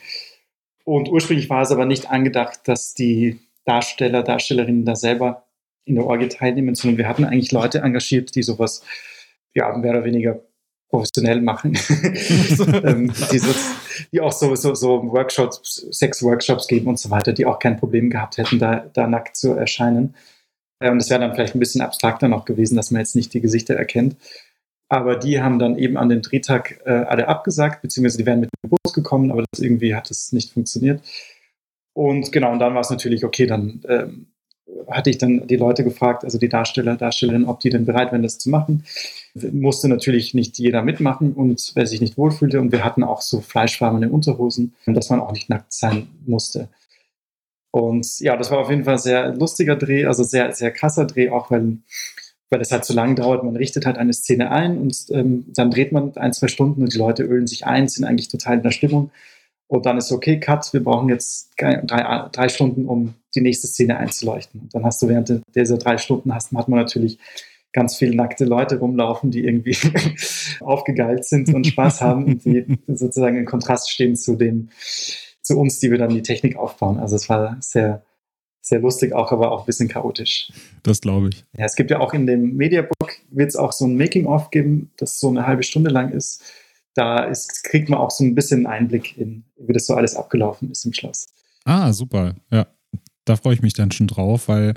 Und 0.85 1.09
ursprünglich 1.09 1.49
war 1.49 1.61
es 1.61 1.71
aber 1.71 1.85
nicht 1.85 2.09
angedacht, 2.09 2.61
dass 2.65 2.93
die 2.93 3.39
Darsteller, 3.65 4.23
Darstellerinnen 4.23 4.85
da 4.85 4.95
selber 4.95 5.45
in 5.85 5.95
der 5.95 6.05
Orgie 6.05 6.29
teilnehmen, 6.29 6.75
sondern 6.75 6.97
wir 6.97 7.07
hatten 7.07 7.25
eigentlich 7.25 7.51
Leute 7.51 7.79
engagiert, 7.79 8.35
die 8.35 8.43
sowas 8.43 8.83
ja, 9.53 9.75
mehr 9.77 9.91
oder 9.91 10.05
weniger 10.05 10.41
professionell 10.89 11.41
machen, 11.41 11.77
ähm, 12.83 13.13
die, 13.31 13.37
so, 13.37 13.53
die, 14.11 14.21
auch 14.21 14.31
so, 14.31 14.55
so, 14.55 14.73
so 14.73 15.03
Workshops, 15.11 15.87
Sex-Workshops 15.91 16.67
geben 16.67 16.87
und 16.87 16.97
so 16.97 17.11
weiter, 17.11 17.31
die 17.31 17.45
auch 17.45 17.59
kein 17.59 17.77
Problem 17.77 18.09
gehabt 18.09 18.37
hätten, 18.37 18.57
da, 18.57 18.89
da 18.93 19.05
nackt 19.05 19.37
zu 19.37 19.53
erscheinen. 19.53 20.15
Ähm, 20.81 20.97
das 20.97 21.11
wäre 21.11 21.19
dann 21.19 21.33
vielleicht 21.33 21.55
ein 21.55 21.59
bisschen 21.59 21.81
abstrakter 21.81 22.27
noch 22.27 22.45
gewesen, 22.45 22.75
dass 22.75 22.89
man 22.89 23.01
jetzt 23.01 23.15
nicht 23.15 23.33
die 23.33 23.41
Gesichter 23.41 23.75
erkennt. 23.75 24.15
Aber 24.89 25.15
die 25.15 25.41
haben 25.41 25.59
dann 25.59 25.77
eben 25.77 25.97
an 25.97 26.09
den 26.09 26.21
Drehtag 26.21 26.81
äh, 26.85 26.89
alle 26.89 27.27
abgesagt, 27.27 27.81
beziehungsweise 27.81 28.17
die 28.17 28.25
wären 28.25 28.39
mit 28.39 28.49
dem 28.63 28.69
Bus 28.69 28.93
gekommen, 28.93 29.31
aber 29.31 29.45
das 29.51 29.61
irgendwie 29.61 29.95
hat 29.95 30.09
es 30.09 30.33
nicht 30.33 30.51
funktioniert. 30.51 31.01
Und 31.93 32.31
genau, 32.31 32.51
und 32.51 32.59
dann 32.59 32.73
war 32.73 32.81
es 32.81 32.89
natürlich, 32.89 33.23
okay, 33.23 33.45
dann 33.45 33.81
ähm, 33.87 34.27
hatte 34.89 35.09
ich 35.09 35.17
dann 35.17 35.47
die 35.47 35.55
Leute 35.55 35.83
gefragt, 35.83 36.23
also 36.23 36.37
die 36.37 36.49
Darsteller, 36.49 36.95
Darstellerinnen, 36.95 37.47
ob 37.47 37.59
die 37.59 37.69
denn 37.69 37.85
bereit 37.85 38.11
wären, 38.11 38.23
das 38.23 38.39
zu 38.39 38.49
machen. 38.49 38.83
Musste 39.33 39.87
natürlich 39.87 40.33
nicht 40.33 40.57
jeder 40.57 40.81
mitmachen 40.81 41.33
und 41.33 41.71
wer 41.75 41.85
sich 41.85 42.01
nicht 42.01 42.17
wohlfühlte. 42.17 42.59
Und 42.59 42.71
wir 42.71 42.83
hatten 42.83 43.03
auch 43.03 43.21
so 43.21 43.41
fleischfarbene 43.41 44.09
Unterhosen, 44.09 44.73
dass 44.85 45.09
man 45.09 45.19
auch 45.19 45.31
nicht 45.31 45.49
nackt 45.49 45.73
sein 45.73 46.07
musste. 46.25 46.69
Und 47.71 48.19
ja, 48.19 48.35
das 48.35 48.49
war 48.49 48.59
auf 48.59 48.69
jeden 48.69 48.83
Fall 48.83 48.95
ein 48.95 48.99
sehr 48.99 49.35
lustiger 49.35 49.75
Dreh, 49.75 50.05
also 50.05 50.23
sehr, 50.23 50.51
sehr 50.53 50.71
krasser 50.71 51.05
Dreh, 51.05 51.29
auch 51.29 51.51
weil, 51.51 51.77
weil 52.49 52.61
es 52.61 52.71
halt 52.71 52.85
so 52.85 52.93
lange 52.93 53.15
dauert. 53.15 53.43
Man 53.43 53.55
richtet 53.55 53.85
halt 53.85 53.97
eine 53.97 54.13
Szene 54.13 54.51
ein 54.51 54.77
und 54.77 55.05
ähm, 55.11 55.45
dann 55.47 55.71
dreht 55.71 55.91
man 55.91 56.15
ein, 56.17 56.33
zwei 56.33 56.47
Stunden 56.47 56.81
und 56.81 56.93
die 56.93 56.97
Leute 56.97 57.23
ölen 57.23 57.47
sich 57.47 57.65
ein, 57.65 57.87
sind 57.87 58.05
eigentlich 58.05 58.29
total 58.29 58.57
in 58.57 58.63
der 58.63 58.71
Stimmung. 58.71 59.11
Und 59.67 59.85
dann 59.85 59.97
ist 59.97 60.11
okay, 60.11 60.39
Cut, 60.39 60.73
wir 60.73 60.83
brauchen 60.83 61.09
jetzt 61.09 61.51
drei, 61.57 62.27
drei 62.31 62.49
Stunden, 62.49 62.85
um 62.87 63.13
die 63.35 63.41
nächste 63.41 63.67
Szene 63.67 63.97
einzuleuchten. 63.97 64.61
Und 64.61 64.73
dann 64.73 64.83
hast 64.83 64.99
du 65.01 65.07
während 65.07 65.31
dieser 65.53 65.77
drei 65.77 65.97
Stunden 65.99 66.33
hast, 66.33 66.51
hat 66.51 66.67
man 66.67 66.79
natürlich 66.79 67.19
ganz 67.71 67.95
viele 67.95 68.15
nackte 68.15 68.45
Leute 68.45 68.79
rumlaufen, 68.79 69.29
die 69.29 69.45
irgendwie 69.45 69.77
aufgegeilt 70.59 71.25
sind 71.25 71.53
und 71.53 71.67
Spaß 71.67 72.01
haben 72.01 72.25
und 72.25 72.45
die 72.45 72.65
sozusagen 72.87 73.37
in 73.37 73.45
Kontrast 73.45 73.91
stehen 73.91 74.15
zu 74.15 74.35
den, 74.35 74.71
zu 75.41 75.59
uns, 75.59 75.79
die 75.79 75.91
wir 75.91 75.99
dann 75.99 76.09
die 76.09 76.23
Technik 76.23 76.55
aufbauen. 76.55 76.97
Also 76.97 77.15
es 77.15 77.29
war 77.29 77.57
sehr, 77.59 78.01
sehr 78.61 78.79
lustig, 78.79 79.13
auch 79.13 79.31
aber 79.31 79.51
auch 79.51 79.61
ein 79.61 79.65
bisschen 79.65 79.87
chaotisch. 79.87 80.51
Das 80.83 81.01
glaube 81.01 81.29
ich. 81.29 81.45
Ja, 81.57 81.65
es 81.65 81.75
gibt 81.75 81.91
ja 81.91 81.99
auch 81.99 82.13
in 82.13 82.27
dem 82.27 82.55
Mediabook 82.55 83.15
wird 83.31 83.49
es 83.49 83.55
auch 83.55 83.71
so 83.71 83.85
ein 83.85 83.95
Making-of 83.95 84.51
geben, 84.51 84.91
das 84.97 85.19
so 85.19 85.29
eine 85.29 85.47
halbe 85.47 85.63
Stunde 85.63 85.89
lang 85.89 86.11
ist 86.11 86.43
da 86.99 87.19
ist, 87.19 87.63
kriegt 87.63 87.89
man 87.89 87.99
auch 87.99 88.11
so 88.11 88.23
ein 88.23 88.35
bisschen 88.35 88.67
Einblick 88.67 89.17
in, 89.17 89.45
wie 89.57 89.73
das 89.73 89.85
so 89.85 89.95
alles 89.95 90.15
abgelaufen 90.15 90.71
ist 90.71 90.85
im 90.85 90.93
Schloss. 90.93 91.27
Ah, 91.63 91.93
super. 91.93 92.35
Ja, 92.51 92.67
da 93.25 93.37
freue 93.37 93.53
ich 93.53 93.61
mich 93.61 93.73
dann 93.73 93.91
schon 93.91 94.07
drauf, 94.07 94.47
weil 94.47 94.73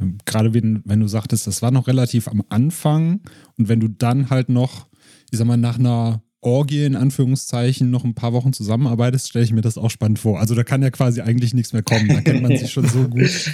ähm, 0.00 0.18
gerade 0.24 0.54
wenn, 0.54 0.82
wenn 0.84 1.00
du 1.00 1.06
sagtest, 1.06 1.46
das 1.46 1.62
war 1.62 1.70
noch 1.70 1.86
relativ 1.86 2.26
am 2.26 2.42
Anfang 2.48 3.20
und 3.58 3.68
wenn 3.68 3.80
du 3.80 3.88
dann 3.88 4.30
halt 4.30 4.48
noch, 4.48 4.88
ich 5.30 5.38
sag 5.38 5.46
mal, 5.46 5.56
nach 5.56 5.78
einer 5.78 6.22
Orgie 6.42 6.84
in 6.84 6.96
Anführungszeichen 6.96 7.90
noch 7.90 8.04
ein 8.04 8.14
paar 8.14 8.32
Wochen 8.32 8.52
zusammenarbeitest, 8.52 9.28
stelle 9.28 9.44
ich 9.44 9.52
mir 9.52 9.60
das 9.60 9.78
auch 9.78 9.90
spannend 9.90 10.18
vor. 10.18 10.40
Also 10.40 10.54
da 10.54 10.64
kann 10.64 10.82
ja 10.82 10.90
quasi 10.90 11.20
eigentlich 11.20 11.54
nichts 11.54 11.72
mehr 11.72 11.82
kommen. 11.82 12.08
Da 12.08 12.20
kennt 12.20 12.42
man 12.42 12.56
sich 12.56 12.70
schon 12.70 12.86
so 12.88 13.08
gut. 13.08 13.52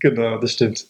genau, 0.00 0.38
das 0.38 0.52
stimmt. 0.52 0.86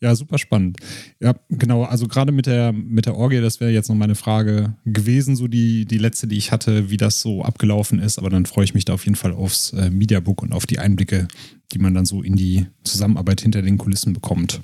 Ja, 0.00 0.14
super 0.14 0.38
spannend. 0.38 0.78
Ja, 1.20 1.34
genau. 1.48 1.82
Also 1.82 2.06
gerade 2.06 2.30
mit 2.30 2.46
der, 2.46 2.72
mit 2.72 3.06
der 3.06 3.16
Orgie, 3.16 3.40
das 3.40 3.60
wäre 3.60 3.72
jetzt 3.72 3.88
noch 3.88 3.96
meine 3.96 4.14
Frage 4.14 4.74
gewesen, 4.84 5.34
so 5.34 5.48
die, 5.48 5.86
die 5.86 5.98
letzte, 5.98 6.28
die 6.28 6.38
ich 6.38 6.52
hatte, 6.52 6.88
wie 6.88 6.96
das 6.96 7.20
so 7.20 7.42
abgelaufen 7.42 7.98
ist. 7.98 8.18
Aber 8.18 8.30
dann 8.30 8.46
freue 8.46 8.64
ich 8.64 8.74
mich 8.74 8.84
da 8.84 8.94
auf 8.94 9.04
jeden 9.04 9.16
Fall 9.16 9.32
aufs 9.32 9.72
äh, 9.72 9.90
Mediabook 9.90 10.42
und 10.42 10.52
auf 10.52 10.66
die 10.66 10.78
Einblicke, 10.78 11.26
die 11.72 11.78
man 11.78 11.94
dann 11.94 12.06
so 12.06 12.22
in 12.22 12.36
die 12.36 12.66
Zusammenarbeit 12.84 13.40
hinter 13.40 13.60
den 13.60 13.76
Kulissen 13.76 14.12
bekommt. 14.12 14.60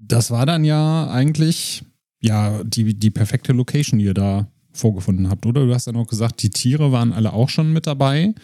Das 0.00 0.30
war 0.30 0.46
dann 0.46 0.64
ja 0.64 1.10
eigentlich 1.10 1.82
ja 2.20 2.62
die, 2.62 2.94
die 2.94 3.10
perfekte 3.10 3.52
Location, 3.52 3.98
die 3.98 4.06
ihr 4.06 4.14
da 4.14 4.46
vorgefunden 4.72 5.28
habt, 5.28 5.46
oder? 5.46 5.66
Du 5.66 5.74
hast 5.74 5.86
ja 5.86 5.92
noch 5.92 6.06
gesagt, 6.06 6.42
die 6.42 6.50
Tiere 6.50 6.92
waren 6.92 7.12
alle 7.12 7.32
auch 7.32 7.48
schon 7.48 7.72
mit 7.72 7.86
dabei 7.86 8.34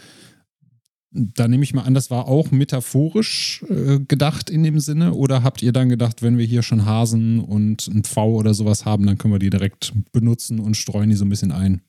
da 1.11 1.49
nehme 1.49 1.65
ich 1.65 1.73
mal 1.73 1.83
an, 1.83 1.95
das 1.95 2.11
war 2.11 2.29
auch 2.29 2.51
metaphorisch 2.51 3.65
äh, 3.69 3.99
gedacht 4.01 4.51
in 4.51 4.63
dem 4.63 4.79
Sinne. 4.79 5.15
Oder 5.15 5.43
habt 5.43 5.63
ihr 5.63 5.73
dann 5.73 5.89
gedacht, 5.89 6.23
wenn 6.23 6.37
wir 6.37 6.45
hier 6.45 6.63
schon 6.63 6.85
Hasen 6.85 7.41
und 7.41 7.89
ein 7.89 8.05
Pfau 8.05 8.35
oder 8.35 8.55
sowas 8.55 8.85
haben, 8.85 9.07
dann 9.07 9.17
können 9.17 9.33
wir 9.33 9.39
die 9.39 9.51
direkt 9.51 9.93
benutzen 10.13 10.61
und 10.61 10.77
streuen 10.77 11.11
die 11.11 11.17
so 11.17 11.25
ein 11.25 11.31
bisschen 11.31 11.53
ein? 11.53 11.83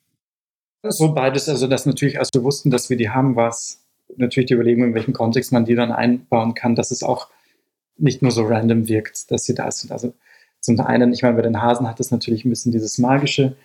So 0.88 1.14
beides. 1.14 1.50
Also, 1.50 1.68
das 1.68 1.86
natürlich, 1.86 2.20
als 2.20 2.30
wir 2.34 2.44
wussten, 2.44 2.72
dass 2.72 2.90
wir 2.90 2.96
die 2.96 3.10
haben, 3.10 3.36
war 3.36 3.50
es 3.50 3.84
natürlich 4.16 4.48
die 4.48 4.54
Überlegung, 4.54 4.86
in 4.86 4.94
welchem 4.94 5.14
Kontext 5.14 5.52
man 5.52 5.66
die 5.66 5.76
dann 5.76 5.92
einbauen 5.92 6.54
kann, 6.54 6.76
dass 6.76 6.92
es 6.92 7.04
auch 7.04 7.28
nicht 7.98 8.22
nur 8.22 8.32
so 8.32 8.46
random 8.46 8.88
wirkt, 8.88 9.30
dass 9.30 9.44
sie 9.44 9.54
da 9.54 9.70
sind. 9.70 9.92
Also, 9.92 10.14
zum 10.62 10.80
einen, 10.80 11.12
ich 11.12 11.24
meine, 11.24 11.36
bei 11.36 11.42
den 11.42 11.62
Hasen 11.62 11.88
hat 11.88 12.00
es 12.00 12.12
natürlich 12.12 12.46
ein 12.46 12.50
bisschen 12.50 12.72
dieses 12.72 12.98
Magische, 12.98 13.58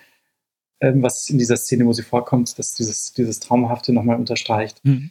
ähm, 0.80 1.02
was 1.02 1.28
in 1.28 1.38
dieser 1.38 1.56
Szene, 1.56 1.86
wo 1.86 1.92
sie 1.92 2.02
vorkommt, 2.02 2.58
dass 2.58 2.74
dieses, 2.74 3.12
dieses 3.12 3.40
Traumhafte 3.40 3.92
nochmal 3.92 4.16
unterstreicht. 4.16 4.84
Mhm. 4.84 5.10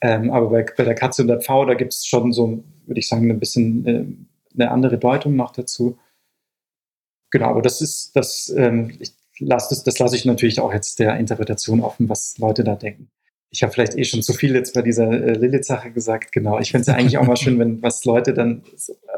Ähm, 0.00 0.30
aber 0.30 0.50
bei, 0.50 0.66
bei, 0.76 0.84
der 0.84 0.94
Katze 0.94 1.22
und 1.22 1.28
der 1.28 1.40
Pfau, 1.40 1.64
da 1.64 1.74
gibt 1.74 1.94
es 1.94 2.06
schon 2.06 2.32
so, 2.32 2.62
würde 2.86 2.98
ich 2.98 3.08
sagen, 3.08 3.30
ein 3.30 3.40
bisschen 3.40 3.86
äh, 3.86 4.04
eine 4.54 4.70
andere 4.70 4.98
Deutung 4.98 5.36
noch 5.36 5.52
dazu. 5.52 5.98
Genau, 7.30 7.48
aber 7.48 7.62
das 7.62 7.80
ist, 7.80 8.14
das, 8.14 8.52
ähm, 8.56 8.92
ich 8.98 9.14
lass 9.38 9.68
das, 9.68 9.82
das 9.84 9.98
lasse 9.98 10.16
ich 10.16 10.24
natürlich 10.24 10.60
auch 10.60 10.72
jetzt 10.72 10.98
der 10.98 11.16
Interpretation 11.16 11.80
offen, 11.80 12.08
was 12.08 12.38
Leute 12.38 12.64
da 12.64 12.74
denken. 12.74 13.08
Ich 13.50 13.62
habe 13.62 13.72
vielleicht 13.72 13.96
eh 13.96 14.04
schon 14.04 14.22
zu 14.22 14.32
viel 14.32 14.54
jetzt 14.54 14.74
bei 14.74 14.82
dieser 14.82 15.10
äh, 15.10 15.32
Lilith-Sache 15.32 15.90
gesagt. 15.92 16.32
Genau, 16.32 16.58
ich 16.58 16.70
finde 16.70 16.82
es 16.82 16.86
ja 16.88 16.94
eigentlich 16.94 17.18
auch 17.18 17.26
mal 17.26 17.36
schön, 17.36 17.58
wenn 17.58 17.82
was 17.82 18.04
Leute 18.04 18.34
dann, 18.34 18.62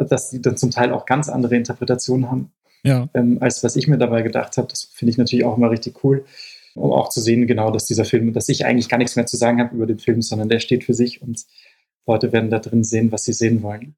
dass 0.00 0.30
die 0.30 0.40
dann 0.40 0.56
zum 0.56 0.70
Teil 0.70 0.92
auch 0.92 1.06
ganz 1.06 1.28
andere 1.28 1.56
Interpretationen 1.56 2.30
haben, 2.30 2.52
ja. 2.82 3.08
ähm, 3.14 3.38
als 3.40 3.62
was 3.64 3.76
ich 3.76 3.88
mir 3.88 3.98
dabei 3.98 4.22
gedacht 4.22 4.56
habe. 4.56 4.68
Das 4.68 4.84
finde 4.84 5.10
ich 5.10 5.18
natürlich 5.18 5.44
auch 5.44 5.56
immer 5.56 5.70
richtig 5.70 6.04
cool 6.04 6.24
um 6.78 6.92
auch 6.92 7.08
zu 7.08 7.20
sehen, 7.20 7.46
genau, 7.46 7.70
dass 7.70 7.86
dieser 7.86 8.04
Film, 8.04 8.32
dass 8.32 8.48
ich 8.48 8.64
eigentlich 8.64 8.88
gar 8.88 8.98
nichts 8.98 9.16
mehr 9.16 9.26
zu 9.26 9.36
sagen 9.36 9.60
habe 9.60 9.74
über 9.74 9.86
den 9.86 9.98
Film, 9.98 10.22
sondern 10.22 10.48
der 10.48 10.60
steht 10.60 10.84
für 10.84 10.94
sich 10.94 11.22
und 11.22 11.44
Leute 12.06 12.32
werden 12.32 12.50
da 12.50 12.58
drin 12.58 12.84
sehen, 12.84 13.12
was 13.12 13.24
sie 13.24 13.32
sehen 13.32 13.62
wollen. 13.62 13.94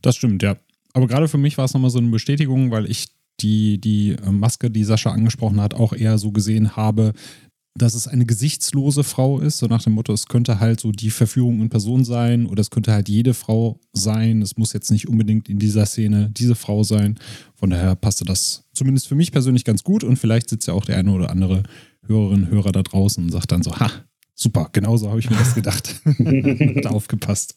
Das 0.00 0.16
stimmt, 0.16 0.42
ja. 0.42 0.56
Aber 0.94 1.06
gerade 1.06 1.28
für 1.28 1.38
mich 1.38 1.58
war 1.58 1.64
es 1.64 1.74
nochmal 1.74 1.90
so 1.90 1.98
eine 1.98 2.08
Bestätigung, 2.08 2.70
weil 2.70 2.90
ich 2.90 3.08
die, 3.40 3.78
die 3.78 4.12
äh, 4.12 4.30
Maske, 4.30 4.70
die 4.70 4.84
Sascha 4.84 5.10
angesprochen 5.10 5.60
hat, 5.60 5.74
auch 5.74 5.92
eher 5.92 6.18
so 6.18 6.32
gesehen 6.32 6.76
habe, 6.76 7.12
dass 7.74 7.94
es 7.94 8.06
eine 8.06 8.26
gesichtslose 8.26 9.02
Frau 9.02 9.40
ist, 9.40 9.58
so 9.58 9.66
nach 9.66 9.82
dem 9.82 9.94
Motto, 9.94 10.12
es 10.12 10.26
könnte 10.26 10.60
halt 10.60 10.80
so 10.80 10.92
die 10.92 11.10
Verführung 11.10 11.60
in 11.60 11.70
Person 11.70 12.04
sein 12.04 12.46
oder 12.46 12.60
es 12.60 12.70
könnte 12.70 12.92
halt 12.92 13.08
jede 13.08 13.32
Frau 13.32 13.80
sein. 13.92 14.42
Es 14.42 14.56
muss 14.56 14.72
jetzt 14.72 14.90
nicht 14.90 15.08
unbedingt 15.08 15.48
in 15.48 15.58
dieser 15.58 15.86
Szene 15.86 16.30
diese 16.30 16.54
Frau 16.54 16.82
sein. 16.82 17.18
Von 17.54 17.70
daher 17.70 17.94
passte 17.96 18.24
das 18.24 18.64
zumindest 18.74 19.08
für 19.08 19.14
mich 19.14 19.32
persönlich 19.32 19.64
ganz 19.64 19.84
gut 19.84 20.04
und 20.04 20.16
vielleicht 20.16 20.50
sitzt 20.50 20.68
ja 20.68 20.74
auch 20.74 20.84
der 20.84 20.98
eine 20.98 21.12
oder 21.12 21.30
andere 21.30 21.62
Hörerin, 22.06 22.48
Hörer 22.48 22.72
da 22.72 22.82
draußen 22.82 23.24
und 23.24 23.30
sagt 23.30 23.52
dann 23.52 23.62
so, 23.62 23.74
ha, 23.74 23.90
super, 24.34 24.68
genauso 24.72 25.08
habe 25.08 25.20
ich 25.20 25.30
mir 25.30 25.36
das 25.36 25.54
gedacht. 25.54 26.00
Hat 26.04 26.86
aufgepasst. 26.86 27.56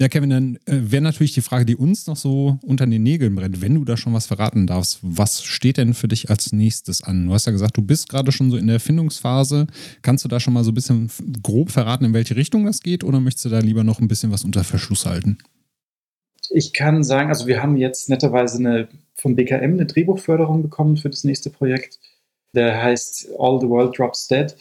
Ja, 0.00 0.08
Kevin, 0.08 0.30
dann 0.30 0.56
äh, 0.64 0.90
wäre 0.90 1.02
natürlich 1.02 1.34
die 1.34 1.42
Frage, 1.42 1.66
die 1.66 1.76
uns 1.76 2.06
noch 2.06 2.16
so 2.16 2.58
unter 2.62 2.86
den 2.86 3.02
Nägeln 3.02 3.34
brennt, 3.34 3.60
wenn 3.60 3.74
du 3.74 3.84
da 3.84 3.98
schon 3.98 4.14
was 4.14 4.26
verraten 4.26 4.66
darfst. 4.66 4.98
Was 5.02 5.44
steht 5.44 5.76
denn 5.76 5.92
für 5.92 6.08
dich 6.08 6.30
als 6.30 6.54
nächstes 6.54 7.02
an? 7.02 7.26
Du 7.26 7.34
hast 7.34 7.44
ja 7.44 7.52
gesagt, 7.52 7.76
du 7.76 7.82
bist 7.82 8.08
gerade 8.08 8.32
schon 8.32 8.50
so 8.50 8.56
in 8.56 8.66
der 8.66 8.76
Erfindungsphase. 8.76 9.66
Kannst 10.00 10.24
du 10.24 10.28
da 10.28 10.40
schon 10.40 10.54
mal 10.54 10.64
so 10.64 10.70
ein 10.70 10.74
bisschen 10.74 11.10
grob 11.42 11.70
verraten, 11.70 12.06
in 12.06 12.14
welche 12.14 12.34
Richtung 12.34 12.64
das 12.64 12.80
geht, 12.80 13.04
oder 13.04 13.20
möchtest 13.20 13.44
du 13.44 13.48
da 13.50 13.58
lieber 13.58 13.84
noch 13.84 14.00
ein 14.00 14.08
bisschen 14.08 14.32
was 14.32 14.42
unter 14.42 14.64
Verschluss 14.64 15.04
halten? 15.04 15.36
Ich 16.48 16.72
kann 16.72 17.04
sagen, 17.04 17.28
also 17.28 17.46
wir 17.46 17.62
haben 17.62 17.76
jetzt 17.76 18.08
netterweise 18.08 18.56
eine 18.56 18.88
vom 19.16 19.36
BKM 19.36 19.74
eine 19.74 19.84
Drehbuchförderung 19.84 20.62
bekommen 20.62 20.96
für 20.96 21.10
das 21.10 21.24
nächste 21.24 21.50
Projekt. 21.50 21.98
Der 22.54 22.82
heißt 22.82 23.28
All 23.38 23.60
the 23.60 23.68
World 23.68 23.98
Drops 23.98 24.28
Dead. 24.28 24.56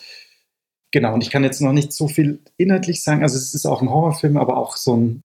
Genau, 0.91 1.13
und 1.13 1.23
ich 1.23 1.29
kann 1.29 1.45
jetzt 1.45 1.61
noch 1.61 1.71
nicht 1.71 1.93
so 1.93 2.09
viel 2.09 2.39
inhaltlich 2.57 3.03
sagen. 3.03 3.23
Also 3.23 3.37
es 3.37 3.53
ist 3.53 3.65
auch 3.65 3.81
ein 3.81 3.89
Horrorfilm, 3.89 4.35
aber 4.35 4.57
auch 4.57 4.75
so 4.75 4.97
ein 4.97 5.23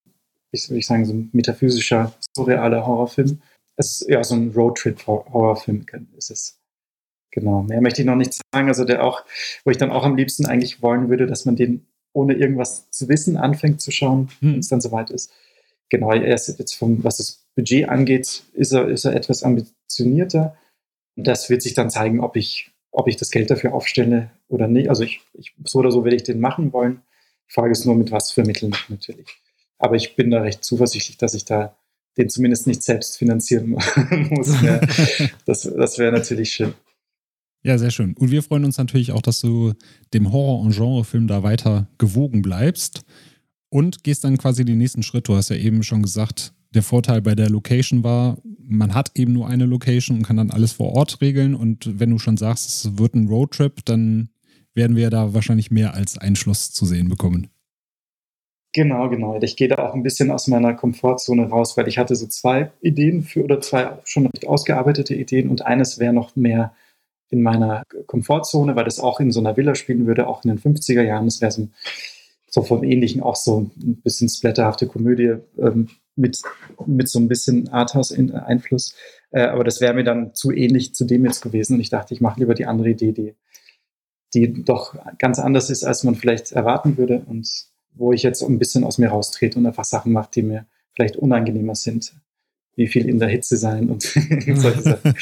ich 0.63 0.69
würde 0.69 0.81
sagen, 0.81 1.05
so 1.05 1.13
ein 1.13 1.29
metaphysischer, 1.33 2.13
surrealer 2.35 2.85
Horrorfilm. 2.85 3.41
Es 3.77 4.01
ist 4.01 4.09
ja 4.09 4.23
so 4.23 4.35
ein 4.35 4.51
Roadtrip-Horrorfilm 4.51 5.85
ist 6.17 6.31
es. 6.31 6.59
Genau. 7.31 7.63
Mehr 7.63 7.81
möchte 7.81 8.01
ich 8.01 8.07
noch 8.07 8.15
nicht 8.15 8.33
sagen. 8.53 8.69
Also 8.69 8.85
der 8.85 9.03
auch, 9.03 9.25
wo 9.65 9.71
ich 9.71 9.77
dann 9.77 9.91
auch 9.91 10.05
am 10.05 10.15
liebsten 10.15 10.45
eigentlich 10.45 10.81
wollen 10.81 11.09
würde, 11.09 11.27
dass 11.27 11.45
man 11.45 11.55
den 11.55 11.85
ohne 12.13 12.33
irgendwas 12.33 12.89
zu 12.91 13.09
wissen 13.09 13.35
anfängt 13.35 13.81
zu 13.81 13.91
schauen, 13.91 14.29
hm. 14.39 14.53
wenn 14.53 14.59
es 14.59 14.69
dann 14.69 14.81
soweit 14.81 15.09
ist. 15.09 15.31
Genau, 15.89 16.13
erst 16.13 16.57
jetzt 16.57 16.73
vom, 16.73 17.03
was 17.03 17.17
das 17.17 17.45
Budget 17.55 17.89
angeht, 17.89 18.43
ist 18.53 18.71
er, 18.71 18.87
ist 18.87 19.05
er 19.05 19.13
etwas 19.13 19.43
ambitionierter. 19.43 20.57
Das 21.15 21.49
wird 21.49 21.61
sich 21.61 21.73
dann 21.73 21.89
zeigen, 21.89 22.21
ob 22.21 22.37
ich, 22.37 22.71
ob 22.91 23.07
ich 23.07 23.17
das 23.17 23.31
Geld 23.31 23.51
dafür 23.51 23.73
aufstelle 23.73 24.31
oder 24.47 24.67
nicht. 24.67 24.89
Also 24.89 25.03
ich, 25.03 25.21
ich 25.33 25.53
so 25.65 25.79
oder 25.79 25.91
so 25.91 26.03
werde 26.03 26.15
ich 26.15 26.23
den 26.23 26.39
machen 26.39 26.73
wollen. 26.73 27.01
Die 27.49 27.53
Frage 27.53 27.71
ist 27.71 27.85
nur, 27.85 27.95
mit 27.95 28.11
was 28.11 28.31
für 28.31 28.43
Mitteln 28.43 28.75
natürlich. 28.87 29.41
Aber 29.77 29.95
ich 29.95 30.15
bin 30.15 30.31
da 30.31 30.41
recht 30.41 30.63
zuversichtlich, 30.63 31.17
dass 31.17 31.33
ich 31.33 31.45
da 31.45 31.77
den 32.17 32.29
zumindest 32.29 32.65
nicht 32.67 32.81
selbst 32.81 33.17
finanzieren 33.17 33.69
muss. 34.29 34.61
Ja. 34.61 34.79
Das, 35.45 35.61
das 35.61 35.97
wäre 35.99 36.11
natürlich 36.11 36.53
schön. 36.53 36.73
Ja, 37.63 37.77
sehr 37.77 37.91
schön. 37.91 38.13
Und 38.15 38.31
wir 38.31 38.43
freuen 38.43 38.65
uns 38.65 38.77
natürlich 38.77 39.11
auch, 39.11 39.21
dass 39.21 39.41
du 39.41 39.73
dem 40.13 40.31
Horror- 40.31 40.61
und 40.61 40.75
Genrefilm 40.75 41.27
da 41.27 41.43
weiter 41.43 41.87
gewogen 41.97 42.41
bleibst 42.41 43.03
und 43.69 44.03
gehst 44.03 44.23
dann 44.23 44.37
quasi 44.37 44.65
den 44.65 44.77
nächsten 44.77 45.03
Schritt. 45.03 45.27
Du 45.27 45.35
hast 45.35 45.49
ja 45.49 45.55
eben 45.55 45.83
schon 45.83 46.03
gesagt, 46.03 46.53
der 46.73 46.83
Vorteil 46.83 47.21
bei 47.21 47.35
der 47.35 47.49
Location 47.49 48.03
war, 48.03 48.37
man 48.67 48.93
hat 48.93 49.11
eben 49.15 49.33
nur 49.33 49.47
eine 49.47 49.65
Location 49.65 50.17
und 50.17 50.23
kann 50.23 50.37
dann 50.37 50.51
alles 50.51 50.73
vor 50.73 50.93
Ort 50.93 51.21
regeln. 51.21 51.55
Und 51.55 51.99
wenn 51.99 52.11
du 52.11 52.19
schon 52.19 52.37
sagst, 52.37 52.67
es 52.67 52.97
wird 52.97 53.15
ein 53.15 53.27
Roadtrip, 53.27 53.83
dann 53.85 54.29
werden 54.73 54.95
wir 54.95 55.09
da 55.09 55.33
wahrscheinlich 55.33 55.71
mehr 55.71 55.93
als 55.93 56.17
Einschluss 56.17 56.71
zu 56.71 56.85
sehen 56.85 57.09
bekommen. 57.09 57.47
Genau, 58.75 59.07
genau. 59.07 59.39
Ich 59.41 59.55
gehe 59.55 59.69
da 59.69 59.77
auch 59.77 59.93
ein 59.93 60.03
bisschen 60.03 60.31
aus 60.31 60.47
meiner 60.47 60.73
Komfortzone 60.73 61.47
raus, 61.47 61.77
weil 61.77 61.87
ich 61.87 61.97
hatte 61.97 62.13
so 62.13 62.27
zwei 62.27 62.73
Ideen 62.81 63.23
für 63.23 63.41
oder 63.41 63.61
zwei 63.61 63.99
schon 64.03 64.25
recht 64.25 64.45
ausgearbeitete 64.45 65.15
Ideen 65.15 65.49
und 65.49 65.65
eines 65.65 65.97
wäre 65.97 66.11
noch 66.11 66.35
mehr 66.35 66.73
in 67.29 67.41
meiner 67.41 67.83
Komfortzone, 68.05 68.75
weil 68.75 68.83
das 68.83 68.99
auch 68.99 69.21
in 69.21 69.31
so 69.31 69.39
einer 69.39 69.55
Villa 69.55 69.75
spielen 69.75 70.07
würde, 70.07 70.27
auch 70.27 70.43
in 70.43 70.49
den 70.49 70.59
50er 70.59 71.03
Jahren. 71.03 71.23
Das 71.23 71.39
wäre 71.39 71.53
so, 71.53 71.69
so 72.49 72.63
vom 72.63 72.83
Ähnlichen 72.83 73.23
auch 73.23 73.37
so 73.37 73.61
ein 73.61 74.01
bisschen 74.03 74.27
splatterhafte 74.27 74.87
Komödie 74.87 75.35
ähm, 75.57 75.87
mit, 76.17 76.41
mit 76.85 77.07
so 77.07 77.19
ein 77.19 77.29
bisschen 77.29 77.69
Arthouse-Einfluss. 77.69 78.93
Äh, 79.31 79.43
aber 79.43 79.63
das 79.63 79.79
wäre 79.79 79.93
mir 79.93 80.03
dann 80.03 80.33
zu 80.33 80.51
ähnlich 80.51 80.93
zu 80.93 81.05
dem 81.05 81.23
jetzt 81.23 81.41
gewesen 81.41 81.75
und 81.75 81.79
ich 81.79 81.91
dachte, 81.91 82.13
ich 82.13 82.19
mache 82.19 82.41
lieber 82.41 82.55
die 82.55 82.65
andere 82.65 82.89
Idee, 82.89 83.13
die, 83.13 83.35
die 84.33 84.65
doch 84.65 84.97
ganz 85.17 85.39
anders 85.39 85.69
ist, 85.69 85.85
als 85.85 86.03
man 86.03 86.15
vielleicht 86.15 86.51
erwarten 86.51 86.97
würde 86.97 87.23
und 87.25 87.73
wo 87.95 88.13
ich 88.13 88.23
jetzt 88.23 88.43
ein 88.43 88.59
bisschen 88.59 88.83
aus 88.83 88.97
mir 88.97 89.09
raustrete 89.09 89.57
und 89.57 89.65
einfach 89.65 89.85
Sachen 89.85 90.11
mache, 90.11 90.29
die 90.35 90.43
mir 90.43 90.65
vielleicht 90.93 91.17
unangenehmer 91.17 91.75
sind. 91.75 92.13
Wie 92.75 92.87
viel 92.87 93.07
in 93.07 93.19
der 93.19 93.29
Hitze 93.29 93.57
sein 93.57 93.89
und 93.89 94.03
solche 94.55 94.81
Sachen. 94.81 95.15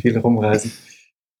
viel 0.00 0.18
rumreisen. 0.18 0.72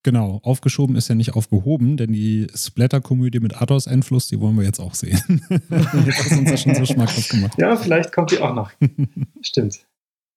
Genau, 0.02 0.40
aufgeschoben 0.42 0.96
ist 0.96 1.08
ja 1.08 1.14
nicht 1.14 1.34
aufgehoben, 1.34 1.98
denn 1.98 2.12
die 2.12 2.46
Splatter-Komödie 2.54 3.40
mit 3.40 3.60
Athos-Einfluss, 3.60 4.28
die 4.28 4.40
wollen 4.40 4.56
wir 4.56 4.64
jetzt 4.64 4.80
auch 4.80 4.94
sehen. 4.94 5.42
hast 5.70 6.30
du 6.30 6.38
uns 6.38 6.50
ja 6.50 6.56
schon 6.56 6.74
so 6.74 6.86
schmackhaft 6.86 7.28
gemacht. 7.28 7.58
Ja, 7.58 7.76
vielleicht 7.76 8.10
kommt 8.10 8.30
die 8.30 8.38
auch 8.38 8.54
noch. 8.54 8.72
Stimmt. 9.42 9.80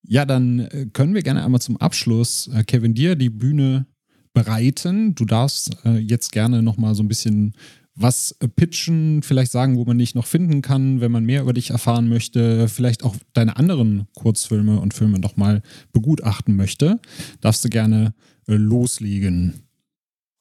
Ja, 0.06 0.26
dann 0.26 0.60
äh, 0.60 0.88
können 0.92 1.14
wir 1.14 1.22
gerne 1.22 1.46
einmal 1.46 1.62
zum 1.62 1.78
Abschluss, 1.78 2.50
äh, 2.54 2.64
Kevin, 2.66 2.94
dir 2.94 3.16
die 3.16 3.30
Bühne 3.30 3.86
bereiten. 4.34 5.16
Du 5.16 5.24
darfst 5.24 5.78
äh, 5.86 5.98
jetzt 5.98 6.34
gerne 6.34 6.62
nochmal 6.62 6.94
so 6.94 7.04
ein 7.04 7.08
bisschen 7.08 7.54
was 7.96 8.36
pitchen, 8.56 9.22
vielleicht 9.22 9.52
sagen, 9.52 9.78
wo 9.78 9.86
man 9.86 10.00
dich 10.00 10.16
noch 10.16 10.26
finden 10.26 10.62
kann, 10.62 11.00
wenn 11.00 11.12
man 11.12 11.26
mehr 11.26 11.42
über 11.42 11.54
dich 11.54 11.70
erfahren 11.70 12.10
möchte, 12.10 12.68
vielleicht 12.68 13.04
auch 13.04 13.16
deine 13.34 13.58
anderen 13.58 14.08
Kurzfilme 14.16 14.80
und 14.80 14.94
Filme 14.94 15.20
nochmal 15.20 15.62
begutachten 15.92 16.56
möchte, 16.56 17.00
darfst 17.42 17.64
du 17.64 17.70
gerne 17.70 18.14
äh, 18.48 18.56
loslegen. 18.56 19.68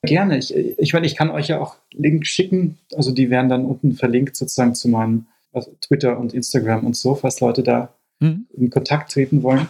Gerne. 0.04 0.38
Ich, 0.38 0.54
ich 0.54 0.92
meine, 0.92 1.06
ich 1.06 1.14
kann 1.14 1.30
euch 1.30 1.48
ja 1.48 1.60
auch 1.60 1.76
Links 1.92 2.28
schicken. 2.28 2.78
Also 2.96 3.12
die 3.12 3.30
werden 3.30 3.48
dann 3.48 3.64
unten 3.64 3.94
verlinkt 3.94 4.34
sozusagen 4.34 4.74
zu 4.74 4.88
meinem 4.88 5.26
also 5.52 5.76
Twitter 5.80 6.18
und 6.18 6.34
Instagram 6.34 6.84
und 6.86 6.96
so, 6.96 7.14
falls 7.14 7.40
Leute 7.40 7.62
da 7.62 7.94
mhm. 8.18 8.46
in 8.56 8.70
Kontakt 8.70 9.12
treten 9.12 9.42
wollen. 9.42 9.68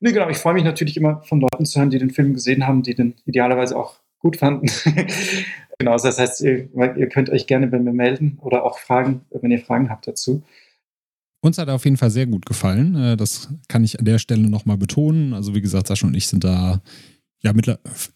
Nee, 0.00 0.12
genau. 0.12 0.28
Ich 0.28 0.36
freue 0.36 0.54
mich 0.54 0.64
natürlich 0.64 0.96
immer 0.96 1.22
von 1.22 1.40
Leuten 1.40 1.64
zu 1.64 1.78
hören, 1.78 1.90
die 1.90 1.98
den 1.98 2.10
Film 2.10 2.34
gesehen 2.34 2.66
haben, 2.66 2.82
die 2.82 2.94
den 2.94 3.14
idealerweise 3.24 3.76
auch 3.76 4.01
gut 4.22 4.36
fanden. 4.36 4.66
genau, 5.78 5.96
das 5.96 6.18
heißt, 6.18 6.40
ihr, 6.40 6.68
ihr, 6.96 7.08
könnt 7.08 7.28
euch 7.28 7.46
gerne 7.46 7.66
bei 7.66 7.78
mir 7.78 7.92
melden 7.92 8.38
oder 8.40 8.64
auch 8.64 8.78
fragen, 8.78 9.22
wenn 9.30 9.50
ihr 9.50 9.58
Fragen 9.58 9.90
habt 9.90 10.06
dazu. 10.06 10.42
Uns 11.44 11.58
hat 11.58 11.68
er 11.68 11.74
auf 11.74 11.84
jeden 11.84 11.96
Fall 11.96 12.10
sehr 12.10 12.26
gut 12.26 12.46
gefallen. 12.46 12.94
Äh, 12.94 13.16
das 13.16 13.52
kann 13.68 13.82
ich 13.84 13.98
an 13.98 14.04
der 14.04 14.18
Stelle 14.18 14.48
nochmal 14.48 14.78
betonen. 14.78 15.34
Also 15.34 15.54
wie 15.54 15.60
gesagt, 15.60 15.88
Sascha 15.88 16.06
und 16.06 16.16
ich 16.16 16.28
sind 16.28 16.44
da 16.44 16.80
ja 17.42 17.52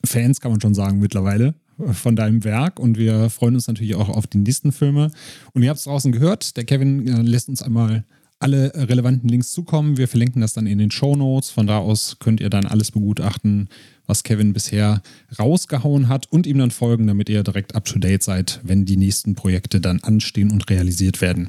Fans, 0.05 0.41
kann 0.41 0.53
man 0.53 0.61
schon 0.61 0.75
sagen, 0.75 1.01
mittlerweile 1.01 1.55
äh, 1.79 1.93
von 1.93 2.15
deinem 2.15 2.45
Werk 2.45 2.79
und 2.79 2.97
wir 2.97 3.29
freuen 3.29 3.55
uns 3.55 3.67
natürlich 3.67 3.97
auch 3.97 4.09
auf 4.09 4.29
die 4.29 4.39
nächsten 4.39 4.71
Filme. 4.71 5.11
Und 5.53 5.63
ihr 5.63 5.71
habt 5.71 5.79
es 5.79 5.85
draußen 5.85 6.13
gehört, 6.13 6.57
der 6.57 6.65
Kevin 6.65 7.07
äh, 7.07 7.23
lässt 7.23 7.49
uns 7.49 7.63
einmal 7.63 8.05
alle 8.39 8.73
relevanten 8.75 9.29
Links 9.29 9.53
zukommen. 9.53 9.97
Wir 9.97 10.09
verlinken 10.09 10.43
das 10.43 10.53
dann 10.53 10.67
in 10.67 10.79
den 10.79 10.91
Show 10.91 11.17
Notes. 11.17 11.51
Von 11.51 11.67
da 11.67 11.79
aus 11.79 12.19
könnt 12.19 12.41
ihr 12.41 12.51
dann 12.51 12.67
alles 12.67 12.91
begutachten, 12.91 13.69
was 14.07 14.23
Kevin 14.23 14.53
bisher 14.53 15.03
rausgehauen 15.39 16.09
hat 16.09 16.31
und 16.31 16.47
ihm 16.47 16.59
dann 16.59 16.71
folgen, 16.71 17.07
damit 17.07 17.29
ihr 17.29 17.43
direkt 17.43 17.75
up 17.75 17.85
to 17.87 17.99
date 17.99 18.23
seid, 18.23 18.61
wenn 18.63 18.85
die 18.85 18.97
nächsten 18.97 19.35
Projekte 19.35 19.81
dann 19.81 20.01
anstehen 20.01 20.51
und 20.51 20.69
realisiert 20.71 21.21
werden. 21.21 21.49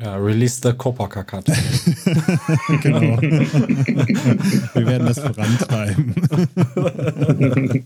Ja, 0.00 0.16
release 0.16 0.60
the 0.62 0.72
Copacabana 0.72 1.42
genau. 2.82 3.20
Wir 3.20 4.86
werden 4.86 5.06
das 5.08 5.18
vorantreiben. 5.18 6.14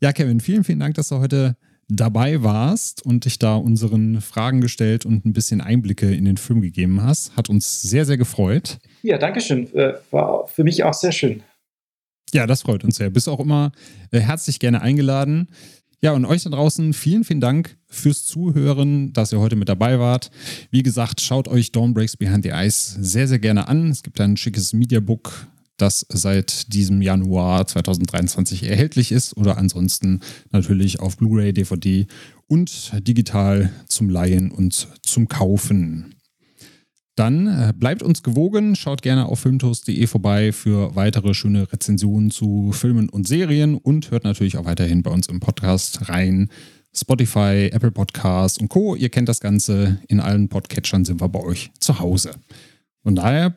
ja, 0.00 0.12
Kevin, 0.12 0.40
vielen, 0.40 0.62
vielen 0.62 0.80
Dank, 0.80 0.94
dass 0.96 1.08
du 1.08 1.20
heute 1.20 1.56
dabei 1.96 2.42
warst 2.42 3.04
und 3.04 3.24
dich 3.24 3.38
da 3.38 3.56
unseren 3.56 4.20
Fragen 4.20 4.60
gestellt 4.60 5.06
und 5.06 5.24
ein 5.24 5.32
bisschen 5.32 5.60
Einblicke 5.60 6.14
in 6.14 6.24
den 6.24 6.36
Film 6.36 6.60
gegeben 6.60 7.02
hast. 7.02 7.36
Hat 7.36 7.48
uns 7.48 7.82
sehr, 7.82 8.04
sehr 8.04 8.16
gefreut. 8.16 8.78
Ja, 9.02 9.18
danke 9.18 9.40
schön. 9.40 9.72
Äh, 9.74 9.94
war 10.10 10.46
für 10.46 10.64
mich 10.64 10.82
auch 10.84 10.94
sehr 10.94 11.12
schön. 11.12 11.42
Ja, 12.32 12.46
das 12.46 12.62
freut 12.62 12.84
uns 12.84 12.96
sehr. 12.96 13.10
Bist 13.10 13.28
auch 13.28 13.40
immer 13.40 13.72
äh, 14.10 14.20
herzlich 14.20 14.58
gerne 14.58 14.80
eingeladen. 14.80 15.48
Ja, 16.00 16.12
und 16.12 16.24
euch 16.24 16.42
da 16.42 16.50
draußen 16.50 16.94
vielen, 16.94 17.22
vielen 17.22 17.40
Dank 17.40 17.76
fürs 17.86 18.24
Zuhören, 18.24 19.12
dass 19.12 19.32
ihr 19.32 19.38
heute 19.38 19.54
mit 19.54 19.68
dabei 19.68 20.00
wart. 20.00 20.32
Wie 20.72 20.82
gesagt, 20.82 21.20
schaut 21.20 21.46
euch 21.46 21.70
Dawn 21.70 21.94
Breaks 21.94 22.16
Behind 22.16 22.42
the 22.42 22.50
Ice 22.50 22.96
sehr, 23.00 23.28
sehr 23.28 23.38
gerne 23.38 23.68
an. 23.68 23.90
Es 23.90 24.02
gibt 24.02 24.20
ein 24.20 24.36
schickes 24.36 24.72
Mediabook 24.72 25.46
das 25.82 26.06
seit 26.08 26.72
diesem 26.72 27.02
Januar 27.02 27.66
2023 27.66 28.62
erhältlich 28.62 29.10
ist 29.10 29.36
oder 29.36 29.58
ansonsten 29.58 30.20
natürlich 30.52 31.00
auf 31.00 31.16
Blu-ray, 31.16 31.52
DVD 31.52 32.06
und 32.46 32.92
digital 33.06 33.70
zum 33.86 34.08
Leihen 34.08 34.50
und 34.52 34.88
zum 35.02 35.28
Kaufen. 35.28 36.14
Dann 37.16 37.46
äh, 37.46 37.72
bleibt 37.76 38.02
uns 38.02 38.22
gewogen, 38.22 38.74
schaut 38.74 39.02
gerne 39.02 39.26
auf 39.26 39.40
filmtoast.de 39.40 40.06
vorbei 40.06 40.52
für 40.52 40.96
weitere 40.96 41.34
schöne 41.34 41.70
Rezensionen 41.70 42.30
zu 42.30 42.72
Filmen 42.72 43.10
und 43.10 43.28
Serien 43.28 43.74
und 43.74 44.10
hört 44.10 44.24
natürlich 44.24 44.56
auch 44.56 44.64
weiterhin 44.64 45.02
bei 45.02 45.10
uns 45.10 45.26
im 45.26 45.40
Podcast 45.40 46.08
rein. 46.08 46.48
Spotify, 46.94 47.70
Apple 47.72 47.90
Podcasts 47.90 48.58
und 48.58 48.68
Co. 48.68 48.94
Ihr 48.94 49.08
kennt 49.08 49.28
das 49.28 49.40
Ganze. 49.40 49.98
In 50.08 50.20
allen 50.20 50.48
Podcatchern 50.48 51.04
sind 51.04 51.20
wir 51.20 51.28
bei 51.28 51.40
euch 51.40 51.70
zu 51.80 51.98
Hause. 51.98 52.32
Von 53.02 53.14
daher 53.16 53.56